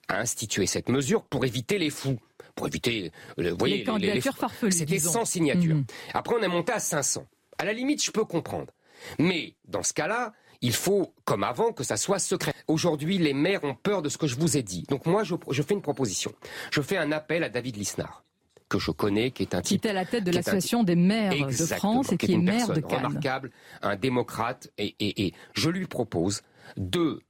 a 0.07 0.19
institué 0.19 0.67
cette 0.67 0.87
mesure 0.87 1.23
pour 1.23 1.45
éviter 1.45 1.77
les 1.79 1.89
fous. 1.89 2.19
Pour 2.55 2.67
éviter, 2.67 3.11
euh, 3.39 3.51
vous 3.51 3.57
voyez, 3.57 3.77
les 3.77 3.83
candidatures 3.83 4.37
farfelues. 4.37 4.71
C'était 4.71 4.99
sans 4.99 5.25
signature. 5.25 5.75
Mmh. 5.75 5.85
Après, 6.13 6.35
on 6.37 6.41
est 6.41 6.47
monté 6.47 6.73
à 6.73 6.79
500. 6.79 7.25
À 7.57 7.65
la 7.65 7.73
limite, 7.73 8.03
je 8.03 8.11
peux 8.11 8.25
comprendre. 8.25 8.71
Mais 9.19 9.55
dans 9.67 9.83
ce 9.83 9.93
cas-là, 9.93 10.33
il 10.61 10.73
faut, 10.73 11.13
comme 11.25 11.43
avant, 11.43 11.71
que 11.71 11.83
ça 11.83 11.97
soit 11.97 12.19
secret. 12.19 12.53
Aujourd'hui, 12.67 13.17
les 13.17 13.33
maires 13.33 13.63
ont 13.63 13.75
peur 13.75 14.01
de 14.01 14.09
ce 14.09 14.17
que 14.17 14.27
je 14.27 14.35
vous 14.35 14.57
ai 14.57 14.63
dit. 14.63 14.83
Donc 14.89 15.05
moi, 15.05 15.23
je, 15.23 15.35
je 15.49 15.61
fais 15.61 15.73
une 15.73 15.81
proposition. 15.81 16.31
Je 16.71 16.81
fais 16.81 16.97
un 16.97 17.11
appel 17.11 17.43
à 17.43 17.49
David 17.49 17.77
Lisnard 17.77 18.23
que 18.69 18.79
je 18.79 18.91
connais, 18.91 19.31
qui 19.31 19.43
est 19.43 19.53
un 19.53 19.61
type... 19.61 19.81
Qui 19.81 19.87
est 19.87 19.91
à 19.91 19.93
la 19.93 20.05
tête 20.05 20.23
de 20.23 20.31
l'association 20.31 20.83
des 20.83 20.95
maires 20.95 21.45
de 21.45 21.51
France 21.51 22.13
et 22.13 22.17
qui, 22.17 22.33
est, 22.33 22.37
maire 22.37 22.69
de 22.69 22.79
Cannes. 22.79 23.05
remarquable, 23.05 23.51
un 23.81 23.97
démocrate, 23.97 24.71
et, 24.77 24.95
et, 24.99 25.25
et 25.25 25.33
je 25.53 25.69
lui 25.69 25.87
propose 25.87 26.41
de 26.77 27.21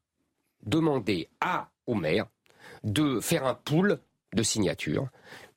demander 0.64 1.30
à, 1.40 1.72
aux 1.88 1.96
maires 1.96 2.28
de 2.84 3.20
faire 3.20 3.46
un 3.48 3.56
pool 3.56 4.00
de 4.34 4.44
signatures 4.44 5.10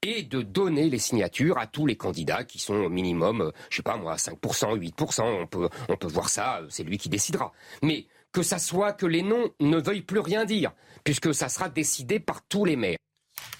et 0.04 0.22
de 0.22 0.42
donner 0.42 0.90
les 0.90 0.98
signatures 0.98 1.58
à 1.58 1.66
tous 1.66 1.86
les 1.86 1.96
candidats 1.96 2.44
qui 2.44 2.58
sont 2.58 2.74
au 2.74 2.88
minimum, 2.90 3.52
je 3.70 3.76
sais 3.76 3.82
pas 3.82 3.96
moi, 3.96 4.16
5%, 4.16 4.76
8%, 4.78 5.22
on 5.22 5.46
peut, 5.46 5.68
on 5.88 5.96
peut 5.96 6.08
voir 6.08 6.28
ça, 6.28 6.60
c'est 6.68 6.84
lui 6.84 6.98
qui 6.98 7.08
décidera. 7.08 7.52
Mais 7.82 8.06
que 8.30 8.42
ça 8.42 8.58
soit 8.58 8.92
que 8.92 9.06
les 9.06 9.22
noms 9.22 9.50
ne 9.60 9.78
veuillent 9.78 10.02
plus 10.02 10.20
rien 10.20 10.44
dire, 10.44 10.72
puisque 11.04 11.34
ça 11.34 11.48
sera 11.48 11.68
décidé 11.68 12.20
par 12.20 12.42
tous 12.46 12.64
les 12.64 12.76
maires. 12.76 12.98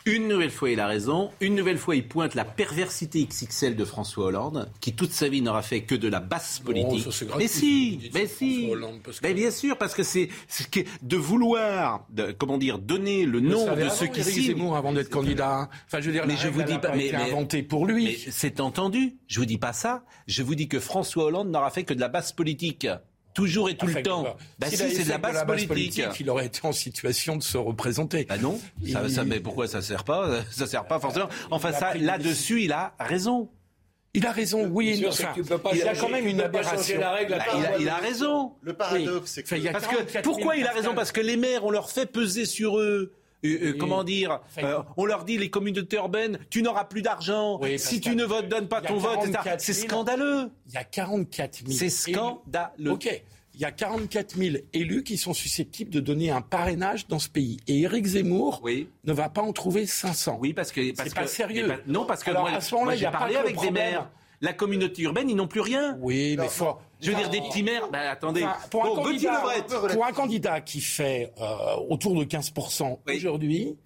Une 0.06 0.28
nouvelle 0.28 0.50
fois, 0.50 0.68
il 0.68 0.80
a 0.80 0.86
raison. 0.86 1.30
Une 1.40 1.54
nouvelle 1.54 1.78
fois, 1.78 1.96
il 1.96 2.06
pointe 2.06 2.34
la 2.34 2.44
perversité 2.44 3.24
XXL 3.24 3.74
de 3.74 3.86
François 3.86 4.26
Hollande, 4.26 4.70
qui 4.80 4.92
toute 4.92 5.12
sa 5.12 5.30
vie 5.30 5.40
n'aura 5.40 5.62
fait 5.62 5.80
que 5.80 5.94
de 5.94 6.08
la 6.08 6.20
basse 6.20 6.58
politique. 6.58 7.06
Non, 7.06 7.10
ça, 7.10 7.24
mais 7.38 7.48
si, 7.48 8.10
mais 8.12 8.26
si. 8.26 8.68
Que... 8.68 9.10
mais 9.22 9.32
bien 9.32 9.50
sûr, 9.50 9.78
parce 9.78 9.94
que 9.94 10.02
c'est 10.02 10.28
de 11.00 11.16
vouloir, 11.16 12.06
de, 12.10 12.32
comment 12.32 12.58
dire, 12.58 12.78
donner 12.78 13.24
le 13.24 13.40
nom 13.40 13.74
de 13.74 13.88
ceux 13.88 14.08
qui 14.08 14.22
signent. 14.22 14.48
Zemmour 14.48 14.76
avant 14.76 14.92
d'être 14.92 15.08
candidat. 15.08 15.70
Enfin, 15.86 16.02
je 16.02 16.06
veux 16.06 16.12
dire, 16.12 16.26
mais 16.26 16.36
je 16.36 16.48
vous 16.48 16.62
dis 16.62 16.78
pas, 16.78 16.94
mais, 16.94 17.08
mais 17.10 17.32
inventé 17.32 17.62
pour 17.62 17.86
lui. 17.86 18.18
C'est 18.30 18.60
entendu. 18.60 19.16
Je 19.26 19.40
vous 19.40 19.46
dis 19.46 19.58
pas 19.58 19.72
ça. 19.72 20.04
Je 20.26 20.42
vous 20.42 20.54
dis 20.54 20.68
que 20.68 20.80
François 20.80 21.24
Hollande 21.24 21.48
n'aura 21.48 21.70
fait 21.70 21.84
que 21.84 21.94
de 21.94 22.00
la 22.00 22.08
basse 22.08 22.32
politique 22.32 22.86
toujours 23.34 23.68
et 23.68 23.76
tout 23.76 23.86
enfin, 23.86 23.98
le 23.98 24.02
temps. 24.02 24.36
Bah, 24.58 24.68
si, 24.70 24.76
c'est 24.76 25.04
de 25.04 25.08
la 25.10 25.18
base, 25.18 25.44
politique. 25.44 25.68
politique. 25.68 26.20
Il 26.20 26.30
aurait 26.30 26.46
été 26.46 26.60
en 26.62 26.72
situation 26.72 27.36
de 27.36 27.42
se 27.42 27.58
représenter. 27.58 28.24
Bah 28.24 28.38
non. 28.38 28.58
Ça, 28.90 29.02
il... 29.04 29.10
ça, 29.10 29.24
mais 29.24 29.40
pourquoi 29.40 29.66
ça 29.66 29.82
sert 29.82 30.04
pas 30.04 30.42
Ça 30.50 30.66
sert 30.66 30.86
pas 30.86 31.00
forcément. 31.00 31.28
Enfin, 31.50 31.72
ça, 31.72 31.94
là-dessus, 31.94 32.62
il 32.62 32.72
a 32.72 32.94
raison. 32.98 33.50
Il 34.16 34.26
a 34.26 34.32
raison, 34.32 34.68
oui. 34.70 34.96
Sûr, 34.96 35.08
enfin, 35.08 35.32
il, 35.72 35.78
il 35.78 35.88
a 35.88 35.96
quand 35.96 36.08
même 36.08 36.28
une 36.28 36.40
aberration. 36.40 37.00
La 37.00 37.10
règle, 37.10 37.32
bah, 37.36 37.44
il, 37.58 37.66
a, 37.66 37.78
il, 37.78 37.88
a, 37.88 37.96
raison. 37.96 38.52
Le 38.62 38.72
paradoxe, 38.72 39.32
c'est 39.32 39.42
que, 39.42 39.72
parce 39.72 39.88
que 39.88 40.22
pourquoi 40.22 40.56
il 40.56 40.66
a 40.66 40.70
raison? 40.70 40.94
Parce 40.94 41.10
que 41.10 41.20
les 41.20 41.36
maires, 41.36 41.64
on 41.64 41.70
leur 41.70 41.90
fait 41.90 42.06
peser 42.06 42.46
sur 42.46 42.78
eux. 42.78 43.12
Euh, 43.44 43.58
euh, 43.62 43.74
comment 43.78 44.04
dire 44.04 44.40
euh, 44.58 44.82
On 44.96 45.04
leur 45.04 45.24
dit 45.24 45.38
les 45.38 45.50
communautés 45.50 45.96
urbaines, 45.96 46.38
tu 46.50 46.62
n'auras 46.62 46.84
plus 46.84 47.02
d'argent 47.02 47.58
oui, 47.60 47.78
si 47.78 48.00
tu 48.00 48.16
ne 48.16 48.24
votes, 48.24 48.48
donnes 48.48 48.68
pas 48.68 48.80
ton 48.80 48.96
vote. 48.96 49.20
C'est 49.58 49.72
scandaleux. 49.72 50.50
Il 50.68 50.74
y 50.74 50.78
a 50.78 50.84
44 50.84 51.58
000. 51.66 51.72
C'est 51.72 51.90
scandaleux. 51.90 52.90
Ok 52.90 53.22
il 53.54 53.60
y 53.60 53.64
a 53.64 53.70
44 53.70 54.36
000 54.36 54.56
élus 54.72 55.04
qui 55.04 55.16
sont 55.16 55.32
susceptibles 55.32 55.90
de 55.90 56.00
donner 56.00 56.30
un 56.30 56.40
parrainage 56.40 57.06
dans 57.06 57.20
ce 57.20 57.28
pays. 57.28 57.58
Et 57.68 57.82
Éric 57.82 58.04
Zemmour 58.04 58.60
oui. 58.64 58.88
ne 59.04 59.12
va 59.12 59.28
pas 59.28 59.42
en 59.42 59.52
trouver 59.52 59.86
500. 59.86 60.38
Oui, 60.40 60.52
parce 60.52 60.72
que 60.72 60.80
c'est 60.94 61.14
pas 61.14 61.26
sérieux. 61.26 61.68
Pas, 61.68 61.76
non, 61.86 62.04
parce 62.04 62.24
que 62.24 62.30
Alors, 62.30 62.48
moi, 62.48 62.52
à 62.52 62.60
ce 62.60 62.74
moment-là, 62.74 62.96
j'ai 62.96 63.10
parlé 63.10 63.36
avec 63.36 63.58
des 63.60 63.70
maires. 63.70 64.10
La 64.44 64.52
communauté 64.52 65.00
urbaine, 65.02 65.30
ils 65.30 65.36
n'ont 65.36 65.48
plus 65.48 65.62
rien. 65.62 65.96
Oui, 66.00 66.36
mais 66.38 66.48
faut. 66.48 66.76
Je 67.00 67.10
veux 67.10 67.16
dire, 67.16 67.30
des 67.30 67.40
petits 67.40 67.62
maires. 67.62 67.88
Ben, 67.90 68.10
attendez. 68.10 68.44
Enfin, 68.44 68.68
pour, 68.70 68.82
bon, 68.82 68.92
un 68.92 69.02
candidat, 69.02 69.42
pour, 69.90 70.04
un 70.04 70.12
candidat, 70.12 70.60
qui 70.60 70.82
fait 70.82 71.32
euh, 71.40 71.76
autour 71.88 72.14
de 72.18 72.24
15 72.24 72.52
oui. 73.06 73.16
aujourd'hui. 73.16 73.76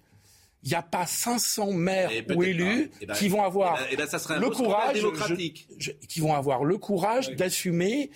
Il 0.63 0.69
n'y 0.69 0.75
a 0.75 0.81
pas 0.81 1.05
500 1.05 1.71
maires 1.71 2.11
ou 2.35 2.43
élus 2.43 2.91
ben, 3.07 3.13
qui 3.13 3.29
vont 3.29 3.41
avoir 3.41 3.79
ben, 3.97 4.05
ça 4.05 4.37
le 4.37 4.49
courage, 4.49 4.97
je, 4.97 5.53
je, 5.77 5.91
qui 5.91 6.19
vont 6.19 6.33
avoir 6.33 6.65
le 6.65 6.77
courage 6.77 7.29
oui. 7.29 7.37
d'assumer 7.37 8.11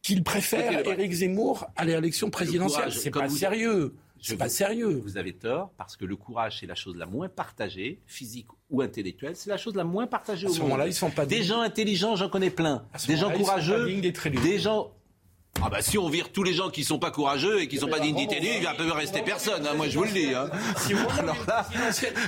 qu'il 0.00 0.24
préfère 0.24 0.86
Éric 0.86 1.12
Zemmour 1.12 1.66
à 1.76 1.84
l'élection 1.84 2.30
présidentielle. 2.30 2.92
C'est 2.92 3.10
pas 3.10 3.26
vous... 3.26 3.36
sérieux. 3.36 3.94
C'est 4.24 4.36
pas 4.36 4.48
sérieux. 4.48 5.00
Vous 5.04 5.16
avez 5.16 5.34
tort, 5.34 5.70
parce 5.76 5.96
que 5.96 6.04
le 6.04 6.16
courage, 6.16 6.58
c'est 6.60 6.66
la 6.66 6.74
chose 6.74 6.96
la 6.96 7.06
moins 7.06 7.28
partagée, 7.28 8.00
physique 8.06 8.46
ou 8.70 8.80
intellectuelle, 8.80 9.36
c'est 9.36 9.50
la 9.50 9.58
chose 9.58 9.74
la 9.74 9.84
moins 9.84 10.06
partagée 10.06 10.46
à 10.46 10.50
au 10.50 10.52
ce 10.54 10.60
moment-là, 10.60 10.86
ils 10.86 10.94
sont 10.94 11.10
pas 11.10 11.26
des 11.26 11.42
gens 11.42 11.60
intelligents, 11.60 12.16
j'en 12.16 12.28
connais 12.28 12.50
plein. 12.50 12.86
Des 13.06 13.16
gens 13.16 13.30
courageux, 13.30 13.86
des 13.86 14.58
gens 14.58 14.92
ah 15.62 15.68
bah 15.70 15.82
si 15.82 15.98
on 15.98 16.08
vire 16.08 16.32
tous 16.32 16.42
les 16.42 16.52
gens 16.52 16.68
qui 16.68 16.82
sont 16.82 16.98
pas 16.98 17.12
courageux 17.12 17.62
et 17.62 17.68
qui 17.68 17.78
sont 17.78 17.86
pas 17.86 18.00
dignes 18.00 18.16
d'être 18.16 18.32
élus, 18.32 18.56
il 18.58 18.64
va 18.64 18.74
peut 18.74 18.90
rester 18.90 19.22
personne. 19.22 19.64
Hein, 19.64 19.74
moi 19.76 19.88
je 19.88 19.96
vous 19.96 20.04
le 20.04 20.10
dis. 20.10 20.34
Hein. 20.34 20.50
Si 20.78 20.92
Alors 20.92 21.36
là, 21.46 21.64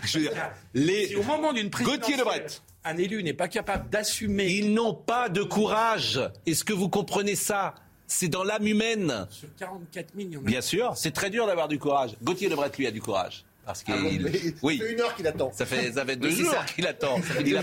je 0.04 0.18
veux 0.18 0.24
dire, 0.28 0.32
les 0.74 1.08
si 1.08 1.16
au 1.16 1.24
moment 1.24 1.52
d'une 1.52 1.68
Gauthier 1.68 2.16
Lebret 2.16 2.46
un 2.86 2.96
élu 2.98 3.24
n'est 3.24 3.34
pas 3.34 3.48
capable 3.48 3.90
d'assumer. 3.90 4.46
Ils 4.46 4.72
n'ont 4.72 4.94
pas 4.94 5.28
de 5.28 5.42
courage. 5.42 6.20
Est-ce 6.46 6.62
que 6.62 6.72
vous 6.72 6.88
comprenez 6.88 7.34
ça? 7.34 7.74
C'est 8.06 8.28
dans 8.28 8.44
l'âme 8.44 8.66
humaine. 8.66 9.26
Sur 9.30 9.48
44 9.58 10.14
000, 10.14 10.28
il 10.28 10.34
y 10.34 10.36
en 10.36 10.40
a 10.40 10.44
Bien 10.44 10.60
sûr, 10.60 10.92
c'est 10.96 11.12
très 11.12 11.30
dur 11.30 11.46
d'avoir 11.46 11.68
du 11.68 11.78
courage. 11.78 12.12
Gauthier 12.22 12.48
Lebret, 12.48 12.70
lui, 12.78 12.86
a 12.86 12.90
du 12.90 13.00
courage. 13.00 13.44
Parce 13.66 13.82
ah 13.88 13.94
qu'il, 13.94 14.24
oui, 14.62 14.78
ça 14.78 14.84
fait 14.84 14.92
une 14.92 15.00
heure 15.00 15.16
qu'il 15.16 15.26
attend. 15.26 15.50
Ça 15.52 15.66
fait, 15.66 15.90
ça 15.90 16.06
fait 16.06 16.14
deux 16.14 16.30
jours 16.30 16.54
qu'il 16.72 16.86
attend. 16.86 17.20
Il 17.44 17.60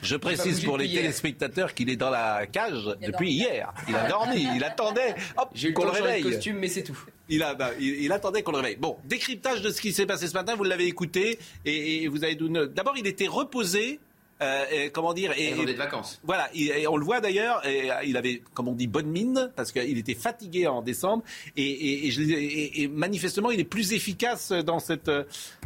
Je 0.00 0.14
précise 0.14 0.64
pour 0.64 0.78
les 0.78 0.88
téléspectateurs 0.88 1.74
qu'il 1.74 1.90
est 1.90 1.96
dans 1.96 2.10
la 2.10 2.46
cage 2.46 2.96
depuis 3.04 3.32
hier. 3.32 3.74
Il 3.88 3.96
a 3.96 4.08
dormi, 4.08 4.46
il 4.54 4.62
attendait. 4.62 5.16
J'ai 5.52 5.72
qu'on 5.72 5.84
le 5.84 5.90
réveille. 5.90 6.22
costume, 6.22 6.58
mais 6.58 6.68
c'est 6.68 6.84
tout. 6.84 6.96
Il, 7.28 7.42
a, 7.42 7.54
bah, 7.54 7.70
il, 7.80 8.12
attendait 8.12 8.44
qu'on 8.44 8.52
le 8.52 8.58
réveille. 8.58 8.76
Bon, 8.76 8.98
décryptage 9.04 9.62
de 9.62 9.70
ce 9.70 9.80
qui 9.80 9.92
s'est 9.92 10.06
passé 10.06 10.28
ce 10.28 10.34
matin. 10.34 10.54
Vous 10.54 10.62
l'avez 10.62 10.86
écouté 10.86 11.40
et, 11.64 12.04
et 12.04 12.08
vous 12.08 12.22
avez 12.22 12.36
d'abord 12.36 12.96
il 12.96 13.08
était 13.08 13.26
reposé 13.26 13.98
euh, 14.42 14.90
comment 14.92 15.14
dire 15.14 15.32
et, 15.36 15.48
et 15.48 15.66
de 15.66 15.72
vacances. 15.72 16.20
Voilà, 16.24 16.48
et, 16.54 16.86
on 16.86 16.96
le 16.96 17.04
voit 17.04 17.20
d'ailleurs. 17.20 17.62
Il 18.04 18.16
avait, 18.16 18.42
comme 18.54 18.68
on 18.68 18.74
dit, 18.74 18.86
bonne 18.86 19.06
mine 19.06 19.50
parce 19.56 19.72
qu'il 19.72 19.98
était 19.98 20.14
fatigué 20.14 20.66
en 20.66 20.82
décembre 20.82 21.22
et, 21.56 22.08
et, 22.08 22.88
manifestement, 22.88 23.50
il 23.50 23.60
est 23.60 23.64
plus 23.64 23.92
efficace 23.92 24.52
dans 24.52 24.78
cette. 24.78 25.10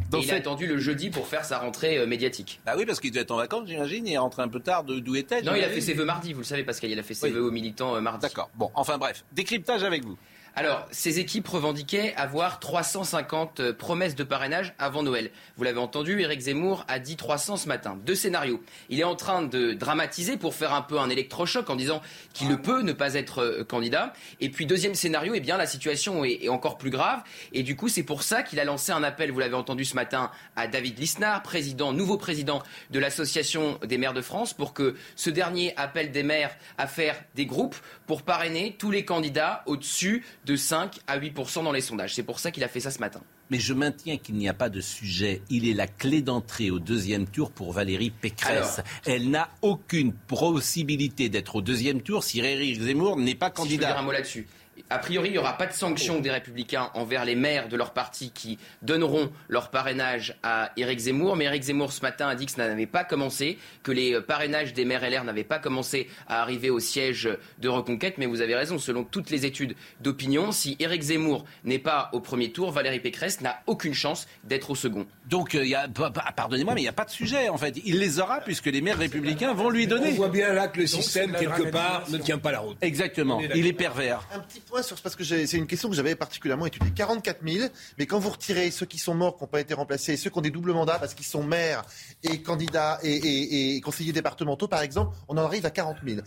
Dans 0.09 0.19
il 0.19 0.31
a 0.31 0.35
attendu 0.35 0.67
le 0.67 0.77
jeudi 0.77 1.09
pour 1.09 1.27
faire 1.27 1.45
sa 1.45 1.59
rentrée 1.59 1.97
euh, 1.97 2.07
médiatique. 2.07 2.59
Bah 2.65 2.73
oui, 2.77 2.85
parce 2.85 2.99
qu'il 2.99 3.11
devait 3.11 3.21
être 3.21 3.31
en 3.31 3.37
vacances, 3.37 3.67
j'imagine. 3.67 4.07
Il 4.07 4.13
est 4.13 4.17
rentré 4.17 4.41
un 4.41 4.47
peu 4.47 4.59
tard. 4.59 4.83
D'où 4.83 5.15
était 5.15 5.41
Non, 5.41 5.55
il 5.55 5.63
a 5.63 5.69
fait 5.69 5.81
ses 5.81 5.93
vœux 5.93 6.05
mardi. 6.05 6.33
Vous 6.33 6.41
le 6.41 6.45
savez, 6.45 6.63
parce 6.63 6.79
qu'il 6.79 6.97
a 6.97 7.03
fait 7.03 7.13
ses 7.13 7.29
vœux 7.29 7.43
aux 7.43 7.51
militants 7.51 7.95
euh, 7.95 8.01
mardi. 8.01 8.21
D'accord. 8.21 8.49
Bon, 8.55 8.71
enfin 8.75 8.97
bref, 8.97 9.25
décryptage 9.33 9.83
avec 9.83 10.05
vous. 10.05 10.17
Alors, 10.59 10.87
ces 10.89 11.19
équipes 11.19 11.47
revendiquaient 11.47 12.15
avoir 12.15 12.59
350 12.59 13.59
euh, 13.59 13.73
promesses 13.73 14.15
de 14.15 14.23
parrainage 14.23 14.73
avant 14.79 15.03
Noël. 15.03 15.29
Vous 15.55 15.63
l'avez 15.63 15.77
entendu, 15.77 16.19
Éric 16.19 16.39
Zemmour 16.39 16.83
a 16.87 16.97
dit 16.97 17.15
300 17.15 17.57
ce 17.57 17.67
matin. 17.67 17.95
Deux 18.07 18.15
scénarios. 18.15 18.63
Il 18.89 18.99
est 18.99 19.03
en 19.03 19.15
train 19.15 19.43
de 19.43 19.73
dramatiser 19.73 20.35
pour 20.35 20.55
faire 20.55 20.73
un 20.73 20.81
peu 20.81 20.97
un 20.97 21.11
électrochoc 21.11 21.69
en 21.69 21.75
disant 21.75 22.01
qu'il 22.33 22.47
ne 22.47 22.55
peut 22.55 22.81
ne 22.81 22.91
pas 22.91 23.13
être 23.13 23.43
euh, 23.43 23.63
candidat. 23.63 24.13
Et 24.39 24.49
puis, 24.49 24.65
deuxième 24.65 24.95
scénario, 24.95 25.33
eh 25.35 25.41
bien, 25.41 25.57
la 25.57 25.67
situation 25.67 26.25
est, 26.25 26.49
encore 26.49 26.79
plus 26.79 26.89
grave. 26.89 27.21
Et 27.53 27.61
du 27.61 27.75
coup, 27.75 27.87
c'est 27.87 28.01
pour 28.01 28.23
ça 28.23 28.41
qu'il 28.41 28.59
a 28.59 28.65
lancé 28.65 28.91
un 28.91 29.03
appel, 29.03 29.31
vous 29.31 29.39
l'avez 29.39 29.53
entendu 29.53 29.85
ce 29.85 29.93
matin, 29.93 30.31
à 30.55 30.65
David 30.65 30.97
Lisnard, 30.97 31.43
président, 31.43 31.93
nouveau 31.93 32.17
président 32.17 32.63
de 32.89 32.97
l'Association 32.97 33.77
des 33.85 33.99
maires 33.99 34.15
de 34.15 34.21
France, 34.21 34.55
pour 34.55 34.73
que 34.73 34.95
ce 35.15 35.29
dernier 35.29 35.75
appelle 35.77 36.11
des 36.11 36.23
maires 36.23 36.57
à 36.79 36.87
faire 36.87 37.15
des 37.35 37.45
groupes 37.45 37.75
pour 38.07 38.23
parrainer 38.23 38.75
tous 38.79 38.89
les 38.89 39.05
candidats 39.05 39.61
au-dessus 39.67 40.25
de 40.47 40.55
5 40.55 40.99
à 41.07 41.19
8% 41.19 41.65
dans 41.65 41.73
les 41.73 41.81
sondages. 41.81 42.15
C'est 42.15 42.23
pour 42.23 42.39
ça 42.39 42.51
qu'il 42.51 42.63
a 42.63 42.69
fait 42.69 42.79
ça 42.79 42.89
ce 42.89 42.99
matin. 42.99 43.21
Mais 43.49 43.59
je 43.59 43.73
maintiens 43.73 44.17
qu'il 44.17 44.35
n'y 44.35 44.47
a 44.47 44.53
pas 44.53 44.69
de 44.69 44.79
sujet. 44.79 45.41
Il 45.49 45.67
est 45.67 45.73
la 45.73 45.87
clé 45.87 46.21
d'entrée 46.21 46.71
au 46.71 46.79
deuxième 46.79 47.27
tour 47.27 47.51
pour 47.51 47.73
Valérie 47.73 48.11
Pécresse. 48.11 48.79
Elle 49.05 49.29
n'a 49.29 49.49
aucune 49.61 50.13
possibilité 50.13 51.27
d'être 51.27 51.57
au 51.57 51.61
deuxième 51.61 52.01
tour 52.01 52.23
si 52.23 52.39
Éric 52.39 52.81
Zemmour 52.81 53.17
n'est 53.17 53.35
pas 53.35 53.49
candidat. 53.49 53.87
je 53.87 53.91
dire 53.91 53.99
un 53.99 54.03
mot 54.03 54.11
là-dessus 54.13 54.47
a 54.89 54.99
priori, 54.99 55.29
il 55.29 55.31
n'y 55.33 55.37
aura 55.37 55.57
pas 55.57 55.67
de 55.67 55.73
sanction 55.73 56.19
des 56.19 56.31
Républicains 56.31 56.89
envers 56.93 57.25
les 57.25 57.35
maires 57.35 57.67
de 57.67 57.75
leur 57.75 57.93
parti 57.93 58.31
qui 58.31 58.57
donneront 58.81 59.31
leur 59.47 59.69
parrainage 59.69 60.37
à 60.43 60.71
Éric 60.77 60.99
Zemmour. 60.99 61.35
Mais 61.35 61.45
Éric 61.45 61.63
Zemmour, 61.63 61.91
ce 61.91 62.01
matin, 62.01 62.27
a 62.27 62.35
dit 62.35 62.45
que 62.45 62.51
ça 62.51 62.67
n'avait 62.67 62.85
pas 62.85 63.03
commencé, 63.03 63.57
que 63.83 63.91
les 63.91 64.19
parrainages 64.21 64.73
des 64.73 64.85
maires 64.85 65.07
LR 65.07 65.23
n'avaient 65.23 65.43
pas 65.43 65.59
commencé 65.59 66.09
à 66.27 66.41
arriver 66.41 66.69
au 66.69 66.79
siège 66.79 67.29
de 67.59 67.69
Reconquête. 67.69 68.17
Mais 68.17 68.25
vous 68.25 68.41
avez 68.41 68.55
raison, 68.55 68.77
selon 68.77 69.03
toutes 69.03 69.29
les 69.29 69.45
études 69.45 69.75
d'opinion, 70.01 70.51
si 70.51 70.75
Éric 70.79 71.01
Zemmour 71.01 71.45
n'est 71.63 71.79
pas 71.79 72.09
au 72.13 72.19
premier 72.19 72.51
tour, 72.51 72.71
Valérie 72.71 72.99
Pécresse 72.99 73.41
n'a 73.41 73.61
aucune 73.67 73.93
chance 73.93 74.27
d'être 74.43 74.69
au 74.69 74.75
second. 74.75 75.05
Donc, 75.29 75.55
euh, 75.55 75.65
pardonnez-moi, 76.35 76.73
mais 76.73 76.81
il 76.81 76.85
n'y 76.85 76.89
a 76.89 76.93
pas 76.93 77.05
de 77.05 77.11
sujet, 77.11 77.49
en 77.49 77.57
fait. 77.57 77.75
Il 77.85 77.99
les 77.99 78.19
aura 78.19 78.41
puisque 78.41 78.67
les 78.67 78.81
maires 78.81 78.97
républicains 78.97 79.53
vont 79.53 79.69
lui 79.69 79.87
donner. 79.87 80.11
On 80.11 80.15
voit 80.15 80.29
bien 80.29 80.53
là 80.53 80.67
que 80.67 80.79
le 80.79 80.87
système, 80.87 81.33
quelque 81.33 81.69
part, 81.69 82.03
ne 82.09 82.17
tient 82.17 82.37
pas 82.37 82.51
la 82.51 82.59
route. 82.59 82.77
Exactement. 82.81 83.41
il 83.53 83.65
est 83.65 83.73
pervers 83.73 84.27
parce 84.71 85.15
que 85.15 85.23
c'est 85.23 85.57
une 85.57 85.67
question 85.67 85.89
que 85.89 85.95
j'avais 85.95 86.15
particulièrement 86.15 86.65
étudiée. 86.65 86.91
44 86.91 87.39
000, 87.47 87.69
mais 87.97 88.05
quand 88.05 88.19
vous 88.19 88.29
retirez 88.29 88.71
ceux 88.71 88.85
qui 88.85 88.97
sont 88.97 89.13
morts, 89.13 89.37
qui 89.37 89.43
n'ont 89.43 89.47
pas 89.47 89.61
été 89.61 89.73
remplacés, 89.73 90.17
ceux 90.17 90.29
qui 90.29 90.37
ont 90.37 90.41
des 90.41 90.51
doubles 90.51 90.73
mandats 90.73 90.99
parce 90.99 91.13
qu'ils 91.13 91.25
sont 91.25 91.43
maires 91.43 91.83
et 92.23 92.41
candidats 92.41 92.99
et, 93.03 93.79
conseillers 93.83 94.13
départementaux, 94.13 94.67
par 94.67 94.81
exemple, 94.81 95.15
on 95.27 95.37
en 95.37 95.43
arrive 95.43 95.65
à 95.65 95.71
40 95.71 95.97
000. 96.05 96.21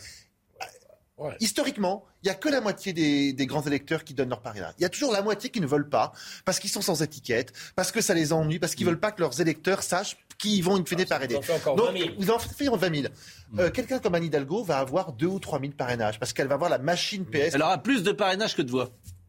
Historiquement, 1.38 2.06
il 2.22 2.28
n'y 2.28 2.30
a 2.30 2.34
que 2.34 2.48
la 2.48 2.62
moitié 2.62 2.92
des, 2.92 3.46
grands 3.46 3.62
électeurs 3.62 4.04
qui 4.04 4.14
donnent 4.14 4.30
leur 4.30 4.40
parrainage. 4.40 4.72
Il 4.78 4.82
y 4.82 4.86
a 4.86 4.88
toujours 4.88 5.12
la 5.12 5.22
moitié 5.22 5.50
qui 5.50 5.60
ne 5.60 5.66
veulent 5.66 5.88
pas, 5.88 6.12
parce 6.44 6.58
qu'ils 6.58 6.70
sont 6.70 6.80
sans 6.80 7.02
étiquette, 7.02 7.52
parce 7.76 7.92
que 7.92 8.00
ça 8.00 8.14
les 8.14 8.32
ennuie, 8.32 8.58
parce 8.58 8.74
qu'ils 8.74 8.86
ne 8.86 8.90
mm. 8.90 8.94
veulent 8.94 9.00
pas 9.00 9.12
que 9.12 9.20
leurs 9.20 9.40
électeurs 9.40 9.82
sachent 9.82 10.16
qui 10.40 10.56
ils 10.56 10.64
vont 10.64 10.76
in 10.76 10.84
fine 10.84 11.04
parrainer. 11.04 11.34
Donc, 11.34 11.94
vous 12.18 12.30
en 12.30 12.38
faites 12.38 12.70
20 12.76 12.94
000. 13.02 13.12
Euh, 13.58 13.70
quelqu'un 13.70 13.98
comme 13.98 14.14
Anne 14.14 14.24
Hidalgo 14.24 14.64
va 14.64 14.78
avoir 14.78 15.12
2 15.12 15.26
ou 15.26 15.38
3 15.38 15.60
000 15.60 15.72
parrainages, 15.76 16.18
parce 16.18 16.32
qu'elle 16.32 16.48
va 16.48 16.54
avoir 16.54 16.70
la 16.70 16.78
machine 16.78 17.26
PS. 17.26 17.54
Elle 17.54 17.62
aura 17.62 17.78
plus 17.78 18.02
de 18.02 18.12
parrainages 18.12 18.56
que 18.56 18.62
de 18.62 18.70
voix. 18.70 18.88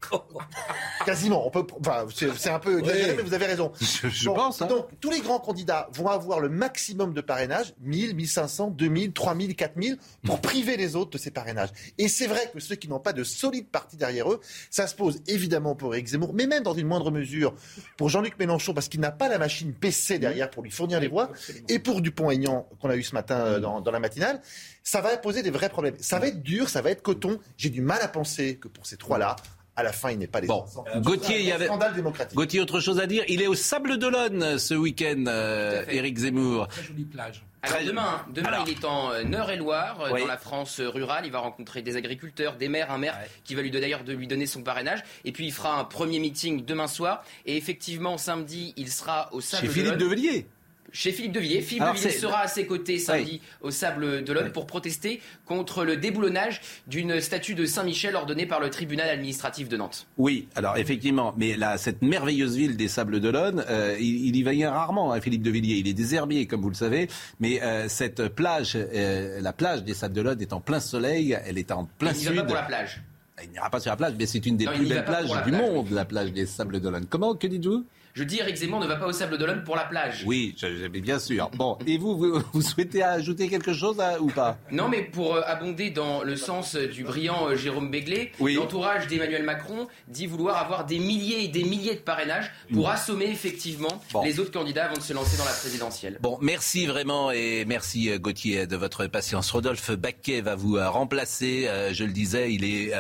Quasiment. 1.06 1.45
On 1.45 1.49
peut, 1.49 1.66
enfin, 1.80 2.06
c'est 2.14 2.49
un 2.49 2.60
peu 2.60 2.80
exagéré, 2.80 3.16
mais 3.16 3.24
vous 3.24 3.34
avez 3.34 3.45
raison. 3.45 3.72
Je, 3.80 4.30
pense. 4.30 4.62
Hein. 4.62 4.68
Donc, 4.68 4.88
tous 4.99 5.12
les 5.12 5.20
grands 5.20 5.39
candidats 5.39 5.89
vont 5.93 6.08
avoir 6.08 6.39
le 6.39 6.49
maximum 6.49 7.14
de 7.14 7.22
parrainages 7.22 7.74
1000, 7.82 8.16
1500, 8.16 8.72
2000, 8.72 9.14
3000, 9.14 9.56
4000 9.56 9.97
pour 10.24 10.38
mm. 10.38 10.41
priver 10.41 10.78
les 10.78 10.95
autres 10.95 11.12
de 11.12 11.18
ces 11.18 11.32
parrainages. 11.32 11.70
Et 11.97 12.08
c'est 12.08 12.28
vrai 12.28 12.52
que 12.54 12.60
ceux 12.60 12.76
qui 12.76 12.88
n'ont 12.88 12.99
pas 12.99 13.14
de 13.14 13.24
solide 13.24 13.68
parti 13.68 13.97
derrière 13.97 14.32
eux, 14.32 14.39
ça 14.70 14.88
se 14.88 14.95
pose 14.95 15.22
évidemment 15.28 15.76
pour 15.76 15.93
Éric 15.93 16.08
Zemmour, 16.08 16.34
mais 16.34 16.47
même 16.47 16.64
dans 16.64 16.74
une 16.74 16.88
moindre 16.88 17.12
mesure 17.12 17.54
pour 17.97 18.10
Jean-Luc 18.10 18.38
Mélenchon, 18.38 18.74
parce 18.74 18.89
qu'il 18.89 18.99
n'a 18.99 19.12
pas 19.12 19.30
la 19.30 19.38
machine 19.38 19.74
PC 19.74 20.20
derrière 20.20 20.49
pour 20.49 20.64
lui 20.64 20.72
fournir 20.72 20.99
les 20.99 21.08
voix, 21.08 21.32
et 21.70 21.80
pour 21.80 22.02
Dupont-Aignan, 22.02 22.68
qu'on 22.80 22.89
a 22.89 22.95
eu 22.95 23.04
ce 23.04 23.16
matin 23.16 23.38
euh, 23.38 23.60
dans, 23.60 23.82
dans 23.82 23.91
la 23.91 23.99
matinale 23.99 24.41
ça 24.84 25.02
va 25.02 25.16
poser 25.18 25.43
des 25.43 25.52
vrais 25.52 25.70
problèmes. 25.70 25.95
Ça 25.99 26.20
va 26.20 26.28
être 26.28 26.41
dur, 26.41 26.70
ça 26.70 26.82
va 26.82 26.91
être 26.91 27.02
coton. 27.02 27.39
J'ai 27.58 27.70
du 27.70 27.82
mal 27.82 28.02
à 28.02 28.08
penser 28.08 28.58
que 28.58 28.68
pour 28.68 28.86
ces 28.86 28.97
trois-là, 28.97 29.36
à 29.82 29.84
la 29.84 29.91
fin, 29.91 30.11
il 30.11 30.19
n'est 30.19 30.27
pas 30.27 30.39
les 30.39 30.47
bon. 30.47 30.63
Gauthier, 30.97 31.39
il 31.39 31.45
y 31.45 31.51
avait 31.51 31.65
scandale 31.65 31.93
démocratique. 31.93 32.36
Gauthier, 32.36 32.61
autre 32.61 32.79
chose 32.79 32.99
à 32.99 33.07
dire. 33.07 33.23
Il 33.27 33.41
est 33.41 33.47
au 33.47 33.55
Sable 33.55 33.97
d'Olonne 33.97 34.57
ce 34.57 34.73
week-end, 34.73 35.25
euh, 35.27 35.84
Éric 35.89 36.17
Zemmour. 36.17 36.67
Très 36.67 36.84
jolie 36.84 37.05
plage. 37.05 37.43
Alors 37.63 37.77
demain, 37.86 38.25
demain 38.34 38.63
il 38.65 38.71
est 38.71 38.86
en 38.86 39.11
euh, 39.11 39.23
Eure-et-Loire, 39.23 40.01
euh, 40.01 40.19
dans 40.19 40.25
la 40.25 40.38
France 40.38 40.79
rurale. 40.79 41.25
Il 41.25 41.32
va 41.32 41.39
rencontrer 41.39 41.84
des 41.84 41.95
agriculteurs, 41.95 42.55
des 42.55 42.69
maires, 42.69 42.91
un 42.91 42.97
maire 42.97 43.19
qui 43.43 43.53
va 43.53 43.61
lui 43.61 43.69
d'ailleurs 43.69 44.03
de 44.03 44.13
lui 44.13 44.27
donner 44.27 44.47
son 44.47 44.63
parrainage. 44.63 45.03
Et 45.25 45.32
puis 45.32 45.45
il 45.45 45.51
fera 45.51 45.79
un 45.79 45.84
premier 45.84 46.19
meeting 46.19 46.65
demain 46.65 46.88
soir. 46.88 47.23
Et 47.45 47.57
effectivement, 47.57 48.17
samedi, 48.17 48.73
il 48.77 48.91
sera 48.91 49.29
au 49.32 49.41
Sable 49.41 49.67
Chez 49.67 49.73
Philippe 49.73 49.97
Devilliers 49.97 50.47
chez 50.92 51.12
Philippe 51.12 51.34
Devilliers. 51.34 51.62
Philippe 51.62 51.86
Devilliers 51.86 52.12
sera 52.12 52.42
à 52.42 52.48
ses 52.48 52.66
côtés 52.66 52.98
samedi 52.98 53.42
au 53.62 53.72
Sable 53.72 54.24
d'Olonne 54.24 54.52
pour 54.52 54.66
protester 54.66 55.22
contre 55.46 55.84
le 55.84 55.98
déboulonnage 55.98 56.62
d'une 56.88 57.20
statue 57.22 57.56
de 57.56 57.66
Saint-Michel 57.66 58.16
ordonnée 58.16 58.46
par 58.46 58.60
le 58.60 58.70
tribunal 58.70 59.10
administratif 59.10 59.70
de 59.70 59.78
Nantes. 59.78 60.08
Oui, 60.18 60.48
alors 60.56 60.78
effectivement, 60.78 61.34
mais 61.38 61.56
là, 61.56 61.78
cette 61.78 62.02
merveilleuse 62.02 62.56
ville 62.56 62.78
des 62.78 62.88
Sables 62.88 63.20
d'Olonne, 63.20 63.64
euh, 63.70 63.96
il, 64.00 64.36
y 64.36 64.44
va 64.44 64.52
rarement, 64.72 65.14
hein, 65.14 65.22
Philippe 65.22 65.44
Devilliers. 65.44 65.78
Il 65.78 65.88
est 65.88 65.94
désherbier, 65.94 66.46
comme 66.46 66.62
vous 66.62 66.70
le 66.70 66.76
savez, 66.76 67.08
mais 67.39 67.62
euh, 67.62 67.88
cette 67.88 68.28
plage, 68.30 68.76
euh, 68.76 69.39
la 69.42 69.54
plage 69.54 69.84
des 69.84 69.94
Sables 69.94 70.16
d'Olonne 70.16 70.42
est 70.42 70.54
en 70.54 70.60
plein 70.60 70.80
soleil, 70.80 71.38
elle 71.46 71.58
est 71.58 71.72
en 71.72 71.86
plein 71.86 72.14
sud. 72.14 72.30
Il 72.32 72.36
va 72.36 72.42
pas 72.42 72.48
pour 72.48 72.56
la 72.56 72.64
plage. 72.64 73.02
Il 73.44 73.52
n'ira 73.52 73.70
pas 73.70 73.80
sur 73.80 73.89
la 73.89 73.98
plage, 73.98 74.14
mais 74.20 74.26
c'est 74.26 74.46
une 74.46 74.58
des 74.58 74.66
plus 74.66 74.86
belles 74.86 75.06
plages 75.06 75.32
du 75.44 75.52
monde, 75.52 75.89
la 75.92 76.06
plage 76.06 76.32
des 76.32 76.46
Sables 76.46 76.80
d'Olonne. 76.80 77.06
Comment, 77.10 77.36
que 77.36 77.48
dites-vous? 77.48 77.86
Je 78.14 78.24
dis 78.24 78.39
Eric 78.39 78.55
Zemmour 78.55 78.80
ne 78.80 78.88
va 78.88 78.97
pas 78.97 79.07
au 79.07 79.12
Sable 79.12 79.38
d'Olonne 79.38 79.64
pour 79.64 79.76
la 79.76 79.86
plage. 79.86 80.24
Oui, 80.26 80.55
bien 80.91 81.20
sûr. 81.20 81.49
Bon, 81.55 81.78
et 81.88 81.97
vous, 81.97 82.41
vous, 82.53 82.62
souhaitez 82.62 83.03
ajouter 83.03 83.47
quelque 83.47 83.74
chose 83.74 83.97
ou 84.20 84.28
pas? 84.28 84.57
Non, 84.72 84.89
mais 84.89 85.03
pour 85.03 85.36
euh, 85.36 85.41
abonder 85.45 85.89
dans 85.89 86.24
le 86.24 86.36
sens 86.36 86.76
du 86.76 87.03
brillant 87.03 87.47
euh, 87.47 87.55
Jérôme 87.55 87.89
Béglé, 87.89 88.32
l'entourage 88.39 89.07
d'Emmanuel 89.07 89.43
Macron 89.43 89.88
dit 90.07 90.28
vouloir 90.28 90.57
avoir 90.57 90.86
des 90.86 90.99
milliers 90.99 91.45
et 91.45 91.47
des 91.47 91.64
milliers 91.64 91.95
de 91.95 92.01
parrainages 92.01 92.51
pour 92.74 92.88
mm. 92.88 92.91
assommer 92.91 93.26
effectivement 93.26 94.01
les 94.24 94.39
autres 94.39 94.51
candidats 94.51 94.86
avant 94.86 94.97
de 94.97 95.01
se 95.01 95.14
lancer 95.14 95.38
dans 95.38 95.45
la 95.45 95.51
présidentielle. 95.51 96.18
Bon, 96.22 96.38
merci 96.41 96.86
vraiment 96.86 97.32
et 97.32 97.66
merci 97.66 98.09
euh, 98.09 98.20
Gauthier 98.20 98.68
de 98.68 98.76
votre 98.76 99.07
patience. 99.07 99.51
Rodolphe 99.51 99.91
Baquet 99.91 100.41
va 100.41 100.55
vous 100.55 100.78
remplacer. 100.78 101.68
Je 101.91 102.03
le 102.03 102.12
disais, 102.12 102.53
il 102.53 102.64
est 102.64 102.93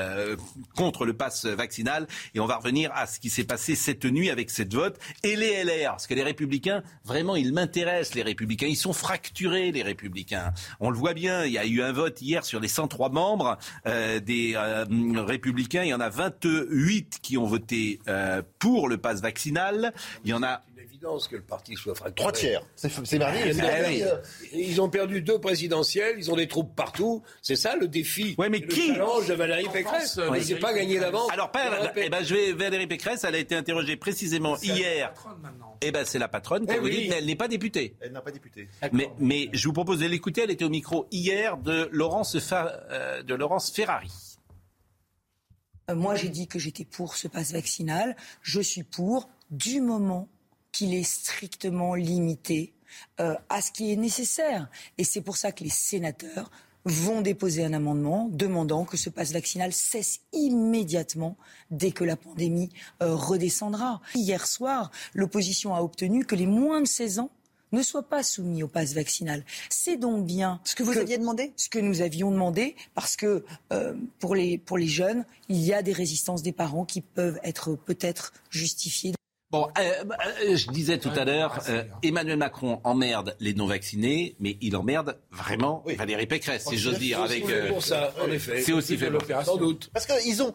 contre 0.75 1.05
le 1.05 1.13
pass 1.13 1.45
vaccinal 1.45 2.07
et 2.33 2.39
on 2.39 2.45
va 2.45 2.57
revenir 2.57 2.91
à 2.93 3.07
ce 3.07 3.19
qui 3.19 3.29
s'est 3.29 3.43
passé 3.43 3.75
cette 3.75 4.05
nuit 4.05 4.29
avec 4.29 4.49
cette 4.49 4.73
vote 4.73 5.00
et 5.23 5.35
les 5.35 5.63
LR. 5.63 5.91
Parce 5.91 6.07
que 6.07 6.13
les 6.13 6.23
Républicains, 6.23 6.83
vraiment, 7.05 7.35
ils 7.35 7.53
m'intéressent, 7.53 8.15
les 8.15 8.23
Républicains. 8.23 8.67
Ils 8.67 8.75
sont 8.75 8.93
fracturés, 8.93 9.71
les 9.71 9.83
Républicains. 9.83 10.53
On 10.79 10.89
le 10.89 10.97
voit 10.97 11.13
bien, 11.13 11.45
il 11.45 11.51
y 11.51 11.57
a 11.57 11.65
eu 11.65 11.81
un 11.81 11.91
vote 11.91 12.21
hier 12.21 12.45
sur 12.45 12.59
les 12.59 12.67
103 12.67 13.09
membres 13.09 13.57
euh, 13.85 14.19
des 14.19 14.53
euh, 14.55 14.85
Républicains. 15.15 15.83
Il 15.83 15.89
y 15.89 15.93
en 15.93 15.99
a 15.99 16.09
28 16.09 17.19
qui 17.21 17.37
ont 17.37 17.45
voté 17.45 17.99
euh, 18.07 18.41
pour 18.59 18.89
le 18.89 18.97
pass 18.97 19.21
vaccinal. 19.21 19.93
Il 20.23 20.31
y 20.31 20.33
en 20.33 20.43
a 20.43 20.61
que 21.29 21.35
le 21.35 21.41
parti 21.41 21.75
soit 21.75 21.95
fracturé. 21.95 22.15
Trois 22.15 22.31
tiers. 22.31 22.61
C'est 22.75 23.17
merveilleux. 23.17 24.07
Ils 24.53 24.79
ont 24.81 24.89
perdu 24.89 25.21
deux 25.21 25.39
présidentielles, 25.39 26.15
ils 26.17 26.31
ont 26.31 26.35
des 26.35 26.47
troupes 26.47 26.75
partout. 26.75 27.23
C'est 27.41 27.55
ça 27.55 27.75
le 27.75 27.87
défi. 27.87 28.35
Ouais, 28.37 28.49
mais 28.49 28.61
qui 28.61 28.93
challenge 28.93 29.27
de 29.27 29.33
Valérie 29.33 29.67
Pécresse. 29.71 30.19
Mais 30.31 30.41
c'est 30.41 30.55
pas 30.55 30.73
gagné 30.73 30.99
d'avance. 30.99 31.31
Alors, 31.31 31.51
eh 31.95 32.09
ben, 32.09 32.23
je 32.23 32.35
vais 32.35 32.53
Valérie 32.53 32.87
Pécresse. 32.87 33.23
Elle 33.23 33.35
a 33.35 33.39
été 33.39 33.55
interrogée 33.55 33.97
précisément 33.97 34.57
hier. 34.57 35.13
Eh 35.81 35.91
ben, 35.91 36.05
c'est 36.05 36.19
la 36.19 36.27
patronne. 36.27 36.65
Eh 36.69 36.79
mais 36.79 37.07
elle 37.07 37.25
n'est 37.25 37.35
pas 37.35 37.47
députée. 37.47 37.95
Elle 37.99 38.11
n'a 38.11 38.21
pas 38.21 38.31
député. 38.31 38.67
Mais, 38.91 39.09
mais 39.19 39.49
je 39.53 39.67
vous 39.67 39.73
propose 39.73 39.99
de 39.99 40.05
l'écouter. 40.05 40.41
Elle 40.43 40.51
était 40.51 40.65
au 40.65 40.69
micro 40.69 41.07
hier 41.11 41.57
de 41.57 41.89
Laurence, 41.91 42.37
euh, 42.51 43.23
de 43.23 43.33
Laurence 43.33 43.71
Ferrari. 43.71 44.11
Euh, 45.89 45.95
moi, 45.95 46.15
j'ai 46.15 46.29
dit 46.29 46.47
que 46.47 46.59
j'étais 46.59 46.85
pour 46.85 47.15
ce 47.15 47.27
passe 47.27 47.53
vaccinal. 47.53 48.15
Je 48.41 48.61
suis 48.61 48.83
pour 48.83 49.29
du 49.49 49.81
moment 49.81 50.27
qu'il 50.71 50.93
est 50.93 51.03
strictement 51.03 51.95
limité 51.95 52.73
euh, 53.19 53.35
à 53.49 53.61
ce 53.61 53.71
qui 53.71 53.91
est 53.91 53.95
nécessaire. 53.95 54.69
Et 54.97 55.03
c'est 55.03 55.21
pour 55.21 55.37
ça 55.37 55.51
que 55.51 55.63
les 55.63 55.69
sénateurs 55.69 56.51
vont 56.85 57.21
déposer 57.21 57.63
un 57.63 57.73
amendement 57.73 58.29
demandant 58.31 58.85
que 58.85 58.97
ce 58.97 59.09
passe 59.09 59.31
vaccinal 59.31 59.71
cesse 59.71 60.21
immédiatement 60.33 61.37
dès 61.69 61.91
que 61.91 62.03
la 62.03 62.15
pandémie 62.15 62.69
euh, 63.01 63.15
redescendra. 63.15 64.01
Hier 64.15 64.45
soir, 64.47 64.91
l'opposition 65.13 65.75
a 65.75 65.81
obtenu 65.81 66.25
que 66.25 66.35
les 66.35 66.47
moins 66.47 66.81
de 66.81 66.87
16 66.87 67.19
ans 67.19 67.29
ne 67.71 67.81
soient 67.81 68.09
pas 68.09 68.23
soumis 68.23 68.63
au 68.63 68.67
passe 68.67 68.93
vaccinal. 68.93 69.45
C'est 69.69 69.95
donc 69.95 70.25
bien 70.25 70.59
ce 70.65 70.75
que 70.75 70.83
vous 70.83 70.97
aviez 70.97 71.17
demandé, 71.17 71.53
ce 71.55 71.69
que 71.69 71.79
nous 71.79 72.01
avions 72.01 72.31
demandé, 72.31 72.75
parce 72.95 73.15
que 73.15 73.45
euh, 73.71 73.93
pour 74.19 74.35
les 74.35 74.57
pour 74.57 74.77
les 74.77 74.87
jeunes, 74.87 75.25
il 75.47 75.59
y 75.59 75.73
a 75.73 75.81
des 75.81 75.93
résistances 75.93 76.41
des 76.41 76.51
parents 76.51 76.85
qui 76.85 77.01
peuvent 77.01 77.39
être 77.43 77.75
peut-être 77.75 78.33
justifiées. 78.49 79.13
Bon, 79.51 79.67
euh, 79.77 80.03
euh, 80.45 80.55
je 80.55 80.71
disais 80.71 80.97
tout 80.97 81.09
à 81.09 81.25
l'heure, 81.25 81.59
euh, 81.67 81.83
Emmanuel 82.03 82.37
Macron 82.37 82.79
emmerde 82.85 83.35
les 83.41 83.53
non-vaccinés, 83.53 84.37
mais 84.39 84.57
il 84.61 84.77
emmerde 84.77 85.19
vraiment 85.29 85.83
Valérie 85.97 86.25
Pécresse, 86.25 86.65
si 86.69 86.77
j'ose 86.77 86.99
dire. 86.99 87.21
Avec, 87.21 87.43
C'est 88.39 88.71
aussi 88.71 88.97
fait 88.97 89.11
pour 89.11 89.43
Sans 89.43 89.57
doute. 89.57 89.89
Parce 89.93 90.05
qu'ils 90.05 90.41
ont 90.41 90.53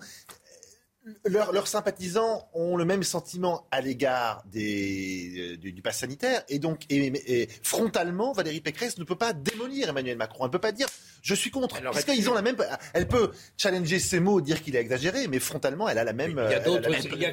leurs, 1.24 1.68
sympathisants 1.68 2.49
ont 2.55 2.76
le 2.76 2.84
même 2.84 3.03
sentiment 3.03 3.66
à 3.70 3.80
l'égard 3.80 4.42
des, 4.47 5.57
du, 5.59 5.82
pass 5.82 5.99
sanitaire 5.99 6.42
et 6.49 6.59
donc 6.59 6.84
et, 6.90 7.49
frontalement 7.62 8.32
Valérie 8.32 8.61
Pécresse 8.61 8.99
ne 8.99 9.05
peut 9.05 9.14
pas 9.14 9.32
démolir 9.32 9.90
Emmanuel 9.90 10.16
Macron. 10.16 10.44
Elle 10.44 10.49
ne 10.49 10.53
peut 10.53 10.59
pas 10.59 10.72
dire 10.72 10.88
je 11.26 11.34
suis 11.34 11.50
contre. 11.50 11.82
parce 11.82 12.04
qu'ils 12.04 12.30
ont 12.30 12.34
la 12.34 12.42
même. 12.42 12.56
Elle 12.94 13.08
peut 13.08 13.32
challenger 13.58 13.98
ses 13.98 14.20
mots, 14.20 14.40
dire 14.40 14.62
qu'il 14.62 14.76
est 14.76 14.80
exagéré, 14.80 15.26
mais 15.26 15.40
frontalement 15.40 15.88
elle 15.88 15.98
a 15.98 16.04
la 16.04 16.12
même. 16.12 16.40
Il 16.46 16.52
y 16.52 16.54
a 16.54 16.60
d'autres. 16.60 16.88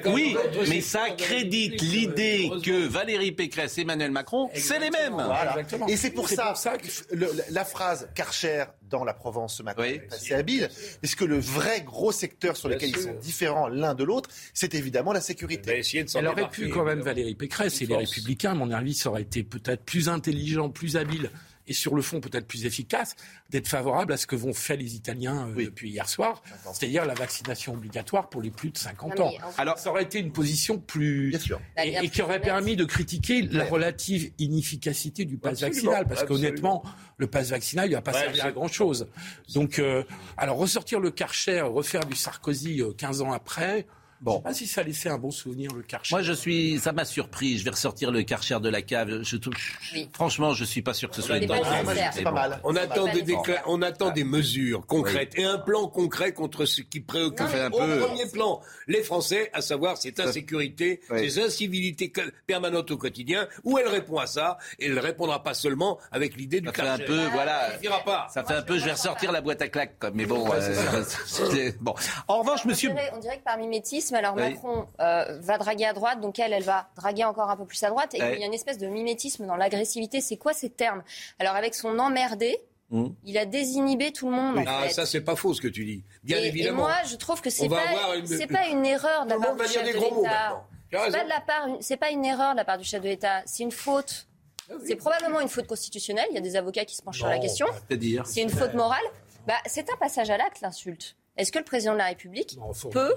Oui, 0.07 0.35
mais 0.67 0.81
ça 0.81 1.11
crédite 1.11 1.79
l'idée 1.81 2.49
que 2.63 2.87
Valérie 2.87 3.31
Pécresse 3.31 3.77
et 3.77 3.81
Emmanuel 3.81 4.09
Macron, 4.09 4.49
c'est 4.55 4.79
les 4.79 4.89
mêmes. 4.89 5.23
Et 5.87 5.95
c'est 5.95 6.09
pour 6.09 6.27
ça, 6.27 6.55
que 6.77 7.51
la 7.51 7.65
phrase 7.65 8.09
Karcher 8.15 8.65
dans 8.89 9.03
la 9.03 9.13
Provence 9.13 9.57
ce 9.57 9.63
matin 9.63 9.83
est 9.83 10.11
assez 10.11 10.33
habile, 10.33 10.69
parce 11.01 11.13
que 11.13 11.25
le 11.25 11.39
vrai 11.39 11.81
gros 11.81 12.11
secteur 12.11 12.57
sur 12.57 12.69
lequel 12.69 12.89
ils 12.89 12.97
sont 12.97 13.13
différents 13.21 13.67
l'un 13.67 13.93
de 13.93 14.03
l'autre, 14.03 14.29
c'est 14.53 14.73
évidemment 14.73 15.13
la 15.13 15.21
sécurité. 15.21 15.81
Elle 16.15 16.27
aurait 16.27 16.49
pu 16.49 16.69
quand 16.69 16.83
même, 16.83 17.01
Valérie 17.01 17.35
Pécresse 17.35 17.79
et 17.81 17.85
les 17.85 17.95
Républicains, 17.95 18.51
à 18.51 18.55
mon 18.55 18.71
avis, 18.71 18.95
ça 18.95 19.09
aurait 19.09 19.21
été 19.21 19.43
peut-être 19.43 19.83
plus 19.83 20.09
intelligent, 20.09 20.69
plus 20.69 20.97
habile 20.97 21.29
et 21.67 21.73
sur 21.73 21.95
le 21.95 22.01
fond 22.01 22.19
peut-être 22.19 22.47
plus 22.47 22.65
efficace 22.65 23.15
d'être 23.49 23.67
favorable 23.67 24.13
à 24.13 24.17
ce 24.17 24.27
que 24.27 24.35
vont 24.35 24.53
faire 24.53 24.77
les 24.77 24.95
Italiens 24.95 25.49
euh, 25.49 25.65
depuis 25.65 25.89
hier 25.89 26.07
soir, 26.09 26.41
c'est-à-dire 26.73 27.05
la 27.05 27.13
vaccination 27.13 27.73
obligatoire 27.73 28.29
pour 28.29 28.41
les 28.41 28.51
plus 28.51 28.71
de 28.71 28.77
50 28.77 29.19
ans. 29.19 29.31
Alors 29.57 29.77
ça 29.77 29.89
aurait 29.91 30.03
été 30.03 30.19
une 30.19 30.31
position 30.31 30.79
plus 30.79 31.29
Bien 31.29 31.39
sûr. 31.39 31.61
Et, 31.77 32.09
qui 32.09 32.21
aurait 32.21 32.41
permis 32.41 32.75
de 32.75 32.85
critiquer 32.85 33.41
la 33.43 33.65
relative 33.65 34.31
inefficacité 34.39 35.25
du 35.25 35.37
pass 35.37 35.61
vaccinal, 35.61 36.05
parce 36.07 36.23
qu'honnêtement, 36.23 36.83
le 37.17 37.27
pass 37.27 37.49
vaccinal, 37.49 37.89
il 37.89 37.93
va 37.93 38.01
pas 38.01 38.13
servir 38.13 38.45
à 38.45 38.51
grand 38.51 38.67
chose. 38.67 39.07
Donc, 39.53 39.79
euh, 39.79 40.03
alors 40.37 40.57
ressortir 40.57 40.99
le 40.99 41.11
Karcher, 41.11 41.61
refaire 41.61 42.05
du 42.05 42.15
Sarkozy 42.15 42.81
15 42.97 43.21
euh, 43.21 43.25
ans 43.25 43.31
après. 43.31 43.87
Bon. 44.23 44.31
Je 44.31 44.37
sais 44.37 44.43
pas 44.43 44.53
si 44.53 44.67
ça 44.67 44.83
laissait 44.83 45.09
un 45.09 45.17
bon 45.17 45.31
souvenir, 45.31 45.73
le 45.73 45.81
Karcher. 45.81 46.15
Moi, 46.15 46.21
je 46.21 46.31
suis, 46.31 46.79
ça 46.79 46.93
m'a 46.93 47.03
surpris. 47.03 47.57
Je 47.57 47.65
vais 47.65 47.71
ressortir 47.71 48.09
le 48.09 48.23
Karcher 48.23 48.59
de 48.61 48.69
la 48.69 48.81
cave. 48.81 49.21
Je, 49.21 49.37
Franchement, 50.13 50.53
je 50.53 50.63
suis 50.63 50.81
pas 50.81 50.93
sûr 50.93 51.09
que 51.09 51.17
ce 51.17 51.21
soit 51.21 51.37
une 51.37 51.47
bonne 51.47 51.59
C'est 52.13 52.23
pas 52.23 52.31
mal. 52.31 52.59
On 52.63 52.75
attend, 52.77 53.05
des, 53.05 53.35
on 53.65 53.81
attend 53.81 54.11
des 54.11 54.23
mesures 54.23 54.85
concrètes 54.87 55.37
et 55.37 55.43
un 55.43 55.57
plan 55.57 55.87
concret 55.87 56.31
contre 56.31 56.65
ce 56.65 56.81
qui 56.81 57.01
préoccupe 57.01 57.47
un 57.53 57.69
peu. 57.69 58.01
Au 58.01 58.07
premier 58.07 58.25
plan, 58.27 58.61
les 58.87 59.03
Français, 59.03 59.49
à 59.53 59.61
savoir 59.61 59.97
cette 59.97 60.19
insécurité, 60.19 61.01
ces 61.09 61.39
incivilités 61.39 62.11
permanentes 62.47 62.91
au 62.91 62.97
quotidien, 62.97 63.47
où 63.63 63.77
elle 63.77 63.87
répond 63.87 64.19
à 64.19 64.27
ça, 64.27 64.57
et 64.79 64.85
elle 64.85 64.95
ne 64.95 64.99
répondra 64.99 65.43
pas 65.43 65.53
seulement 65.53 65.99
avec 66.11 66.37
l'idée 66.37 66.61
du 66.61 66.67
ça 66.67 66.73
fait 66.73 66.87
un 66.87 66.97
peu, 66.97 67.25
voilà. 67.33 67.71
Ça, 67.81 67.99
pas. 67.99 68.27
ça 68.33 68.43
fait 68.43 68.53
un 68.53 68.61
peu, 68.61 68.77
je 68.77 68.85
vais 68.85 68.91
ressortir 68.91 69.31
la 69.31 69.41
boîte 69.41 69.61
à 69.61 69.67
claques, 69.67 69.95
mais 70.13 70.25
bon, 70.25 70.49
euh, 70.53 71.71
bon. 71.81 71.93
En 72.27 72.39
revanche, 72.39 72.65
monsieur. 72.65 72.91
On 73.13 73.19
dirait, 73.19 73.37
que 73.37 73.43
par 73.43 73.57
mimétisme, 73.57 74.12
alors 74.15 74.35
Macron 74.35 74.87
euh, 74.99 75.39
va 75.39 75.57
draguer 75.57 75.85
à 75.85 75.93
droite, 75.93 76.21
donc 76.21 76.39
elle, 76.39 76.53
elle 76.53 76.63
va 76.63 76.89
draguer 76.95 77.23
encore 77.23 77.49
un 77.49 77.57
peu 77.57 77.65
plus 77.65 77.81
à 77.83 77.89
droite. 77.89 78.13
Et 78.13 78.17
il 78.17 78.39
y 78.39 78.43
a 78.43 78.45
une 78.45 78.53
espèce 78.53 78.77
de 78.77 78.87
mimétisme 78.87 79.45
dans 79.45 79.55
l'agressivité. 79.55 80.21
C'est 80.21 80.37
quoi 80.37 80.53
ces 80.53 80.69
termes? 80.69 81.03
Alors 81.39 81.55
avec 81.55 81.75
son 81.75 81.99
emmerdé, 81.99 82.57
hmm. 82.89 83.07
Il 83.23 83.37
a 83.37 83.45
désinhibé 83.45 84.11
tout 84.11 84.29
le 84.29 84.35
monde. 84.35 84.63
ah, 84.67 84.87
ça, 84.89 85.05
c'est 85.05 85.21
pas 85.21 85.35
faux 85.35 85.53
ce 85.53 85.61
que 85.61 85.67
tu 85.67 85.85
dis. 85.85 86.03
Bien 86.23 86.37
évidemment. 86.39 86.83
Et 86.83 86.91
moi, 86.91 86.95
je 87.09 87.15
trouve 87.15 87.41
que 87.41 87.49
c'est 87.49 87.67
pas, 87.69 88.15
une... 88.15 88.47
pas 88.47 88.67
une 88.67 88.85
erreur 88.85 89.25
de 89.25 89.31
la 89.31 89.39
part 89.39 89.55
du 89.55 89.67
chef 89.67 89.83
de 89.83 89.99
l'État. 89.99 90.63
C'est 91.81 91.97
pas, 91.97 92.05
pas 92.07 92.11
une 92.11 92.25
erreur 92.25 92.51
de 92.51 92.57
la 92.57 92.65
part 92.65 92.77
du 92.77 92.83
chef 92.83 93.01
de 93.01 93.07
l'État. 93.07 93.41
C'est 93.45 93.63
une 93.63 93.71
faute. 93.71 94.27
Ah 94.69 94.75
c'est 94.85 94.95
probablement 94.95 95.41
une 95.41 95.49
faute 95.49 95.67
constitutionnelle. 95.67 96.27
Il 96.29 96.35
y 96.35 96.37
a 96.37 96.41
des 96.41 96.55
avocats 96.55 96.85
qui 96.85 96.95
se 96.95 97.01
penchent 97.01 97.17
sur 97.17 97.27
la 97.27 97.39
question. 97.39 97.67
C'est 98.25 98.41
une 98.41 98.49
faute 98.49 98.73
morale. 98.73 99.03
Bah, 99.47 99.55
c'est 99.65 99.89
un 99.91 99.97
passage 99.97 100.29
à 100.29 100.37
l'acte, 100.37 100.61
l'insulte. 100.61 101.17
Est-ce 101.35 101.51
que 101.51 101.57
le 101.57 101.65
président 101.65 101.93
de 101.93 101.97
la 101.97 102.05
République 102.05 102.57
peut 102.91 103.13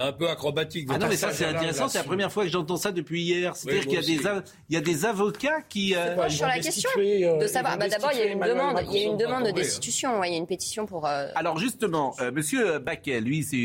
un 0.00 0.12
peu 0.12 0.28
acrobatique. 0.28 0.88
Ah 0.90 0.98
non, 0.98 1.06
mais 1.08 1.16
ça, 1.16 1.30
c'est 1.30 1.44
intéressant. 1.44 1.88
C'est 1.88 1.98
la 1.98 2.04
première 2.04 2.32
fois 2.32 2.44
que 2.44 2.50
j'entends 2.50 2.76
ça 2.76 2.90
depuis 2.90 3.22
hier. 3.22 3.54
C'est-à-dire 3.54 3.82
qu'il 3.82 3.92
y, 3.92 3.98
a 3.98 4.00
des 4.00 4.42
il 4.70 4.74
y 4.74 4.76
a 4.76 4.80
des 4.80 5.04
avocats 5.04 5.60
qui. 5.68 5.94
Euh... 5.94 6.28
sur 6.28 6.46
la 6.46 6.58
question 6.58 6.88
euh, 6.96 7.38
de 7.38 7.46
savoir. 7.46 7.78
Bah, 7.78 7.88
D'abord, 7.88 8.10
il 8.12 8.18
y 8.18 8.22
a 8.22 8.26
une 8.26 8.40
demande. 8.40 8.80
Il 8.90 8.96
y 8.96 9.04
a 9.04 9.06
une 9.06 9.18
demande 9.18 9.44
de 9.44 9.50
destitution. 9.50 10.24
Il 10.24 10.32
y 10.32 10.34
a 10.34 10.38
une 10.38 10.46
pétition 10.46 10.86
pour. 10.86 11.06
Euh, 11.06 11.28
Alors 11.34 11.58
justement, 11.58 12.14
euh, 12.20 12.32
Monsieur 12.32 12.78
Baquet, 12.78 13.20
lui, 13.20 13.44
c'est 13.44 13.56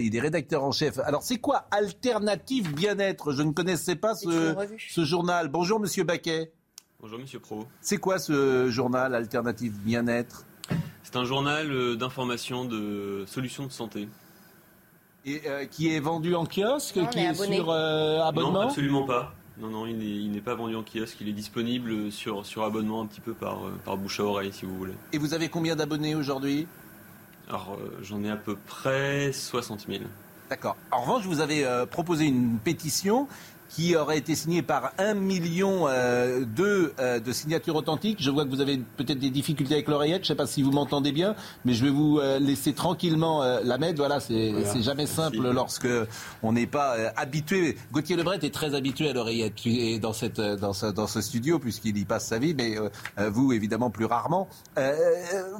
il 0.00 0.16
est 0.16 0.20
rédacteur 0.20 0.62
en 0.62 0.70
chef. 0.70 0.98
Alors 1.00 1.22
c'est 1.22 1.38
quoi 1.38 1.66
Alternative 1.72 2.72
Bien-être? 2.72 3.32
Je 3.32 3.42
ne 3.42 3.50
connaissais 3.50 3.96
pas 3.96 4.14
ce, 4.14 4.54
ce 4.88 5.04
journal. 5.04 5.48
Bonjour, 5.48 5.80
Monsieur 5.80 6.04
Baquet. 6.04 6.52
Bonjour, 7.00 7.18
Monsieur 7.18 7.40
Pro. 7.40 7.66
C'est 7.80 7.96
quoi 7.96 8.18
ce 8.18 8.70
journal 8.70 9.14
Alternative 9.14 9.72
Bien-être? 9.72 10.44
C'est 11.02 11.16
un 11.16 11.24
journal 11.24 11.96
d'information 11.96 12.64
de 12.64 13.24
solutions 13.26 13.66
de 13.66 13.72
santé. 13.72 14.08
Et 15.26 15.42
euh, 15.46 15.66
qui 15.66 15.94
est 15.94 16.00
vendu 16.00 16.34
en 16.34 16.46
kiosque, 16.46 16.98
qui 17.10 17.18
est, 17.18 17.34
sur 17.34 17.70
euh, 17.70 18.20
abonnement 18.20 18.52
Non, 18.52 18.60
absolument 18.60 19.04
pas. 19.04 19.34
Non, 19.58 19.68
non, 19.68 19.86
il 19.86 20.30
n'est 20.30 20.40
pas 20.40 20.54
vendu 20.54 20.74
en 20.74 20.82
kiosque. 20.82 21.18
Il 21.20 21.28
est 21.28 21.34
disponible 21.34 22.10
sur, 22.10 22.46
sur 22.46 22.64
abonnement 22.64 23.02
un 23.02 23.06
petit 23.06 23.20
peu 23.20 23.34
par, 23.34 23.66
euh, 23.66 23.78
par 23.84 23.98
bouche 23.98 24.20
à 24.20 24.24
oreille, 24.24 24.52
si 24.52 24.64
vous 24.64 24.76
voulez. 24.76 24.94
Et 25.12 25.18
vous 25.18 25.34
avez 25.34 25.48
combien 25.48 25.76
d'abonnés 25.76 26.14
aujourd'hui? 26.14 26.66
Alors, 27.48 27.76
j'en 28.02 28.22
ai 28.22 28.30
à 28.30 28.36
peu 28.36 28.56
près 28.56 29.32
60 29.32 29.86
000. 29.88 30.04
D'accord. 30.48 30.76
En 30.90 31.02
revanche, 31.02 31.24
vous 31.26 31.40
avez 31.40 31.66
proposé 31.90 32.26
une 32.26 32.58
pétition 32.58 33.28
qui 33.70 33.94
aurait 33.94 34.18
été 34.18 34.34
signé 34.34 34.62
par 34.62 34.92
un 34.98 35.14
million 35.14 35.86
euh, 35.86 36.44
de, 36.44 36.92
euh, 36.98 37.20
de, 37.20 37.32
signatures 37.32 37.76
authentiques. 37.76 38.18
Je 38.20 38.30
vois 38.30 38.44
que 38.44 38.50
vous 38.50 38.60
avez 38.60 38.78
peut-être 38.78 39.20
des 39.20 39.30
difficultés 39.30 39.74
avec 39.74 39.88
l'oreillette. 39.88 40.24
Je 40.24 40.32
ne 40.32 40.34
sais 40.34 40.34
pas 40.34 40.46
si 40.46 40.62
vous 40.62 40.72
m'entendez 40.72 41.12
bien, 41.12 41.36
mais 41.64 41.72
je 41.72 41.84
vais 41.84 41.90
vous 41.90 42.18
euh, 42.18 42.40
laisser 42.40 42.72
tranquillement 42.72 43.42
la 43.62 43.78
mettre. 43.78 43.98
Voilà, 43.98 44.18
c'est 44.18 44.82
jamais 44.82 45.06
simple 45.06 45.50
lorsque 45.52 45.88
on 46.42 46.52
n'est 46.52 46.66
pas 46.66 46.96
habitué. 47.16 47.76
Gauthier 47.92 48.16
Lebret 48.16 48.40
est 48.42 48.52
très 48.52 48.74
habitué 48.74 49.08
à 49.08 49.12
l'oreillette 49.12 50.00
dans, 50.00 50.12
cette, 50.12 50.40
dans, 50.40 50.72
ce, 50.72 50.86
dans 50.86 51.06
ce 51.06 51.20
studio 51.20 51.58
puisqu'il 51.58 51.96
y 51.96 52.04
passe 52.04 52.26
sa 52.26 52.38
vie, 52.38 52.54
mais 52.54 52.76
vous 53.28 53.52
évidemment 53.52 53.90
plus 53.90 54.04
rarement. 54.04 54.48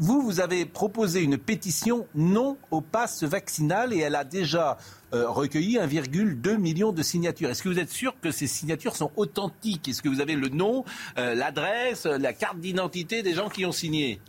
vous, 0.00 0.22
vous 0.22 0.40
avez 0.40 0.66
proposé 0.66 1.22
une 1.22 1.38
pétition 1.38 2.06
non 2.14 2.56
au 2.70 2.80
pass 2.80 3.22
vaccinal 3.22 3.92
et 3.92 3.98
elle 3.98 4.16
a 4.16 4.24
déjà 4.24 4.78
euh, 5.12 5.28
recueilli 5.28 5.76
1,2 5.76 6.56
million 6.56 6.92
de 6.92 7.02
signatures. 7.02 7.50
Est-ce 7.50 7.62
que 7.62 7.68
vous 7.68 7.80
êtes 7.80 7.90
sûr 7.90 8.14
que 8.20 8.30
ces 8.30 8.46
signatures 8.46 8.94
sont 8.94 9.11
authentiques? 9.16 9.88
Est-ce 9.88 10.02
que 10.02 10.08
vous 10.08 10.20
avez 10.20 10.36
le 10.36 10.48
nom, 10.48 10.84
euh, 11.18 11.34
l'adresse, 11.34 12.06
la 12.06 12.32
carte 12.32 12.58
d'identité 12.58 13.22
des 13.22 13.34
gens 13.34 13.48
qui 13.48 13.66
ont 13.66 13.72
signé? 13.72 14.20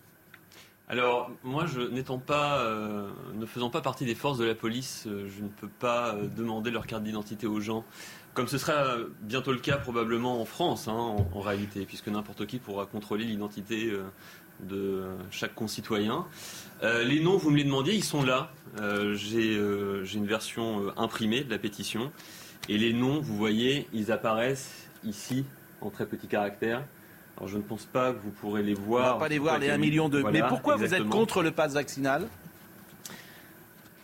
Alors, 0.87 1.31
moi, 1.43 1.67
je 1.67 1.81
n'étant 1.81 2.17
pas, 2.17 2.59
euh, 2.61 3.09
ne 3.35 3.45
faisant 3.45 3.69
pas 3.69 3.81
partie 3.81 4.05
des 4.05 4.15
forces 4.15 4.39
de 4.39 4.45
la 4.45 4.55
police, 4.55 5.03
je 5.05 5.43
ne 5.43 5.47
peux 5.47 5.69
pas 5.69 6.15
demander 6.35 6.71
leur 6.71 6.87
carte 6.87 7.03
d'identité 7.03 7.47
aux 7.47 7.61
gens. 7.61 7.85
Comme 8.33 8.47
ce 8.47 8.57
sera 8.57 8.95
bientôt 9.21 9.51
le 9.51 9.59
cas 9.59 9.77
probablement 9.77 10.41
en 10.41 10.45
France, 10.45 10.87
hein, 10.87 11.15
en, 11.33 11.39
réalité, 11.39 11.85
puisque 11.85 12.07
n'importe 12.07 12.45
qui 12.45 12.59
pourra 12.59 12.85
contrôler 12.85 13.25
l'identité 13.25 13.93
de 14.61 15.03
chaque 15.31 15.55
concitoyen. 15.55 16.25
Euh, 16.83 17.03
les 17.03 17.19
noms, 17.19 17.37
vous 17.37 17.51
me 17.51 17.57
les 17.57 17.63
demandiez, 17.63 17.93
ils 17.93 18.03
sont 18.03 18.23
là. 18.23 18.51
Euh, 18.79 19.15
euh, 19.33 20.03
j'ai 20.03 20.17
une 20.17 20.25
version 20.25 20.91
imprimée 20.97 21.43
de 21.43 21.51
la 21.51 21.59
pétition. 21.59 22.11
Et 22.69 22.77
les 22.77 22.93
noms, 22.93 23.19
vous 23.19 23.35
voyez, 23.35 23.87
ils 23.93 24.11
apparaissent 24.11 24.87
ici 25.03 25.45
en 25.81 25.89
très 25.89 26.05
petits 26.05 26.27
caractères. 26.27 26.83
Alors 27.37 27.47
je 27.47 27.57
ne 27.57 27.63
pense 27.63 27.85
pas 27.85 28.11
que 28.11 28.19
vous 28.23 28.31
pourrez 28.31 28.61
les 28.61 28.73
voir. 28.73 29.15
On 29.15 29.19
va 29.19 29.19
pas 29.19 29.29
les 29.29 29.39
voir, 29.39 29.57
les 29.57 29.69
1 29.69 29.77
million 29.77 30.09
de... 30.09 30.21
Mais 30.21 30.43
pourquoi 30.47 30.75
vous 30.75 30.93
êtes 30.93 31.07
contre 31.07 31.41
le 31.41 31.51
pass 31.51 31.73
vaccinal? 31.73 32.27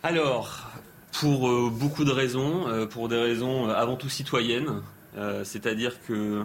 Alors, 0.02 0.70
pour 1.12 1.70
beaucoup 1.70 2.04
de 2.04 2.10
raisons. 2.10 2.86
pour 2.88 3.08
des 3.08 3.18
raisons 3.18 3.68
avant 3.68 3.96
tout 3.96 4.08
citoyennes. 4.08 4.82
C'est-à-dire 5.44 6.02
que 6.06 6.44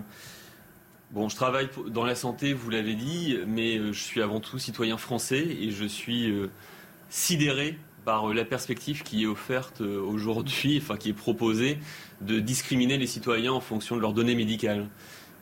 Bon, 1.14 1.30
je 1.30 1.36
travaille 1.36 1.70
dans 1.90 2.06
la 2.06 2.16
santé, 2.16 2.54
vous 2.54 2.72
l'avez 2.72 2.96
dit, 2.96 3.38
mais 3.46 3.78
euh, 3.78 3.94
je 3.94 4.02
suis 4.02 4.20
avant 4.20 4.40
tout 4.40 4.58
citoyen 4.58 4.98
français 4.98 5.46
et 5.46 5.70
je 5.70 5.86
suis 5.86 6.32
euh, 6.32 6.50
sidéré 7.12 7.78
par 8.04 8.34
la 8.34 8.44
perspective 8.44 9.04
qui 9.04 9.22
est 9.22 9.28
offerte 9.28 9.82
aujourd'hui, 9.82 10.80
enfin 10.82 10.98
qui 10.98 11.10
est 11.10 11.14
proposée, 11.14 11.78
de 12.22 12.40
discriminer 12.40 12.98
les 12.98 13.06
citoyens 13.06 13.54
en 13.54 13.62
fonction 13.62 13.96
de 13.96 14.02
leurs 14.02 14.14
données 14.14 14.34
médicales 14.34 14.88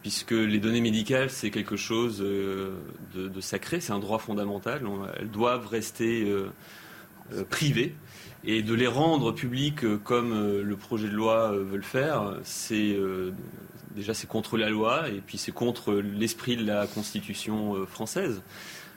puisque 0.01 0.31
les 0.31 0.59
données 0.59 0.81
médicales, 0.81 1.29
c'est 1.29 1.51
quelque 1.51 1.77
chose 1.77 2.17
de, 2.19 3.39
sacré, 3.39 3.79
c'est 3.79 3.93
un 3.93 3.99
droit 3.99 4.17
fondamental. 4.17 4.81
Elles 5.19 5.29
doivent 5.29 5.67
rester 5.67 6.25
privées. 7.51 7.93
Et 8.43 8.63
de 8.63 8.73
les 8.73 8.87
rendre 8.87 9.31
publiques 9.31 9.85
comme 10.03 10.59
le 10.59 10.75
projet 10.75 11.07
de 11.07 11.13
loi 11.13 11.51
veut 11.51 11.77
le 11.77 11.83
faire, 11.83 12.39
c'est 12.41 12.97
déjà 13.95 14.13
c'est 14.13 14.27
contre 14.27 14.57
la 14.57 14.69
loi 14.69 15.09
et 15.09 15.21
puis 15.25 15.37
c'est 15.37 15.51
contre 15.51 15.93
l'esprit 15.93 16.57
de 16.57 16.65
la 16.65 16.87
Constitution 16.87 17.75
euh, 17.75 17.85
française. 17.85 18.41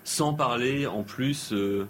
Sans 0.04 0.34
parler 0.34 0.86
en 0.86 1.02
plus 1.02 1.52
euh, 1.52 1.86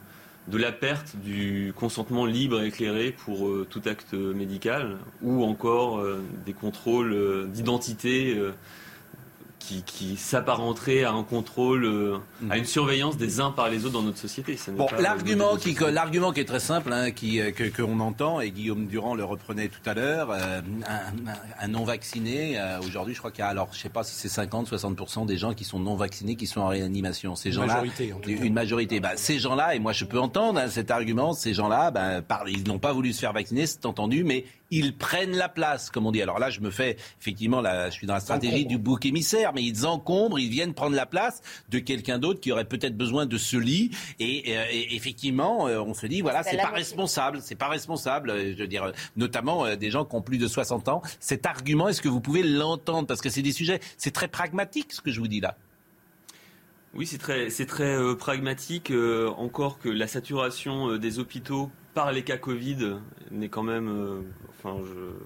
de 0.48 0.58
la 0.58 0.72
perte 0.72 1.16
du 1.16 1.72
consentement 1.76 2.26
libre 2.26 2.62
et 2.62 2.66
éclairé 2.66 3.12
pour 3.12 3.48
euh, 3.48 3.66
tout 3.68 3.82
acte 3.86 4.14
médical 4.14 4.98
ou 5.22 5.44
encore 5.44 6.04
des 6.44 6.52
contrôles 6.52 7.50
d'identité 7.50 8.38
qui, 9.66 9.82
qui 9.82 10.16
s'apparenterait 10.16 11.04
à 11.04 11.12
un 11.12 11.22
contrôle, 11.22 11.84
euh, 11.84 12.18
à 12.50 12.58
une 12.58 12.66
surveillance 12.66 13.16
des 13.16 13.40
uns 13.40 13.50
par 13.50 13.70
les 13.70 13.84
autres 13.84 13.94
dans 13.94 14.02
notre 14.02 14.18
société. 14.18 14.58
bon, 14.76 14.86
l'argument 14.98 15.56
qui, 15.56 15.74
l'argument 15.90 16.32
qui 16.32 16.40
est 16.40 16.44
très 16.44 16.60
simple, 16.60 16.92
hein, 16.92 17.10
qui, 17.10 17.40
euh, 17.40 17.50
que, 17.50 17.64
qu'on 17.64 18.00
entend, 18.00 18.40
et 18.40 18.50
Guillaume 18.50 18.86
Durand 18.86 19.14
le 19.14 19.24
reprenait 19.24 19.68
tout 19.68 19.88
à 19.88 19.94
l'heure, 19.94 20.30
euh, 20.30 20.60
un, 21.60 21.68
non 21.68 21.84
vacciné, 21.84 22.58
aujourd'hui, 22.86 23.14
je 23.14 23.18
crois 23.18 23.30
qu'il 23.30 23.40
y 23.40 23.42
a, 23.42 23.48
alors, 23.48 23.68
je 23.72 23.78
sais 23.78 23.88
pas 23.88 24.04
si 24.04 24.14
c'est 24.14 24.28
50, 24.28 24.70
60% 24.70 25.26
des 25.26 25.38
gens 25.38 25.54
qui 25.54 25.64
sont 25.64 25.78
non 25.78 25.96
vaccinés 25.96 26.36
qui 26.36 26.46
sont 26.46 26.60
en 26.60 26.68
réanimation. 26.68 27.34
Ces 27.34 27.52
gens-là, 27.52 27.82
une 28.26 28.52
majorité. 28.52 29.00
Bah, 29.00 29.12
ces 29.16 29.38
gens-là, 29.38 29.74
et 29.74 29.78
moi 29.78 29.92
je 29.92 30.04
peux 30.04 30.18
entendre 30.18 30.60
hein, 30.60 30.68
cet 30.68 30.90
argument, 30.90 31.32
ces 31.32 31.54
gens-là, 31.54 31.90
bah, 31.90 32.20
ils 32.46 32.66
n'ont 32.68 32.78
pas 32.78 32.92
voulu 32.92 33.12
se 33.12 33.20
faire 33.20 33.32
vacciner, 33.32 33.66
c'est 33.66 33.86
entendu, 33.86 34.24
mais 34.24 34.44
ils 34.74 34.96
prennent 34.96 35.36
la 35.36 35.48
place, 35.48 35.88
comme 35.88 36.04
on 36.04 36.10
dit. 36.10 36.20
Alors 36.20 36.40
là, 36.40 36.50
je 36.50 36.58
me 36.58 36.70
fais 36.70 36.96
effectivement, 37.20 37.60
là, 37.60 37.90
je 37.90 37.94
suis 37.94 38.08
dans 38.08 38.14
la 38.14 38.20
stratégie 38.20 38.66
du 38.66 38.76
bouc 38.76 39.06
émissaire, 39.06 39.52
mais 39.54 39.62
ils 39.62 39.86
encombrent, 39.86 40.40
ils 40.40 40.50
viennent 40.50 40.74
prendre 40.74 40.96
la 40.96 41.06
place 41.06 41.42
de 41.70 41.78
quelqu'un 41.78 42.18
d'autre 42.18 42.40
qui 42.40 42.50
aurait 42.50 42.64
peut-être 42.64 42.96
besoin 42.96 43.24
de 43.24 43.38
ce 43.38 43.56
lit. 43.56 43.92
Et, 44.18 44.56
euh, 44.56 44.64
effectivement, 44.90 45.68
euh, 45.68 45.78
on 45.78 45.94
se 45.94 46.06
dit, 46.06 46.22
voilà, 46.22 46.42
c'est 46.42 46.56
pas 46.56 46.70
responsable, 46.70 47.38
c'est 47.40 47.54
pas 47.54 47.68
responsable. 47.68 48.30
Euh, 48.30 48.52
je 48.52 48.62
veux 48.62 48.66
dire, 48.66 48.92
notamment 49.16 49.76
des 49.76 49.90
gens 49.90 50.04
qui 50.04 50.16
ont 50.16 50.22
plus 50.22 50.38
de 50.38 50.48
60 50.48 50.88
ans. 50.88 51.02
Cet 51.20 51.46
argument, 51.46 51.88
est-ce 51.88 52.02
que 52.02 52.08
vous 52.08 52.20
pouvez 52.20 52.42
l'entendre? 52.42 53.06
Parce 53.06 53.20
que 53.20 53.30
c'est 53.30 53.42
des 53.42 53.52
sujets, 53.52 53.78
c'est 53.96 54.12
très 54.12 54.28
pragmatique 54.28 54.92
ce 54.92 55.00
que 55.00 55.12
je 55.12 55.20
vous 55.20 55.28
dis 55.28 55.40
là. 55.40 55.56
Oui, 56.94 57.06
c'est 57.06 57.18
très, 57.18 57.48
c'est 57.50 57.66
très 57.66 57.96
pragmatique. 58.16 58.92
encore 59.36 59.78
que 59.78 59.88
la 59.88 60.08
saturation 60.08 60.96
des 60.96 61.18
hôpitaux 61.20 61.70
par 61.94 62.12
les 62.12 62.22
cas 62.22 62.36
Covid 62.36 62.96
n'est 63.30 63.48
quand 63.48 63.62
même 63.62 64.24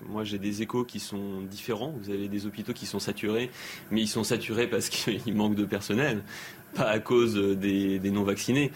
moi, 0.09 0.25
j'ai 0.25 0.39
des 0.39 0.63
échos 0.63 0.85
qui 0.85 1.01
sont 1.01 1.43
différents. 1.43 1.95
Vous 2.03 2.11
avez 2.11 2.29
des 2.29 2.47
hôpitaux 2.47 2.73
qui 2.73 2.87
sont 2.87 2.99
saturés, 2.99 3.51
mais 3.91 4.01
ils 4.01 4.09
sont 4.09 4.25
saturés 4.25 4.67
parce 4.67 4.89
qu'il 4.89 5.35
manque 5.35 5.55
de 5.55 5.65
personnel, 5.65 6.23
pas 6.75 6.89
à 6.89 6.99
cause 6.99 7.35
des, 7.35 8.01
non-vaccinés. 8.11 8.73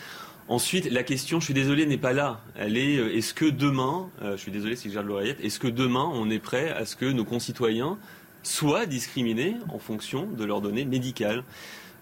Ensuite, 0.48 0.90
la 0.90 1.02
question, 1.02 1.40
je 1.40 1.46
suis 1.46 1.54
désolé, 1.54 1.86
n'est 1.86 1.98
pas 1.98 2.12
là. 2.12 2.40
Elle 2.56 2.76
est, 2.76 2.98
euh, 2.98 3.14
est-ce 3.14 3.32
que 3.32 3.44
demain, 3.44 4.10
euh, 4.22 4.36
je 4.36 4.42
suis 4.42 4.52
désolé 4.52 4.76
si 4.76 4.88
je 4.90 4.94
garde 4.94 5.06
l'oreillette, 5.06 5.38
est-ce 5.40 5.58
que 5.58 5.68
demain, 5.68 6.10
on 6.12 6.28
est 6.30 6.40
prêt 6.40 6.70
à 6.70 6.84
ce 6.84 6.96
que 6.96 7.06
nos 7.06 7.24
concitoyens 7.24 7.96
soient 8.42 8.86
discriminés 8.86 9.56
en 9.68 9.78
fonction 9.78 10.26
de 10.26 10.44
leurs 10.44 10.60
données 10.60 10.84
médicales? 10.84 11.44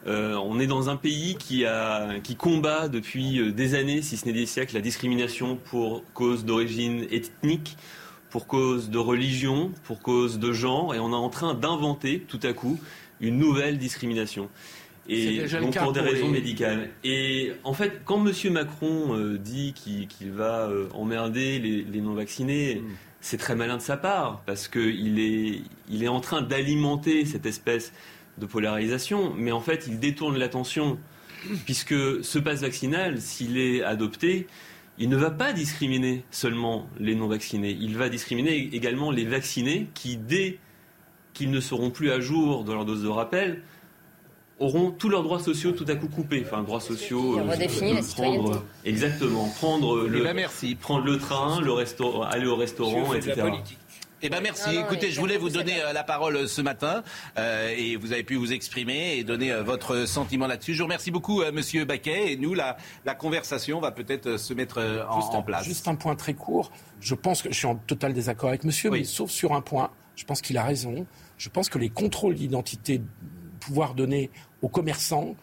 Euh, 0.07 0.34
on 0.36 0.59
est 0.59 0.66
dans 0.66 0.88
un 0.88 0.96
pays 0.96 1.36
qui, 1.36 1.66
a, 1.66 2.18
qui 2.20 2.36
combat 2.36 2.88
depuis 2.88 3.53
des 3.53 3.74
années, 3.74 4.03
si 4.03 4.16
ce 4.16 4.26
n'est 4.26 4.32
des 4.32 4.46
siècles, 4.46 4.74
la 4.74 4.80
discrimination 4.80 5.57
pour 5.57 6.03
cause 6.14 6.44
d'origine 6.44 7.07
ethnique 7.11 7.76
pour 8.30 8.46
cause 8.46 8.90
de 8.90 8.98
religion, 8.98 9.72
pour 9.84 10.01
cause 10.01 10.38
de 10.38 10.53
genre, 10.53 10.94
et 10.94 11.01
on 11.01 11.11
est 11.11 11.14
en 11.16 11.28
train 11.28 11.55
d'inventer 11.55 12.20
tout 12.20 12.40
à 12.44 12.53
coup 12.53 12.78
une 13.20 13.36
nouvelle 13.38 13.76
discrimination. 13.76 14.48
Et 15.09 15.44
donc 15.61 15.76
pour 15.76 15.92
des 15.92 16.01
raisons 16.01 16.28
médicales. 16.28 16.90
Et 17.03 17.53
en 17.64 17.72
fait, 17.72 18.03
quand 18.05 18.24
M. 18.24 18.53
Macron 18.53 19.16
euh, 19.16 19.38
dit 19.38 19.74
qu'il 19.74 20.30
va 20.30 20.68
euh, 20.68 20.88
emmerder 20.94 21.59
les, 21.59 22.01
non-vaccinés, 22.01 22.76
mm. 22.76 22.88
c'est 23.20 23.36
très 23.36 23.57
malin 23.57 23.76
de 23.76 23.82
sa 23.82 23.96
part, 23.96 24.42
parce 24.46 24.68
qu'il 24.68 25.18
est, 25.18 25.62
il 25.90 26.05
est 26.05 26.09
en 26.09 26.20
train 26.20 26.42
d'alimenter 26.42 27.24
cette 27.24 27.46
espèce 27.46 27.92
de 28.41 28.47
polarisation, 28.47 29.32
mais 29.36 29.53
en 29.53 29.61
fait, 29.61 29.86
il 29.86 30.01
détourne 30.01 30.36
l'attention, 30.36 30.99
puisque 31.64 32.24
ce 32.24 32.38
passe 32.38 32.62
vaccinal, 32.62 33.20
s'il 33.20 33.59
est 33.59 33.82
adopté, 33.82 34.49
il 34.99 35.09
ne 35.09 35.16
va 35.16 35.30
pas 35.30 35.53
discriminer 35.53 36.24
seulement 36.30 36.86
les 36.99 37.14
non-vaccinés, 37.14 37.76
il 37.80 37.97
va 37.97 38.09
discriminer 38.09 38.68
également 38.72 39.11
les 39.11 39.24
vaccinés 39.24 39.88
qui, 39.95 40.16
dès 40.16 40.59
qu'ils 41.32 41.51
ne 41.51 41.61
seront 41.61 41.91
plus 41.91 42.11
à 42.11 42.20
jour 42.20 42.64
de 42.64 42.72
leur 42.72 42.84
dose 42.84 43.03
de 43.03 43.09
rappel, 43.09 43.62
auront 44.59 44.91
tous 44.91 45.09
leurs 45.09 45.22
droits 45.22 45.41
sociaux 45.41 45.72
tout 45.72 45.86
à 45.88 45.95
coup 45.95 46.09
coupés. 46.09 46.43
Enfin, 46.45 46.62
droits 46.62 46.80
sociaux. 46.80 47.38
Euh, 47.38 47.45
la 47.47 48.03
prendre, 48.14 48.62
exactement, 48.84 49.49
prendre 49.57 50.07
le, 50.07 50.34
merci. 50.34 50.74
prendre 50.74 51.07
le 51.07 51.18
train, 51.18 51.61
le 51.62 51.72
restaurant, 51.72 52.22
aller 52.24 52.47
au 52.47 52.57
restaurant, 52.57 53.14
etc. 53.14 53.43
Eh 54.22 54.28
ben 54.28 54.42
merci. 54.42 54.76
Écoutez, 54.76 55.10
je 55.10 55.18
voulais 55.18 55.38
vous 55.38 55.48
donner 55.48 55.80
euh, 55.80 55.94
la 55.94 56.04
parole 56.04 56.36
euh, 56.36 56.46
ce 56.46 56.60
matin 56.60 57.02
euh, 57.38 57.74
et 57.74 57.96
vous 57.96 58.12
avez 58.12 58.22
pu 58.22 58.34
vous 58.34 58.52
exprimer 58.52 59.16
et 59.16 59.24
donner 59.24 59.50
votre 59.62 60.04
sentiment 60.04 60.46
là-dessus. 60.46 60.74
Je 60.74 60.78
vous 60.78 60.84
remercie 60.84 61.10
beaucoup, 61.10 61.42
Monsieur 61.52 61.86
Baquet. 61.86 62.32
Et 62.32 62.36
nous, 62.36 62.52
la, 62.52 62.76
la 63.06 63.14
conversation 63.14 63.80
va 63.80 63.92
peut-être 63.92 64.36
se 64.36 64.52
mettre 64.52 65.06
en, 65.08 65.42
place. 65.42 65.64
Juste 65.64 65.88
un 65.88 65.94
point 65.94 66.16
très 66.16 66.34
court. 66.34 66.70
Je 67.00 67.14
pense 67.14 67.40
que 67.40 67.50
je 67.50 67.56
suis 67.56 67.66
en 67.66 67.76
total 67.76 68.12
désaccord 68.12 68.50
avec 68.50 68.64
Monsieur, 68.64 68.90
mais 68.90 69.04
sauf 69.04 69.30
sur 69.30 69.54
un 69.54 69.62
point. 69.62 69.90
Je 70.16 70.24
pense 70.26 70.42
qu'il 70.42 70.58
a 70.58 70.64
raison. 70.64 71.06
Je 71.38 71.48
pense 71.48 71.70
que 71.70 71.78
les 71.78 71.88
contrôles 71.88 72.34
d'identité 72.34 73.00
pouvoir 73.60 73.94
donner 73.94 74.30
aux 74.60 74.68
commerçants 74.68 75.34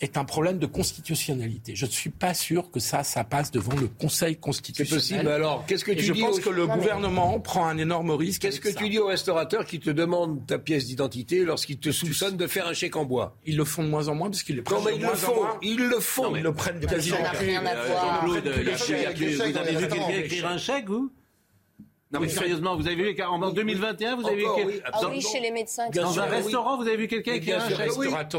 est 0.00 0.16
un 0.16 0.24
problème 0.24 0.58
de 0.58 0.66
constitutionnalité. 0.66 1.74
Je 1.74 1.86
ne 1.86 1.90
suis 1.90 2.10
pas 2.10 2.34
sûr 2.34 2.70
que 2.70 2.80
ça, 2.80 3.02
ça 3.02 3.24
passe 3.24 3.50
devant 3.50 3.74
le 3.74 3.88
Conseil 3.88 4.36
constitutionnel. 4.36 4.88
C'est 4.88 5.14
possible. 5.14 5.28
Alors, 5.28 5.64
qu'est-ce 5.66 5.84
que 5.84 5.92
tu 5.92 6.02
je 6.02 6.12
dis 6.12 6.20
Je 6.20 6.24
pense 6.24 6.40
que 6.40 6.50
le 6.50 6.66
gouvernement 6.66 7.40
prend 7.40 7.66
un 7.66 7.78
énorme 7.78 8.10
risque. 8.10 8.42
Qu'est-ce 8.42 8.60
que 8.60 8.68
tu 8.68 8.88
dis 8.88 8.98
aux 8.98 9.06
restaurateurs 9.06 9.64
qui 9.64 9.80
te 9.80 9.90
demandent 9.90 10.46
ta 10.46 10.58
pièce 10.58 10.86
d'identité 10.86 11.44
lorsqu'ils 11.44 11.78
te 11.78 11.90
soupçonnent 11.90 12.36
de 12.36 12.46
faire 12.46 12.66
un 12.66 12.74
chèque 12.74 12.96
en 12.96 13.04
bois? 13.04 13.36
Ils 13.46 13.56
le 13.56 13.64
font 13.64 13.82
de 13.82 13.88
moins 13.88 14.08
en 14.08 14.14
moins 14.14 14.30
parce 14.30 14.42
qu'ils 14.42 14.56
le 14.56 14.62
prennent 14.62 14.78
non, 14.78 14.84
mais 14.84 14.96
ils 14.96 15.02
le 15.02 15.08
font. 15.14 15.46
Ils 15.62 15.88
le 15.88 16.00
font. 16.00 16.36
ils 16.36 16.42
le 16.42 16.52
prennent 16.52 16.80
de 16.80 16.86
rien 16.86 17.64
à 17.64 17.86
voir. 17.86 18.26
Vous 18.26 18.36
avez 18.36 19.76
vu 19.76 19.88
quelqu'un 19.88 20.08
écrire 20.08 20.46
un 20.46 20.58
chèque, 20.58 20.88
vous? 20.88 21.10
Non 22.12 22.20
mais 22.20 22.28
sérieusement, 22.28 22.76
vous 22.76 22.86
avez 22.86 23.12
vu 23.12 23.22
en 23.22 23.50
2021, 23.50 24.16
vous 24.16 24.26
avez 24.26 24.36
vu 24.36 24.46
oui, 24.64 24.80
ah 24.84 25.00
oui, 25.08 25.20
chez 25.20 25.40
les 25.40 25.50
médecins. 25.50 25.88
Dans 25.90 26.18
un 26.20 26.26
restaurant, 26.26 26.76
vous 26.76 26.86
avez 26.86 26.96
vu 26.96 27.08
quelqu'un 27.08 27.38
qui 27.40 27.52
a 27.52 27.62
un 27.62 27.68
chèque 27.68 27.90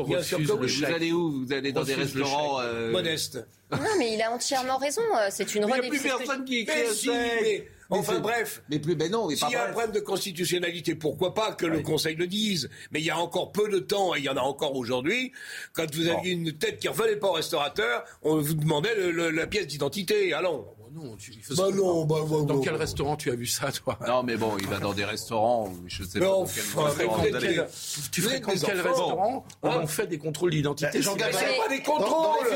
Bien 0.07 0.21
sûr 0.21 0.37
que 0.37 0.65
Vous 0.65 0.85
allez 0.85 1.11
où? 1.11 1.45
Vous 1.45 1.53
allez 1.53 1.73
dans 1.73 1.83
des 1.83 1.95
restaurants 1.95 2.61
euh... 2.61 2.91
modestes. 2.91 3.45
Non 3.71 3.79
mais 3.99 4.13
il 4.13 4.21
a 4.21 4.31
entièrement 4.31 4.77
raison. 4.77 5.01
Euh, 5.17 5.27
c'est 5.29 5.53
une 5.53 5.65
redéfinition. 5.65 5.91
Il 5.91 6.07
n'y 6.07 6.13
a 6.13 6.15
plus 6.15 6.25
personne 6.25 6.45
qui 6.45 6.57
écrit 6.59 6.95
chèque. 6.95 7.71
Enfin 7.89 8.19
bref, 8.19 8.63
mais 8.69 8.79
plus, 8.79 8.95
ben 8.95 9.09
non, 9.11 9.29
s'il 9.29 9.49
y 9.49 9.55
a 9.55 9.67
un 9.67 9.71
problème 9.71 9.91
de 9.91 9.99
constitutionnalité, 9.99 10.95
pourquoi 10.95 11.33
pas 11.33 11.53
que 11.53 11.65
le 11.65 11.81
Conseil 11.81 12.15
le 12.15 12.27
dise? 12.27 12.69
Mais 12.91 12.99
il 12.99 13.05
y 13.05 13.09
a 13.09 13.17
encore 13.17 13.51
peu 13.51 13.69
de 13.69 13.79
temps, 13.79 14.13
et 14.13 14.19
il 14.19 14.25
y 14.25 14.29
en 14.29 14.35
a 14.35 14.41
encore 14.41 14.75
aujourd'hui, 14.75 15.31
quand 15.73 15.93
vous 15.95 16.07
aviez 16.07 16.33
une 16.33 16.51
tête 16.51 16.79
qui 16.79 16.87
revenait 16.89 17.15
pas 17.15 17.27
au 17.27 17.33
restaurateur, 17.33 18.03
on 18.23 18.37
vous 18.37 18.55
demandait 18.55 18.93
la 19.31 19.47
pièce 19.47 19.67
d'identité. 19.67 20.33
Allons 20.33 20.65
non, 20.97 21.15
tu, 21.15 21.31
bah 21.55 21.65
non, 21.73 22.05
bah, 22.05 22.15
bah, 22.27 22.37
dans 22.45 22.59
quel 22.59 22.75
restaurant 22.75 23.15
tu 23.15 23.29
as 23.29 23.35
vu 23.35 23.45
ça, 23.45 23.71
toi? 23.71 23.99
Non, 24.07 24.23
mais 24.23 24.35
bon, 24.35 24.57
il 24.59 24.67
va 24.67 24.79
dans 24.79 24.93
des 24.93 25.05
restaurants, 25.05 25.71
je 25.85 26.03
sais 26.03 26.19
pas. 26.19 26.25
Dans 26.25 26.45
quel 26.45 27.67
tu 28.11 28.21
fréquentes 28.21 28.55
quel 28.65 28.81
restaurant? 28.81 29.45
On 29.61 29.69
hein 29.69 29.87
fait 29.87 30.07
des 30.07 30.17
contrôles 30.17 30.51
d'identité. 30.51 31.01
C'est 31.01 31.15
pas 31.15 31.69
des 31.69 31.81
contrôles. 31.81 32.47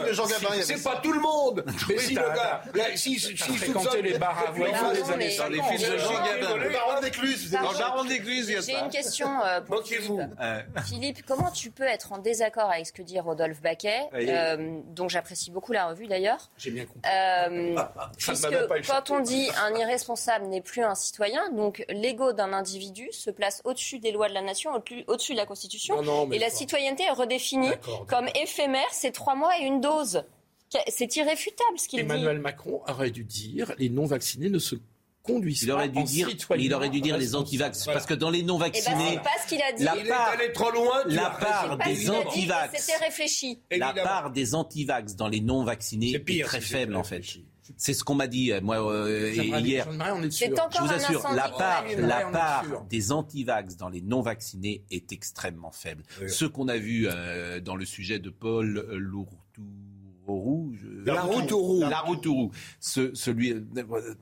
C'est 0.63 0.83
pas 0.83 0.99
tout 1.03 1.13
le 1.13 1.19
monde. 1.19 1.63
Mais 1.87 1.97
si 1.99 2.15
le 2.15 2.21
gars, 2.21 2.63
si 2.95 3.19
si 3.19 3.35
fréquenté 3.35 4.01
les 4.01 4.17
bars 4.17 4.37
à 4.47 4.93
les 4.93 5.11
années 5.11 5.37
les 5.49 5.61
films 5.61 5.93
de 5.93 5.97
Jean 5.97 6.23
Gabin. 6.23 6.57
Le 6.57 6.69
baron 6.69 7.01
d'écluse. 7.01 7.51
Dans 7.51 7.71
le 7.71 7.77
baron 7.77 8.05
d'écluse, 8.05 8.49
il 8.49 8.53
y 8.53 8.57
a 8.57 8.61
ça. 8.61 8.71
J'ai 8.71 8.79
une 8.79 8.89
question 8.89 9.27
euh, 9.43 9.61
pour 9.61 9.83
Philippe. 9.83 10.21
Philippe, 10.85 11.25
comment 11.27 11.51
tu 11.51 11.71
peux 11.71 11.83
être 11.83 12.13
en 12.13 12.17
désaccord 12.17 12.71
avec 12.71 12.87
ce 12.87 12.93
que 12.93 13.01
dit 13.01 13.19
Rodolphe 13.19 13.61
Baquet, 13.61 14.09
euh, 14.13 14.79
dont 14.87 15.09
j'apprécie 15.09 15.51
beaucoup 15.51 15.73
la 15.73 15.87
revue 15.87 16.07
d'ailleurs 16.07 16.49
J'ai 16.57 16.71
bien 16.71 16.85
compris. 16.85 17.01
Puisque 18.31 18.87
quand 18.87 19.11
on 19.11 19.19
dit 19.19 19.47
un 19.63 19.75
irresponsable 19.75 20.47
n'est 20.47 20.61
plus 20.61 20.83
un 20.83 20.95
citoyen, 20.95 21.49
donc 21.51 21.85
l'ego 21.89 22.33
d'un 22.33 22.53
individu 22.53 23.09
se 23.11 23.29
place 23.29 23.61
au-dessus 23.65 23.99
des 23.99 24.11
lois 24.11 24.29
de 24.29 24.33
la 24.33 24.41
nation, 24.41 24.71
au-dessus 25.07 25.33
de 25.33 25.37
la 25.37 25.45
Constitution, 25.45 26.01
et 26.31 26.39
la 26.39 26.49
citoyenneté 26.49 27.03
est 27.03 27.11
redéfinie 27.11 27.71
comme 28.07 28.27
éphémère, 28.35 28.87
c'est 28.91 29.11
trois 29.11 29.35
mois 29.35 29.57
et 29.59 29.63
une 29.63 29.81
dose. 29.81 30.23
C'est 30.87 31.15
irréfutable 31.17 31.77
ce 31.77 31.87
qu'il 31.87 31.99
dit. 31.99 32.05
Emmanuel 32.05 32.39
Macron 32.39 32.81
aurait 32.87 33.11
dû 33.11 33.25
dire 33.25 33.73
les 33.77 33.89
non-vaccinés 33.89 34.49
ne 34.49 34.59
se 34.59 34.75
conduisent 35.23 35.63
il 35.63 35.71
aurait 35.71 35.89
dû 35.89 36.03
dire, 36.03 36.29
Il 36.57 36.73
aurait 36.73 36.89
dû 36.89 37.01
dire 37.01 37.17
les 37.17 37.35
antivax. 37.35 37.85
Parce 37.85 38.05
que 38.05 38.13
dans 38.13 38.29
les 38.29 38.43
non-vaccinés. 38.43 38.95
Eh 39.13 39.15
ben, 39.15 39.21
pas 39.21 39.29
ce 39.43 39.47
qu'il 39.47 39.61
a 39.61 39.71
dit. 39.71 39.83
La 39.83 39.95
il 39.95 40.07
part, 40.07 40.33
est 40.33 40.43
allé 40.43 40.51
trop 40.51 40.71
loin. 40.71 41.03
La 41.07 41.29
part 41.29 41.77
des 41.77 42.09
antivax. 42.09 42.79
C'était 42.79 43.03
réfléchi. 43.03 43.59
La 43.71 43.93
part 43.93 44.31
des 44.31 44.55
antivax 44.55 45.15
dans 45.15 45.27
les 45.27 45.41
non-vaccinés 45.41 46.15
est, 46.15 46.43
très 46.43 46.61
faible, 46.61 46.95
en 46.95 47.03
fait. 47.03 47.23
C'est 47.77 47.93
ce 47.93 48.03
qu'on 48.03 48.15
m'a 48.15 48.27
dit, 48.27 48.51
moi, 48.61 48.77
euh, 48.91 49.31
hier. 49.33 49.87
Je 49.91 50.81
vous 50.81 50.91
assure, 50.91 51.27
la 51.33 51.49
part, 51.49 51.85
la 51.97 52.25
part 52.27 52.85
des 52.89 53.11
antivax 53.11 53.75
dans 53.77 53.89
les 53.89 54.01
non-vaccinés 54.01 54.83
est 54.91 55.11
extrêmement 55.11 55.71
faible. 55.71 56.03
Ce 56.27 56.45
qu'on 56.45 56.67
a 56.67 56.77
vu 56.77 57.07
euh, 57.07 57.59
dans 57.59 57.75
le 57.75 57.85
sujet 57.85 58.19
de 58.19 58.29
Paul 58.29 58.85
Lourtou 58.91 59.63
rouge. 60.27 60.79
La 61.05 61.21
route 61.21 61.51
au 61.51 61.79
La 61.81 61.99
route 61.99 62.25
au 62.27 62.51
Ce, 62.79 63.13
celui, 63.13 63.55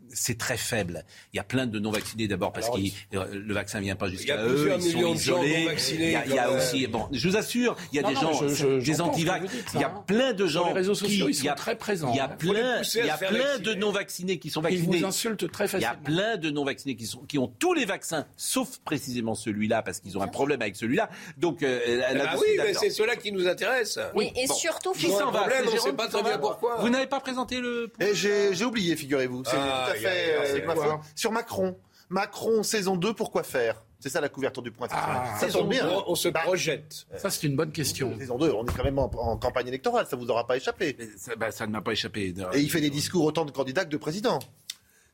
c'est 0.10 0.38
très 0.38 0.58
faible. 0.58 1.06
Il 1.34 1.38
y 1.38 1.40
a 1.40 1.44
plein 1.44 1.68
de 1.68 1.80
non 1.80 1.92
vaccinés 1.92 2.28
d'abord 2.28 2.52
parce 2.52 2.70
que 2.70 2.78
le 3.12 3.54
vaccin 3.54 3.80
vient 3.80 3.96
pas 3.96 4.10
jusqu'à 4.10 4.44
eux. 4.46 4.72
Ils 4.76 4.92
sont 4.92 5.14
isolés. 5.14 5.68
Il 5.92 6.10
y 6.10 6.16
a, 6.16 6.26
il 6.26 6.34
y 6.34 6.40
a 6.40 6.52
aussi, 6.52 6.88
bon, 6.88 7.08
je 7.12 7.28
vous 7.28 7.38
assure, 7.38 7.76
il 7.92 7.98
y 7.98 8.00
a 8.04 8.08
des 8.08 8.16
gens, 8.16 8.80
des 8.80 9.02
anti-vax. 9.02 9.52
Il 9.74 9.82
y 9.82 9.84
a 9.84 9.90
plein 9.90 10.34
de 10.34 10.46
gens. 10.48 10.68
les 10.68 10.74
réseaux 10.74 10.96
sociaux, 10.96 11.26
qui, 11.26 11.32
ils 11.32 11.36
sont 11.36 11.56
très 11.56 11.78
présents. 11.78 12.12
Il 12.12 12.18
y 12.18 12.20
a 12.20 12.28
plein, 12.28 12.82
il 12.82 13.06
y 13.06 13.10
a 13.10 13.18
plein 13.18 13.60
de 13.60 13.74
non 13.74 13.92
vaccinés 13.92 14.40
qui 14.40 14.50
sont 14.50 14.62
vaccinés. 14.62 14.98
Ils 14.98 15.02
vous 15.02 15.06
insultent 15.06 15.52
très 15.52 15.68
facilement. 15.68 15.94
Il 15.94 16.12
y 16.12 16.12
a 16.12 16.16
plein 16.16 16.38
de 16.38 16.50
non 16.50 16.64
vaccinés 16.64 16.96
qui 16.96 17.06
sont, 17.06 17.20
qui 17.20 17.38
ont 17.38 17.48
tous 17.48 17.74
les 17.74 17.86
vaccins, 17.86 18.26
sauf 18.38 18.80
précisément 18.80 19.36
celui-là 19.36 19.82
parce 19.82 20.00
qu'ils 20.00 20.18
ont 20.18 20.22
un 20.22 20.28
problème 20.28 20.62
avec 20.62 20.76
celui-là. 20.76 21.10
Donc, 21.38 21.64
euh, 21.64 22.02
ah 22.04 22.36
oui, 22.40 22.48
mais 22.58 22.74
c'est 22.74 22.90
cela 22.90 23.16
qui 23.16 23.32
nous 23.32 23.48
intéresse. 23.48 24.00
Oui, 24.16 24.32
et 24.36 24.48
surtout, 24.48 24.92
qui 24.94 25.08
s'en 25.10 25.32
va. 25.32 25.48
Pas 25.94 26.08
très 26.08 26.24
bien 26.24 26.38
pourquoi. 26.38 26.78
Vous 26.78 26.90
n'avez 26.90 27.08
pas 27.08 27.20
présenté 27.20 27.60
le. 27.60 27.92
Eh, 28.00 28.14
j'ai 28.14 28.66
oublié, 28.66 28.96
figurez-vous. 28.96 29.44
C'est 29.46 29.58
ah, 29.58 29.86
tout 29.88 29.92
à 29.92 29.96
fait 29.96 30.58
euh, 30.58 30.98
Sur 31.16 31.32
Macron. 31.32 31.78
Macron, 32.10 32.64
saison 32.64 32.96
2, 32.96 33.14
pourquoi 33.14 33.44
faire? 33.44 33.84
C'est 34.00 34.10
ça 34.10 34.22
la 34.22 34.30
couverture 34.30 34.64
du 34.64 34.72
point. 34.72 34.88
Ah, 34.92 35.38
ça 35.40 35.48
tombe 35.48 35.70
bien. 35.70 35.88
On, 36.08 36.16
se 36.16 36.30
bah, 36.30 36.40
projette. 36.44 37.06
Ça, 37.18 37.30
c'est 37.30 37.46
une 37.46 37.56
bonne 37.56 37.72
question. 37.72 38.18
Saison 38.18 38.38
2, 38.38 38.52
on 38.52 38.66
est 38.66 38.76
quand 38.76 38.84
même 38.84 38.98
en, 38.98 39.38
campagne 39.38 39.68
électorale, 39.68 40.08
ça 40.10 40.16
vous 40.16 40.30
aura 40.30 40.48
pas 40.48 40.56
échappé. 40.56 40.98
Bah, 41.38 41.52
ça, 41.52 41.68
ne 41.68 41.72
m'a 41.74 41.82
pas 41.82 41.92
échappé. 41.92 42.34
Et 42.54 42.60
il 42.60 42.72
fait 42.72 42.82
des 42.82 42.90
discours 42.90 43.26
autant 43.26 43.46
de 43.46 43.52
candidats 43.52 43.84
que 43.84 43.90
de 43.90 43.98
présidents. 43.98 44.40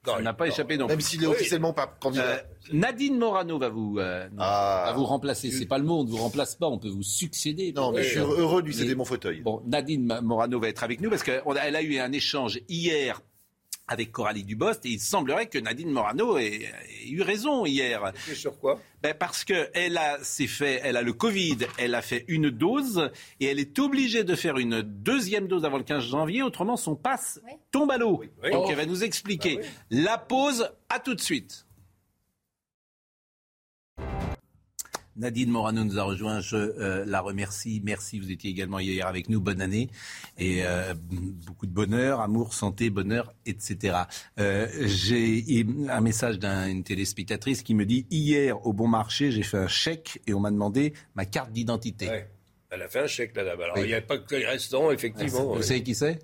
Ça 0.05 0.21
n'a 0.21 0.33
pas 0.33 0.47
échappé 0.47 0.77
non. 0.77 0.87
Même 0.87 1.01
s'il 1.01 1.23
est 1.23 1.27
officiellement 1.27 1.73
pas 1.73 1.87
candidat. 1.87 2.23
Euh, 2.23 2.37
Nadine 2.73 3.17
Morano 3.17 3.57
va 3.57 3.69
vous, 3.69 3.97
euh, 3.99 4.27
ah. 4.37 4.93
vous 4.95 5.05
remplacer. 5.05 5.51
C'est 5.51 5.65
pas 5.65 5.77
le 5.77 5.83
monde, 5.83 6.09
vous 6.09 6.17
remplace 6.17 6.55
pas, 6.55 6.67
on 6.67 6.77
peut 6.77 6.89
vous 6.89 7.03
succéder. 7.03 7.73
Non, 7.73 7.91
mais 7.91 8.03
je 8.03 8.09
suis 8.09 8.19
heureux 8.19 8.61
de 8.61 8.67
lui 8.67 8.73
céder 8.73 8.95
mon 8.95 9.05
fauteuil. 9.05 9.41
Bon, 9.41 9.61
Nadine 9.65 10.19
Morano 10.21 10.59
va 10.59 10.69
être 10.69 10.83
avec 10.83 11.01
nous 11.01 11.09
parce 11.09 11.23
qu'elle 11.23 11.43
a 11.75 11.81
eu 11.81 11.97
un 11.99 12.11
échange 12.11 12.59
hier 12.67 13.21
avec 13.87 14.11
Coralie 14.11 14.43
Dubost 14.43 14.85
et 14.85 14.89
il 14.89 14.99
semblerait 14.99 15.47
que 15.47 15.59
Nadine 15.59 15.91
Morano 15.91 16.37
ait, 16.37 16.71
eu 17.05 17.21
raison 17.21 17.65
hier. 17.65 18.13
sur 18.33 18.57
quoi? 18.57 18.79
Ben 19.01 19.13
Parce 19.13 19.43
qu'elle 19.43 19.97
a, 19.97 20.17
fait, 20.19 20.81
elle 20.83 20.97
a 20.97 21.01
le 21.01 21.13
Covid, 21.13 21.59
elle 21.77 21.93
a 21.93 22.01
fait 22.01 22.25
une 22.27 22.49
dose 22.49 23.11
et 23.39 23.45
elle 23.45 23.59
est 23.59 23.77
obligée 23.77 24.23
de 24.23 24.35
faire 24.35 24.57
une 24.57 24.81
deuxième 24.81 25.47
dose 25.47 25.65
avant 25.65 25.77
le 25.77 25.83
15 25.83 26.03
janvier, 26.03 26.41
autrement 26.41 26.77
son 26.77 26.95
passe 26.95 27.39
tombe 27.71 27.91
à 27.91 27.97
l'eau. 27.97 28.23
Donc 28.51 28.69
elle 28.69 28.75
va 28.75 28.85
nous 28.85 29.03
expliquer. 29.03 29.59
Ah 29.61 29.67
la 29.89 30.17
pause, 30.17 30.71
à 30.89 30.99
tout 30.99 31.13
de 31.13 31.21
suite. 31.21 31.64
Nadine 35.15 35.49
Morano 35.49 35.83
nous 35.83 35.97
a 35.97 36.03
rejoint, 36.03 36.41
je 36.41 36.57
euh, 36.57 37.05
la 37.05 37.21
remercie. 37.21 37.81
Merci, 37.83 38.19
vous 38.19 38.31
étiez 38.31 38.51
également 38.51 38.79
hier 38.79 39.07
avec 39.07 39.29
nous. 39.29 39.39
Bonne 39.39 39.61
année 39.61 39.89
et 40.37 40.65
euh, 40.65 40.93
beaucoup 41.45 41.65
de 41.65 41.71
bonheur, 41.71 42.19
amour, 42.19 42.53
santé, 42.53 42.89
bonheur, 42.89 43.33
etc. 43.45 43.97
Euh, 44.39 44.67
j'ai 44.85 45.65
un 45.89 46.01
message 46.01 46.39
d'une 46.39 46.83
téléspectatrice 46.83 47.63
qui 47.63 47.75
me 47.75 47.85
dit 47.85 48.05
hier 48.11 48.65
au 48.65 48.73
bon 48.73 48.87
marché, 48.87 49.31
j'ai 49.31 49.43
fait 49.43 49.57
un 49.57 49.67
chèque 49.67 50.21
et 50.27 50.33
on 50.33 50.39
m'a 50.39 50.51
demandé 50.51 50.93
ma 51.15 51.25
carte 51.25 51.51
d'identité. 51.51 52.09
Elle 52.69 52.81
a 52.81 52.89
fait 52.89 52.99
un 52.99 53.07
chèque, 53.07 53.35
là-bas. 53.35 53.63
Alors, 53.63 53.77
il 53.77 53.85
n'y 53.85 53.93
a 53.93 54.01
pas 54.01 54.17
que 54.17 54.35
les 54.35 54.45
restaurants, 54.45 54.91
effectivement. 54.91 55.55
Vous 55.55 55.61
savez 55.61 55.83
qui 55.83 55.95
c'est? 55.95 56.19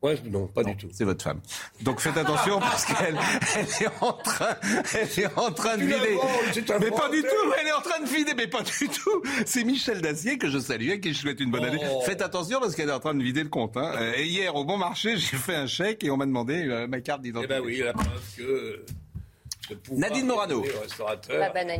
Ouais, 0.00 0.16
non, 0.30 0.46
pas 0.46 0.62
du 0.62 0.76
tout. 0.76 0.88
C'est 0.92 1.04
votre 1.04 1.24
femme. 1.24 1.40
Donc 1.82 1.98
faites 1.98 2.16
attention 2.16 2.60
parce 2.60 2.84
qu'elle 2.84 3.16
est 3.16 3.88
en 4.00 4.12
train, 4.12 4.56
elle 4.94 5.24
est 5.24 5.38
en 5.38 5.50
train 5.50 5.76
de 5.76 5.82
vider. 5.82 6.16
Mais 6.80 6.90
pas 6.90 7.08
du 7.08 7.20
tout, 7.22 7.52
elle 7.60 7.66
est 7.66 7.72
en 7.72 7.80
train 7.80 8.00
de 8.00 8.08
vider, 8.08 8.32
mais 8.36 8.46
pas 8.46 8.62
du 8.62 8.88
tout. 8.88 9.22
C'est 9.44 9.64
Michel 9.64 10.00
Dacier 10.00 10.38
que 10.38 10.48
je 10.48 10.58
salue 10.60 10.90
et 10.90 11.00
qui 11.00 11.12
je 11.12 11.18
souhaite 11.18 11.40
une 11.40 11.50
bonne 11.50 11.64
année. 11.64 11.80
Oh. 11.90 12.02
Faites 12.06 12.22
attention 12.22 12.60
parce 12.60 12.76
qu'elle 12.76 12.90
est 12.90 12.92
en 12.92 13.00
train 13.00 13.14
de 13.14 13.22
vider 13.24 13.42
le 13.42 13.48
compte. 13.48 13.76
Hein. 13.76 14.12
Et 14.16 14.26
hier, 14.26 14.54
au 14.54 14.64
bon 14.64 14.76
marché, 14.76 15.16
j'ai 15.16 15.36
fait 15.36 15.56
un 15.56 15.66
chèque 15.66 16.04
et 16.04 16.10
on 16.10 16.16
m'a 16.16 16.26
demandé 16.26 16.68
euh, 16.68 16.86
ma 16.86 17.00
carte 17.00 17.22
d'identité. 17.22 17.54
Eh 17.56 17.60
ben 17.60 17.66
oui, 17.66 17.78
la 17.78 17.92
preuve 17.92 18.36
que. 18.36 18.84
Nadine 19.90 20.26
Morano. 20.26 20.64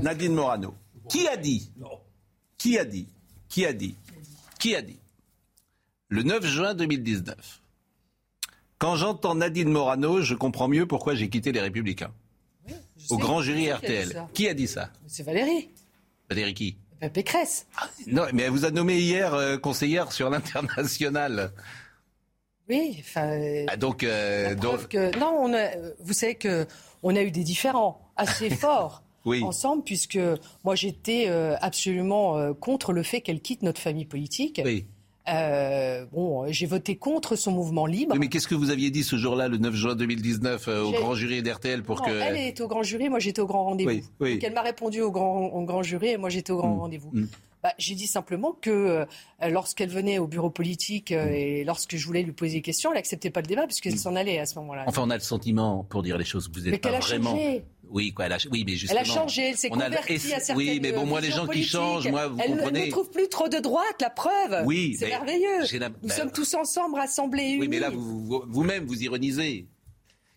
Nadine 0.03 0.35
Morano. 0.35 0.75
Qui 1.09 1.29
a 1.29 1.37
dit 1.37 1.71
Qui 2.59 2.79
a 2.79 2.85
dit 2.85 3.09
Qui 3.49 3.65
a 3.65 3.73
dit 3.73 3.97
Qui 4.59 4.75
a 4.75 4.83
dit 4.83 4.99
Le 6.09 6.23
9 6.25 6.45
juin 6.45 6.75
2019 6.75 7.63
quand 8.79 8.97
j'entends 8.97 9.35
Nadine 9.35 9.69
Morano, 9.69 10.23
je 10.23 10.35
comprends 10.35 10.69
mieux 10.69 10.87
pourquoi 10.87 11.15
j'ai 11.15 11.29
quitté 11.29 11.53
les 11.53 11.61
Républicains. 11.61 12.13
Au 13.11 13.17
grand 13.17 13.41
jury 13.43 13.71
RTL. 13.73 14.27
Qui 14.35 14.49
a 14.49 14.55
dit 14.55 14.67
ça 14.67 14.91
C'est 15.07 15.23
Valérie. 15.23 15.71
Valérie 16.29 16.55
qui? 16.55 16.77
Ben, 17.01 17.11
Pécresse. 17.11 17.67
Ah, 17.77 17.89
non, 18.07 18.25
mais 18.33 18.43
elle 18.45 18.51
vous 18.51 18.65
a 18.65 18.71
nommé 18.71 18.99
hier 18.99 19.33
euh, 19.35 19.57
conseillère 19.57 20.13
sur 20.13 20.31
l'international. 20.31 21.53
Oui, 22.69 22.97
enfin. 23.01 23.29
Euh, 23.29 23.65
ah, 23.69 23.77
donc, 23.77 24.03
euh, 24.03 24.55
Que, 24.91 25.17
non, 25.19 25.39
on 25.41 25.55
a, 25.55 25.69
vous 26.01 26.13
savez 26.13 26.35
que 26.35 26.67
on 27.03 27.15
a 27.17 27.23
eu 27.23 27.31
des 27.31 27.45
différends 27.45 28.01
assez 28.17 28.51
forts. 28.55 29.03
ensemble, 29.25 29.85
puisque 29.85 30.19
moi 30.65 30.75
j'étais 30.75 31.29
absolument 31.61 32.53
contre 32.55 32.93
le 32.93 33.03
fait 33.03 33.21
qu'elle 33.21 33.41
quitte 33.41 33.63
notre 33.63 33.81
famille 33.81 34.07
politique. 34.07 34.61
Oui. 34.65 34.87
Euh, 35.31 36.07
bon, 36.13 36.51
j'ai 36.51 36.67
voté 36.67 36.97
contre 36.97 37.37
son 37.37 37.53
mouvement 37.53 37.87
libre. 37.87 38.17
mais 38.19 38.29
qu'est-ce 38.29 38.49
que 38.49 38.55
vous 38.55 38.71
aviez 38.71 38.91
dit 38.91 39.05
ce 39.05 39.17
jour-là, 39.17 39.49
le 39.49 39.59
9 39.59 39.75
juin 39.75 39.95
2019, 39.95 40.69
euh, 40.69 40.83
au 40.83 40.93
grand 40.93 41.15
jury 41.15 41.43
d'RTL 41.43 41.83
pour 41.83 42.03
que... 42.03 42.11
Elle 42.11 42.37
est 42.37 42.61
au 42.61 42.69
grand 42.69 42.83
jury, 42.83 43.09
moi 43.09 43.19
j'étais 43.19 43.41
au 43.41 43.47
grand 43.47 43.65
rendez-vous. 43.65 44.07
Oui, 44.21 44.39
elle 44.43 44.55
m'a 44.55 44.63
répondu 44.63 45.01
au 45.03 45.11
grand, 45.11 45.47
au 45.47 45.65
grand 45.65 45.83
jury 45.83 46.09
et 46.09 46.17
moi 46.17 46.31
j'étais 46.31 46.53
au 46.53 46.57
grand 46.57 46.75
mm. 46.75 46.81
rendez-vous. 46.81 47.11
Mm. 47.13 47.27
Bah, 47.63 47.73
j'ai 47.77 47.97
dit 47.97 48.07
simplement 48.07 48.53
que 48.53 48.71
euh, 48.71 49.05
lorsqu'elle 49.49 49.89
venait 49.89 50.19
au 50.19 50.29
bureau 50.29 50.51
politique 50.51 51.11
euh, 51.11 51.29
et 51.31 51.65
lorsque 51.65 51.97
je 51.97 52.07
voulais 52.07 52.23
lui 52.23 52.33
poser 52.33 52.55
des 52.55 52.63
questions, 52.63 52.91
elle 52.91 52.99
n'acceptait 52.99 53.31
pas 53.31 53.41
le 53.41 53.49
débat 53.49 53.67
puisqu'elle 53.67 53.95
mm. 53.95 53.99
s'en 53.99 54.15
allait 54.15 54.39
à 54.39 54.47
ce 54.47 54.55
moment-là. 54.61 54.85
Enfin, 54.87 55.03
on 55.05 55.11
a 55.11 55.17
le 55.17 55.23
sentiment, 55.23 55.85
pour 55.89 56.05
dire 56.05 56.19
les 56.19 56.25
choses, 56.25 56.49
que 56.49 56.55
vous 56.55 56.69
n'êtes 56.69 56.81
pas 56.81 56.99
vraiment. 56.99 57.31
Changé. 57.31 57.65
Oui, 57.91 58.13
quoi, 58.13 58.27
elle 58.27 58.33
a, 58.33 58.39
oui, 58.53 58.65
mais 58.67 58.77
justement. 58.77 59.01
Elle 59.01 59.11
a 59.11 59.13
changé, 59.13 59.43
elle 59.49 59.57
s'est 59.57 59.71
convertie 59.71 60.33
à 60.35 60.41
certaines 60.41 60.57
Oui, 60.57 60.79
mais 60.81 60.93
bon, 60.93 61.07
moi, 61.07 61.21
les 61.21 61.31
gens 61.31 61.47
qui 61.47 61.65
changent, 61.65 62.09
moi, 62.09 62.29
vous 62.29 62.37
comprenez. 62.37 62.81
Elle 62.81 62.87
ne 62.87 62.91
trouve 62.91 63.11
plus 63.11 63.29
trop 63.29 63.49
de 63.49 63.59
droite, 63.59 63.97
la 64.01 64.11
preuve. 64.11 64.63
Oui, 64.65 64.97
c'est 64.99 65.09
merveilleux. 65.09 65.63
Nous 65.63 66.09
ben 66.09 66.11
sommes 66.11 66.33
tous 66.33 66.55
ensemble, 66.55 66.97
rassemblés, 66.97 67.45
unis. 67.45 67.61
Oui, 67.61 67.69
mais 67.69 67.81
là, 67.81 67.91
vous-même, 67.91 68.85
vous, 68.85 68.95
vous 68.95 69.03
ironisez. 69.03 69.67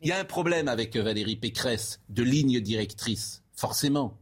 Il 0.01 0.09
y 0.09 0.11
a 0.11 0.17
un 0.17 0.25
problème 0.25 0.67
avec 0.67 0.95
Valérie 0.95 1.35
Pécresse 1.35 1.99
de 2.09 2.23
ligne 2.23 2.59
directrice, 2.59 3.43
forcément. 3.53 4.17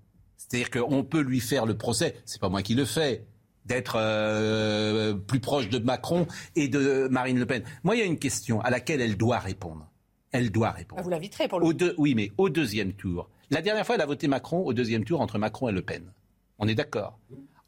C'est-à-dire 0.49 0.71
qu'on 0.71 1.03
peut 1.03 1.21
lui 1.21 1.39
faire 1.39 1.65
le 1.65 1.77
procès, 1.77 2.15
c'est 2.25 2.41
pas 2.41 2.49
moi 2.49 2.63
qui 2.63 2.73
le 2.73 2.85
fais, 2.85 3.23
d'être 3.65 3.97
euh, 3.97 5.13
plus 5.13 5.39
proche 5.39 5.69
de 5.69 5.77
Macron 5.77 6.25
et 6.55 6.67
de 6.67 7.07
Marine 7.09 7.37
Le 7.37 7.45
Pen. 7.45 7.63
Moi, 7.83 7.95
il 7.95 7.99
y 7.99 8.01
a 8.01 8.05
une 8.05 8.17
question 8.17 8.59
à 8.61 8.71
laquelle 8.71 8.99
elle 8.99 9.15
doit 9.15 9.37
répondre. 9.37 9.87
Elle 10.31 10.51
doit 10.51 10.71
répondre. 10.71 10.99
Ah, 10.99 11.03
vous 11.03 11.09
l'inviterez 11.11 11.47
pour 11.47 11.59
le 11.59 11.93
Oui, 11.97 12.15
mais 12.15 12.31
au 12.37 12.49
deuxième 12.49 12.93
tour. 12.93 13.29
La 13.51 13.61
dernière 13.61 13.85
fois, 13.85 13.95
elle 13.95 14.01
a 14.01 14.07
voté 14.07 14.27
Macron 14.27 14.63
au 14.65 14.73
deuxième 14.73 15.05
tour 15.05 15.21
entre 15.21 15.37
Macron 15.37 15.69
et 15.69 15.71
Le 15.71 15.83
Pen. 15.83 16.11
On 16.57 16.67
est 16.67 16.75
d'accord 16.75 17.19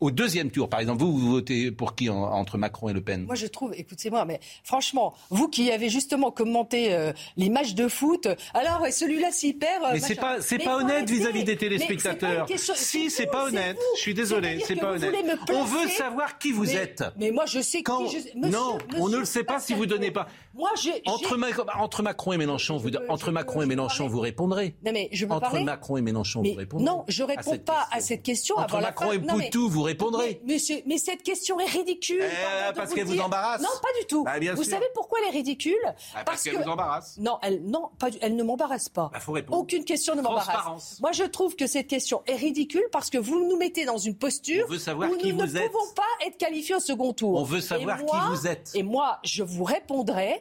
au 0.02 0.10
deuxième 0.10 0.50
tour, 0.50 0.68
par 0.68 0.80
exemple, 0.80 1.02
vous, 1.04 1.18
vous 1.18 1.32
votez 1.32 1.72
pour 1.72 1.96
qui 1.96 2.10
entre 2.10 2.58
Macron 2.58 2.90
et 2.90 2.94
Le 2.94 3.02
Pen? 3.02 3.26
Moi, 3.26 3.36
je 3.36 3.46
trouve, 3.46 3.74
écoutez-moi, 3.76 4.26
mais 4.26 4.40
franchement, 4.64 5.14
vous 5.30 5.48
qui 5.48 5.72
avez 5.72 5.90
justement 5.90 6.32
commenté 6.32 6.94
euh, 6.94 7.14
les 7.38 7.50
matchs 7.50 7.76
de 7.76 7.88
foot, 7.88 8.28
alors 8.56 8.86
celui-là 8.92 9.32
s'il 9.32 9.58
perd. 9.58 9.84
Euh, 9.84 9.90
mais 9.94 10.00
c'est 10.00 10.16
pas, 10.16 10.42
c'est 10.42 10.58
pas 10.58 10.78
honnête 10.78 11.10
vis-à-vis 11.10 11.44
des 11.44 11.56
téléspectateurs. 11.56 12.48
Si, 12.58 13.10
c'est 13.12 13.28
pas 13.28 13.46
honnête. 13.46 13.78
Je 13.96 14.02
suis 14.02 14.14
désolé, 14.14 14.60
c'est 14.66 14.76
pas 14.76 14.94
honnête. 14.94 15.14
On 15.54 15.64
veut 15.64 15.88
savoir 15.88 16.40
qui 16.40 16.52
vous 16.52 16.76
êtes. 16.76 17.04
Mais 17.18 17.32
moi, 17.32 17.46
je 17.46 17.62
sais 17.62 17.84
quand. 17.84 18.06
non, 18.36 18.80
on 18.98 19.08
ne 19.08 19.18
le 19.18 19.26
sait 19.26 19.44
pas 19.44 19.60
si 19.60 19.74
vous 19.74 19.86
donnez 19.86 20.12
pas. 20.12 20.28
Moi, 20.54 20.70
j'ai 20.82 21.02
entre, 21.06 21.38
entre, 21.80 22.04
Macron 22.04 22.34
et 22.34 22.38
Mélenchon, 22.38 22.78
vous, 22.78 22.90
entre 23.10 23.32
Macron 23.32 23.62
et 23.62 23.66
Mélenchon, 23.66 24.08
vous 24.08 24.20
répondrez. 24.20 24.76
Non, 24.86 24.92
mais 24.92 25.08
je 25.12 25.26
entre 25.26 25.60
Macron 25.60 25.98
et 25.98 26.02
Mélenchon, 26.02 26.42
vous 26.42 26.54
répondrez. 26.54 26.86
Non, 26.86 27.06
je 27.08 27.24
réponds 27.24 27.58
pas 27.58 27.88
à 27.92 28.02
cette 28.02 28.24
question. 28.24 28.58
Entre 28.58 28.82
Macron 28.82 29.12
et 29.14 29.20
Poutou, 29.20 29.70
vous 29.70 29.84
répondrez. 29.84 30.42
Mais, 30.46 30.54
monsieur, 30.54 30.78
mais 30.86 30.98
cette 30.98 31.24
question 31.24 31.60
est 31.60 31.70
ridicule. 31.70 32.24
Eh, 32.24 32.74
parce 32.74 32.94
qu'elle 32.94 33.06
vous 33.06 33.20
embarrasse. 33.20 33.62
Non, 33.62 33.70
pas 33.82 34.00
du 34.00 34.08
tout. 34.08 34.24
Bah, 34.24 34.34
vous 34.56 34.64
savez 34.64 34.86
pourquoi 34.94 35.20
elle 35.22 35.30
est 35.30 35.38
ridicule 35.38 35.76
bah, 35.84 36.24
Parce, 36.26 36.44
qu'elle 36.44 36.58
vous 36.58 36.70
embarrasse. 36.70 37.18
Non, 37.18 37.38
elle, 37.42 37.64
non, 37.64 37.90
pas 37.98 38.10
elle 38.22 38.36
ne 38.36 38.44
m'embarrasse 38.44 38.90
pas. 38.90 39.10
Bah, 39.14 39.20
faut 39.20 39.32
répondre. 39.32 39.58
Aucune 39.58 39.86
question 39.86 40.16
ne 40.16 40.22
m'embarrasse. 40.22 41.00
Moi, 41.02 41.12
je 41.14 41.24
trouve 41.24 41.56
que 41.56 41.68
cette 41.68 41.88
question 41.88 42.24
est 42.28 42.36
ridicule 42.36 42.84
parce 42.92 43.10
que 43.10 43.18
vous 43.18 43.48
nous 43.48 43.58
mettez 43.58 43.86
dans 43.86 43.98
une 43.98 44.16
posture 44.16 44.66
où 44.70 44.74
nous 44.74 45.32
ne 45.34 45.46
pouvons 45.46 45.94
pas 45.96 46.26
être 46.26 46.38
qualifiés 46.38 46.76
au 46.76 46.80
second 46.80 47.14
tour. 47.14 47.40
On 47.40 47.44
veut 47.44 47.62
savoir 47.62 48.00
qui 48.00 48.18
vous 48.30 48.48
êtes. 48.48 48.72
Et 48.76 48.84
moi, 48.84 49.20
je 49.24 49.44
vous 49.44 49.64
répondrai 49.64 50.41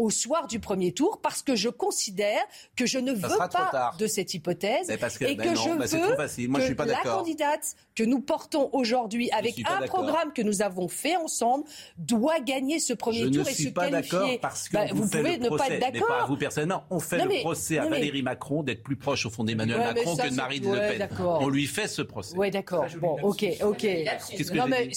au 0.00 0.08
soir 0.08 0.46
du 0.46 0.60
premier 0.60 0.92
tour 0.92 1.20
parce 1.20 1.42
que 1.42 1.54
je 1.54 1.68
considère 1.68 2.40
que 2.74 2.86
je 2.86 2.98
ne 2.98 3.12
veux 3.12 3.36
pas 3.36 3.92
de 3.98 4.06
cette 4.06 4.32
hypothèse 4.32 4.88
et 4.88 4.96
que 5.36 5.54
je 5.54 5.68
veux 5.68 6.74
que 6.74 6.82
la 6.82 7.02
candidate 7.02 7.74
que 7.94 8.02
nous 8.02 8.20
portons 8.20 8.70
aujourd'hui 8.72 9.30
avec 9.30 9.60
un 9.68 9.86
programme 9.86 10.32
que 10.32 10.40
nous 10.40 10.62
avons 10.62 10.88
fait 10.88 11.16
ensemble 11.16 11.64
doit 11.98 12.40
gagner 12.40 12.78
ce 12.78 12.94
premier 12.94 13.30
tour 13.30 13.46
et 13.46 13.52
se 13.52 13.68
pas 13.68 13.90
qualifier. 13.90 14.38
Parce 14.40 14.70
que 14.70 14.74
bah, 14.74 14.86
vous, 14.90 15.06
pouvez 15.06 15.36
ne 15.36 15.50
pas 15.50 15.68
être 15.68 15.80
d'accord. 15.80 16.08
Pas 16.08 16.26
vous 16.26 16.36
personnellement, 16.36 16.84
on 16.88 16.98
fait 16.98 17.22
le 17.22 17.40
procès 17.40 17.76
à 17.76 17.86
Valérie 17.86 18.22
Macron 18.22 18.62
d'être 18.62 18.82
plus 18.82 18.96
proche 18.96 19.26
au 19.26 19.30
fond 19.30 19.44
d'Emmanuel 19.44 19.78
Macron 19.78 20.16
que 20.16 20.30
de 20.30 20.34
Marine 20.34 20.72
Le 20.72 20.78
Pen. 20.78 21.08
On 21.18 21.48
lui 21.48 21.66
fait 21.66 21.88
ce 21.88 22.00
procès. 22.00 22.34
Oui, 22.36 22.50
d'accord. 22.50 22.86
Bon, 23.00 23.18
ok, 23.22 23.44
ok. 23.62 23.78
Qu'est-ce 23.80 24.50
que 24.50 24.56
non, 24.56 24.66
mais 24.66 24.88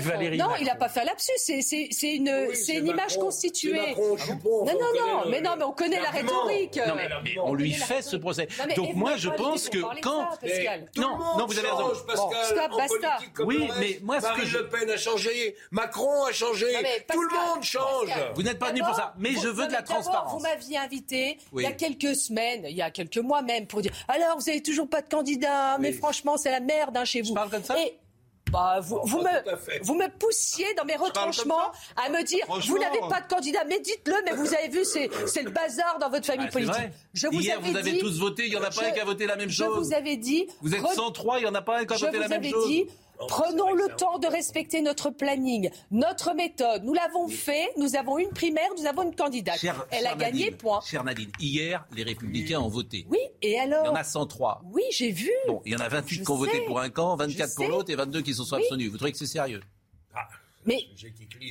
Valérie 0.00 0.38
Non, 0.38 0.48
il 0.58 0.66
n'a 0.66 0.74
pas 0.74 0.88
fait 0.88 1.02
un 1.02 1.04
lapsus. 1.04 1.30
C'est 1.36 2.14
une, 2.16 2.48
une 2.68 2.86
image 2.86 3.16
constituée. 3.16 3.94
Non, 4.44 4.64
non, 4.64 4.74
non. 4.98 5.30
Mais 5.30 5.40
non, 5.40 5.50
mais 5.56 5.64
on 5.64 5.72
connaît 5.72 6.00
la 6.00 6.10
rhétorique. 6.10 6.80
Non, 6.86 6.94
mais 6.94 7.38
on 7.42 7.54
lui 7.54 7.72
fait 7.72 8.02
ce 8.02 8.16
procès. 8.16 8.48
Donc 8.76 8.94
moi, 8.94 9.16
je 9.16 9.28
pense 9.30 9.68
que 9.68 9.78
quand 10.00 10.28
non, 10.96 11.18
non, 11.38 11.46
vous 11.46 11.58
avez 11.58 11.68
raison. 11.68 11.94
Stop, 11.94 12.70
basta. 12.76 13.18
Oui, 13.44 13.68
mais 13.78 13.98
moi, 14.02 14.20
ce 14.20 14.28
que 14.40 14.58
Le 14.58 14.68
Pen 14.68 14.90
a 14.90 14.96
changé, 14.96 15.56
Macron 15.70 16.24
a 16.24 16.32
changé, 16.32 16.66
tout 17.10 17.22
le 17.22 17.28
monde 17.28 17.62
change. 17.62 18.10
Vous 18.34 18.42
n'êtes 18.42 18.58
pas 18.58 18.70
venu 18.70 18.82
pour 18.82 18.94
ça, 18.94 19.14
mais 19.18 19.32
je 19.32 19.48
veux 19.48 19.66
de 19.66 19.72
la 19.72 19.82
transparence. 19.82 20.32
Vous 20.32 20.40
m'aviez 20.40 20.78
invité 20.78 21.38
il 21.56 21.62
y 21.62 21.66
a 21.66 21.72
quelques 21.72 22.14
semaines, 22.16 22.64
il 22.68 22.76
y 22.76 22.82
a 22.82 22.90
quelques 22.90 23.18
mois 23.18 23.42
même, 23.42 23.66
pour 23.66 23.80
dire 23.80 23.92
alors 24.08 24.38
vous 24.38 24.48
avez 24.48 24.62
toujours 24.62 24.88
pas 24.88 25.02
de 25.02 25.08
candidat, 25.08 25.78
mais 25.78 25.92
franchement 25.92 26.36
c'est 26.36 26.50
la 26.50 26.60
merde 26.60 26.96
hein, 26.96 27.04
chez 27.04 27.22
vous. 27.22 27.28
Je 27.28 27.34
parle 27.34 27.50
comme 27.50 27.64
ça. 27.64 27.76
Bah, 28.50 28.80
vous, 28.82 29.00
vous, 29.04 29.18
me, 29.18 29.82
vous 29.82 29.94
me 29.94 30.08
poussiez 30.18 30.74
dans 30.74 30.84
mes 30.84 30.96
retranchements 30.96 31.70
à 31.96 32.10
me 32.10 32.22
dire 32.24 32.44
vous 32.48 32.78
n'avez 32.78 33.00
pas 33.08 33.20
de 33.20 33.28
candidat, 33.28 33.64
mais 33.68 33.80
dites-le, 33.80 34.14
mais 34.24 34.32
vous 34.32 34.54
avez 34.54 34.68
vu, 34.68 34.84
c'est, 34.84 35.08
c'est 35.26 35.42
le 35.42 35.50
bazar 35.50 35.98
dans 36.00 36.10
votre 36.10 36.26
famille 36.26 36.46
ah, 36.48 36.52
politique. 36.52 36.90
Je 37.14 37.26
vous 37.28 37.40
Hier, 37.40 37.60
vous 37.60 37.76
avez 37.76 37.98
tous 37.98 38.18
voté, 38.18 38.46
il 38.46 38.50
n'y 38.50 38.56
en 38.56 38.62
a 38.62 38.70
pas 38.70 38.86
un 38.86 38.90
qui 38.90 39.00
a 39.00 39.04
voté 39.04 39.26
la 39.26 39.36
même 39.36 39.50
chose. 39.50 39.74
Je 39.74 39.80
vous 39.80 39.94
avais 39.94 40.16
dit. 40.16 40.46
Vous 40.60 40.74
êtes 40.74 40.86
103, 40.86 41.38
il 41.38 41.42
n'y 41.42 41.48
en 41.48 41.54
a 41.54 41.62
pas 41.62 41.78
un 41.78 41.84
qui 41.84 41.94
a 41.94 41.96
voté 41.96 42.18
la 42.18 42.28
même 42.28 42.42
chose. 42.42 42.52
Je 42.52 42.58
vous 42.58 42.64
avais 42.64 42.84
dit 42.84 42.90
Prenons 43.28 43.72
le 43.72 43.94
temps 43.96 44.18
de 44.18 44.26
respecter 44.26 44.82
notre 44.82 45.10
planning, 45.10 45.70
notre 45.90 46.34
méthode. 46.34 46.84
Nous 46.84 46.94
l'avons 46.94 47.28
fait, 47.28 47.70
nous 47.76 47.96
avons 47.96 48.18
une 48.18 48.30
primaire, 48.30 48.68
nous 48.78 48.86
avons 48.86 49.02
une 49.02 49.14
candidate. 49.14 49.64
Elle 49.90 50.06
a 50.06 50.14
gagné, 50.14 50.50
point. 50.50 50.80
Chère 50.84 51.04
Nadine, 51.04 51.30
hier, 51.38 51.84
les 51.94 52.02
Républicains 52.02 52.60
ont 52.60 52.68
voté. 52.68 53.06
Oui, 53.10 53.18
et 53.42 53.58
alors 53.58 53.84
Il 53.84 53.88
y 53.88 53.90
en 53.90 53.94
a 53.94 54.04
103. 54.04 54.62
Oui, 54.72 54.82
j'ai 54.90 55.10
vu. 55.10 55.30
Bon, 55.46 55.62
il 55.64 55.72
y 55.72 55.76
en 55.76 55.80
a 55.80 55.88
28 55.88 56.24
qui 56.24 56.30
ont 56.30 56.36
voté 56.36 56.60
pour 56.66 56.80
un 56.80 56.90
camp, 56.90 57.16
24 57.16 57.54
pour 57.54 57.68
l'autre 57.68 57.90
et 57.90 57.96
22 57.96 58.22
qui 58.22 58.34
sont 58.34 58.44
soit 58.44 58.58
abstenus. 58.58 58.90
Vous 58.90 58.96
trouvez 58.96 59.12
que 59.12 59.18
c'est 59.18 59.26
sérieux? 59.26 59.60
Ah. 60.14 60.28
Mais 60.66 60.86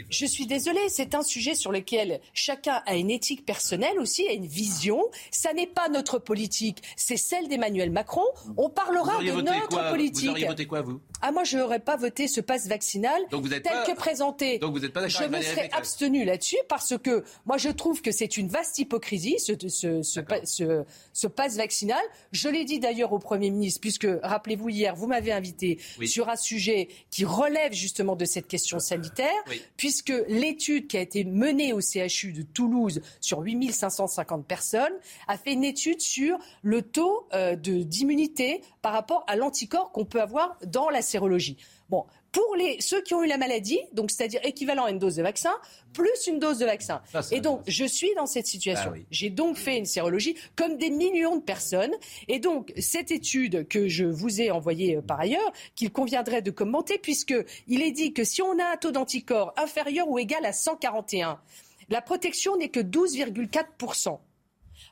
je 0.09 0.25
suis 0.25 0.45
désolée, 0.45 0.87
c'est 0.87 1.15
un 1.15 1.23
sujet 1.23 1.55
sur 1.55 1.71
lequel 1.71 2.21
chacun 2.33 2.83
a 2.85 2.95
une 2.95 3.09
éthique 3.09 3.43
personnelle 3.45 3.99
aussi, 3.99 4.27
a 4.27 4.33
une 4.33 4.45
vision. 4.45 5.01
Ça 5.31 5.53
n'est 5.53 5.67
pas 5.67 5.89
notre 5.89 6.19
politique, 6.19 6.83
c'est 6.95 7.17
celle 7.17 7.47
d'Emmanuel 7.47 7.89
Macron. 7.89 8.25
On 8.57 8.69
parlera 8.69 9.19
de 9.23 9.41
notre 9.41 9.89
politique. 9.89 10.25
Vous 10.25 10.31
auriez 10.31 10.47
voté 10.47 10.67
quoi, 10.67 10.81
vous? 10.81 10.99
Ah, 11.21 11.31
moi, 11.31 11.43
je 11.43 11.57
n'aurais 11.57 11.79
pas 11.79 11.97
voté 11.97 12.27
ce 12.27 12.39
passe 12.39 12.67
vaccinal 12.67 13.19
tel 13.29 13.83
que 13.87 13.95
présenté. 13.95 14.59
Donc 14.59 14.73
vous 14.73 14.79
n'êtes 14.79 14.93
pas 14.93 15.07
Je 15.07 15.23
me 15.23 15.41
serais 15.41 15.69
abstenu 15.73 16.23
là-dessus 16.23 16.59
parce 16.67 16.97
que 16.97 17.23
moi, 17.45 17.57
je 17.57 17.69
trouve 17.69 18.01
que 18.01 18.11
c'est 18.11 18.37
une 18.37 18.47
vaste 18.47 18.77
hypocrisie, 18.77 19.39
ce, 19.39 19.53
ce, 19.67 20.03
ce, 20.03 20.83
ce, 21.13 21.27
passe 21.27 21.57
vaccinal. 21.57 22.01
Je 22.31 22.47
l'ai 22.47 22.63
dit 22.63 22.79
d'ailleurs 22.79 23.11
au 23.11 23.19
Premier 23.19 23.49
ministre, 23.49 23.81
puisque, 23.81 24.07
rappelez-vous, 24.21 24.69
hier, 24.69 24.95
vous 24.95 25.07
m'avez 25.07 25.31
invité 25.31 25.79
sur 26.05 26.29
un 26.29 26.35
sujet 26.35 26.89
qui 27.09 27.25
relève 27.25 27.73
justement 27.73 28.15
de 28.15 28.25
cette 28.25 28.47
question 28.47 28.79
sanitaire 28.79 28.98
puisque 29.77 30.13
l'étude 30.27 30.87
qui 30.87 30.97
a 30.97 31.01
été 31.01 31.23
menée 31.23 31.73
au 31.73 31.81
CHU 31.81 32.33
de 32.33 32.43
Toulouse 32.43 33.01
sur 33.21 33.39
8550 33.41 34.45
personnes 34.45 34.93
a 35.27 35.37
fait 35.37 35.53
une 35.53 35.63
étude 35.63 36.01
sur 36.01 36.37
le 36.61 36.81
taux 36.81 37.27
euh, 37.33 37.55
d'immunité 37.55 38.61
par 38.81 38.93
rapport 38.93 39.23
à 39.27 39.35
l'anticorps 39.35 39.91
qu'on 39.91 40.05
peut 40.05 40.21
avoir 40.21 40.57
dans 40.65 40.89
la 40.89 41.01
sérologie. 41.01 41.57
Bon, 41.89 42.05
pour 42.31 42.55
les, 42.55 42.79
ceux 42.79 43.01
qui 43.01 43.13
ont 43.13 43.23
eu 43.23 43.27
la 43.27 43.37
maladie, 43.37 43.79
donc 43.93 44.11
c'est-à-dire 44.11 44.39
équivalent 44.43 44.85
à 44.85 44.91
une 44.91 44.99
dose 44.99 45.15
de 45.15 45.23
vaccin, 45.23 45.53
plus 45.93 46.27
une 46.27 46.39
dose 46.39 46.59
de 46.59 46.65
vaccin. 46.65 47.01
et 47.31 47.41
donc, 47.41 47.61
je 47.67 47.85
suis 47.85 48.13
dans 48.15 48.25
cette 48.25 48.45
situation. 48.45 48.91
Ah 48.93 48.99
J'ai 49.09 49.29
donc 49.29 49.57
fait 49.57 49.77
une 49.77 49.85
sérologie 49.85 50.35
comme 50.55 50.77
des 50.77 50.89
millions 50.89 51.37
de 51.37 51.41
personnes. 51.41 51.93
Et 52.27 52.39
donc, 52.39 52.71
cette 52.77 53.11
étude 53.11 53.67
que 53.67 53.87
je 53.87 54.05
vous 54.05 54.41
ai 54.41 54.51
envoyée 54.51 54.97
euh, 54.97 55.01
par 55.01 55.19
ailleurs, 55.19 55.51
qu'il 55.75 55.91
conviendrait 55.91 56.41
de 56.41 56.51
commenter, 56.51 56.97
puisqu'il 56.97 57.81
est 57.81 57.91
dit 57.91 58.13
que 58.13 58.23
si 58.23 58.41
on 58.41 58.59
a 58.59 58.73
un 58.73 58.77
taux 58.77 58.91
d'anticorps 58.91 59.53
inférieur 59.57 60.07
ou 60.09 60.19
égal 60.19 60.45
à 60.45 60.53
141, 60.53 61.39
la 61.89 62.01
protection 62.01 62.57
n'est 62.57 62.69
que 62.69 62.79
12,4%. 62.79 64.19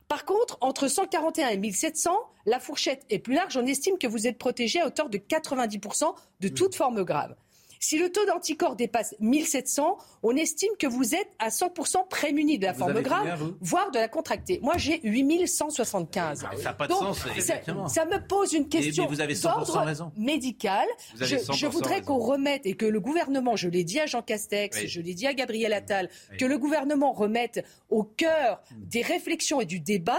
Par 0.07 0.23
contre, 0.23 0.57
entre 0.61 0.87
141 0.87 1.49
et 1.49 1.57
1700, 1.57 2.11
la 2.45 2.59
fourchette 2.59 3.05
est 3.09 3.19
plus 3.19 3.33
large. 3.33 3.57
On 3.57 3.65
estime 3.65 3.97
que 3.97 4.07
vous 4.07 4.25
êtes 4.25 4.37
protégé 4.37 4.79
à 4.79 4.87
hauteur 4.87 5.09
de 5.09 5.17
90% 5.17 6.15
de 6.39 6.47
toute 6.47 6.75
forme 6.75 7.03
grave. 7.03 7.35
Si 7.79 7.97
le 7.97 8.11
taux 8.11 8.25
d'anticorps 8.25 8.75
dépasse 8.75 9.15
1700, 9.19 9.97
on 10.23 10.35
estime 10.35 10.71
que 10.79 10.87
vous 10.87 11.15
êtes 11.15 11.29
à 11.39 11.49
100% 11.49 12.07
prémuni 12.09 12.57
de 12.57 12.65
la 12.65 12.73
forme 12.73 13.01
grave, 13.01 13.53
voire 13.61 13.91
de 13.91 13.99
la 13.99 14.07
contractée. 14.07 14.59
Moi, 14.61 14.73
j'ai 14.77 14.99
8175. 15.03 16.39
ça 16.39 16.49
n'a 16.63 16.73
pas 16.73 16.87
de 16.87 16.93
sens, 16.93 17.19
Ça, 17.87 18.05
me 18.05 18.25
pose 18.27 18.53
une 18.53 18.67
question 18.67 19.05
d'ordre 19.05 20.11
médical. 20.17 20.85
Je, 21.15 21.67
voudrais 21.67 22.01
qu'on 22.01 22.17
remette 22.17 22.65
et 22.65 22.75
que 22.75 22.85
le 22.85 22.99
gouvernement, 22.99 23.55
je 23.55 23.69
l'ai 23.69 23.83
dit 23.83 23.99
à 23.99 24.05
Jean 24.05 24.21
Castex, 24.21 24.85
je 24.85 25.01
l'ai 25.01 25.13
dit 25.13 25.27
à 25.27 25.33
Gabriel 25.33 25.73
Attal, 25.73 26.09
que 26.37 26.45
le 26.45 26.57
gouvernement 26.57 27.11
remette 27.11 27.65
au 27.89 28.03
cœur 28.03 28.61
des 28.75 29.01
réflexions 29.01 29.61
et 29.61 29.65
du 29.65 29.79
débat 29.79 30.17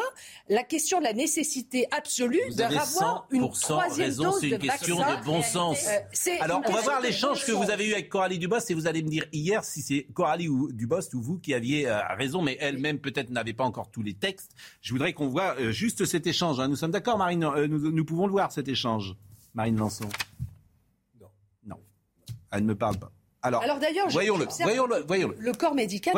la 0.49 0.63
question 0.63 0.99
de 0.99 1.05
la 1.05 1.13
nécessité 1.13 1.87
absolue 1.91 2.41
de 2.55 2.63
avoir 2.63 3.27
une 3.31 3.51
troisième 3.51 4.15
dose 4.15 4.41
de 4.41 4.49
vaccin. 4.49 4.49
C'est 4.49 4.49
une 4.49 4.59
question 4.59 4.97
de 4.99 5.25
bon 5.25 5.43
sens. 5.43 5.87
Euh, 5.87 6.31
Alors, 6.41 6.63
on 6.67 6.73
va 6.73 6.81
voir 6.81 7.01
l'échange 7.01 7.45
que 7.53 7.57
vous 7.57 7.71
avez 7.71 7.89
eu 7.89 7.93
avec 7.93 8.09
Coralie 8.09 8.39
Dubos 8.39 8.59
et 8.69 8.75
vous 8.75 8.87
allez 8.87 9.03
me 9.03 9.09
dire 9.09 9.25
hier 9.33 9.65
si 9.65 9.83
c'est 9.83 10.05
Coralie 10.15 10.49
ou 10.49 10.73
Dubos 10.73 11.15
ou 11.15 11.21
vous 11.21 11.39
qui 11.39 11.55
aviez 11.55 11.89
euh, 11.89 11.99
raison, 12.17 12.43
mais 12.43 12.57
elle-même 12.61 12.99
peut-être 12.99 13.31
n'avait 13.31 13.53
pas 13.53 13.65
encore 13.65 13.91
tous 13.91 14.03
les 14.03 14.15
textes. 14.15 14.53
Je 14.81 14.93
voudrais 14.93 15.13
qu'on 15.13 15.29
voit 15.29 15.57
euh, 15.59 15.71
juste 15.73 16.05
cet 16.05 16.27
échange. 16.27 16.61
Hein. 16.61 16.69
Nous 16.69 16.77
sommes 16.77 16.91
d'accord, 16.91 17.19
Marine 17.19 17.45
euh, 17.45 17.67
nous, 17.67 18.05
pouvons 18.05 18.27
le 18.27 18.33
voir, 18.33 18.53
cet 18.53 18.69
échange. 18.69 19.15
Marine 19.55 19.77
Lançon? 19.77 20.09
Non. 21.21 21.29
Non. 21.67 21.81
Elle 22.51 22.63
ne 22.63 22.69
me 22.69 22.75
parle 22.75 22.99
pas. 22.99 23.11
Alors, 23.41 23.63
Alors 23.63 23.79
d'ailleurs, 23.79 24.09
voyons-le, 24.09 24.47
voyons-le, 24.63 25.05
voyons-le. 25.07 25.37
Le 25.39 25.53
corps 25.53 25.75
médical 25.75 26.15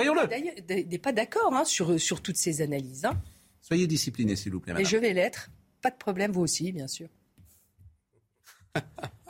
n'est 0.68 0.98
pas 0.98 1.12
d'accord 1.12 1.54
hein, 1.54 1.64
sur, 1.64 2.00
sur 2.00 2.22
toutes 2.22 2.38
ces 2.38 2.62
analyses. 2.62 3.04
Hein. 3.04 3.14
Soyez 3.60 3.86
discipliné, 3.86 4.36
s'il 4.36 4.52
vous 4.52 4.60
plaît. 4.60 4.74
Et 4.78 4.84
je 4.84 4.96
vais 4.96 5.12
l'être. 5.12 5.50
Pas 5.82 5.90
de 5.90 5.96
problème, 5.96 6.32
vous 6.32 6.42
aussi, 6.42 6.72
bien 6.72 6.88
sûr. 6.88 7.08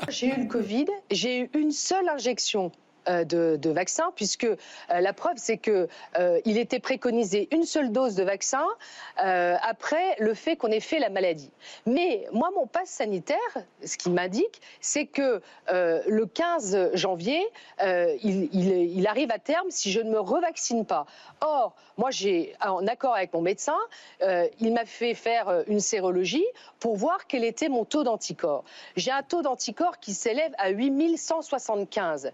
J'ai 0.09 0.29
eu 0.29 0.41
le 0.41 0.47
Covid, 0.47 0.87
j'ai 1.11 1.41
eu 1.41 1.51
une 1.55 1.71
seule 1.71 2.09
injection 2.09 2.73
de, 3.07 3.57
de, 3.57 3.71
vaccin, 3.71 4.13
puisque 4.15 4.45
euh, 4.45 4.57
la 4.89 5.13
preuve, 5.13 5.35
c'est 5.37 5.57
que 5.57 5.89
euh, 6.19 6.41
il 6.45 6.59
était 6.59 6.81
préconisé 6.81 7.49
une 7.53 7.65
seule 7.65 7.93
dose 7.93 8.15
de 8.15 8.25
vaccin 8.25 8.65
après 9.17 10.17
le 10.19 10.35
fait 10.35 10.57
qu'on 10.57 10.69
ait 10.69 10.81
fait 10.81 10.99
la 10.99 11.11
maladie. 11.11 11.51
Mais 11.87 12.27
moi, 12.33 12.51
mon 12.55 12.67
passe 12.67 12.89
sanitaire, 12.89 13.37
ce 13.85 13.97
qui 13.99 14.11
m'indique, 14.11 14.61
c'est 14.81 15.07
que 15.07 15.43
le 15.69 16.25
15 16.27 16.91
janvier, 16.95 17.47
il, 17.83 18.49
il, 18.53 19.07
arrive 19.07 19.31
à 19.31 19.39
terme 19.39 19.71
si 19.71 19.93
je 19.93 20.01
ne 20.01 20.11
me 20.11 20.21
revaccine 20.21 20.87
pas. 20.87 21.07
Or, 21.41 21.75
moi, 21.99 22.11
j'ai, 22.11 22.55
en 22.65 22.87
accord 22.87 23.15
avec 23.15 23.33
mon 23.35 23.43
médecin, 23.43 23.77
il 24.23 24.73
m'a 24.73 24.87
fait 24.87 25.15
faire 25.15 25.65
une 25.67 25.81
sérologie 25.81 26.47
pour 26.79 26.97
voir 26.97 27.27
quel 27.27 27.45
était 27.45 27.69
mon 27.69 27.85
taux 27.85 28.05
d'anticorps. 28.05 28.65
J'ai 28.97 29.11
un 29.11 29.23
taux 29.23 29.43
d'anticorps 29.43 29.99
qui 30.01 30.15
s'élève 30.15 30.53
à 30.59 30.71
8175. 30.71 32.33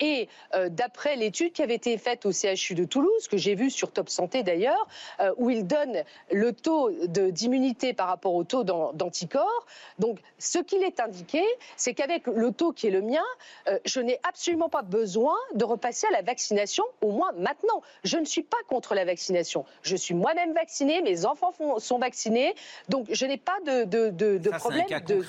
Et 0.00 0.28
euh, 0.54 0.68
d'après 0.68 1.16
l'étude 1.16 1.52
qui 1.52 1.62
avait 1.62 1.74
été 1.74 1.96
faite 1.98 2.26
au 2.26 2.32
CHU 2.32 2.74
de 2.74 2.84
Toulouse, 2.84 3.28
que 3.28 3.36
j'ai 3.36 3.54
vue 3.54 3.70
sur 3.70 3.90
Top 3.90 4.08
Santé 4.08 4.42
d'ailleurs, 4.42 4.86
euh, 5.20 5.32
où 5.36 5.50
il 5.50 5.66
donne 5.66 6.02
le 6.30 6.52
taux 6.52 6.90
d'immunité 6.90 7.92
par 7.92 8.08
rapport 8.08 8.34
au 8.34 8.44
taux 8.44 8.64
d'anticorps. 8.64 9.66
Donc, 9.98 10.18
ce 10.38 10.58
qu'il 10.58 10.82
est 10.82 11.00
indiqué, 11.00 11.42
c'est 11.76 11.94
qu'avec 11.94 12.26
le 12.26 12.52
taux 12.52 12.72
qui 12.72 12.88
est 12.88 12.90
le 12.90 13.02
mien, 13.02 13.24
euh, 13.68 13.78
je 13.84 14.00
n'ai 14.00 14.18
absolument 14.22 14.68
pas 14.68 14.82
besoin 14.82 15.36
de 15.54 15.64
repasser 15.64 16.06
à 16.08 16.12
la 16.12 16.22
vaccination, 16.22 16.84
au 17.00 17.12
moins 17.12 17.32
maintenant. 17.36 17.82
Je 18.04 18.18
ne 18.18 18.24
suis 18.24 18.42
pas 18.42 18.58
contre 18.68 18.94
la 18.94 19.04
vaccination. 19.04 19.64
Je 19.82 19.96
suis 19.96 20.14
moi-même 20.14 20.52
vaccinée, 20.52 21.02
mes 21.02 21.24
enfants 21.24 21.52
sont 21.78 21.98
vaccinés, 21.98 22.54
donc 22.88 23.06
je 23.10 23.26
n'ai 23.26 23.36
pas 23.36 23.58
de, 23.66 23.84
de, 23.84 24.10
de, 24.10 24.38
de 24.38 24.50
problème. 24.50 24.86
de... 25.06 25.22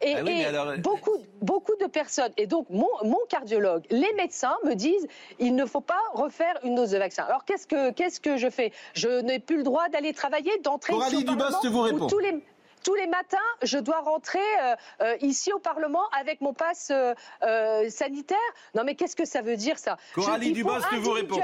Et, 0.00 0.14
ah 0.14 0.76
beaucoup, 0.76 1.18
beaucoup 1.42 1.74
de 1.80 1.86
personnes, 1.86 2.32
et 2.36 2.46
donc 2.46 2.70
mon, 2.70 2.88
mon, 3.02 3.18
cardiologue, 3.28 3.77
les 3.90 4.12
médecins 4.14 4.56
me 4.64 4.74
disent 4.74 5.06
il 5.38 5.54
ne 5.54 5.66
faut 5.66 5.80
pas 5.80 6.00
refaire 6.14 6.58
une 6.64 6.74
dose 6.74 6.90
de 6.90 6.98
vaccin. 6.98 7.24
Alors 7.24 7.44
qu'est-ce 7.44 7.66
que, 7.66 7.90
qu'est-ce 7.92 8.20
que 8.20 8.36
je 8.36 8.50
fais? 8.50 8.72
Je 8.94 9.20
n'ai 9.20 9.38
plus 9.38 9.56
le 9.56 9.62
droit 9.62 9.88
d'aller 9.88 10.12
travailler, 10.12 10.58
d'entrer 10.58 10.94
ici 10.94 11.16
au 11.16 11.22
Parlement 11.22 11.60
vous 11.70 11.80
répond. 11.80 12.06
Tous 12.06 12.18
les, 12.18 12.42
tous 12.84 12.94
les 12.94 13.06
matins, 13.06 13.36
je 13.62 13.78
dois 13.78 14.00
rentrer 14.00 14.38
euh, 14.38 14.74
euh, 15.02 15.16
ici 15.20 15.52
au 15.52 15.58
Parlement 15.58 16.08
avec 16.18 16.40
mon 16.40 16.54
passe 16.54 16.90
euh, 16.90 17.90
sanitaire. 17.90 18.38
Non, 18.74 18.84
mais 18.84 18.94
qu'est-ce 18.94 19.16
que 19.16 19.24
ça 19.24 19.42
veut 19.42 19.56
dire 19.56 19.78
ça? 19.78 19.96
Coralie 20.14 20.52
Dubas 20.52 20.80
vous 21.00 21.10
répond 21.12 21.40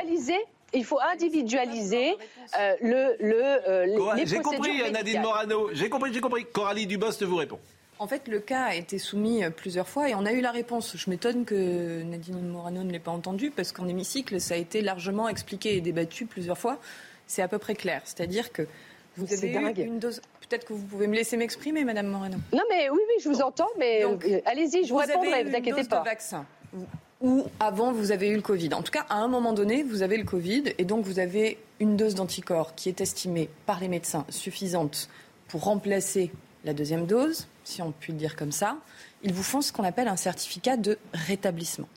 il 0.74 0.84
faut 0.84 1.00
individualiser 1.00 2.16
euh, 2.58 2.74
le, 2.80 3.16
le, 3.20 4.24
J'ai 4.26 4.40
compris, 4.40 4.90
Nadine 4.90 5.22
Morano. 5.22 5.70
J'ai 5.72 5.88
compris, 5.88 6.12
j'ai 6.12 6.20
compris. 6.20 6.44
Coralie 6.44 6.86
Dubost 6.86 7.22
vous 7.22 7.36
répond. 7.36 7.58
En 7.98 8.06
fait, 8.06 8.28
le 8.28 8.40
cas 8.40 8.64
a 8.64 8.74
été 8.74 8.98
soumis 8.98 9.42
plusieurs 9.56 9.88
fois 9.88 10.08
et 10.08 10.14
on 10.14 10.26
a 10.26 10.32
eu 10.32 10.40
la 10.40 10.50
réponse. 10.50 10.96
Je 10.96 11.10
m'étonne 11.10 11.44
que 11.44 12.02
Nadine 12.02 12.40
Morano 12.40 12.82
ne 12.82 12.90
l'ait 12.90 12.98
pas 12.98 13.12
entendu 13.12 13.50
parce 13.50 13.72
qu'en 13.72 13.86
hémicycle, 13.86 14.40
ça 14.40 14.54
a 14.54 14.56
été 14.56 14.82
largement 14.82 15.28
expliqué 15.28 15.76
et 15.76 15.80
débattu 15.80 16.26
plusieurs 16.26 16.58
fois. 16.58 16.78
C'est 17.26 17.42
à 17.42 17.48
peu 17.48 17.58
près 17.58 17.74
clair. 17.74 18.02
C'est-à-dire 18.04 18.52
que 18.52 18.66
vous 19.16 19.32
avez 19.32 19.82
une 19.82 20.00
dose. 20.00 20.20
Peut-être 20.48 20.66
que 20.66 20.72
vous 20.72 20.84
pouvez 20.84 21.06
me 21.06 21.14
laisser 21.14 21.36
m'exprimer, 21.36 21.84
Madame 21.84 22.08
Morano. 22.08 22.36
Non, 22.52 22.62
mais 22.68 22.90
oui, 22.90 22.98
oui, 22.98 23.22
je 23.22 23.28
vous 23.28 23.40
entends, 23.40 23.70
mais 23.78 24.04
euh, 24.04 24.40
allez-y, 24.44 24.84
je 24.84 24.92
vous, 24.92 24.98
répondrai, 24.98 25.44
vous 25.44 25.56
inquiétez 25.56 25.84
pas. 25.84 26.00
De 26.00 26.04
vaccin 26.04 26.46
ou 27.24 27.44
avant 27.58 27.92
vous 27.92 28.12
avez 28.12 28.28
eu 28.28 28.34
le 28.36 28.42
Covid. 28.42 28.74
En 28.74 28.82
tout 28.82 28.92
cas, 28.92 29.06
à 29.08 29.16
un 29.16 29.28
moment 29.28 29.52
donné, 29.52 29.82
vous 29.82 30.02
avez 30.02 30.18
le 30.18 30.24
Covid 30.24 30.64
et 30.76 30.84
donc 30.84 31.04
vous 31.04 31.18
avez 31.18 31.58
une 31.80 31.96
dose 31.96 32.14
d'anticorps 32.14 32.74
qui 32.74 32.88
est 32.88 33.00
estimée 33.00 33.48
par 33.66 33.80
les 33.80 33.88
médecins 33.88 34.26
suffisante 34.28 35.08
pour 35.48 35.64
remplacer 35.64 36.30
la 36.64 36.74
deuxième 36.74 37.06
dose, 37.06 37.46
si 37.64 37.82
on 37.82 37.90
peut 37.92 38.12
le 38.12 38.14
dire 38.14 38.36
comme 38.36 38.52
ça. 38.52 38.76
Ils 39.22 39.32
vous 39.32 39.42
font 39.42 39.62
ce 39.62 39.72
qu'on 39.72 39.84
appelle 39.84 40.08
un 40.08 40.16
certificat 40.16 40.76
de 40.76 40.98
rétablissement. 41.12 41.88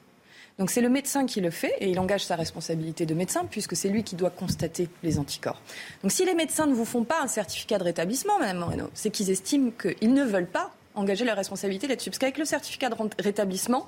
Donc 0.58 0.72
c'est 0.72 0.82
le 0.82 0.90
médecin 0.90 1.26
qui 1.28 1.40
le 1.40 1.52
fait 1.52 1.76
et 1.80 1.90
il 1.90 2.00
engage 2.00 2.26
sa 2.26 2.36
responsabilité 2.36 3.06
de 3.06 3.14
médecin 3.14 3.46
puisque 3.46 3.76
c'est 3.76 3.90
lui 3.90 4.04
qui 4.04 4.16
doit 4.16 4.32
constater 4.32 4.90
les 5.04 5.20
anticorps. 5.20 5.62
Donc 6.02 6.12
si 6.12 6.26
les 6.26 6.34
médecins 6.34 6.66
ne 6.66 6.74
vous 6.74 6.86
font 6.86 7.04
pas 7.04 7.22
un 7.22 7.28
certificat 7.28 7.78
de 7.78 7.84
rétablissement, 7.84 8.40
Madame 8.40 8.58
Moreno, 8.58 8.90
c'est 8.96 9.12
qu'ils 9.12 9.30
estiment 9.30 9.72
qu'ils 9.72 10.14
ne 10.14 10.24
veulent 10.24 10.48
pas 10.48 10.72
engager 10.98 11.26
leur 11.26 11.36
responsabilité 11.36 11.88
là-dessus. 11.88 12.10
Parce 12.10 12.20
qu'avec 12.20 12.38
le 12.38 12.46
certificat 12.46 12.90
de 12.90 12.96
rétablissement, 13.20 13.88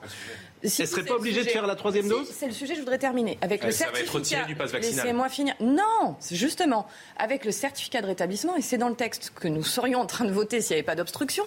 si 0.64 0.82
Elle 0.82 0.88
ne 0.88 0.92
serait 0.92 1.04
pas 1.04 1.16
obligée 1.16 1.44
de 1.44 1.50
faire 1.50 1.66
la 1.68 1.76
troisième 1.76 2.08
dose 2.08 2.30
C'est 2.34 2.48
le 2.48 2.54
sujet, 2.54 2.76
je 2.76 2.80
voudrais 2.80 2.98
terminer. 2.98 3.38
Avec 3.42 3.64
le 3.64 3.72
ça 3.72 3.90
va 3.92 4.00
être 4.00 4.14
retiré 4.14 4.46
du 4.46 4.56
pass 4.56 4.72
vaccinal. 4.72 5.06
Laissez-moi 5.06 5.30
finir. 5.30 5.56
Non, 5.60 6.16
justement, 6.32 6.86
avec 7.18 7.46
le 7.46 7.52
certificat 7.52 8.02
de 8.02 8.08
rétablissement, 8.08 8.56
et 8.56 8.62
c'est 8.62 8.78
dans 8.78 8.90
le 8.90 8.96
texte 8.96 9.32
que 9.36 9.48
nous 9.48 9.64
serions 9.64 10.00
en 10.00 10.06
train 10.06 10.26
de 10.26 10.32
voter 10.32 10.62
s'il 10.62 10.76
n'y 10.76 10.80
avait 10.80 10.86
pas 10.86 10.96
d'obstruction, 10.96 11.46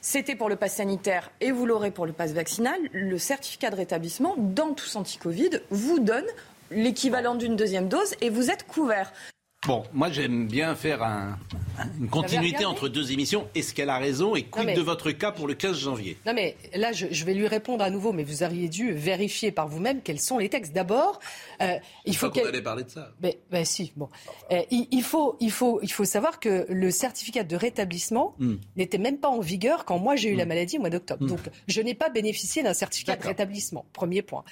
c'était 0.00 0.34
pour 0.34 0.48
le 0.48 0.56
pass 0.56 0.76
sanitaire 0.76 1.30
et 1.40 1.50
vous 1.52 1.66
l'aurez 1.66 1.90
pour 1.90 2.06
le 2.06 2.12
pass 2.12 2.32
vaccinal. 2.32 2.78
Le 2.92 3.18
certificat 3.18 3.70
de 3.70 3.76
rétablissement, 3.76 4.34
dans 4.38 4.74
tous 4.74 4.96
anti-Covid, 4.96 5.60
vous 5.70 5.98
donne 5.98 6.26
l'équivalent 6.70 7.34
d'une 7.34 7.56
deuxième 7.56 7.88
dose 7.88 8.14
et 8.20 8.30
vous 8.30 8.50
êtes 8.50 8.66
couvert. 8.66 9.12
Bon, 9.66 9.82
moi 9.92 10.10
j'aime 10.10 10.46
bien 10.46 10.74
faire 10.74 11.02
une 12.00 12.08
continuité 12.08 12.64
entre 12.64 12.88
deux 12.88 13.12
émissions. 13.12 13.46
Est-ce 13.54 13.74
qu'elle 13.74 13.90
a 13.90 13.98
raison 13.98 14.34
et 14.34 14.44
quid 14.44 14.74
de 14.74 14.80
votre 14.80 15.10
cas 15.10 15.32
pour 15.32 15.46
le 15.46 15.52
15 15.52 15.78
janvier? 15.78 16.16
Non 16.24 16.32
mais 16.32 16.56
là 16.74 16.92
je, 16.92 17.24
vais 17.26 17.34
lui 17.34 17.46
répondre 17.46 17.84
à 17.84 17.90
nouveau, 17.90 18.14
mais 18.14 18.24
vous 18.24 18.42
auriez 18.42 18.70
dû 18.70 18.92
vérifier 18.92 19.52
par 19.52 19.68
vous-même 19.68 20.00
quels 20.00 20.18
sont 20.18 20.38
les 20.38 20.48
textes. 20.48 20.72
D'abord, 20.72 21.20
euh, 21.60 21.76
il 22.06 22.16
faut 22.16 22.30
qu'on 22.30 22.46
allait 22.46 22.62
parler 22.62 22.84
de 22.84 22.88
ça. 22.88 23.12
Mais, 23.22 23.38
ben 23.50 23.66
si, 23.66 23.92
bon, 23.96 24.08
euh, 24.50 24.62
il, 24.70 25.02
faut, 25.02 25.36
il, 25.40 25.50
faut, 25.50 25.78
il 25.82 25.92
faut 25.92 26.06
savoir 26.06 26.40
que 26.40 26.64
le 26.70 26.90
certificat 26.90 27.44
de 27.44 27.54
rétablissement 27.54 28.34
hmm. 28.38 28.54
n'était 28.76 28.96
même 28.96 29.18
pas 29.18 29.28
en 29.28 29.40
vigueur 29.40 29.84
quand 29.84 29.98
moi 29.98 30.16
j'ai 30.16 30.30
eu 30.30 30.36
la 30.36 30.46
hmm. 30.46 30.48
maladie 30.48 30.78
au 30.78 30.80
mois 30.80 30.90
d'octobre. 30.90 31.22
Hmm. 31.22 31.28
Donc 31.28 31.40
je 31.68 31.82
n'ai 31.82 31.94
pas 31.94 32.08
bénéficié 32.08 32.62
d'un 32.62 32.74
certificat 32.74 33.16
de 33.16 33.26
rétablissement. 33.26 33.84
Premier 33.92 34.22
point. 34.22 34.42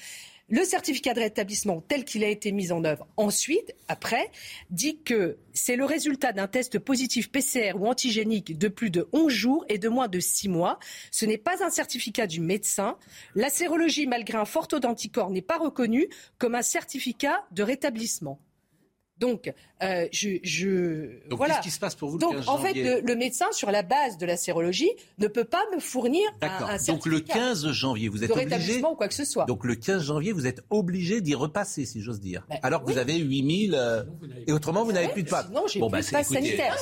Le 0.50 0.64
certificat 0.64 1.12
de 1.12 1.20
rétablissement 1.20 1.82
tel 1.82 2.06
qu'il 2.06 2.24
a 2.24 2.28
été 2.28 2.52
mis 2.52 2.72
en 2.72 2.82
œuvre 2.82 3.06
ensuite, 3.18 3.74
après, 3.86 4.30
dit 4.70 4.98
que 5.02 5.36
c'est 5.52 5.76
le 5.76 5.84
résultat 5.84 6.32
d'un 6.32 6.46
test 6.46 6.78
positif 6.78 7.30
PCR 7.30 7.72
ou 7.74 7.86
antigénique 7.86 8.56
de 8.56 8.68
plus 8.68 8.88
de 8.88 9.08
11 9.12 9.30
jours 9.30 9.66
et 9.68 9.76
de 9.76 9.90
moins 9.90 10.08
de 10.08 10.20
6 10.20 10.48
mois. 10.48 10.78
Ce 11.10 11.26
n'est 11.26 11.36
pas 11.36 11.62
un 11.62 11.68
certificat 11.68 12.26
du 12.26 12.40
médecin. 12.40 12.96
La 13.34 13.50
sérologie, 13.50 14.06
malgré 14.06 14.38
un 14.38 14.46
fort 14.46 14.68
taux 14.68 14.80
d'anticorps, 14.80 15.28
n'est 15.28 15.42
pas 15.42 15.58
reconnue 15.58 16.08
comme 16.38 16.54
un 16.54 16.62
certificat 16.62 17.44
de 17.50 17.62
rétablissement. 17.62 18.40
Donc, 19.18 19.52
euh, 19.82 20.06
je, 20.12 20.38
je 20.42 21.28
Donc, 21.28 21.38
voilà. 21.38 21.54
Qu'est-ce 21.54 21.64
qui 21.64 21.70
se 21.70 21.80
passe 21.80 21.94
pour 21.94 22.10
vous 22.10 22.18
Donc, 22.18 22.34
le 22.34 22.38
15 22.40 22.48
en 22.48 22.58
fait, 22.58 22.74
le, 22.74 23.14
médecin, 23.16 23.46
sur 23.52 23.70
la 23.70 23.82
base 23.82 24.16
de 24.18 24.26
la 24.26 24.36
sérologie, 24.36 24.90
ne 25.18 25.26
peut 25.26 25.44
pas 25.44 25.64
me 25.74 25.80
fournir 25.80 26.22
un, 26.40 26.48
un, 26.48 26.76
Donc, 26.86 27.06
le 27.06 27.20
15 27.20 27.72
janvier, 27.72 28.08
vous 28.08 28.24
êtes 28.24 28.30
de 28.30 28.34
obligé. 28.34 28.82
ou 28.82 28.94
quoi 28.94 29.08
que 29.08 29.14
ce 29.14 29.24
soit. 29.24 29.44
Donc, 29.44 29.64
le 29.64 29.74
15 29.74 30.02
janvier, 30.02 30.32
vous 30.32 30.46
êtes 30.46 30.62
obligé 30.70 31.20
d'y 31.20 31.34
repasser, 31.34 31.84
si 31.84 32.00
j'ose 32.00 32.20
dire. 32.20 32.46
Ben, 32.48 32.58
Alors 32.62 32.84
que 32.84 32.92
vous 32.92 32.98
avez 32.98 33.16
8000 33.16 33.74
euh, 33.74 34.04
et 34.46 34.52
autrement, 34.52 34.84
vous 34.84 34.92
n'avez 34.92 35.08
plus 35.08 35.22
de 35.22 35.30
passe. 35.30 35.48
Non, 35.50 35.66
j'ai 35.66 35.80
bon, 35.80 35.90
plus 35.90 36.06
de 36.06 36.10
passe 36.10 36.28
sanitaire. 36.28 36.76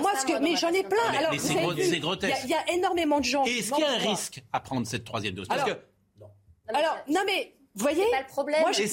moi, 0.00 0.12
ce 0.20 0.26
que, 0.26 0.38
mais 0.40 0.56
j'en 0.56 0.70
ai 0.70 0.82
plein. 0.82 0.96
Mais, 1.10 1.18
Alors, 1.18 1.34
c'est 1.38 2.00
grotesque. 2.00 2.40
Il 2.44 2.50
y, 2.50 2.54
a 2.54 2.74
énormément 2.74 3.20
de 3.20 3.24
gens. 3.24 3.44
Est-ce 3.44 3.72
qu'il 3.72 3.84
y 3.84 3.86
a 3.86 3.92
un 3.92 4.10
risque 4.10 4.42
à 4.52 4.60
prendre 4.60 4.86
cette 4.86 5.04
troisième 5.04 5.34
dose? 5.34 5.48
Parce 5.48 5.64
que 5.64 5.76
alors, 6.74 6.98
non 7.08 7.20
mais 7.24 7.54
vous 7.78 7.84
voyez 7.84 8.10
pas 8.10 8.20
le 8.20 8.26
problème. 8.26 8.60
Moi, 8.62 8.72
j'ai 8.72 8.88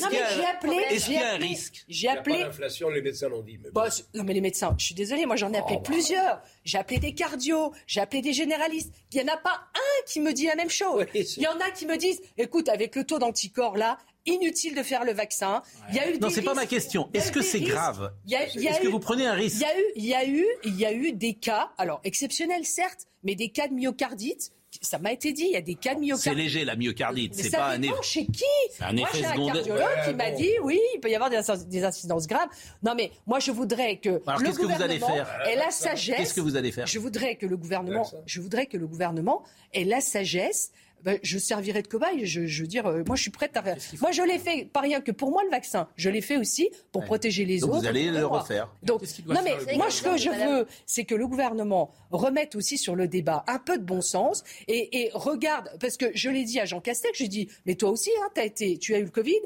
appelé. 0.46 0.76
Est-ce 0.92 1.06
qu'il 1.06 1.16
y 1.16 1.18
a 1.18 1.34
un 1.34 1.38
risque 1.38 1.84
J'ai 1.90 2.08
appelé. 2.08 2.38
L'inflation, 2.38 2.90
les 2.90 3.02
médecins 3.02 3.30
l'ont 3.30 3.42
dit. 3.42 3.58
Bah, 3.74 3.88
non, 4.14 4.24
mais 4.24 4.34
les 4.34 4.42
médecins, 4.42 4.76
je 4.78 4.86
suis 4.86 4.96
désolée, 4.96 5.26
moi 5.26 5.36
j'en 5.36 5.52
ai 5.54 5.58
appelé 5.58 5.78
oh, 5.78 5.82
bah. 5.84 5.92
plusieurs. 5.92 6.42
J'ai 6.64 6.78
appelé 6.78 7.00
des 7.00 7.16
cardios, 7.16 7.74
j'ai 7.88 8.00
appelé 8.00 8.22
des 8.22 8.34
généralistes. 8.34 8.94
Il 9.12 9.24
n'y 9.24 9.30
en 9.30 9.34
a 9.34 9.38
pas 9.38 9.70
un 9.74 10.06
qui 10.06 10.20
me 10.20 10.34
dit 10.34 10.46
la 10.46 10.56
même 10.56 10.70
chose. 10.70 11.06
Il 11.16 11.42
y 11.42 11.48
en 11.48 11.60
a 11.60 11.72
qui 11.72 11.88
me 11.88 11.98
disent, 11.98 12.22
écoute, 12.38 12.70
avec 12.70 12.96
le 12.96 13.06
taux 13.06 13.18
d'anticorps 13.18 13.76
là, 13.76 13.98
inutile 14.28 14.76
de 14.76 14.84
faire 14.84 15.04
le 15.04 15.14
vaccin. 15.14 15.64
Il 15.90 15.96
y 15.96 16.00
a 16.00 16.12
eu 16.12 16.20
non, 16.20 16.30
c'est 16.30 16.44
pas 16.44 16.54
ma 16.54 16.68
question. 16.68 17.10
Est-ce 17.16 17.32
que 17.32 17.42
c'est 17.42 17.62
grave 17.62 18.14
Est-ce 18.30 18.82
que 18.82 18.88
vous 18.88 19.00
prenez 19.00 19.26
un 19.26 19.34
risque 19.34 19.56
Il 19.58 19.62
y 19.62 19.66
a 19.66 19.80
eu, 19.80 19.86
il 19.96 20.06
y 20.06 20.14
a 20.14 20.28
eu, 20.28 20.46
il 20.64 20.76
y 20.76 20.86
a 20.86 20.94
eu 20.94 21.12
des 21.12 21.34
cas, 21.34 21.72
alors 21.80 22.02
exceptionnels 22.04 22.66
certes, 22.66 23.08
mais 23.24 23.34
des 23.34 23.50
cas 23.50 23.68
de 23.68 23.74
myocardite 23.74 24.52
ça 24.82 25.00
m'a 25.00 25.12
été 25.12 25.32
dit, 25.34 25.46
il 25.46 25.52
y 25.52 25.58
a 25.58 25.62
des 25.62 25.76
cas 25.76 25.96
de 25.96 26.00
myocardite. 26.00 26.24
C'est 26.24 26.36
léger 26.36 26.66
la 26.66 26.76
myocardite, 26.76 27.36
c'est 27.36 27.52
pas 27.52 27.70
un 27.70 27.82
effet. 27.82 27.94
chez 28.04 28.26
qui 28.26 28.44
un 28.80 28.94
Moi, 28.94 29.08
j'ai 29.14 29.26
un 29.26 29.46
cardiologue 29.46 30.06
qui 30.06 30.14
m'a 30.14 30.32
dit 30.32 30.52
oui, 30.64 30.80
il 30.94 31.00
peut 31.00 31.10
y 31.10 31.16
avoir 31.16 31.30
des, 31.30 31.84
incidences 31.84 32.28
graves. 32.28 32.50
Non 32.84 32.94
mais 32.96 33.12
moi 33.26 33.40
je 33.40 33.52
voudrais 33.52 33.98
que 33.98 34.10
le 34.10 34.20
gouvernement 34.20 34.54
que 34.54 34.78
vous 34.78 34.84
allez 34.84 35.00
faire 35.00 35.28
ait 35.46 35.56
la 35.56 35.72
sagesse. 35.72 36.18
Qu'est-ce 36.18 36.34
que 36.34 36.42
vous 36.42 36.56
allez 36.56 36.72
faire 36.72 36.88
Je 36.88 37.00
voudrais 37.00 37.36
que 37.36 37.46
le 37.46 37.58
gouvernement, 37.58 38.06
je 38.26 38.42
voudrais 38.42 38.66
que 38.66 38.78
le 38.78 38.88
gouvernement 38.88 39.44
ait 39.74 39.86
la 39.86 40.02
sagesse 40.02 40.72
ben, 41.06 41.20
je 41.22 41.38
servirai 41.38 41.84
de 41.84 41.88
cobaye. 41.88 42.26
Je, 42.26 42.48
je 42.48 42.62
veux 42.64 42.68
dire, 42.68 42.88
euh, 42.88 43.04
moi, 43.06 43.16
je 43.16 43.22
suis 43.22 43.32
prête 43.32 43.56
à. 43.56 43.64
Moi, 44.02 44.12
je 44.12 44.24
l'ai 44.24 44.40
fait, 44.40 44.66
pas 44.66 44.82
rien 44.82 45.02
que 45.02 45.12
pour 45.12 45.30
moi, 45.30 45.44
le 45.44 45.52
vaccin. 45.52 45.88
Je 45.96 46.10
l'ai 46.10 46.22
fait 46.22 46.38
aussi 46.38 46.70
pour 46.92 47.06
protéger 47.06 47.46
les 47.46 47.64
autres. 47.64 47.80
Vous 47.80 47.88
allez 47.88 48.10
le 48.10 48.26
refaire. 48.26 48.70
Donc, 48.84 49.02
non, 49.28 49.42
mais 49.44 49.76
moi, 49.78 49.90
ce 49.90 50.02
que 50.02 50.18
je 50.18 50.30
veux, 50.30 50.68
c'est 50.86 51.06
que 51.06 51.16
le 51.16 51.28
gouvernement 51.28 51.94
remette 52.12 52.56
aussi 52.56 52.78
sur 52.78 52.96
le 52.96 53.08
débat 53.08 53.44
un 53.48 53.60
peu 53.60 53.78
de 53.78 53.84
bon 53.84 54.02
sens 54.02 54.44
et, 54.68 55.02
et 55.02 55.12
regarde, 55.14 55.70
parce 55.80 55.98
que 55.98 56.06
je 56.14 56.30
l'ai 56.30 56.44
dit 56.44 56.60
à 56.60 56.66
Jean 56.66 56.82
Castex, 56.82 57.18
je 57.20 57.26
dis, 57.26 57.50
mais 57.66 57.76
toi 57.76 57.90
aussi, 57.90 58.10
hein, 58.24 58.30
as 58.38 58.46
été, 58.46 58.78
tu 58.78 58.96
as 58.96 59.00
eu 59.00 59.04
le 59.04 59.10
Covid, 59.10 59.40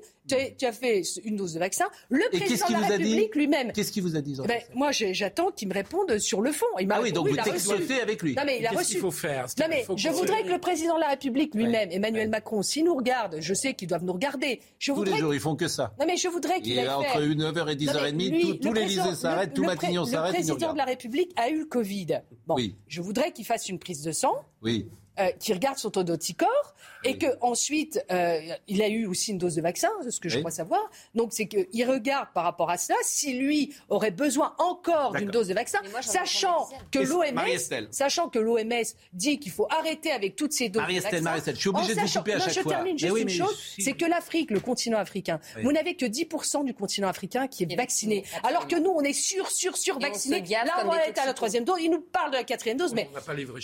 tu 0.58 0.66
as, 0.66 0.72
fait 0.72 1.02
une 1.24 1.36
dose 1.36 1.54
de 1.54 1.60
vaccin. 1.60 1.86
Le 2.10 2.30
président 2.30 2.68
de 2.68 2.74
la 2.74 2.88
République 2.88 3.36
lui-même. 3.36 3.72
Qu'est-ce 3.74 3.92
qu'il 3.92 4.04
vous 4.04 4.16
a 4.16 4.22
dit 4.22 4.36
ben, 4.48 4.62
Moi, 4.76 4.92
j'attends 4.92 5.52
qu'il 5.52 5.68
me 5.68 5.74
réponde 5.74 6.18
sur 6.20 6.42
le 6.42 6.52
fond. 6.52 6.66
Il 6.80 6.92
ah 6.92 7.00
oui, 7.02 7.12
donc 7.12 7.30
vous 7.30 7.36
textez 7.36 8.02
avec 8.02 8.22
lui. 8.22 8.36
Non, 8.36 8.44
mais 8.46 8.60
il 8.60 8.68
a 8.68 8.72
reçu. 8.72 8.92
qu'il 8.92 9.00
faut 9.00 9.12
faire? 9.12 9.46
Non, 9.60 9.66
mais 9.70 9.86
je 9.96 10.10
voudrais 10.10 10.44
que 10.44 10.50
le 10.50 10.60
président 10.60 10.96
de 10.96 11.02
la 11.02 11.10
République 11.10 11.56
lui-même, 11.56 11.90
Emmanuel 11.92 12.30
Macron, 12.30 12.62
s'il 12.62 12.86
nous 12.86 12.96
regarde, 12.96 13.38
je 13.40 13.54
sais 13.54 13.74
qu'ils 13.74 13.88
doivent 13.88 14.04
nous 14.04 14.14
regarder. 14.14 14.62
Je 14.78 14.92
tous 14.92 15.04
les 15.04 15.18
jours, 15.18 15.34
ils 15.34 15.40
font 15.40 15.56
que 15.56 15.68
ça. 15.68 15.94
Non, 16.00 16.06
mais 16.06 16.18
je 16.18 16.28
voudrais 16.28 16.62
qu'il 16.62 16.78
ait 16.78 16.88
entre 16.88 17.20
9h 17.20 17.72
et 17.72 17.76
10h30, 17.76 18.60
tous 18.60 18.74
les 18.74 18.86
lycées 18.86 19.16
s'arrêtent, 19.16 19.54
tout 19.54 19.64
Matignon 19.64 20.06
s'arrête. 20.06 20.34
Le 20.34 20.46
président 20.46 20.74
de 20.74 20.78
la 20.78 20.86
République 20.86 21.32
a 21.36 21.50
eu 21.50 21.60
le 21.60 21.66
Covid. 21.66 22.22
Bon, 22.48 22.56
je 22.88 23.02
voudrais 23.02 23.32
qu'il 23.32 23.46
fasse 23.46 23.70
une 23.70 23.80
prise 23.80 24.04
de 24.04 24.12
sang. 24.12 24.34
Oui. 24.62 24.88
Euh, 25.20 25.32
qui 25.38 25.51
regarde 25.51 25.78
son 25.78 25.89
taux 25.89 26.03
d'anticorps 26.03 26.74
et 27.03 27.17
que 27.17 27.28
ensuite 27.41 28.01
euh, 28.09 28.39
il 28.70 28.82
a 28.82 28.88
eu 28.88 29.05
aussi 29.05 29.32
une 29.32 29.38
dose 29.38 29.55
de 29.55 29.61
vaccin, 29.61 29.89
c'est 30.01 30.11
ce 30.11 30.20
que 30.22 30.30
je 30.30 30.39
crois 30.39 30.51
savoir. 30.51 30.80
Donc 31.13 31.34
c'est 31.34 31.45
qu'il 31.45 31.89
regarde 31.89 32.30
par 32.34 32.45
rapport 32.45 32.70
à 32.70 32.78
cela 32.78 32.97
si 33.03 33.38
lui 33.38 33.74
aurait 33.89 34.11
besoin 34.11 34.55
encore 34.59 35.13
d'une 35.13 35.30
dose 35.30 35.49
de 35.49 35.53
vaccin, 35.53 35.80
sachant 36.01 36.70
que 36.89 36.99
l'OMS, 36.99 37.89
sachant 37.91 38.30
que 38.30 38.39
l'OMS 38.39 38.86
dit 39.11 39.39
qu'il 39.39 39.51
faut 39.51 39.67
arrêter 39.70 40.11
avec 40.11 40.38
toutes 40.38 40.53
ces 40.53 40.70
doses 40.70 40.88
de 40.88 41.01
vaccin. 41.01 41.41
je 41.47 41.59
suis 41.59 41.70
obligé 41.70 41.95
de 41.95 41.99
vous 41.99 42.07
couper 42.07 42.34
à 42.36 42.39
chaque 42.39 42.53
je 42.53 42.61
fois. 42.61 42.72
termine 42.72 42.97
juste 42.97 43.17
une 43.17 43.30
chose, 43.30 43.76
c'est 43.78 43.93
que 43.93 44.05
l'Afrique, 44.05 44.51
le 44.51 44.61
continent 44.61 44.99
africain, 44.99 45.41
vous 45.61 45.74
n'avez 45.74 45.95
que 45.95 46.05
10% 46.05 46.63
du 46.63 46.74
continent 46.74 47.09
africain 47.09 47.47
qui 47.47 47.63
est 47.63 47.76
vacciné, 47.76 48.24
alors 48.43 48.70
que 48.70 48.78
nous 48.78 48.91
on 48.91 49.01
est 49.01 49.11
sur 49.11 49.51
sur 49.51 49.76
sur 49.76 49.99
vacciné. 49.99 50.41
Là 50.49 50.86
on 50.86 50.93
est 50.93 51.17
à 51.20 51.26
la 51.26 51.34
troisième 51.34 51.65
dose, 51.65 51.80
il 51.82 51.91
nous 51.91 52.01
parle 52.01 52.32
de 52.32 52.38
la 52.38 52.45
quatrième 52.45 52.78
dose, 52.78 52.93
mais 52.93 53.09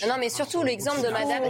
non 0.06 0.16
mais 0.18 0.28
surtout 0.28 0.62
l'exemple 0.62 1.00
de 1.00 1.08
Madame 1.08 1.45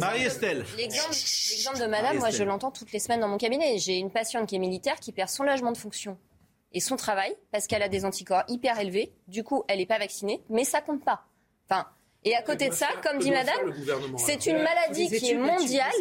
Marie-Estelle. 0.00 0.64
L'exemple 0.76 1.78
de 1.78 1.86
madame, 1.86 2.18
moi 2.18 2.30
je 2.30 2.44
l'entends 2.44 2.70
toutes 2.70 2.92
les 2.92 2.98
semaines 2.98 3.20
dans 3.20 3.28
mon 3.28 3.38
cabinet. 3.38 3.78
J'ai 3.78 3.98
une 3.98 4.10
patiente 4.10 4.48
qui 4.48 4.56
est 4.56 4.58
militaire 4.58 4.96
qui 4.96 5.12
perd 5.12 5.28
son 5.28 5.44
logement 5.44 5.72
de 5.72 5.76
fonction 5.76 6.18
et 6.72 6.80
son 6.80 6.96
travail 6.96 7.34
parce 7.52 7.66
qu'elle 7.66 7.82
a 7.82 7.88
des 7.88 8.04
anticorps 8.04 8.44
hyper 8.48 8.78
élevés. 8.78 9.12
Du 9.28 9.44
coup, 9.44 9.64
elle 9.68 9.78
n'est 9.78 9.86
pas 9.86 9.98
vaccinée, 9.98 10.42
mais 10.50 10.64
ça 10.64 10.80
compte 10.80 11.04
pas. 11.04 11.24
Enfin, 11.68 11.86
Et 12.26 12.34
à 12.34 12.42
côté 12.42 12.70
de 12.70 12.74
ça, 12.74 12.88
comme 13.02 13.18
dit 13.18 13.30
madame, 13.30 13.74
c'est 14.16 14.46
une 14.46 14.58
maladie 14.58 15.10
qui 15.10 15.32
est 15.32 15.34
mondiale. 15.34 15.92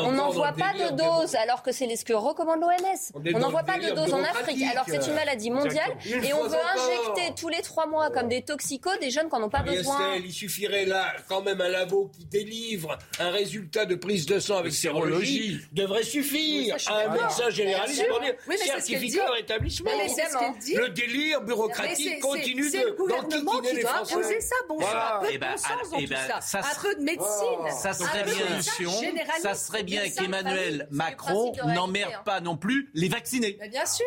On 0.00 0.12
n'envoie 0.12 0.52
pas 0.52 0.72
de 0.74 0.94
doses 0.96 1.34
alors 1.36 1.62
que 1.62 1.72
c'est 1.72 1.94
ce 1.96 2.04
que 2.04 2.12
recommande 2.12 2.60
l'OMS. 2.60 3.34
On 3.34 3.38
n'envoie 3.38 3.62
pas 3.62 3.78
de 3.78 3.90
doses 3.94 4.12
en 4.12 4.22
Afrique. 4.22 4.62
Alors 4.70 4.84
que 4.84 4.92
c'est 4.92 5.08
une 5.08 5.14
maladie 5.14 5.50
mondiale. 5.50 5.96
Et 6.06 6.32
on 6.34 6.44
veut 6.44 6.58
injecter 6.74 7.34
tous 7.34 7.48
les 7.48 7.62
trois 7.62 7.86
mois 7.86 8.10
comme 8.10 8.28
des 8.28 8.42
toxicos 8.42 8.98
des 9.00 9.10
jeunes 9.10 9.28
qui 9.28 9.36
n'en 9.36 9.44
ont 9.46 9.50
pas 9.50 9.62
besoin. 9.62 10.16
Il 10.16 10.32
suffirait 10.32 10.84
là 10.84 11.12
quand 11.28 11.42
même 11.42 11.60
un 11.60 11.68
labo 11.68 12.10
qui 12.14 12.24
délivre 12.26 12.98
un 13.18 13.30
résultat 13.30 13.86
de 13.86 13.94
prise 13.94 14.26
de 14.26 14.38
sang 14.38 14.58
avec 14.58 14.72
sérologie 14.72 15.60
devrait 15.72 16.02
suffire 16.02 16.76
à 16.88 17.06
un 17.06 17.08
médecin 17.08 17.50
généraliste 17.50 18.06
pour 18.08 18.20
dire 18.20 18.34
certificat 18.58 19.26
de 19.26 19.32
rétablissement. 19.32 19.90
Le 19.90 20.88
délire 20.88 21.40
bureaucratique 21.42 22.20
continue 22.20 22.70
d'enquiquiner 22.70 23.72
les 23.72 23.82
Français. 23.82 24.40
ça, 24.40 25.69
bon 25.90 25.96
eh 26.00 26.06
ben, 26.06 26.16
ça, 26.40 26.58
un 26.60 26.82
peu 26.82 26.94
de 26.94 27.02
médecine. 27.02 27.80
Ça 27.80 27.92
serait 27.92 28.24
bien, 28.24 28.60
ça 29.42 29.54
serait 29.54 29.82
bien 29.82 30.08
qu'Emmanuel 30.08 30.88
Macron 30.90 31.52
n'emmerde 31.66 32.24
pas 32.24 32.40
non 32.40 32.56
plus 32.56 32.90
les 32.94 33.08
vaccinés. 33.08 33.58
bien 33.70 33.86
sûr, 33.86 34.06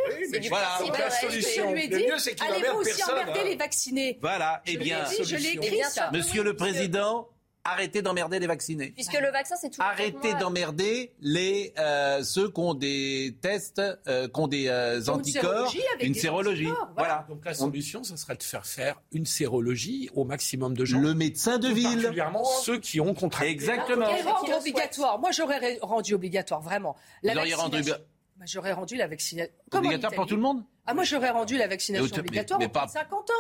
voilà, 0.50 0.80
la 0.98 1.10
solution. 1.10 1.72
Le 1.72 2.08
mieux, 2.08 2.18
c'est 2.18 2.36
qu'il 2.36 2.48
Allez-vous 2.48 2.80
aussi 2.80 3.04
emmerder 3.04 3.40
hein. 3.40 3.44
les 3.46 3.56
vaccinés 3.56 4.18
Voilà, 4.22 4.62
eh 4.66 4.78
bien, 4.78 5.06
je 5.22 5.36
l'ai 5.36 5.52
écrit 5.52 5.82
ça. 5.90 6.10
Monsieur 6.12 6.44
le 6.44 6.56
Président, 6.56 7.28
Arrêtez 7.66 8.02
d'emmerder 8.02 8.40
les 8.40 8.48
vaccinés. 8.48 8.92
Puisque 8.92 9.20
le 9.20 9.32
vaccin, 9.32 9.56
c'est 9.56 9.70
tout. 9.70 9.82
Arrêtez 9.82 10.34
d'emmerder 10.34 11.14
les 11.22 11.74
euh, 11.80 12.22
ceux 12.22 12.50
qui 12.50 12.60
ont 12.60 12.74
des 12.74 13.38
tests, 13.42 13.82
euh, 14.08 14.28
qui 14.28 14.40
ont 14.40 14.48
des 14.48 14.68
euh, 14.68 15.02
anticorps, 15.08 15.74
une 16.02 16.14
sérologie. 16.14 16.70
Voilà. 16.98 17.26
Donc 17.30 17.46
la 17.46 17.54
solution, 17.54 18.04
ce 18.04 18.18
serait 18.18 18.36
de 18.36 18.44
faire 18.44 18.66
faire 18.66 19.02
une 19.14 19.26
sérologie 19.26 20.10
au 20.14 20.26
maximum 20.26 20.76
de 20.76 20.84
gens. 20.84 21.00
Le 21.00 21.14
médecin 21.14 21.58
de 21.58 21.70
ville. 21.70 21.84
Particulièrement 21.84 22.44
ceux 22.44 22.80
qui 22.80 23.00
ont 23.00 23.14
contracté. 23.14 23.52
Exactement. 23.52 24.10
Et 24.10 24.22
rendre 24.22 24.58
obligatoire. 24.60 25.20
Moi, 25.20 25.32
j'aurais 25.32 25.80
rendu 25.82 26.14
obligatoire, 26.14 26.62
vraiment. 26.62 26.98
La 27.22 27.34
Vous 27.34 27.56
rendu... 27.56 27.82
Bah, 27.82 28.46
j'aurais 28.46 28.74
rendu 28.74 28.96
la 28.96 29.08
vaccination. 29.08 29.54
Obligatoire 29.72 30.14
pour 30.14 30.26
tout 30.26 30.36
le 30.36 30.42
monde 30.42 30.64
Ah, 30.86 30.94
moi, 30.94 31.04
j'aurais 31.06 31.30
rendu 31.30 31.58
la 31.58 31.68
vaccination 31.68 32.18
obligatoire 32.18 32.60
mais, 32.60 32.68
pas... 32.68 32.88
50 32.88 33.30
ans. 33.30 33.34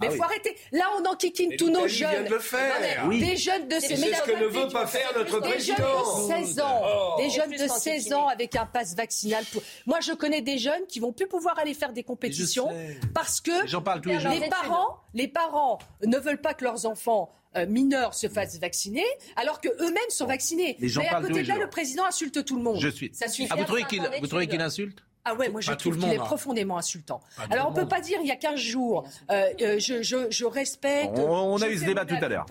Mais 0.00 0.06
il 0.06 0.12
ah 0.12 0.16
faut 0.16 0.22
arrêter. 0.22 0.56
Là, 0.72 0.84
on 0.98 1.04
enquiquine 1.04 1.56
tous 1.56 1.68
nos 1.70 1.86
jeunes. 1.86 2.24
De 2.24 2.30
le 2.30 2.38
faire. 2.38 3.08
Des 3.08 3.36
jeunes 3.36 3.68
de 3.68 3.74
ces 3.74 3.96
C'est 3.96 4.14
ce 4.14 4.22
que 4.22 4.38
ne 4.38 4.46
veut 4.46 4.68
pas 4.68 4.86
faire 4.86 5.12
notre 5.14 5.40
président. 5.40 5.76
Des 5.76 5.82
jeunes 5.82 6.40
de 6.40 6.46
16 6.46 6.60
ans. 6.60 6.82
Oh. 6.84 7.14
Des 7.18 7.30
jeunes 7.30 7.50
de 7.50 7.68
16 7.68 8.12
ans 8.12 8.28
avec 8.28 8.56
un 8.56 8.66
pass 8.66 8.94
vaccinal. 8.94 9.44
Moi, 9.86 10.00
je 10.00 10.12
connais 10.12 10.40
des 10.42 10.58
jeunes 10.58 10.86
qui 10.88 11.00
vont 11.00 11.12
plus 11.12 11.26
pouvoir 11.26 11.58
aller 11.58 11.74
faire 11.74 11.92
des 11.92 12.02
compétitions 12.02 12.68
parce 13.14 13.40
que 13.40 13.50
les, 13.50 14.48
parents, 14.48 14.98
les 15.14 15.28
parents 15.28 15.78
ne 16.04 16.18
veulent 16.18 16.40
pas 16.40 16.54
que 16.54 16.64
leurs 16.64 16.86
enfants 16.86 17.30
euh, 17.56 17.66
mineurs 17.66 18.14
se 18.14 18.28
fassent 18.28 18.60
vacciner, 18.60 19.04
alors 19.34 19.60
que 19.60 19.68
eux-mêmes 19.68 20.10
sont 20.10 20.26
vaccinés. 20.26 20.76
Mais 20.78 20.96
à 21.08 21.20
côté 21.20 21.42
de 21.42 21.48
là, 21.48 21.58
le 21.58 21.68
président 21.68 22.04
insulte 22.06 22.44
tout 22.44 22.56
le 22.56 22.62
monde. 22.62 22.78
Je 22.80 22.88
suis. 22.88 23.10
Ça 23.12 23.26
ah, 23.50 23.56
vous 23.56 23.64
trouvez 23.64 24.46
qu'il 24.46 24.60
insulte? 24.60 25.02
Ah 25.24 25.34
ouais, 25.34 25.48
moi 25.50 25.60
je 25.60 25.72
trouve 25.72 25.98
qu'il 25.98 26.12
est 26.12 26.16
profondément 26.16 26.78
insultant. 26.78 27.20
Alors 27.50 27.68
on 27.68 27.70
ne 27.70 27.76
peut 27.76 27.88
pas 27.88 28.00
dire 28.00 28.18
il 28.22 28.26
y 28.26 28.30
a 28.30 28.36
15 28.36 28.58
jours, 28.58 29.04
euh, 29.30 29.44
euh, 29.60 29.78
je, 29.78 30.02
je, 30.02 30.30
je, 30.30 30.44
respecte. 30.44 31.18
On, 31.18 31.60
a 31.60 31.68
eu 31.68 31.78
ce 31.78 31.84
débat 31.84 32.04
tout 32.04 32.14
à 32.20 32.28
l'heure. 32.28 32.46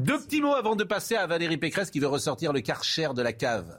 Deux 0.00 0.18
petits 0.18 0.40
mots 0.40 0.54
avant 0.54 0.76
de 0.76 0.84
passer 0.84 1.16
à 1.16 1.26
Valérie 1.26 1.58
Pécresse 1.58 1.90
qui 1.90 2.00
veut 2.00 2.08
ressortir 2.08 2.52
le 2.52 2.60
karcher 2.60 3.08
de 3.14 3.22
la 3.22 3.32
cave 3.32 3.78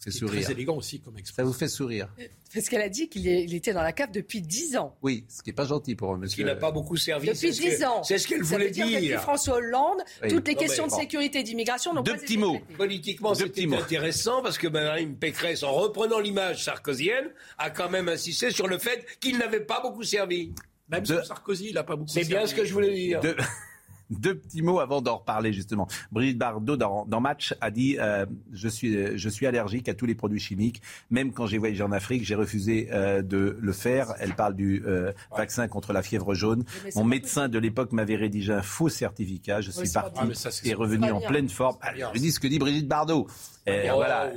fait 0.00 0.10
sourire. 0.10 0.42
Très 0.42 0.52
élégant 0.52 0.76
aussi 0.76 1.00
comme 1.00 1.16
expression. 1.18 1.44
Ça 1.44 1.46
vous 1.46 1.58
fait 1.58 1.68
sourire. 1.68 2.08
Parce 2.52 2.68
qu'elle 2.68 2.82
a 2.82 2.88
dit 2.88 3.08
qu'il 3.08 3.54
était 3.54 3.72
dans 3.72 3.82
la 3.82 3.92
cave 3.92 4.10
depuis 4.10 4.40
10 4.40 4.76
ans. 4.76 4.96
Oui, 5.02 5.24
ce 5.28 5.42
qui 5.42 5.50
n'est 5.50 5.54
pas 5.54 5.66
gentil 5.66 5.94
pour 5.94 6.12
un 6.14 6.18
monsieur. 6.18 6.42
Qui 6.42 6.44
n'a 6.44 6.56
pas 6.56 6.70
beaucoup 6.70 6.96
servi. 6.96 7.28
Depuis 7.28 7.50
10 7.50 7.84
ans. 7.84 8.02
C'est 8.02 8.18
ce 8.18 8.26
qu'elle 8.26 8.42
voulait 8.42 8.70
dire. 8.70 8.86
dire. 8.86 9.00
Depuis 9.00 9.16
François 9.16 9.56
Hollande, 9.56 9.98
toutes 10.28 10.48
les 10.48 10.54
questions 10.54 10.86
de 10.86 10.92
sécurité 10.92 11.40
et 11.40 11.42
d'immigration 11.42 11.92
n'ont 11.92 12.02
pas 12.02 12.12
été 12.12 12.22
petits 12.22 12.38
mots. 12.38 12.58
Politiquement, 12.76 13.34
c'était 13.34 13.72
intéressant 13.72 14.42
parce 14.42 14.58
que 14.58 14.66
Mme 14.68 15.16
Pécresse, 15.16 15.62
en 15.62 15.72
reprenant 15.72 16.18
l'image 16.18 16.64
sarkozienne, 16.64 17.30
a 17.58 17.70
quand 17.70 17.90
même 17.90 18.08
insisté 18.08 18.50
sur 18.50 18.66
le 18.66 18.78
fait 18.78 19.06
qu'il 19.20 19.38
n'avait 19.38 19.60
pas 19.60 19.80
beaucoup 19.80 20.02
servi. 20.02 20.52
Même 20.88 21.06
Sarkozy, 21.06 21.68
il 21.68 21.74
n'a 21.74 21.84
pas 21.84 21.94
beaucoup 21.94 22.10
servi. 22.10 22.26
C'est 22.26 22.34
bien 22.34 22.46
ce 22.46 22.54
que 22.54 22.64
je 22.64 22.72
voulais 22.72 22.92
dire. 22.92 23.20
Deux 24.10 24.36
petits 24.36 24.62
mots 24.62 24.80
avant 24.80 25.00
d'en 25.00 25.18
reparler 25.18 25.52
justement. 25.52 25.88
Brigitte 26.12 26.38
Bardot 26.38 26.76
dans, 26.76 27.20
Match 27.20 27.54
a 27.60 27.70
dit 27.70 27.96
euh, 27.98 28.26
je 28.52 28.68
suis 28.68 29.18
je 29.18 29.28
suis 29.28 29.46
allergique 29.46 29.88
à 29.88 29.94
tous 29.94 30.06
les 30.06 30.14
produits 30.14 30.40
chimiques. 30.40 30.82
Même 31.10 31.32
quand 31.32 31.46
j'ai 31.46 31.58
voyagé 31.58 31.82
en 31.82 31.92
Afrique, 31.92 32.24
j'ai 32.24 32.34
refusé 32.34 32.88
euh, 32.92 33.22
de 33.22 33.56
le 33.60 33.72
faire. 33.72 34.14
Elle 34.18 34.34
parle 34.34 34.54
du 34.54 34.82
euh, 34.86 35.12
vaccin 35.36 35.68
contre 35.68 35.92
la 35.92 36.02
fièvre 36.02 36.34
jaune. 36.34 36.64
Mon 36.96 37.04
médecin 37.04 37.48
de 37.48 37.58
l'époque 37.58 37.92
m'avait 37.92 38.16
rédigé 38.16 38.52
un 38.52 38.62
faux 38.62 38.88
certificat. 38.88 39.60
Je 39.60 39.70
suis 39.70 39.90
parti 39.90 40.20
et 40.64 40.74
revenu 40.74 41.10
en 41.10 41.20
pleine 41.20 41.48
forme. 41.48 41.76
je 42.14 42.18
dis 42.18 42.32
ce 42.32 42.40
que 42.40 42.48
dit 42.48 42.58
Brigitte 42.58 42.88
Bardot. 42.88 43.26
Et 43.66 43.90
oh, 43.90 43.96
voilà. 43.96 44.32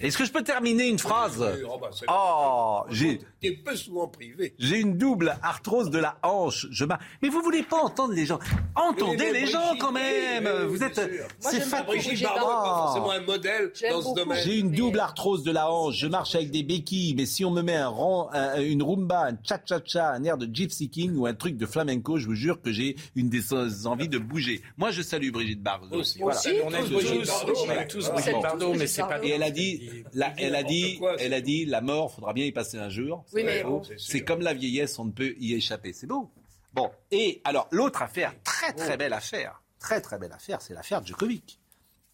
Est-ce 0.00 0.18
que 0.18 0.24
je 0.24 0.32
peux 0.32 0.42
terminer 0.42 0.88
une 0.88 0.98
phrase 0.98 1.42
oh, 1.66 1.78
bah, 1.80 1.90
Oh, 2.08 2.82
j'ai. 2.90 3.20
peu 3.64 3.74
souvent 3.74 4.08
privé. 4.08 4.54
J'ai 4.58 4.78
une 4.78 4.98
double 4.98 5.36
arthrose 5.42 5.90
de 5.90 5.98
la 5.98 6.18
hanche. 6.22 6.66
Je 6.70 6.84
Mais 7.22 7.28
vous 7.28 7.40
voulez 7.42 7.62
pas 7.62 7.78
entendre 7.78 8.12
les 8.12 8.26
gens 8.26 8.38
Entendez 8.74 9.32
les 9.32 9.46
gens 9.46 9.76
quand 9.78 9.92
même. 9.92 10.48
Vous 10.66 10.82
êtes. 10.82 11.00
C'est 11.40 11.70
Brigitte 11.86 12.22
Bardot 12.22 12.40
n'est 12.40 12.46
pas 12.46 12.82
forcément 12.84 13.10
un 13.10 13.20
modèle 13.20 13.72
dans 13.90 14.02
ce 14.02 14.14
domaine. 14.14 14.38
J'ai 14.44 14.58
une 14.58 14.70
double 14.70 15.00
arthrose 15.00 15.42
de 15.42 15.50
la 15.50 15.70
hanche. 15.70 15.96
Je 15.96 16.06
marche 16.06 16.34
avec 16.34 16.50
des 16.50 16.62
béquilles, 16.62 17.14
mais 17.14 17.26
si 17.26 17.44
on 17.44 17.50
me 17.50 17.62
met 17.62 17.76
un 17.76 17.88
rang, 17.88 18.30
une 18.58 18.82
rumba, 18.82 19.28
un 19.28 19.38
cha-cha-cha, 19.42 20.10
un 20.10 20.24
air 20.24 20.36
de 20.36 20.48
gypsy 20.52 20.90
king 20.90 21.16
ou 21.16 21.26
un 21.26 21.34
truc 21.34 21.56
de 21.56 21.66
flamenco, 21.66 22.18
je 22.18 22.26
vous 22.26 22.34
jure 22.34 22.60
que 22.60 22.72
j'ai 22.72 22.96
une 23.16 23.28
des 23.28 23.54
envies 23.86 24.08
de 24.08 24.18
bouger. 24.18 24.62
Moi, 24.76 24.90
je 24.90 25.02
salue 25.02 25.30
Brigitte 25.30 25.62
Bardot. 25.62 25.96
Aussi, 25.96 26.18
voilà. 26.20 26.40
on 26.64 26.70
tous, 27.88 28.10
mais 28.76 28.86
c'est 28.86 29.02
pas. 29.02 29.22
Et 29.22 29.30
elle 29.30 29.42
a 29.42 29.50
dit, 29.50 30.04
la, 30.12 30.32
elle 30.36 30.54
a 30.54 30.62
dit, 30.62 31.00
elle 31.18 31.34
a 31.34 31.40
dit, 31.40 31.64
la 31.66 31.80
mort, 31.80 32.12
faudra 32.12 32.32
bien 32.32 32.44
y 32.44 32.52
passer 32.52 32.78
un 32.78 32.88
jour. 32.88 33.24
Oui, 33.32 33.42
mais 33.44 33.64
c'est 33.98 34.24
comme 34.24 34.40
la 34.40 34.54
vieillesse, 34.54 34.98
on 34.98 35.06
ne 35.06 35.12
peut 35.12 35.34
y 35.38 35.54
échapper. 35.54 35.92
C'est 35.92 36.06
beau. 36.06 36.30
Bon. 36.72 36.90
Et 37.10 37.40
alors, 37.44 37.68
l'autre 37.70 38.02
affaire, 38.02 38.34
très 38.44 38.72
très 38.72 38.96
belle 38.96 39.12
affaire, 39.12 39.62
très 39.78 40.00
très 40.00 40.18
belle 40.18 40.32
affaire, 40.32 40.62
c'est 40.62 40.74
l'affaire 40.74 41.04
Djokovic. 41.04 41.58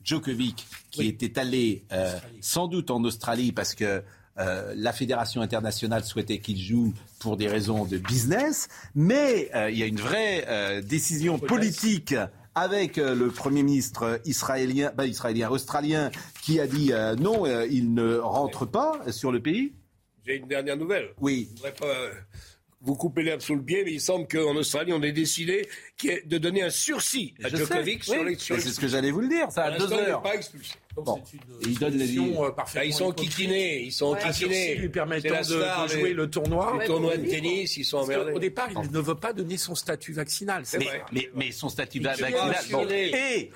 Djokovic, 0.03 0.67
qui 0.91 1.07
était 1.07 1.39
allé 1.39 1.85
euh, 1.93 2.15
sans 2.41 2.69
doute 2.69 2.91
en 2.91 3.03
Australie 3.05 3.53
parce 3.53 3.75
que 3.75 4.03
euh, 4.39 4.73
la 4.77 4.93
fédération 4.93 5.41
internationale 5.41 6.05
souhaitait 6.05 6.39
qu'il 6.39 6.59
joue 6.59 6.95
pour 7.19 7.37
des 7.37 7.49
raisons 7.49 7.85
de 7.85 7.99
business, 7.99 8.69
mais 8.95 9.51
euh, 9.55 9.71
il 9.71 9.79
y 9.79 9.83
a 9.83 9.87
une 9.87 10.01
vraie 10.01 10.83
décision 10.83 11.39
politique 11.39 12.15
avec 12.57 12.97
euh, 12.97 13.15
le 13.15 13.29
Premier 13.29 13.63
ministre 13.63 14.21
israélien, 14.25 14.91
bah, 14.97 15.07
israélien, 15.07 15.51
australien, 15.51 16.11
qui 16.43 16.59
a 16.59 16.67
dit 16.67 16.93
euh, 16.93 17.15
non, 17.15 17.47
euh, 17.47 17.67
il 17.71 17.95
ne 17.95 18.17
rentre 18.17 18.65
pas 18.65 19.01
sur 19.13 19.31
le 19.31 19.41
pays. 19.41 19.75
J'ai 20.27 20.37
une 20.37 20.49
dernière 20.49 20.77
nouvelle. 20.77 21.11
Oui. 21.21 21.51
Je 21.63 21.71
pas 21.71 22.11
vous 22.81 22.95
couper 22.95 23.23
l'herbe 23.23 23.41
sous 23.41 23.55
le 23.55 23.63
pied, 23.63 23.85
mais 23.85 23.93
il 23.93 24.01
semble 24.01 24.27
qu'en 24.27 24.57
Australie, 24.57 24.93
on 24.93 25.03
ait 25.03 25.13
décidé 25.13 25.69
de 26.03 26.39
donner 26.39 26.63
un 26.63 26.71
sursis 26.71 27.35
à 27.45 27.49
Djokovic 27.49 28.05
sur 28.05 28.25
les. 28.25 28.37
C'est 28.39 28.61
ce 28.61 28.81
que 28.81 28.89
j'allais 28.89 29.11
vous 29.11 29.21
le 29.21 29.29
dire, 29.29 29.51
ça 29.51 29.65
à 29.65 29.79
deux 29.79 29.93
heures. 29.93 30.23
pas 30.23 30.35
expulsé. 30.35 30.75
Bon. 30.97 31.23
Ils 31.63 31.79
donnent 31.79 31.99
les 31.99 32.19
euh, 32.19 32.85
ils 32.85 32.95
sont 32.95 33.13
kitinés, 33.13 33.83
ils 33.83 33.93
sont 33.93 34.15
kitinés. 34.15 34.77
lui 34.77 34.89
permettant 34.89 35.41
de, 35.41 35.85
de, 35.85 35.89
jouer 35.89 36.15
le 36.15 36.31
tournoi. 36.31 36.79
Le 36.81 36.87
tournoi 36.87 37.17
de 37.19 37.27
tennis, 37.27 37.77
ils 37.77 37.85
sont 37.85 37.99
emmerdés. 37.99 38.33
Au 38.33 38.39
départ, 38.39 38.69
il 38.71 38.91
ne 38.91 38.99
veut 38.99 39.15
pas 39.15 39.33
donner 39.33 39.59
son 39.59 39.75
statut 39.75 40.13
vaccinal. 40.13 40.65
Mais, 40.79 40.87
mais, 41.13 41.31
mais, 41.35 41.53
son 41.53 41.69
statut 41.69 42.01
vaccinal. 42.01 42.55
Bon, 42.71 42.87
et 42.89 43.51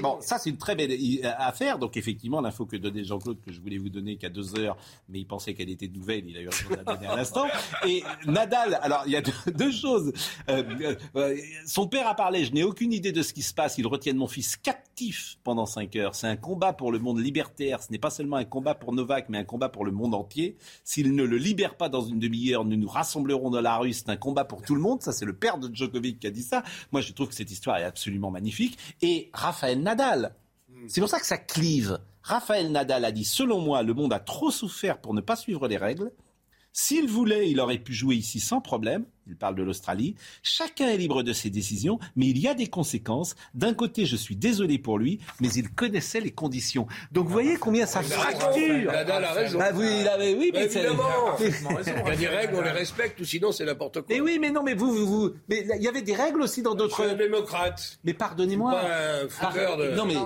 bon, 0.00 0.18
ça 0.20 0.38
c'est 0.38 0.50
une 0.50 0.58
très 0.58 0.76
belle 0.76 0.96
affaire. 1.38 1.78
Donc 1.78 1.96
effectivement, 1.96 2.40
l'info 2.40 2.66
que 2.66 2.76
donnait 2.76 3.04
Jean-Claude 3.04 3.38
que 3.44 3.52
je 3.52 3.60
voulais 3.60 3.78
vous 3.78 3.88
donner 3.88 4.16
qu'à 4.16 4.28
deux 4.28 4.58
heures, 4.58 4.76
mais 5.08 5.18
il 5.18 5.26
pensait 5.26 5.54
qu'elle 5.54 5.70
était 5.70 5.88
nouvelle. 5.88 6.28
Il 6.28 6.36
a 6.36 6.40
eu 6.40 6.48
raison 6.48 6.70
de 6.70 6.76
la 6.76 6.84
donner 6.84 7.06
à 7.06 7.16
l'instant. 7.16 7.46
Et 7.86 8.02
Nadal, 8.26 8.78
alors 8.82 9.02
il 9.06 9.12
y 9.12 9.16
a 9.16 9.22
deux, 9.22 9.72
choses. 9.72 10.12
Euh, 10.48 10.94
euh, 11.16 11.36
son 11.66 11.88
père 11.88 12.06
a 12.06 12.14
parlé. 12.14 12.44
Je 12.44 12.52
n'ai 12.52 12.62
aucune 12.62 12.92
idée 12.92 13.12
de 13.12 13.22
ce 13.22 13.32
qui 13.32 13.42
se 13.42 13.54
passe. 13.54 13.78
Ils 13.78 13.86
retiennent 13.86 14.16
mon 14.16 14.28
fils 14.28 14.56
captif 14.56 15.38
pendant 15.42 15.66
cinq 15.66 15.96
heures. 15.96 16.14
C'est 16.14 16.28
un 16.28 16.36
combat 16.36 16.59
combat 16.60 16.74
pour 16.74 16.92
le 16.92 16.98
monde 16.98 17.18
libertaire, 17.20 17.82
ce 17.82 17.90
n'est 17.90 17.98
pas 17.98 18.10
seulement 18.10 18.36
un 18.36 18.44
combat 18.44 18.74
pour 18.74 18.92
Novak, 18.92 19.30
mais 19.30 19.38
un 19.38 19.44
combat 19.44 19.70
pour 19.70 19.82
le 19.86 19.92
monde 19.92 20.14
entier. 20.14 20.58
S'il 20.84 21.14
ne 21.14 21.22
le 21.22 21.38
libère 21.38 21.74
pas 21.74 21.88
dans 21.88 22.02
une 22.02 22.18
demi-heure, 22.18 22.66
nous 22.66 22.76
nous 22.76 22.86
rassemblerons 22.86 23.48
dans 23.48 23.62
la 23.62 23.78
rue. 23.78 23.94
C'est 23.94 24.10
un 24.10 24.18
combat 24.18 24.44
pour 24.44 24.60
tout 24.60 24.74
le 24.74 24.80
monde. 24.82 25.00
Ça, 25.00 25.12
c'est 25.12 25.24
le 25.24 25.32
père 25.32 25.56
de 25.56 25.74
Djokovic 25.74 26.20
qui 26.20 26.26
a 26.26 26.30
dit 26.30 26.42
ça. 26.42 26.62
Moi, 26.92 27.00
je 27.00 27.14
trouve 27.14 27.28
que 27.28 27.34
cette 27.34 27.50
histoire 27.50 27.78
est 27.78 27.84
absolument 27.84 28.30
magnifique. 28.30 28.76
Et 29.00 29.30
Raphaël 29.32 29.80
Nadal, 29.80 30.34
c'est 30.86 31.00
pour 31.00 31.08
ça 31.08 31.18
que 31.18 31.24
ça 31.24 31.38
clive. 31.38 31.98
Raphaël 32.20 32.70
Nadal 32.70 33.06
a 33.06 33.10
dit, 33.10 33.24
selon 33.24 33.62
moi, 33.62 33.82
le 33.82 33.94
monde 33.94 34.12
a 34.12 34.20
trop 34.20 34.50
souffert 34.50 35.00
pour 35.00 35.14
ne 35.14 35.22
pas 35.22 35.36
suivre 35.36 35.66
les 35.66 35.78
règles. 35.78 36.12
S'il 36.72 37.08
voulait, 37.08 37.50
il 37.50 37.60
aurait 37.60 37.78
pu 37.78 37.92
jouer 37.92 38.16
ici 38.16 38.40
sans 38.40 38.60
problème. 38.60 39.04
Il 39.26 39.36
parle 39.36 39.54
de 39.54 39.62
l'Australie. 39.62 40.16
Chacun 40.42 40.88
est 40.88 40.96
libre 40.96 41.22
de 41.22 41.32
ses 41.32 41.50
décisions, 41.50 41.98
mais 42.16 42.26
il 42.26 42.38
y 42.38 42.48
a 42.48 42.54
des 42.54 42.66
conséquences. 42.66 43.36
D'un 43.54 43.74
côté, 43.74 44.04
je 44.04 44.16
suis 44.16 44.34
désolé 44.34 44.78
pour 44.78 44.98
lui, 44.98 45.20
mais 45.40 45.48
il 45.48 45.70
connaissait 45.70 46.20
les 46.20 46.32
conditions. 46.32 46.86
Donc 47.12 47.26
vous 47.26 47.32
voyez 47.32 47.56
combien 47.56 47.86
ça 47.86 48.02
fracture. 48.02 48.90
Nadal 48.90 49.24
a 49.24 49.32
raison. 49.32 49.58
Bah, 49.58 49.70
oui, 49.74 49.86
il 50.00 50.08
avait, 50.08 50.34
oui, 50.34 50.50
mais 50.52 50.64
évidemment. 50.64 51.04
Il 51.38 51.46
y 51.46 52.10
a 52.10 52.16
des 52.16 52.26
règles, 52.26 52.54
on 52.56 52.62
les 52.62 52.70
respecte, 52.70 53.20
ou 53.20 53.24
sinon 53.24 53.52
c'est 53.52 53.64
n'importe 53.64 54.02
quoi. 54.02 54.06
Mais 54.08 54.20
oui, 54.20 54.38
mais 54.40 54.50
non, 54.50 54.62
mais 54.62 54.74
vous, 54.74 54.92
vous, 54.92 55.06
vous, 55.06 55.30
mais 55.48 55.64
il 55.76 55.82
y 55.82 55.88
avait 55.88 56.02
des 56.02 56.14
règles 56.14 56.42
aussi 56.42 56.62
dans 56.62 56.74
d'autres. 56.74 57.14
Démocrate. 57.14 57.98
Mais 58.04 58.14
pardonnez-moi. 58.14 58.72
Pas 58.72 59.22
un 59.22 59.28
fouteur 59.28 59.76
de. 59.76 59.90
Non 59.90 60.06
mais. 60.06 60.16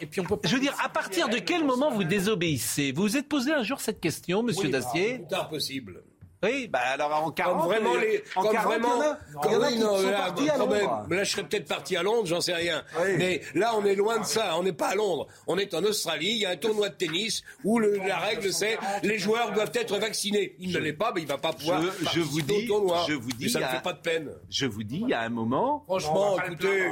Et 0.00 0.06
puis 0.06 0.20
on 0.20 0.24
peut... 0.24 0.38
Je 0.44 0.54
veux 0.54 0.60
dire, 0.60 0.76
à 0.82 0.88
partir 0.88 1.28
de 1.28 1.38
quel 1.38 1.64
moment 1.64 1.90
vous 1.90 2.04
désobéissez? 2.04 2.92
Vous 2.92 3.02
vous 3.02 3.16
êtes 3.16 3.28
posé 3.28 3.52
un 3.52 3.62
jour 3.62 3.80
cette 3.80 4.00
question, 4.00 4.42
Monsieur 4.42 4.66
oui, 4.66 4.70
Dacier? 4.70 5.12
Le 5.12 5.18
plus 5.18 5.26
tard 5.28 5.48
possible. 5.48 6.02
Oui, 6.42 6.68
bah 6.68 6.78
alors 6.92 7.24
en 7.24 7.30
40, 7.32 7.58
comme 7.62 7.66
vraiment 7.68 7.96
les, 7.96 8.22
en 8.36 8.42
comme 8.42 8.52
40, 8.52 8.66
vraiment, 8.66 8.98
oui, 9.44 9.78
non, 9.78 10.00
là, 10.02 10.32
quand 10.56 10.66
même, 10.68 10.88
là, 11.10 11.24
je 11.24 11.30
serais 11.32 11.42
peut-être 11.42 11.66
parti 11.66 11.96
à 11.96 12.02
Londres, 12.04 12.26
j'en 12.26 12.40
sais 12.40 12.54
rien. 12.54 12.84
Oui. 13.00 13.14
Mais 13.18 13.40
là, 13.54 13.72
on 13.76 13.84
est 13.84 13.96
loin 13.96 14.18
de 14.20 14.24
ça. 14.24 14.56
On 14.56 14.62
n'est 14.62 14.72
pas 14.72 14.88
à 14.88 14.94
Londres. 14.94 15.26
On 15.48 15.58
est 15.58 15.74
en 15.74 15.82
Australie. 15.82 16.30
Il 16.30 16.38
y 16.38 16.46
a 16.46 16.50
un 16.50 16.56
tournoi 16.56 16.90
de 16.90 16.94
tennis 16.94 17.42
où 17.64 17.80
le, 17.80 17.96
la 17.96 18.18
règle 18.18 18.52
c'est 18.52 18.78
les 19.02 19.18
joueurs 19.18 19.52
doivent 19.52 19.72
être 19.74 19.98
vaccinés. 19.98 20.54
Il 20.60 20.72
ne 20.72 20.78
l'est 20.78 20.92
pas, 20.92 21.12
mais 21.14 21.22
il 21.22 21.26
va 21.26 21.38
pas 21.38 21.52
pouvoir. 21.52 21.82
Je, 21.82 22.08
je 22.12 22.20
vous 22.20 22.40
dis, 22.40 22.64
au 22.64 22.66
tournoi. 22.66 23.04
je 23.08 23.14
vous 23.14 23.32
dis, 23.32 23.50
ça 23.50 23.58
ne 23.60 23.64
fait 23.64 23.82
pas 23.82 23.92
de 23.92 24.00
peine. 24.00 24.30
Je 24.48 24.66
vous 24.66 24.84
dis, 24.84 25.00
il 25.02 25.08
y 25.08 25.14
a 25.14 25.22
un 25.22 25.28
moment. 25.28 25.82
Franchement, 25.86 26.36
Non, 26.36 26.42
écoutez. 26.44 26.88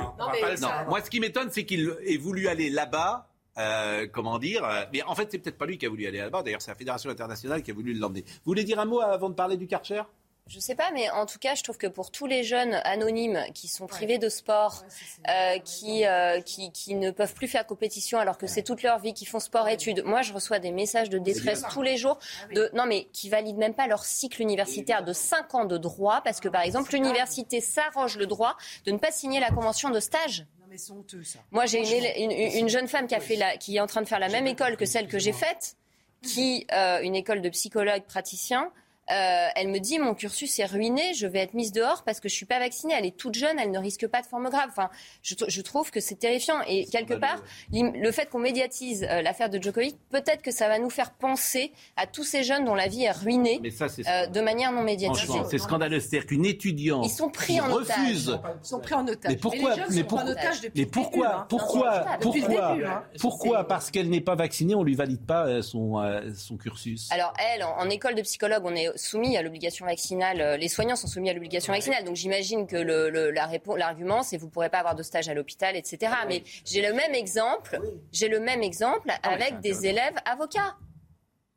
Non, 0.60 0.68
moi, 0.88 1.00
ce 1.04 1.10
qui 1.10 1.20
m'étonne, 1.20 1.50
c'est 1.52 1.64
qu'il 1.64 1.96
ait 2.04 2.16
voulu 2.16 2.48
aller 2.48 2.68
là-bas. 2.70 3.28
Euh, 3.58 4.06
comment 4.12 4.38
dire 4.38 4.64
euh, 4.64 4.84
Mais 4.92 5.02
en 5.02 5.14
fait, 5.14 5.28
c'est 5.30 5.38
peut-être 5.38 5.58
pas 5.58 5.66
lui 5.66 5.78
qui 5.78 5.86
a 5.86 5.88
voulu 5.88 6.06
aller 6.06 6.18
là-bas. 6.18 6.42
D'ailleurs, 6.42 6.62
c'est 6.62 6.70
la 6.70 6.76
Fédération 6.76 7.10
internationale 7.10 7.62
qui 7.62 7.70
a 7.70 7.74
voulu 7.74 7.94
l'emmener. 7.94 8.24
Vous 8.26 8.50
voulez 8.50 8.64
dire 8.64 8.78
un 8.78 8.84
mot 8.84 9.00
avant 9.00 9.30
de 9.30 9.34
parler 9.34 9.56
du 9.56 9.66
Karcher? 9.66 10.02
Je 10.48 10.60
sais 10.60 10.76
pas, 10.76 10.92
mais 10.92 11.10
en 11.10 11.26
tout 11.26 11.40
cas, 11.40 11.56
je 11.56 11.64
trouve 11.64 11.76
que 11.76 11.88
pour 11.88 12.12
tous 12.12 12.26
les 12.26 12.44
jeunes 12.44 12.74
anonymes 12.84 13.40
qui 13.52 13.66
sont 13.66 13.88
privés 13.88 14.18
de 14.18 14.28
sport, 14.28 14.84
euh, 15.28 15.58
qui, 15.58 16.06
euh, 16.06 16.40
qui, 16.40 16.70
qui 16.70 16.94
ne 16.94 17.10
peuvent 17.10 17.34
plus 17.34 17.48
faire 17.48 17.66
compétition 17.66 18.20
alors 18.20 18.38
que 18.38 18.46
c'est 18.46 18.62
toute 18.62 18.84
leur 18.84 19.00
vie, 19.00 19.12
qui 19.12 19.26
font 19.26 19.40
sport-études, 19.40 20.04
moi 20.04 20.22
je 20.22 20.32
reçois 20.32 20.60
des 20.60 20.70
messages 20.70 21.10
de 21.10 21.18
détresse 21.18 21.64
tous 21.72 21.82
les 21.82 21.96
jours, 21.96 22.20
de, 22.54 22.70
non 22.74 22.86
mais 22.86 23.08
qui 23.12 23.28
valident 23.28 23.58
même 23.58 23.74
pas 23.74 23.88
leur 23.88 24.04
cycle 24.04 24.40
universitaire 24.40 25.02
de 25.02 25.12
5 25.12 25.52
ans 25.56 25.64
de 25.64 25.78
droit, 25.78 26.20
parce 26.22 26.38
que 26.38 26.48
par 26.48 26.62
exemple 26.62 26.92
l'université 26.92 27.60
s'arroge 27.60 28.16
le 28.16 28.26
droit 28.26 28.56
de 28.84 28.92
ne 28.92 28.98
pas 28.98 29.10
signer 29.10 29.40
la 29.40 29.50
convention 29.50 29.90
de 29.90 29.98
stage. 29.98 30.46
Non, 30.66 30.72
mais 30.72 30.78
c'est 30.78 30.90
honteux, 30.92 31.22
ça. 31.22 31.38
Moi, 31.52 31.66
j'ai 31.66 31.78
une, 31.80 32.32
une- 32.32 32.58
une 32.58 32.68
jeune 32.68 32.88
femme 32.88 33.06
qui, 33.06 33.14
a 33.14 33.20
fait 33.20 33.36
la, 33.36 33.56
qui 33.56 33.76
est 33.76 33.80
en 33.80 33.86
train 33.86 34.02
de 34.02 34.08
faire 34.08 34.18
la 34.18 34.28
même 34.28 34.48
école 34.48 34.76
que 34.76 34.84
celle 34.84 35.06
que 35.06 35.16
j'ai 35.20 35.32
faite, 35.32 35.76
qui, 36.22 36.66
euh, 36.72 37.00
une 37.02 37.14
école 37.14 37.40
de 37.40 37.48
psychologue 37.50 38.02
praticien. 38.02 38.72
Euh, 39.10 39.48
elle 39.54 39.68
me 39.68 39.78
dit 39.78 39.98
mon 39.98 40.14
cursus 40.14 40.58
est 40.58 40.64
ruiné, 40.66 41.14
je 41.14 41.26
vais 41.26 41.38
être 41.38 41.54
mise 41.54 41.70
dehors 41.72 42.02
parce 42.04 42.18
que 42.20 42.28
je 42.28 42.34
suis 42.34 42.46
pas 42.46 42.58
vaccinée. 42.58 42.94
Elle 42.98 43.06
est 43.06 43.16
toute 43.16 43.34
jeune, 43.34 43.58
elle 43.58 43.70
ne 43.70 43.78
risque 43.78 44.06
pas 44.08 44.20
de 44.20 44.26
forme 44.26 44.48
grave. 44.50 44.68
Enfin, 44.68 44.90
je, 45.22 45.34
je 45.46 45.60
trouve 45.62 45.90
que 45.90 46.00
c'est 46.00 46.16
terrifiant. 46.16 46.56
Et 46.66 46.86
quelque 46.86 47.14
part, 47.14 47.42
le 47.72 48.10
fait 48.10 48.28
qu'on 48.28 48.38
médiatise 48.40 49.06
euh, 49.08 49.22
l'affaire 49.22 49.48
de 49.50 49.62
Djokovic, 49.62 49.96
peut-être 50.10 50.42
que 50.42 50.50
ça 50.50 50.68
va 50.68 50.78
nous 50.78 50.90
faire 50.90 51.12
penser 51.12 51.72
à 51.96 52.06
tous 52.06 52.24
ces 52.24 52.42
jeunes 52.42 52.64
dont 52.64 52.74
la 52.74 52.88
vie 52.88 53.04
est 53.04 53.12
ruinée 53.12 53.60
Mais 53.62 53.70
ça, 53.70 53.88
c'est 53.88 54.06
euh, 54.08 54.26
de 54.26 54.40
manière 54.40 54.72
non 54.72 54.82
médiatisée. 54.82 55.26
franchement, 55.26 55.46
c'est 55.50 55.58
scandaleux. 55.58 56.00
C'est-à-dire 56.00 56.26
qu'une 56.26 56.44
étudiante 56.46 57.06
Ils 57.06 57.10
sont 57.10 57.28
pris 57.30 57.54
qui 57.54 57.60
en 57.60 57.70
otage. 57.70 57.96
refuse. 57.98 58.38
Ils 58.62 58.66
sont 58.66 58.80
pris 58.80 58.94
en 58.94 59.06
otage. 59.06 59.30
Mais 59.30 59.36
pourquoi 59.36 59.72
Et 59.74 59.76
les 59.76 59.82
jeunes 59.82 59.86
Mais 59.90 60.00
sont 60.02 60.06
pourquoi 60.08 60.24
en 60.24 60.30
otage 60.32 60.60
depuis 60.62 60.72
Mais 60.80 60.84
le 60.84 60.90
pourquoi 60.90 61.26
début, 61.28 61.36
hein. 61.36 61.46
Pourquoi 61.48 62.06
Pourquoi 62.20 62.40
début, 62.74 62.84
hein. 62.84 63.02
Pourquoi 63.20 63.64
Parce 63.68 63.90
qu'elle 63.90 64.08
n'est 64.10 64.20
pas 64.20 64.34
vaccinée, 64.34 64.74
on 64.74 64.82
lui 64.82 64.94
valide 64.96 65.24
pas 65.24 65.62
son 65.62 66.00
euh, 66.00 66.22
son 66.34 66.56
cursus? 66.56 67.08
Alors 67.12 67.32
elle, 67.38 67.62
en, 67.62 67.76
en 67.78 67.88
école 67.88 68.14
de 68.16 68.22
psychologue, 68.22 68.62
on 68.64 68.74
est 68.74 68.95
soumis 68.96 69.36
à 69.36 69.42
l'obligation 69.42 69.86
vaccinale. 69.86 70.40
euh, 70.40 70.56
Les 70.56 70.68
soignants 70.68 70.96
sont 70.96 71.06
soumis 71.06 71.30
à 71.30 71.32
l'obligation 71.32 71.72
vaccinale. 71.72 72.04
Donc 72.04 72.16
j'imagine 72.16 72.66
que 72.66 72.76
le, 72.76 73.10
le- 73.10 73.30
la 73.30 73.48
l'argument, 73.76 74.22
c'est 74.22 74.36
vous 74.36 74.48
pourrez 74.48 74.68
pas 74.70 74.78
avoir 74.78 74.94
de 74.94 75.02
stage 75.02 75.28
à 75.28 75.34
l'hôpital, 75.34 75.76
etc. 75.76 76.12
Mais 76.28 76.42
j'ai 76.64 76.82
le 76.82 76.92
même 76.92 77.14
exemple. 77.14 77.80
J'ai 78.12 78.28
le 78.28 78.40
même 78.40 78.62
exemple 78.62 79.10
avec 79.22 79.60
des 79.60 79.86
élèves 79.86 80.14
avocats 80.24 80.76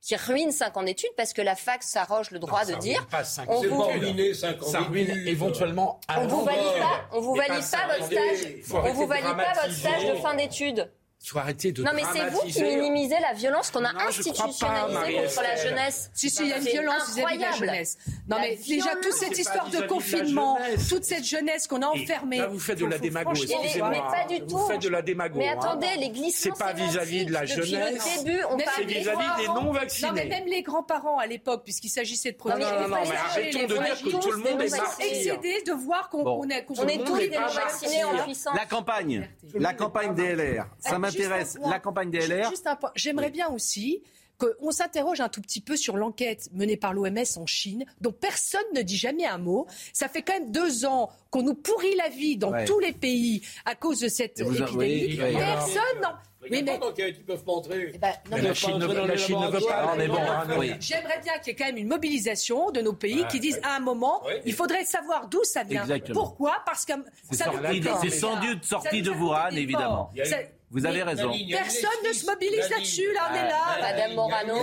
qui 0.02 0.16
ruinent 0.16 0.52
5 0.54 0.78
ans 0.78 0.84
d'études 0.84 1.10
parce 1.18 1.34
que 1.34 1.42
la 1.42 1.56
fac 1.56 1.84
s'arroge 1.84 2.32
le 2.32 2.40
droit 2.40 2.64
de 2.64 2.74
dire 2.76 3.06
on 3.50 3.62
vous, 3.62 3.80
pas 3.80 3.88
ruiné 3.88 4.34
5 4.34 4.64
ans 4.64 4.66
Ça 4.66 4.80
ruine 4.80 5.10
éventuellement 5.28 6.00
on 6.18 6.26
vous 6.26 6.46
valide 6.46 6.80
pas, 6.80 7.06
on 7.12 7.20
vous 7.20 7.34
Mais 7.36 7.48
valide 7.48 7.56
pas 7.56 7.62
ça, 7.64 7.78
pas 7.80 7.98
votre 7.98 8.06
stage, 8.06 8.54
on 8.72 8.94
vous 8.94 9.04
de 9.04 9.08
valide 9.10 9.36
pas 9.36 9.54
votre 9.62 9.74
stage 9.74 10.06
de 10.08 10.16
fin 10.16 10.36
d'études. 10.36 10.90
Il 11.22 11.28
faut 11.28 11.40
arrêter 11.40 11.74
de 11.74 11.84
Non 11.84 11.92
mais 11.94 12.04
c'est 12.14 12.30
vous 12.30 12.40
qui 12.48 12.64
minimisez 12.64 13.18
la 13.20 13.34
violence 13.34 13.72
qu'on 13.72 13.84
a 13.84 13.92
Non, 13.92 14.00
crois 14.00 14.04
pas, 14.04 14.08
institutionnalisée 14.10 15.14
contre 15.28 15.42
la 15.44 15.56
jeunesse. 15.58 16.10
Si, 16.14 16.30
si, 16.30 16.44
il 16.44 16.50
y 16.50 16.54
a 16.54 16.58
une 16.58 16.64
violence 16.64 17.14
vis-à-vis 17.14 17.38
de 17.38 17.42
la 17.42 17.52
jeunesse. 17.52 17.98
Non, 18.30 18.38
La 18.38 18.42
mais 18.44 18.56
déjà, 18.56 18.64
violence. 18.86 18.98
toute 19.04 19.14
cette 19.14 19.38
histoire 19.38 19.70
de 19.70 19.78
de 19.80 19.88
confinement, 19.88 20.58
jeunesse. 20.64 20.88
toute 20.88 21.04
cette 21.04 21.26
jeunesse 21.26 21.68
qu'on 21.68 21.82
a 21.82 21.88
enfermée. 21.88 22.38
Là, 22.38 22.48
vous 22.48 22.58
faites 22.60 22.80
de 22.80 22.86
la 22.86 22.98
démago, 22.98 23.32
excusez-moi. 23.32 23.90
Mais 23.90 24.00
pas 24.00 24.28
du 24.34 24.40
Vous 24.40 24.48
tout. 24.48 24.68
faites 24.68 24.82
de 24.82 24.90
la 24.90 25.02
démago. 25.02 25.38
Mais 25.40 25.50
hein. 25.50 25.58
attendez, 25.60 25.88
les 25.98 26.10
glissements 26.10 26.56
C'est 26.56 26.64
pas 26.64 26.72
vis-à-vis 26.72 27.26
de 27.26 27.34
la 27.34 27.46
jeunesse. 27.46 27.96
Depuis 27.96 28.18
le 28.18 28.24
début, 28.24 28.44
on 28.50 28.56
Mais 28.58 28.64
parle 28.64 28.84
vis-à-vis 28.86 29.42
des 29.42 29.48
non-vaccinés. 29.48 30.08
Non, 30.08 30.14
mais 30.16 30.26
même 30.26 30.48
les 30.48 30.62
grands-parents 30.64 31.18
à 31.20 31.28
l'époque, 31.28 31.64
puisqu'il 31.66 31.90
s'agissait 31.90 32.32
de 32.32 32.38
Non, 32.38 32.56
mais 32.58 32.64
protéger 32.64 32.78
les 32.80 32.84
faut 32.86 32.90
mais 32.90 32.96
enfants, 32.98 33.14
arrêtons 33.30 33.60
de 33.68 33.74
dire 33.84 34.02
que 34.04 34.10
tout 34.24 34.32
le 34.32 34.38
monde 34.38 34.62
est 34.62 34.70
martyr. 34.78 35.06
excédés 35.06 35.64
de 35.68 35.72
voir 35.74 36.10
qu'on 36.10 36.48
est, 36.50 36.66
tous 36.66 37.18
des 37.18 37.30
non-vaccinés 37.30 38.04
en 38.06 38.24
puissance. 38.24 38.56
La 38.56 38.66
campagne, 38.66 39.30
la 39.54 39.74
campagne 39.74 40.16
DLR, 40.16 40.66
ça 40.80 40.96
Euh, 40.96 41.00
m'intéresse. 41.12 41.40
juste 41.54 41.58
un 41.58 41.62
point. 41.62 41.72
La 41.72 41.80
campagne. 41.80 42.20
Juste 42.50 42.68
un 42.68 42.76
point. 42.76 42.92
J'aimerais 42.96 43.30
bien 43.32 43.48
aussi 43.50 44.02
qu'on 44.38 44.72
s'interroge 44.72 45.20
un 45.20 45.28
tout 45.28 45.42
petit 45.42 45.60
peu 45.60 45.76
sur 45.76 45.98
l'enquête 45.98 46.48
menée 46.54 46.78
par 46.78 46.94
l'OMS 46.94 47.18
en 47.36 47.46
Chine, 47.46 47.84
dont 48.00 48.14
personne 48.14 48.62
ne 48.74 48.82
dit 48.82 48.96
jamais 48.96 49.26
un 49.26 49.38
mot. 49.38 49.68
Ça 49.92 50.08
fait 50.08 50.22
quand 50.22 50.32
même 50.32 50.52
deux 50.52 50.86
ans 50.86 51.10
qu'on 51.30 51.44
nous 51.44 51.56
pourrit 51.56 51.94
la 51.98 52.08
vie 52.08 52.38
dans 52.38 52.52
Ouais. 52.52 52.64
tous 52.64 52.80
les 52.80 52.94
pays 52.94 53.42
à 53.66 53.76
cause 53.76 54.00
de 54.00 54.08
cette 54.08 54.40
épidémie. 54.40 54.66
oui. 54.78 55.18
Personne, 55.18 56.02
non. 56.02 56.10
Oui, 56.42 56.48
mais 56.52 56.80
ils 57.10 57.26
peuvent 57.26 57.44
pas 57.44 57.52
entrer. 57.52 57.92
eh 57.94 57.98
ben, 57.98 58.14
non, 58.32 58.38
Mais 58.38 58.42
la 58.44 58.54
Chine 58.54 58.78
ne 58.78 58.86
veut- 58.88 59.08
la 59.08 59.18
Chine 59.18 59.38
ne 59.42 59.48
veut 59.50 59.60
pas. 59.60 59.94
On 59.94 60.00
est 60.00 60.08
bon, 60.08 60.16
hein, 60.18 60.48
oui. 60.58 60.72
J'aimerais 60.80 61.20
bien 61.22 61.34
qu'il 61.40 61.48
y 61.48 61.50
ait 61.52 61.56
quand 61.56 61.66
même 61.66 61.76
une 61.78 61.90
mobilisation 61.90 62.72
de 62.72 62.80
nos 62.80 62.94
pays 62.94 63.26
qui 63.30 63.42
disent 63.42 63.60
à 63.62 63.76
un 63.76 63.82
moment, 63.82 64.24
Ouais. 64.26 64.42
il 64.46 64.54
faudrait 64.54 64.86
savoir 64.86 65.28
d'où 65.28 65.44
ça 65.44 65.64
vient. 65.64 65.82
Exactement. 65.82 66.22
Pourquoi? 66.22 66.56
Parce 66.66 66.86
que 66.86 66.94
C'est 67.30 67.36
ça 67.44 67.48
nous 67.52 67.62
sorti, 67.62 67.82
coûte 67.82 67.92
c'est 68.02 68.08
des 68.08 68.14
sans 68.16 68.40
doute 68.40 68.64
sorti 68.64 69.02
de 69.02 69.12
nous 69.12 69.34
a 69.34 69.42
Wuhan, 69.44 69.50
des 69.52 69.58
évidemment. 69.64 70.12
Ça- 70.24 70.38
Vous 70.72 70.86
avez 70.86 71.04
raison. 71.04 71.32
Personne 71.50 71.90
ne 72.08 72.14
se 72.14 72.26
mobilise 72.26 72.70
là-dessus, 72.70 73.12
là, 73.14 73.30
on 73.32 73.36
est 73.36 73.48
là. 73.50 73.78
Madame 73.82 74.16
Morano. 74.16 74.56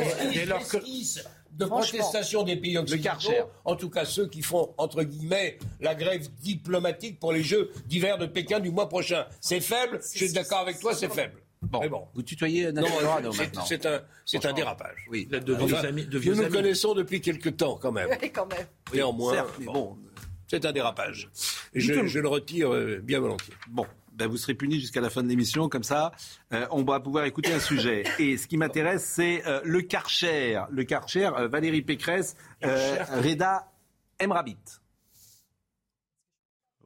De 1.52 1.64
protestation 1.64 2.42
des 2.42 2.56
pays 2.56 2.76
occidentaux, 2.76 3.30
en 3.64 3.76
tout 3.76 3.88
cas 3.88 4.04
ceux 4.04 4.28
qui 4.28 4.42
font, 4.42 4.74
entre 4.76 5.02
guillemets, 5.04 5.58
la 5.80 5.94
grève 5.94 6.28
diplomatique 6.42 7.18
pour 7.18 7.32
les 7.32 7.42
Jeux 7.42 7.70
d'hiver 7.86 8.18
de 8.18 8.26
Pékin 8.26 8.60
du 8.60 8.70
mois 8.70 8.90
prochain. 8.90 9.26
C'est 9.40 9.60
faible, 9.62 10.00
je 10.12 10.18
suis 10.18 10.32
d'accord 10.32 10.58
avec 10.58 10.78
toi, 10.78 10.94
c'est 10.94 11.10
faible. 11.10 11.40
Bon, 11.62 11.80
Mais 11.80 11.88
bon. 11.88 12.06
vous 12.14 12.22
tutoyez 12.22 12.70
Morano 12.72 13.32
c'est- 13.32 13.38
maintenant. 13.56 14.02
c'est 14.26 14.44
un, 14.44 14.52
dérapage. 14.52 15.06
Oui. 15.10 15.26
De 15.26 15.54
vieux 15.54 15.74
Enfin, 15.74 15.88
amis. 15.88 16.04
De 16.04 16.14
nous 16.16 16.20
vieux 16.20 16.34
nous 16.34 16.42
amis. 16.42 16.52
connaissons 16.52 16.92
depuis 16.94 17.22
quelque 17.22 17.48
temps 17.48 17.78
quand 17.80 17.90
même. 17.90 18.08
Oui, 18.22 18.30
quand 18.30 18.46
même. 18.46 18.66
Néanmoins, 18.92 19.46
bon, 19.60 19.72
bon, 19.72 19.98
c'est 20.48 20.64
un 20.66 20.72
dérapage. 20.72 21.30
Et 21.72 21.80
je, 21.80 22.06
je 22.06 22.18
le 22.18 22.28
retire 22.28 22.72
euh, 22.72 23.00
bien 23.02 23.18
volontiers. 23.18 23.54
Bon, 23.68 23.86
ben 24.16 24.28
vous 24.28 24.38
serez 24.38 24.54
punis 24.54 24.80
jusqu'à 24.80 25.00
la 25.00 25.10
fin 25.10 25.22
de 25.22 25.28
l'émission, 25.28 25.68
comme 25.68 25.84
ça, 25.84 26.12
euh, 26.52 26.66
on 26.70 26.82
va 26.82 27.00
pouvoir 27.00 27.26
écouter 27.26 27.52
un 27.52 27.60
sujet. 27.60 28.04
Et 28.18 28.38
ce 28.38 28.46
qui 28.46 28.56
m'intéresse, 28.56 29.04
c'est 29.04 29.46
euh, 29.46 29.60
le 29.62 29.82
Karcher. 29.82 30.62
Le 30.70 30.84
Karcher, 30.84 31.30
euh, 31.36 31.48
Valérie 31.48 31.82
Pécresse, 31.82 32.34
euh, 32.64 32.96
Reda 33.22 33.70
Emrabit. 34.20 34.56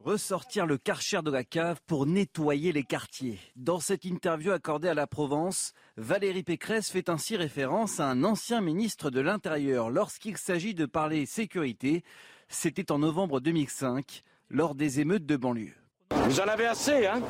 Ressortir 0.03 0.65
le 0.65 0.79
karcher 0.79 1.21
de 1.21 1.29
la 1.29 1.43
cave 1.43 1.79
pour 1.85 2.07
nettoyer 2.07 2.71
les 2.71 2.83
quartiers. 2.83 3.37
Dans 3.55 3.79
cette 3.79 4.03
interview 4.03 4.51
accordée 4.51 4.89
à 4.89 4.95
la 4.95 5.05
Provence, 5.05 5.73
Valérie 5.95 6.41
Pécresse 6.41 6.89
fait 6.89 7.07
ainsi 7.07 7.37
référence 7.37 7.99
à 7.99 8.07
un 8.07 8.23
ancien 8.23 8.61
ministre 8.61 9.11
de 9.11 9.21
l'Intérieur 9.21 9.91
lorsqu'il 9.91 10.37
s'agit 10.37 10.73
de 10.73 10.87
parler 10.87 11.27
sécurité. 11.27 12.03
C'était 12.49 12.91
en 12.91 12.97
novembre 12.97 13.41
2005, 13.41 14.23
lors 14.49 14.73
des 14.73 15.01
émeutes 15.01 15.27
de 15.27 15.37
banlieue. 15.37 15.80
Vous 16.13 16.39
en 16.39 16.47
avez 16.47 16.65
assez, 16.65 17.07
hein? 17.07 17.21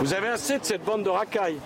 Vous 0.00 0.14
avez 0.14 0.28
assez 0.28 0.58
de 0.58 0.64
cette 0.64 0.84
bande 0.84 1.04
de 1.04 1.08
racailles. 1.08 1.58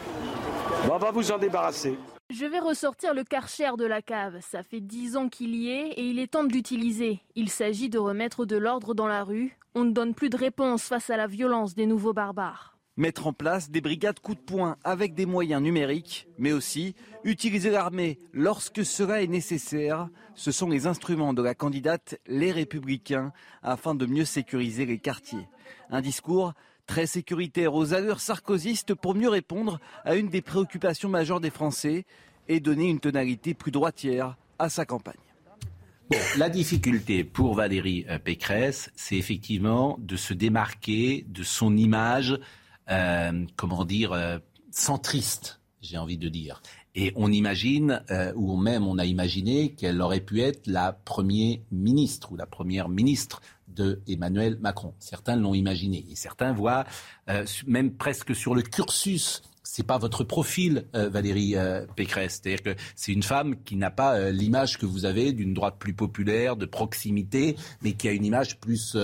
On 0.90 0.98
va 0.98 1.10
vous 1.10 1.30
en 1.32 1.38
débarrasser. 1.38 1.98
Je 2.30 2.44
vais 2.44 2.58
ressortir 2.58 3.14
le 3.14 3.22
karcher 3.22 3.70
de 3.78 3.84
la 3.84 4.02
cave. 4.02 4.38
Ça 4.40 4.62
fait 4.62 4.80
dix 4.80 5.16
ans 5.16 5.28
qu'il 5.28 5.54
y 5.54 5.70
est 5.70 5.90
et 5.90 6.02
il 6.08 6.18
est 6.18 6.26
temps 6.32 6.44
de 6.44 6.52
l'utiliser. 6.52 7.20
Il 7.34 7.50
s'agit 7.50 7.88
de 7.88 7.98
remettre 7.98 8.46
de 8.46 8.56
l'ordre 8.56 8.94
dans 8.94 9.06
la 9.06 9.22
rue. 9.22 9.56
On 9.74 9.84
ne 9.84 9.92
donne 9.92 10.14
plus 10.14 10.30
de 10.30 10.36
réponse 10.36 10.82
face 10.82 11.10
à 11.10 11.16
la 11.16 11.26
violence 11.26 11.74
des 11.74 11.86
nouveaux 11.86 12.12
barbares. 12.12 12.76
Mettre 12.96 13.26
en 13.26 13.32
place 13.32 13.70
des 13.70 13.82
brigades 13.82 14.20
coup 14.20 14.34
de 14.34 14.40
poing 14.40 14.76
avec 14.82 15.14
des 15.14 15.26
moyens 15.26 15.62
numériques, 15.62 16.28
mais 16.38 16.52
aussi 16.52 16.94
utiliser 17.24 17.70
l'armée 17.70 18.18
lorsque 18.32 18.84
cela 18.84 19.22
est 19.22 19.26
nécessaire. 19.26 20.08
Ce 20.34 20.50
sont 20.50 20.68
les 20.68 20.86
instruments 20.86 21.34
de 21.34 21.42
la 21.42 21.54
candidate 21.54 22.18
Les 22.26 22.52
Républicains 22.52 23.32
afin 23.62 23.94
de 23.94 24.06
mieux 24.06 24.24
sécuriser 24.24 24.86
les 24.86 24.98
quartiers. 24.98 25.46
Un 25.90 26.00
discours 26.00 26.54
très 26.86 27.06
sécuritaire 27.06 27.74
aux 27.74 27.94
allures 27.94 28.20
sarkozystes 28.20 28.94
pour 28.94 29.14
mieux 29.14 29.28
répondre 29.28 29.80
à 30.04 30.14
une 30.14 30.28
des 30.28 30.42
préoccupations 30.42 31.08
majeures 31.08 31.40
des 31.40 31.50
Français 31.50 32.06
et 32.48 32.60
donner 32.60 32.88
une 32.88 33.00
tonalité 33.00 33.54
plus 33.54 33.72
droitière 33.72 34.36
à 34.58 34.68
sa 34.68 34.84
campagne. 34.84 35.14
la 36.36 36.48
difficulté 36.48 37.24
pour 37.24 37.54
Valérie 37.54 38.06
euh, 38.08 38.18
Pécresse, 38.18 38.90
c'est 38.94 39.16
effectivement 39.16 39.98
de 40.00 40.16
se 40.16 40.32
démarquer 40.32 41.26
de 41.28 41.42
son 41.42 41.76
image, 41.76 42.38
euh, 42.90 43.44
comment 43.56 43.84
dire, 43.84 44.12
euh, 44.12 44.38
centriste, 44.70 45.60
j'ai 45.82 45.98
envie 45.98 46.18
de 46.18 46.28
dire. 46.28 46.62
Et 46.94 47.12
on 47.14 47.30
imagine, 47.30 48.02
ou 48.36 48.56
même 48.56 48.86
on 48.86 48.96
a 48.96 49.04
imaginé 49.04 49.74
qu'elle 49.74 50.00
aurait 50.00 50.20
pu 50.20 50.40
être 50.40 50.66
la 50.66 50.92
première 50.92 51.58
ministre 51.70 52.32
ou 52.32 52.36
la 52.36 52.46
première 52.46 52.88
ministre 52.88 53.42
de 53.76 54.00
Emmanuel 54.08 54.58
Macron. 54.60 54.94
Certains 54.98 55.36
l'ont 55.36 55.54
imaginé 55.54 56.04
et 56.10 56.16
certains 56.16 56.52
voient 56.52 56.84
même 57.66 57.92
presque 57.92 58.34
sur 58.34 58.54
le 58.54 58.62
cursus 58.62 59.42
c'est 59.66 59.82
pas 59.82 59.98
votre 59.98 60.24
profil, 60.24 60.86
euh, 60.94 61.08
Valérie 61.08 61.56
euh, 61.56 61.84
Pécresse. 61.96 62.40
C'est-à-dire 62.40 62.62
que 62.62 62.80
c'est 62.94 63.12
une 63.12 63.22
femme 63.22 63.56
qui 63.64 63.76
n'a 63.76 63.90
pas 63.90 64.16
euh, 64.16 64.30
l'image 64.30 64.78
que 64.78 64.86
vous 64.86 65.04
avez 65.04 65.32
d'une 65.32 65.54
droite 65.54 65.76
plus 65.78 65.92
populaire, 65.92 66.56
de 66.56 66.66
proximité, 66.66 67.56
mais 67.82 67.92
qui 67.92 68.08
a 68.08 68.12
une 68.12 68.24
image 68.24 68.58
plus 68.58 68.96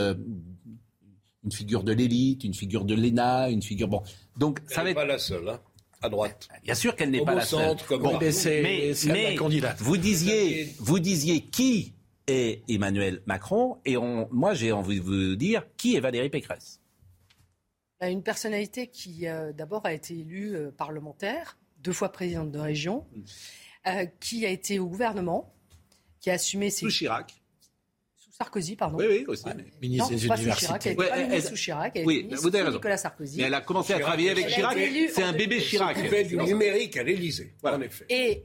une 1.45 1.51
figure 1.51 1.83
de 1.83 1.93
l'élite, 1.93 2.45
une 2.45 2.55
figure 2.55 2.85
de 2.85 2.95
l'ENA, 2.95 3.51
une 3.51 3.63
figure 3.63 3.89
bon. 3.89 4.03
Donc 4.37 4.61
Elle 4.69 4.75
ça 4.75 4.83
va 4.85 4.91
être 4.91 4.97
pas 4.97 5.05
la 5.05 5.19
seule. 5.19 5.49
Hein 5.49 5.61
à 6.05 6.09
droite. 6.09 6.49
Bien 6.65 6.75
sûr 6.75 6.97
qu'elle 6.97 7.11
n'est 7.11 7.25
pas 7.25 7.35
la 7.35 7.45
seule. 7.45 7.77
Bon, 7.89 8.19
mais, 8.21 8.33
mais 9.07 9.37
vous 9.79 9.97
disiez, 9.97 10.75
vous 10.81 10.99
disiez 10.99 11.43
qui 11.43 11.93
est 12.33 12.63
Emmanuel 12.69 13.23
Macron 13.27 13.79
et 13.85 13.97
on, 13.97 14.29
moi 14.31 14.55
j'ai 14.55 14.73
envie 14.73 15.01
de 15.01 15.05
vous 15.05 15.37
dire 15.37 15.65
qui 15.77 15.97
est 15.97 16.01
Valérie 16.01 16.31
Pécresse? 16.31 16.83
Bah, 18.03 18.09
une 18.09 18.25
personnalité 18.25 18.89
qui, 18.89 19.29
euh, 19.29 19.53
d'abord, 19.53 19.87
a 19.87 19.93
été 19.93 20.19
élue 20.19 20.57
euh, 20.57 20.73
parlementaire, 20.73 21.57
deux 21.79 21.93
fois 21.93 22.11
présidente 22.11 22.51
de 22.51 22.59
région, 22.59 23.07
mm. 23.15 23.23
euh, 23.87 24.07
qui 24.19 24.45
a 24.45 24.49
été 24.49 24.81
au 24.81 24.89
gouvernement, 24.89 25.55
qui 26.19 26.29
a 26.29 26.33
assumé 26.33 26.69
ses... 26.71 26.87
Sous 26.87 26.91
Chirac. 26.91 27.33
Sous 28.17 28.33
Sarkozy, 28.33 28.75
pardon. 28.75 28.99
Oui, 28.99 29.07
oui, 29.09 29.25
aussi. 29.29 29.45
ministre 29.81 30.11
des 30.11 30.27
Universités. 30.27 30.97
Elle 30.99 31.13
elle, 31.15 31.33
elle, 31.33 31.43
sous 31.45 31.55
Chirac, 31.55 31.93
elle 31.95 32.05
oui, 32.05 32.27
vous 32.29 32.49
avez 32.49 32.63
raison. 32.63 32.79
Nicolas 32.79 32.97
Sarkozy. 32.97 33.37
Mais 33.37 33.45
elle 33.45 33.55
a 33.55 33.61
commencé 33.61 33.93
à 33.93 34.01
travailler 34.01 34.31
avec 34.31 34.49
Chirac. 34.49 34.77
C'est 35.15 35.23
un 35.23 35.33
bébé 35.33 35.61
Chirac. 35.61 35.97
Elle 35.97 36.09
fait 36.09 36.25
du 36.25 36.37
numérique 36.39 36.97
à 36.97 37.05
l'Élysée, 37.05 37.55
en 37.63 37.81
effet. 37.83 38.07
Et, 38.09 38.43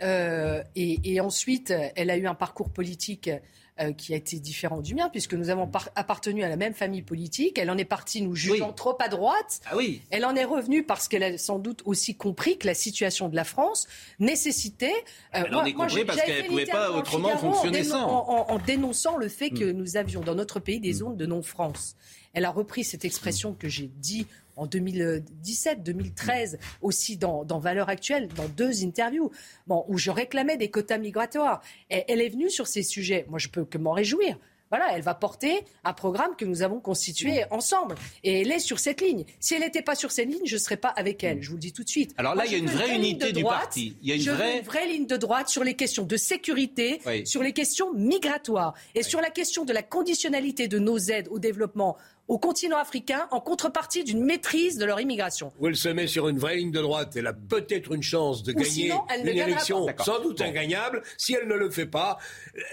et, 0.75 1.13
et, 1.15 1.19
ensuite, 1.19 1.73
elle 1.95 2.11
a 2.11 2.17
eu 2.17 2.27
un 2.27 2.35
parcours 2.35 2.71
politique 2.71 3.31
euh, 3.79 3.93
qui 3.93 4.13
a 4.13 4.17
été 4.17 4.39
différent 4.39 4.81
du 4.81 4.95
mien, 4.95 5.09
puisque 5.09 5.33
nous 5.33 5.49
avons 5.49 5.69
appartenu 5.95 6.43
à 6.43 6.49
la 6.49 6.55
même 6.55 6.73
famille 6.73 7.01
politique. 7.01 7.57
Elle 7.57 7.69
en 7.69 7.77
est 7.77 7.85
partie 7.85 8.21
nous 8.21 8.35
jugeant 8.35 8.73
trop 8.73 8.97
à 8.99 9.07
droite. 9.07 9.61
Ah 9.65 9.77
oui. 9.77 10.01
Elle 10.09 10.25
en 10.25 10.35
est 10.35 10.45
revenue 10.45 10.83
parce 10.83 11.07
qu'elle 11.07 11.23
a 11.23 11.37
sans 11.37 11.59
doute 11.59 11.81
aussi 11.85 12.15
compris 12.15 12.57
que 12.57 12.67
la 12.67 12.73
situation 12.73 13.29
de 13.29 13.35
la 13.35 13.43
France 13.43 13.87
nécessitait. 14.19 14.93
Euh, 15.35 15.43
elle 15.45 15.55
en 15.55 15.65
est 15.65 15.73
compris 15.73 16.05
parce 16.05 16.21
qu'elle 16.21 16.43
ne 16.43 16.47
pouvait 16.49 16.65
pas 16.65 16.91
autrement 16.91 17.37
fonctionner 17.37 17.83
sans. 17.83 18.07
En, 18.07 18.49
en, 18.49 18.57
dénonçant 18.59 19.17
le 19.17 19.29
fait 19.29 19.49
que 19.49 19.65
mm. 19.65 19.71
nous 19.71 19.97
avions 19.97 20.21
dans 20.21 20.35
notre 20.35 20.59
pays 20.59 20.79
des 20.79 20.91
mm. 20.91 20.97
zones 20.97 21.17
de 21.17 21.25
non-France. 21.25 21.95
Elle 22.33 22.45
a 22.45 22.51
repris 22.51 22.83
cette 22.83 23.05
expression 23.05 23.53
que 23.53 23.67
j'ai 23.67 23.87
dit 23.87 24.27
en 24.57 24.65
2017, 24.65 25.83
2013, 25.83 26.57
aussi 26.81 27.17
dans, 27.17 27.45
dans 27.45 27.59
Valeurs 27.59 27.89
Actuelles, 27.89 28.27
dans 28.35 28.47
deux 28.49 28.83
interviews, 28.83 29.31
bon, 29.67 29.85
où 29.87 29.97
je 29.97 30.11
réclamais 30.11 30.57
des 30.57 30.69
quotas 30.69 30.97
migratoires. 30.97 31.61
Et 31.89 32.03
elle 32.07 32.21
est 32.21 32.29
venue 32.29 32.49
sur 32.49 32.67
ces 32.67 32.83
sujets. 32.83 33.25
Moi, 33.29 33.39
je 33.39 33.47
peux 33.47 33.63
que 33.63 33.77
m'en 33.77 33.91
réjouir. 33.91 34.37
Voilà, 34.69 34.87
elle 34.93 35.01
va 35.01 35.15
porter 35.15 35.61
un 35.85 35.93
programme 35.93 36.35
que 36.35 36.43
nous 36.43 36.61
avons 36.61 36.79
constitué 36.79 37.45
ensemble. 37.51 37.95
Et 38.23 38.41
elle 38.41 38.51
est 38.51 38.59
sur 38.59 38.79
cette 38.79 38.99
ligne. 38.99 39.23
Si 39.39 39.53
elle 39.53 39.61
n'était 39.61 39.81
pas 39.81 39.95
sur 39.95 40.11
cette 40.11 40.27
ligne, 40.27 40.45
je 40.45 40.55
ne 40.55 40.59
serais 40.59 40.75
pas 40.75 40.89
avec 40.89 41.23
elle. 41.23 41.41
Je 41.41 41.49
vous 41.49 41.55
le 41.55 41.61
dis 41.61 41.71
tout 41.71 41.85
de 41.85 41.89
suite. 41.89 42.13
Alors 42.17 42.35
là, 42.35 42.45
il 42.45 42.51
y 42.51 42.55
a 42.55 42.57
une 42.57 42.67
vraie 42.67 42.93
unité 42.95 43.31
du 43.31 43.43
parti. 43.43 43.95
Il 44.01 44.09
y 44.09 44.11
a 44.11 44.15
une 44.15 44.21
je 44.21 44.31
vraie... 44.31 44.51
Veux 44.51 44.57
une 44.59 44.65
vraie 44.65 44.87
ligne 44.87 45.07
de 45.07 45.15
droite 45.15 45.47
sur 45.47 45.63
les 45.63 45.75
questions 45.75 46.03
de 46.03 46.17
sécurité, 46.17 46.99
sur 47.23 47.43
les 47.43 47.53
questions 47.53 47.93
migratoires 47.93 48.73
et 48.93 49.03
sur 49.03 49.21
la 49.21 49.29
question 49.29 49.63
de 49.63 49.71
la 49.71 49.83
conditionnalité 49.83 50.67
de 50.67 50.79
nos 50.79 50.97
aides 50.97 51.29
au 51.29 51.39
développement 51.39 51.97
au 52.27 52.37
continent 52.37 52.77
africain 52.77 53.27
en 53.31 53.39
contrepartie 53.39 54.03
d'une 54.03 54.23
maîtrise 54.23 54.77
de 54.77 54.85
leur 54.85 54.99
immigration. 54.99 55.51
Où 55.59 55.67
elle 55.67 55.75
se 55.75 55.89
met 55.89 56.07
sur 56.07 56.27
une 56.27 56.37
vraie 56.37 56.57
ligne 56.57 56.71
de 56.71 56.81
droite, 56.81 57.15
elle 57.15 57.27
a 57.27 57.33
peut-être 57.33 57.93
une 57.93 58.03
chance 58.03 58.43
de 58.43 58.51
gagner 58.51 58.91
une 59.19 59.27
élection 59.27 59.85
sans 60.03 60.21
doute 60.21 60.41
ingagnable. 60.41 61.03
Si 61.17 61.33
elle 61.33 61.47
ne 61.47 61.55
le 61.55 61.69
fait 61.69 61.85
pas, 61.85 62.17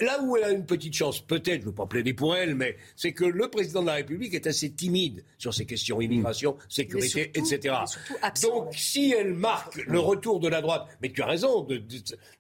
là 0.01 0.21
où 0.23 0.37
elle 0.37 0.45
a 0.45 0.51
une 0.51 0.67
petite 0.67 0.95
chance, 0.95 1.21
peut-être, 1.21 1.61
je 1.61 1.67
ne 1.67 1.67
veux 1.67 1.75
pas 1.75 1.87
plaider 1.87 2.15
pour 2.15 2.37
elle, 2.37 2.55
mais 2.55 2.77
c'est 2.97 3.13
que 3.13 3.25
le 3.25 3.49
président 3.49 3.83
de 3.83 3.87
la 3.87 3.95
République 3.95 4.35
est 4.35 4.47
assez 4.47 4.73
timide 4.73 5.25
sur 5.39 5.55
ces 5.55 5.67
questions 5.67 6.01
immigration, 6.01 6.57
sécurité, 6.69 7.31
etc. 7.35 7.77
Donc 8.43 8.75
si 8.75 9.13
elle 9.17 9.35
marque 9.35 9.77
le 9.77 9.99
retour 9.99 10.41
de 10.41 10.49
la 10.49 10.61
droite, 10.61 10.87
mais 11.01 11.11
tu 11.11 11.23
as 11.23 11.27
raison 11.27 11.63
de, 11.63 11.81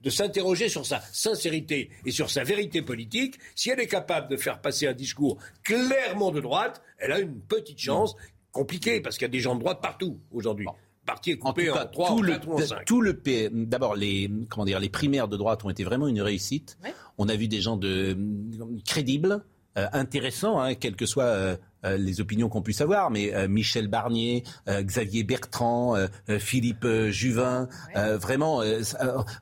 de 0.00 0.10
s'interroger 0.10 0.68
sur 0.68 0.84
sa 0.84 1.00
sincérité 1.12 1.90
et 2.04 2.10
sur 2.10 2.30
sa 2.30 2.42
vérité 2.42 2.82
politique, 2.82 3.36
si 3.54 3.70
elle 3.70 3.80
est 3.80 3.86
capable 3.86 4.28
de 4.28 4.36
faire 4.36 4.60
passer 4.60 4.86
un 4.86 4.92
discours 4.92 5.38
clairement 5.62 6.30
de 6.30 6.40
droite, 6.40 6.82
elle 6.98 7.12
a 7.12 7.20
une 7.20 7.40
petite 7.40 7.78
chance, 7.78 8.16
compliquée, 8.52 9.00
parce 9.00 9.16
qu'il 9.16 9.24
y 9.24 9.30
a 9.30 9.32
des 9.32 9.40
gens 9.40 9.54
de 9.54 9.60
droite 9.60 9.80
partout 9.82 10.20
aujourd'hui. 10.30 10.66
Parti 11.04 11.32
est 11.32 11.36
coupé 11.36 11.70
en, 11.70 11.84
trois, 11.86 12.08
tout, 12.08 12.22
le, 12.22 12.38
tout 12.86 13.02
le 13.02 13.12
d'abord 13.66 13.94
les 13.94 14.30
comment 14.48 14.64
dire 14.64 14.80
les 14.80 14.88
primaires 14.88 15.28
de 15.28 15.36
droite 15.36 15.62
ont 15.64 15.68
été 15.68 15.84
vraiment 15.84 16.08
une 16.08 16.22
réussite. 16.22 16.78
On 17.18 17.28
a 17.28 17.36
vu 17.36 17.46
des 17.46 17.60
gens 17.60 17.76
de 17.76 18.16
crédibles, 18.86 19.44
euh, 19.76 19.86
intéressants, 19.92 20.60
hein, 20.60 20.74
quel 20.74 20.96
que 20.96 21.04
soit 21.04 21.24
euh, 21.24 21.56
euh, 21.56 21.56
les 21.84 22.20
opinions 22.20 22.48
qu'on 22.48 22.62
puisse 22.62 22.80
avoir, 22.80 23.10
mais 23.10 23.34
euh, 23.34 23.48
Michel 23.48 23.88
Barnier, 23.88 24.44
euh, 24.68 24.82
Xavier 24.82 25.24
Bertrand, 25.24 25.94
Philippe 26.38 26.86
Juvin, 27.08 27.68
vraiment, 27.94 28.62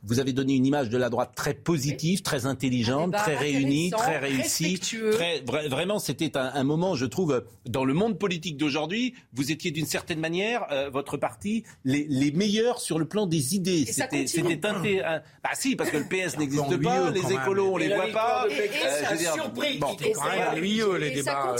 vous 0.03 0.21
avez 0.21 0.33
donné 0.33 0.55
une 0.55 0.67
image 0.67 0.89
de 0.89 0.99
la 0.99 1.11
droite 1.11 1.33
très 1.35 1.55
positive, 1.55 2.23
très 2.23 2.47
intelligente, 2.47 3.13
très 3.13 3.37
réunie, 3.37 3.91
très 3.91 4.19
réussie. 4.19 4.79
Très, 5.13 5.41
vraiment, 5.69 5.99
c'était 5.99 6.37
un, 6.37 6.65
moment, 6.65 6.95
je 6.95 7.07
trouve, 7.07 7.45
dans 7.67 7.85
le 7.85 7.95
monde 7.95 8.19
politique 8.19 8.57
d'aujourd'hui, 8.57 9.15
vous 9.33 9.53
étiez 9.53 9.71
d'une 9.71 9.87
certaine 9.87 10.21
manière, 10.21 10.67
votre 10.93 11.17
parti, 11.17 11.65
les, 11.85 12.07
les, 12.09 12.33
meilleurs 12.33 12.81
sur 12.81 12.99
le 12.99 13.07
plan 13.07 13.27
des 13.27 13.55
idées. 13.55 13.85
C'était, 13.87 14.27
c'était 14.27 14.59
teinté. 14.59 15.03
Bah 15.43 15.51
si, 15.55 15.77
parce 15.77 15.91
que 15.91 15.99
le 15.99 16.05
PS 16.05 16.39
n'existe 16.39 16.83
pas, 16.83 17.11
les 17.11 17.33
écolos, 17.33 17.73
on 17.75 17.77
les 17.77 17.95
voit 17.95 18.09
pas. 18.09 18.47
Et, 18.51 18.71
ça 19.05 19.33
surpris. 19.35 19.79
Bon, 19.79 19.97
c'est 19.99 20.13
quand 20.13 20.25
même 20.25 20.49
ennuyeux 20.53 20.97
les 20.97 21.11
débats. 21.11 21.57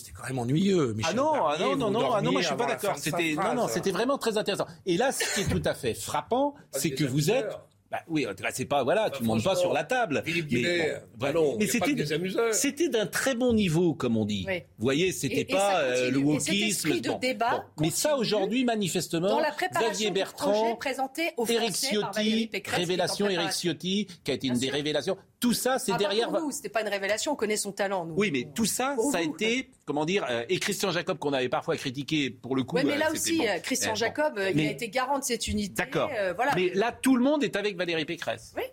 C'était 0.00 0.12
quand 0.12 0.26
même 0.26 0.38
ennuyeux, 0.38 0.94
Michel. 0.94 1.12
Ah 1.12 1.16
non, 1.16 1.32
ah 1.46 1.56
non, 1.58 1.76
non, 1.76 1.90
non, 1.90 2.12
ah 2.14 2.22
non, 2.22 2.32
moi 2.32 2.40
je 2.40 2.46
suis 2.46 2.56
pas 2.56 2.66
d'accord. 2.66 2.96
C'était 2.96 3.34
non, 3.34 3.54
non, 3.54 3.68
c'était 3.68 3.90
vraiment 3.90 4.16
très 4.16 4.38
intéressant. 4.38 4.66
Et 4.86 4.96
là, 4.96 5.12
ce 5.12 5.34
qui 5.34 5.42
est 5.42 5.50
tout 5.50 5.62
à 5.64 5.74
fait 5.74 5.92
frappant, 5.94 6.54
c'est 6.72 6.90
que 6.90 7.04
vous 7.04 7.30
êtes 7.30 7.54
bah 7.90 7.98
oui, 8.06 8.24
c'est 8.52 8.66
pas 8.66 8.84
voilà, 8.84 9.08
bah, 9.08 9.16
tu 9.16 9.24
montes 9.24 9.42
pas 9.42 9.56
sur 9.56 9.72
la 9.72 9.82
table. 9.82 10.22
mais, 10.24 11.32
bon, 11.32 11.56
mais 11.58 11.66
c'était 11.66 12.04
c'était 12.52 12.88
d'un 12.88 13.06
très 13.06 13.34
bon 13.34 13.52
niveau, 13.52 13.94
comme 13.94 14.16
on 14.16 14.24
dit. 14.24 14.46
Vous 14.46 14.84
voyez, 14.84 15.10
c'était 15.10 15.44
pas 15.44 15.80
euh, 15.80 16.10
le 16.10 16.18
wokisme. 16.18 17.00
de 17.00 17.18
débat. 17.18 17.66
Mais 17.80 17.90
ça 17.90 18.16
aujourd'hui, 18.16 18.64
manifestement, 18.64 19.40
Xavier 19.72 20.12
Bertrand, 20.12 20.76
présenté 20.76 21.32
au 21.36 21.44
Éric 21.46 21.74
Ciotti, 21.74 22.48
révélation 22.64 23.28
Éric 23.28 23.50
Ciotti, 23.50 24.06
qui 24.22 24.30
a 24.30 24.34
été 24.34 24.46
une 24.46 24.58
des 24.58 24.70
révélations. 24.70 25.16
Tout 25.40 25.54
ça, 25.54 25.78
c'est 25.78 25.92
ah, 25.92 25.96
derrière. 25.96 26.30
C'était 26.50 26.68
pas 26.68 26.82
une 26.82 26.88
révélation. 26.88 27.32
On 27.32 27.36
connaît 27.36 27.56
son 27.56 27.72
talent. 27.72 28.04
Nous. 28.04 28.14
Oui, 28.14 28.30
mais 28.30 28.46
tout 28.54 28.66
ça, 28.66 28.94
ça 29.10 29.18
a 29.18 29.20
été, 29.22 29.70
comment 29.86 30.04
dire, 30.04 30.26
euh, 30.28 30.44
et 30.50 30.58
Christian 30.58 30.90
Jacob 30.90 31.18
qu'on 31.18 31.32
avait 31.32 31.48
parfois 31.48 31.76
critiqué 31.76 32.28
pour 32.30 32.54
le 32.54 32.62
coup. 32.62 32.76
Oui, 32.76 32.82
mais 32.84 32.98
là 32.98 33.10
aussi, 33.10 33.48
euh, 33.48 33.58
Christian 33.60 33.94
Jacob, 33.94 34.38
il 34.54 34.60
a 34.60 34.70
été 34.70 34.88
garant 34.90 35.18
de 35.18 35.24
cette 35.24 35.48
unité. 35.48 35.74
D'accord. 35.74 36.10
voilà. 36.36 36.52
Mais 36.54 36.70
là, 36.74 36.92
tout 36.92 37.16
le 37.16 37.24
monde 37.24 37.42
est 37.42 37.56
avec 37.56 37.76
Valérie 37.76 38.04
Pécresse. 38.04 38.52
Oui. 38.56 38.64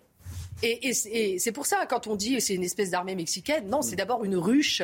Et, 0.62 0.92
c'est 1.38 1.52
pour 1.52 1.66
ça, 1.66 1.86
quand 1.86 2.06
on 2.06 2.16
dit 2.16 2.40
c'est 2.40 2.54
une 2.54 2.64
espèce 2.64 2.90
d'armée 2.90 3.14
mexicaine, 3.14 3.68
non, 3.68 3.82
c'est 3.82 3.94
mm. 3.94 3.98
d'abord 3.98 4.24
une 4.24 4.36
ruche. 4.36 4.82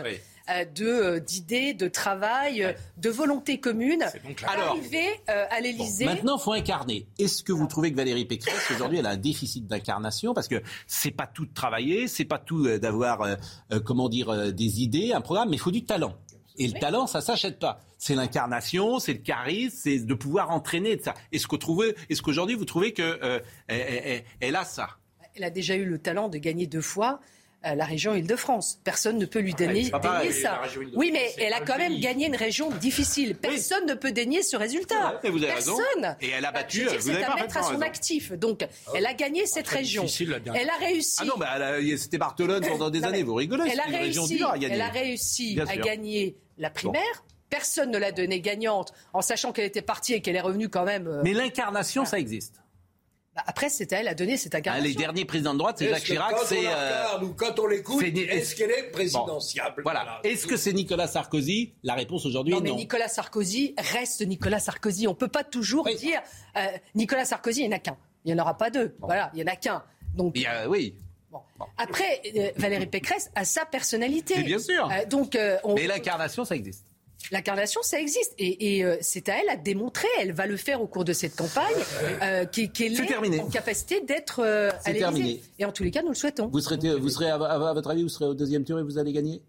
Euh, 0.51 0.67
de 0.67 0.85
euh, 0.85 1.21
d'idées, 1.21 1.73
de 1.73 1.89
travail, 1.89 2.63
euh, 2.63 2.75
de 2.99 3.09
volonté 3.09 3.61
commune, 3.61 4.05
Alors, 4.47 4.73
arriver 4.73 5.07
à 5.27 5.59
l'Élysée. 5.61 6.05
maintenant, 6.05 6.37
faut 6.37 6.53
incarner. 6.53 7.07
Est-ce 7.19 7.43
que 7.43 7.53
vous 7.53 7.67
trouvez 7.67 7.91
que 7.91 7.97
Valérie 7.97 8.27
Pécresse 8.27 8.71
aujourd'hui, 8.71 8.99
elle 8.99 9.07
a 9.07 9.11
un 9.11 9.17
déficit 9.17 9.67
d'incarnation? 9.67 10.35
Parce 10.35 10.49
que 10.49 10.63
c'est 10.87 11.13
pas 11.13 11.27
tout 11.27 11.47
de 11.47 11.55
travailler, 11.55 12.09
c'est 12.09 12.27
pas 12.27 12.39
tout 12.39 12.69
d'avoir, 12.79 13.39
comment 13.87 14.11
dire, 14.11 14.53
des 14.53 14.83
idées, 14.83 15.13
un 15.15 15.23
programme, 15.23 15.49
mais 15.49 15.57
il 15.57 15.61
faut 15.61 15.71
du 15.71 15.87
talent. 15.87 16.15
Et 16.59 16.69
le 16.69 16.79
talent, 16.79 17.07
ça 17.07 17.23
s'achète 17.23 17.59
pas. 17.59 17.81
C'est 17.97 18.15
l'incarnation, 18.15 18.99
c'est 18.99 19.15
le 19.15 19.21
charisme, 19.21 19.79
c'est 19.83 20.01
de 20.01 20.15
pouvoir 20.15 20.51
entraîner 20.51 20.97
de 20.97 21.03
ça. 21.03 21.15
Est-ce 21.33 21.47
qu'aujourd'hui 21.47 22.55
vous 22.55 22.67
trouvez 22.67 22.93
que 22.93 23.43
elle, 23.69 24.57
a 24.57 24.65
ça? 24.67 24.99
Elle 25.37 25.45
a 25.45 25.51
déjà 25.51 25.75
eu 25.75 25.85
le 25.85 25.99
talent 25.99 26.29
de 26.29 26.39
gagner 26.39 26.67
deux 26.67 26.81
fois 26.81 27.21
la 27.75 27.85
région 27.85 28.15
Île-de-France. 28.15 28.81
Personne 28.85 29.17
ne 29.19 29.25
peut 29.25 29.39
lui 29.39 29.55
dénier, 29.55 29.91
ça. 30.33 30.61
Oui, 30.95 31.11
mais 31.13 31.33
elle 31.39 31.53
a 31.55 31.61
quand 31.61 31.79
même 31.79 31.99
gagné 31.99 32.27
une 32.27 32.37
région 32.37 32.71
difficile. 32.71 33.35
Personne 33.37 33.87
ne 33.87 33.95
peut 33.95 34.13
dénier 34.13 34.43
ce 34.43 34.57
résultat. 34.57 35.21
Vous 35.25 35.43
avez 35.43 35.47
Personne. 35.47 35.77
Raison. 35.77 36.17
Et 36.21 36.31
elle 36.31 36.45
a 36.45 36.53
battu. 36.53 36.87
C'est 37.01 37.23
à 37.23 37.35
mettre 37.37 37.57
à 37.57 37.63
son 37.63 37.81
actif. 37.81 38.33
Donc, 38.33 38.67
elle 38.95 39.07
a 39.07 39.15
gagné 39.15 39.47
cette 39.47 39.69
région. 39.69 40.05
Elle 40.55 40.69
a 40.69 40.77
réussi. 40.77 41.17
Ah 41.21 41.25
non, 41.25 41.35
mais 41.39 41.97
c'était 41.97 42.19
Barcelone 42.19 42.65
pendant 42.67 42.91
des 42.91 43.03
années. 43.05 43.23
Vous 43.23 43.35
rigolez. 43.35 43.71
Elle 43.73 43.81
a 43.81 43.99
réussi. 43.99 44.43
Elle 44.63 44.81
a 44.81 44.89
réussi 44.89 45.59
à 45.67 45.77
gagner 45.77 46.37
la 46.59 46.71
primaire. 46.71 47.25
Personne 47.51 47.93
ne 47.93 47.99
l'a 47.99 48.11
donnée 48.11 48.41
gagnante 48.41 48.93
en 49.13 49.23
sachant 49.23 49.53
qu'elle 49.53 49.67
était 49.67 49.83
partie 49.83 50.15
et 50.15 50.21
qu'elle 50.21 50.35
est 50.35 50.41
revenue 50.41 50.69
quand 50.69 50.85
même. 50.85 51.07
Euh, 51.07 51.21
mais 51.23 51.35
l'incarnation, 51.35 52.05
ça 52.05 52.19
existe. 52.19 52.64
Bah, 53.35 53.43
après, 53.47 53.69
c'est 53.69 53.93
à 53.93 54.01
elle 54.01 54.07
à 54.07 54.15
donner 54.15 54.37
cette 54.37 54.55
incarnation. 54.55 54.85
Ah, 54.85 54.89
les 54.89 54.95
derniers 54.95 55.25
présidents 55.25 55.55
de 55.55 55.59
droite, 55.59 55.77
c'est 55.79 55.89
Jacques 55.89 56.05
Chirac. 56.05 56.37
C'est 56.47 56.67
euh... 56.67 57.21
ou 57.23 57.35
quand 57.35 57.59
on 57.59 57.67
l'écoute, 57.67 58.03
est-ce 58.03 58.55
qu'elle 58.55 58.71
est 58.71 58.91
présidentiable? 58.93 59.83
Voilà. 59.83 60.21
Est-ce 60.23 60.47
que 60.47 60.57
c'est 60.57 60.73
Nicolas 60.73 61.09
Sarkozy? 61.09 61.75
La 61.83 61.95
réponse 61.95 62.27
aujourd'hui 62.27 62.55
est 62.55 62.57
non. 62.57 62.63
mais 62.63 62.73
Nicolas 62.73 63.09
Sarkozy 63.09 63.75
reste 63.77 64.25
Nicolas 64.25 64.61
Sarkozy. 64.61 65.09
On 65.09 65.13
ne 65.13 65.17
peut 65.17 65.29
pas 65.29 65.43
toujours 65.43 65.85
dire 65.99 66.21
euh, 66.57 66.67
Nicolas 66.95 67.25
Sarkozy, 67.25 67.63
il 67.63 67.69
n'y 67.69 67.75
en 67.75 67.77
a 67.77 67.81
qu'un. 67.81 67.97
Il 68.25 68.33
n'y 68.33 68.41
en 68.41 68.43
aura 68.43 68.57
pas 68.57 68.71
deux. 68.71 68.95
Voilà, 69.01 69.31
il 69.35 69.43
n'y 69.43 69.43
en 69.43 69.53
a 69.53 69.57
qu'un. 69.57 69.83
Donc, 70.15 70.37
oui. 70.69 70.95
Après, 71.77 72.23
euh, 72.37 72.51
Valérie 72.57 72.87
Pécresse 72.87 73.33
a 73.35 73.45
sa 73.45 73.65
personnalité. 73.65 74.41
bien 74.45 74.61
sûr. 74.61 74.89
Euh, 74.93 75.05
donc, 75.07 75.37
on... 75.65 75.75
Mais 75.75 75.89
l'incarnation, 75.89 76.45
ça 76.45 76.55
existe. 76.55 76.87
L'incarnation, 77.31 77.81
ça 77.83 78.01
existe. 78.01 78.35
Et, 78.39 78.85
euh, 78.85 78.97
c'est 79.01 79.29
à 79.29 79.41
elle 79.41 79.49
à 79.49 79.57
démontrer, 79.57 80.09
elle 80.21 80.33
va 80.33 80.47
le 80.47 80.57
faire 80.57 80.83
au 80.83 80.87
cours 80.87 81.05
de 81.05 81.13
cette 81.13 81.37
campagne, 81.37 81.65
euh, 82.23 82.47
qu'elle 82.47 82.95
est, 82.95 83.41
en 83.41 83.49
capacité 83.49 84.01
d'être 84.01 84.41
euh, 84.41 84.71
à 84.85 84.93
terminé. 84.93 85.43
Et 85.59 85.65
en 85.65 85.73
tous 85.73 85.85
les 85.85 85.91
cas, 85.91 86.03
nous 86.03 86.11
le 86.11 86.15
souhaitons. 86.15 86.49
Vous 86.49 86.61
serez, 86.61 86.77
vous 86.97 87.09
serez 87.09 87.31
à, 87.31 87.39
votre 87.39 87.91
avis, 87.91 88.03
vous 88.03 88.09
serez 88.09 88.27
au 88.27 88.35
deuxième 88.35 88.65
tour 88.65 88.79
et 88.79 88.83
vous 88.83 88.99
allez 88.99 89.13
gagner? 89.13 89.43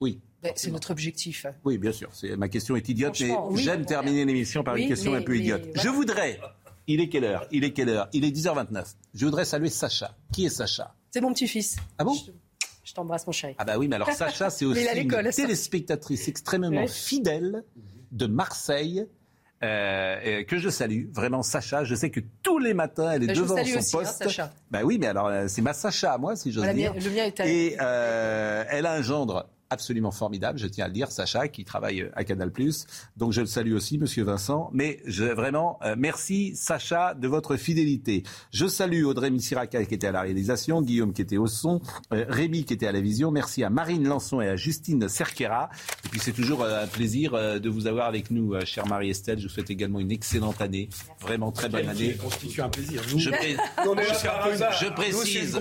Oui. 0.00 0.20
Ben, 0.42 0.52
c'est 0.56 0.70
notre 0.70 0.90
objectif. 0.90 1.46
Oui, 1.64 1.78
bien 1.78 1.92
sûr. 1.92 2.10
Ma 2.36 2.48
question 2.48 2.76
est 2.76 2.88
idiote, 2.88 3.18
mais 3.20 3.34
j'aime 3.56 3.86
terminer 3.86 4.24
l'émission 4.24 4.62
par 4.62 4.76
une 4.76 4.88
question 4.88 5.14
un 5.14 5.22
peu 5.22 5.36
idiote. 5.36 5.62
Je 5.74 5.88
voudrais. 5.88 6.38
Il 6.86 7.00
est 7.00 7.08
quelle 7.08 7.24
heure? 7.24 7.46
Il 7.50 7.64
est 7.64 7.72
quelle 7.72 7.88
heure? 7.88 8.08
Il 8.12 8.26
est 8.26 8.30
10h29. 8.30 8.84
Je 9.14 9.24
voudrais 9.24 9.46
saluer 9.46 9.70
Sacha. 9.70 10.14
Qui 10.32 10.44
est 10.44 10.50
Sacha? 10.50 10.94
C'est 11.10 11.22
mon 11.22 11.32
petit-fils. 11.32 11.76
Ah 11.96 12.04
bon? 12.04 12.12
Je 12.12 12.30
t'embrasse, 12.94 13.26
mon 13.26 13.32
chéri. 13.32 13.54
Ah 13.58 13.64
bah 13.64 13.78
oui, 13.78 13.88
mais 13.88 13.96
alors 13.96 14.10
Sacha, 14.10 14.50
c'est 14.50 14.64
aussi 14.64 14.86
une 14.96 15.30
téléspectatrice 15.30 16.28
extrêmement 16.28 16.86
fidèle 16.86 17.64
de 18.12 18.26
Marseille. 18.26 19.06
Euh, 19.62 20.44
que 20.44 20.58
je 20.58 20.68
salue, 20.68 21.06
vraiment 21.10 21.42
Sacha. 21.42 21.84
Je 21.84 21.94
sais 21.94 22.10
que 22.10 22.20
tous 22.42 22.58
les 22.58 22.74
matins, 22.74 23.12
elle 23.12 23.22
est 23.22 23.28
bah, 23.28 23.34
devant 23.34 23.56
son 23.56 23.62
aussi, 23.62 23.72
hein, 23.72 23.98
poste. 23.98 24.22
Hein, 24.22 24.24
Sacha. 24.24 24.52
Bah 24.70 24.80
oui, 24.84 24.98
mais 24.98 25.06
alors 25.06 25.28
euh, 25.28 25.46
c'est 25.48 25.62
ma 25.62 25.72
Sacha 25.72 26.18
moi, 26.18 26.36
si 26.36 26.52
j'ose 26.52 26.68
dire. 26.74 26.92
Le 26.92 27.10
mien 27.10 27.24
est 27.24 27.40
à... 27.40 27.46
Et 27.46 27.76
euh, 27.80 28.64
elle 28.68 28.84
a 28.84 28.92
un 28.92 29.02
gendre 29.02 29.48
absolument 29.74 30.10
formidable, 30.10 30.58
je 30.58 30.66
tiens 30.66 30.86
à 30.86 30.88
le 30.88 30.94
dire, 30.94 31.10
Sacha, 31.10 31.48
qui 31.48 31.64
travaille 31.64 32.10
à 32.14 32.24
Canal+. 32.24 32.50
Donc 33.16 33.32
je 33.32 33.40
le 33.40 33.46
salue 33.46 33.74
aussi, 33.74 33.98
Monsieur 33.98 34.24
Vincent. 34.24 34.70
Mais 34.72 35.00
je, 35.04 35.24
vraiment, 35.24 35.78
euh, 35.84 35.94
merci 35.98 36.54
Sacha 36.56 37.14
de 37.14 37.28
votre 37.28 37.56
fidélité. 37.56 38.22
Je 38.52 38.66
salue 38.66 39.04
Audrey 39.04 39.30
Missiraka 39.30 39.84
qui 39.84 39.94
était 39.94 40.06
à 40.06 40.12
la 40.12 40.22
réalisation, 40.22 40.82
Guillaume 40.82 41.12
qui 41.12 41.22
était 41.22 41.36
au 41.36 41.46
son, 41.46 41.80
euh, 42.12 42.24
Rémi 42.28 42.64
qui 42.64 42.72
était 42.72 42.86
à 42.86 42.92
la 42.92 43.00
vision. 43.00 43.30
Merci 43.30 43.64
à 43.64 43.70
Marine 43.70 44.06
Lançon 44.06 44.40
et 44.40 44.48
à 44.48 44.56
Justine 44.56 45.08
Cerquera. 45.08 45.68
Et 46.04 46.08
puis 46.08 46.20
c'est 46.20 46.32
toujours 46.32 46.62
euh, 46.62 46.84
un 46.84 46.86
plaisir 46.86 47.32
de 47.32 47.68
vous 47.68 47.86
avoir 47.86 48.06
avec 48.06 48.30
nous, 48.30 48.54
chère 48.64 48.86
Marie-Estelle. 48.86 49.38
Je 49.38 49.48
vous 49.48 49.52
souhaite 49.52 49.70
également 49.70 50.00
une 50.00 50.12
excellente 50.12 50.60
année, 50.60 50.88
vraiment 51.20 51.52
très 51.52 51.68
bonne 51.68 51.88
année. 51.88 52.14
constitue 52.14 52.62
un 52.62 52.68
plaisir. 52.68 53.02
je, 53.08 53.18
je, 53.18 54.90
précise, 54.90 55.58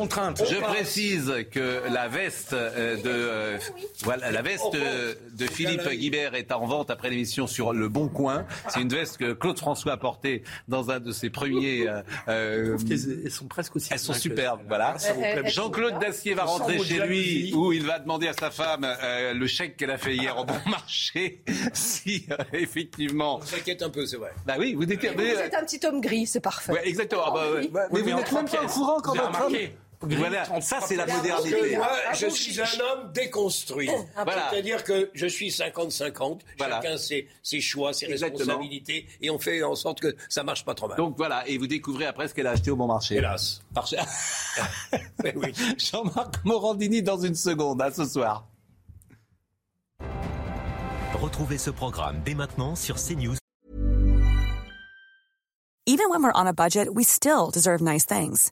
je 0.50 0.62
précise 0.62 1.34
que 1.52 1.82
la 1.92 2.08
veste 2.08 2.54
de 2.54 3.58
voilà, 4.04 4.32
la 4.32 4.42
veste 4.42 4.74
de 4.74 5.46
Philippe 5.46 5.88
Guibert 5.90 6.36
est 6.36 6.52
en 6.52 6.66
vente 6.66 6.90
après 6.90 7.10
l'émission 7.10 7.48
sur 7.48 7.74
Le 7.74 7.90
Bon 7.90 8.08
Coin. 8.08 8.46
C'est 8.70 8.82
une 8.82 8.90
veste 8.90 9.18
que 9.18 9.34
Claude 9.34 9.58
François 9.58 9.94
a 9.94 9.98
portée 9.98 10.44
dans 10.68 10.92
un 10.92 11.00
de 11.00 11.12
ses 11.12 11.30
premiers. 11.30 11.88
Euh, 11.88 12.02
euh 12.28 12.78
elles 12.90 13.32
sont 13.32 13.48
presque 13.48 13.76
aussi. 13.76 13.90
Elles 13.92 14.00
sont 14.00 14.14
superbes, 14.14 14.62
voilà. 14.68 14.96
Jean-Claude 15.46 16.00
Dacier 16.00 16.34
va 16.34 16.44
rentrer 16.44 16.80
chez 16.80 17.00
lui 17.06 17.54
où 17.54 17.72
il 17.72 17.86
va 17.86 18.00
demander 18.00 18.28
à 18.28 18.34
sa 18.34 18.52
femme 18.52 18.86
euh, 18.86 19.34
le 19.34 19.48
chèque 19.48 19.78
qu'elle 19.78 19.92
a 19.92 19.98
fait 19.98 20.16
hier 20.16 20.38
au 20.38 20.46
bon 20.46 20.60
marché. 20.70 21.44
si 21.74 22.26
euh, 22.32 22.38
effectivement. 22.54 23.40
On 23.40 23.46
s'inquiète 23.46 23.82
un 23.82 23.90
peu, 23.90 24.06
c'est 24.06 24.18
vrai. 24.18 24.32
Bah 24.46 24.56
oui, 24.60 24.74
vous, 24.74 24.84
êtes, 24.84 25.00
vous 25.00 25.22
êtes 25.22 25.54
un 25.54 25.64
petit 25.64 25.86
homme 25.86 26.02
gris, 26.02 26.26
c'est 26.26 26.40
parfait. 26.40 26.74
exactement. 26.84 27.24
Ah 27.28 27.32
bah, 27.34 27.88
mais, 27.92 28.02
vous 28.02 28.10
n'êtes 28.10 28.32
même 28.32 28.46
pas 28.46 28.64
au 28.64 28.68
courant 28.68 29.00
quand 29.02 29.16
même. 29.16 29.70
Voilà, 30.04 30.62
ça 30.62 30.80
c'est 30.82 30.96
la 30.96 31.06
modernité. 31.06 31.76
Moi, 31.78 31.90
je 32.14 32.28
suis 32.28 32.60
un 32.60 32.80
homme 32.80 33.12
déconstruit. 33.14 33.90
C'est-à-dire 34.50 34.84
que 34.84 35.10
je 35.14 35.28
suis 35.28 35.50
50-50, 35.50 36.40
chacun 36.60 36.98
ses, 36.98 37.28
ses, 37.42 37.62
choix, 37.62 37.94
ses 37.94 38.08
responsabilités, 38.08 39.08
et 39.22 39.30
on 39.30 39.40
fait 39.40 39.64
en 39.64 39.76
sorte 39.76 40.02
que 40.02 40.16
ça 40.30 40.44
marche 40.44 40.66
pas 40.66 40.76
trop 40.76 40.88
mal. 40.88 40.98
Donc 40.98 41.16
voilà, 41.18 41.48
et 41.48 41.58
vous 41.58 41.68
découvrez 41.68 42.06
après 42.06 42.28
ce 42.28 42.34
qu'elle 42.34 42.48
a 42.48 42.52
acheté 42.52 42.72
au 42.72 42.76
bon 42.76 42.88
marché. 42.88 43.16
Hélas. 43.16 43.62
oui. 45.36 45.54
Jean-Marc 45.78 46.44
Morandini 46.44 47.02
dans 47.02 47.20
une 47.20 47.36
seconde, 47.36 47.82
à 47.82 47.92
ce 47.92 48.06
soir. 48.06 48.48
Retrouvez 51.14 51.58
ce 51.58 51.70
programme 51.70 52.22
dès 52.26 52.34
maintenant 52.34 52.76
sur 52.76 52.96
CNews. 52.96 53.36
Even 55.86 56.10
when 56.10 56.24
we're 56.24 56.32
on 56.34 56.48
a 56.48 56.54
budget, 56.54 56.88
we 56.94 57.04
still 57.04 57.52
deserve 57.52 57.82
nice 57.82 58.06
things. 58.06 58.52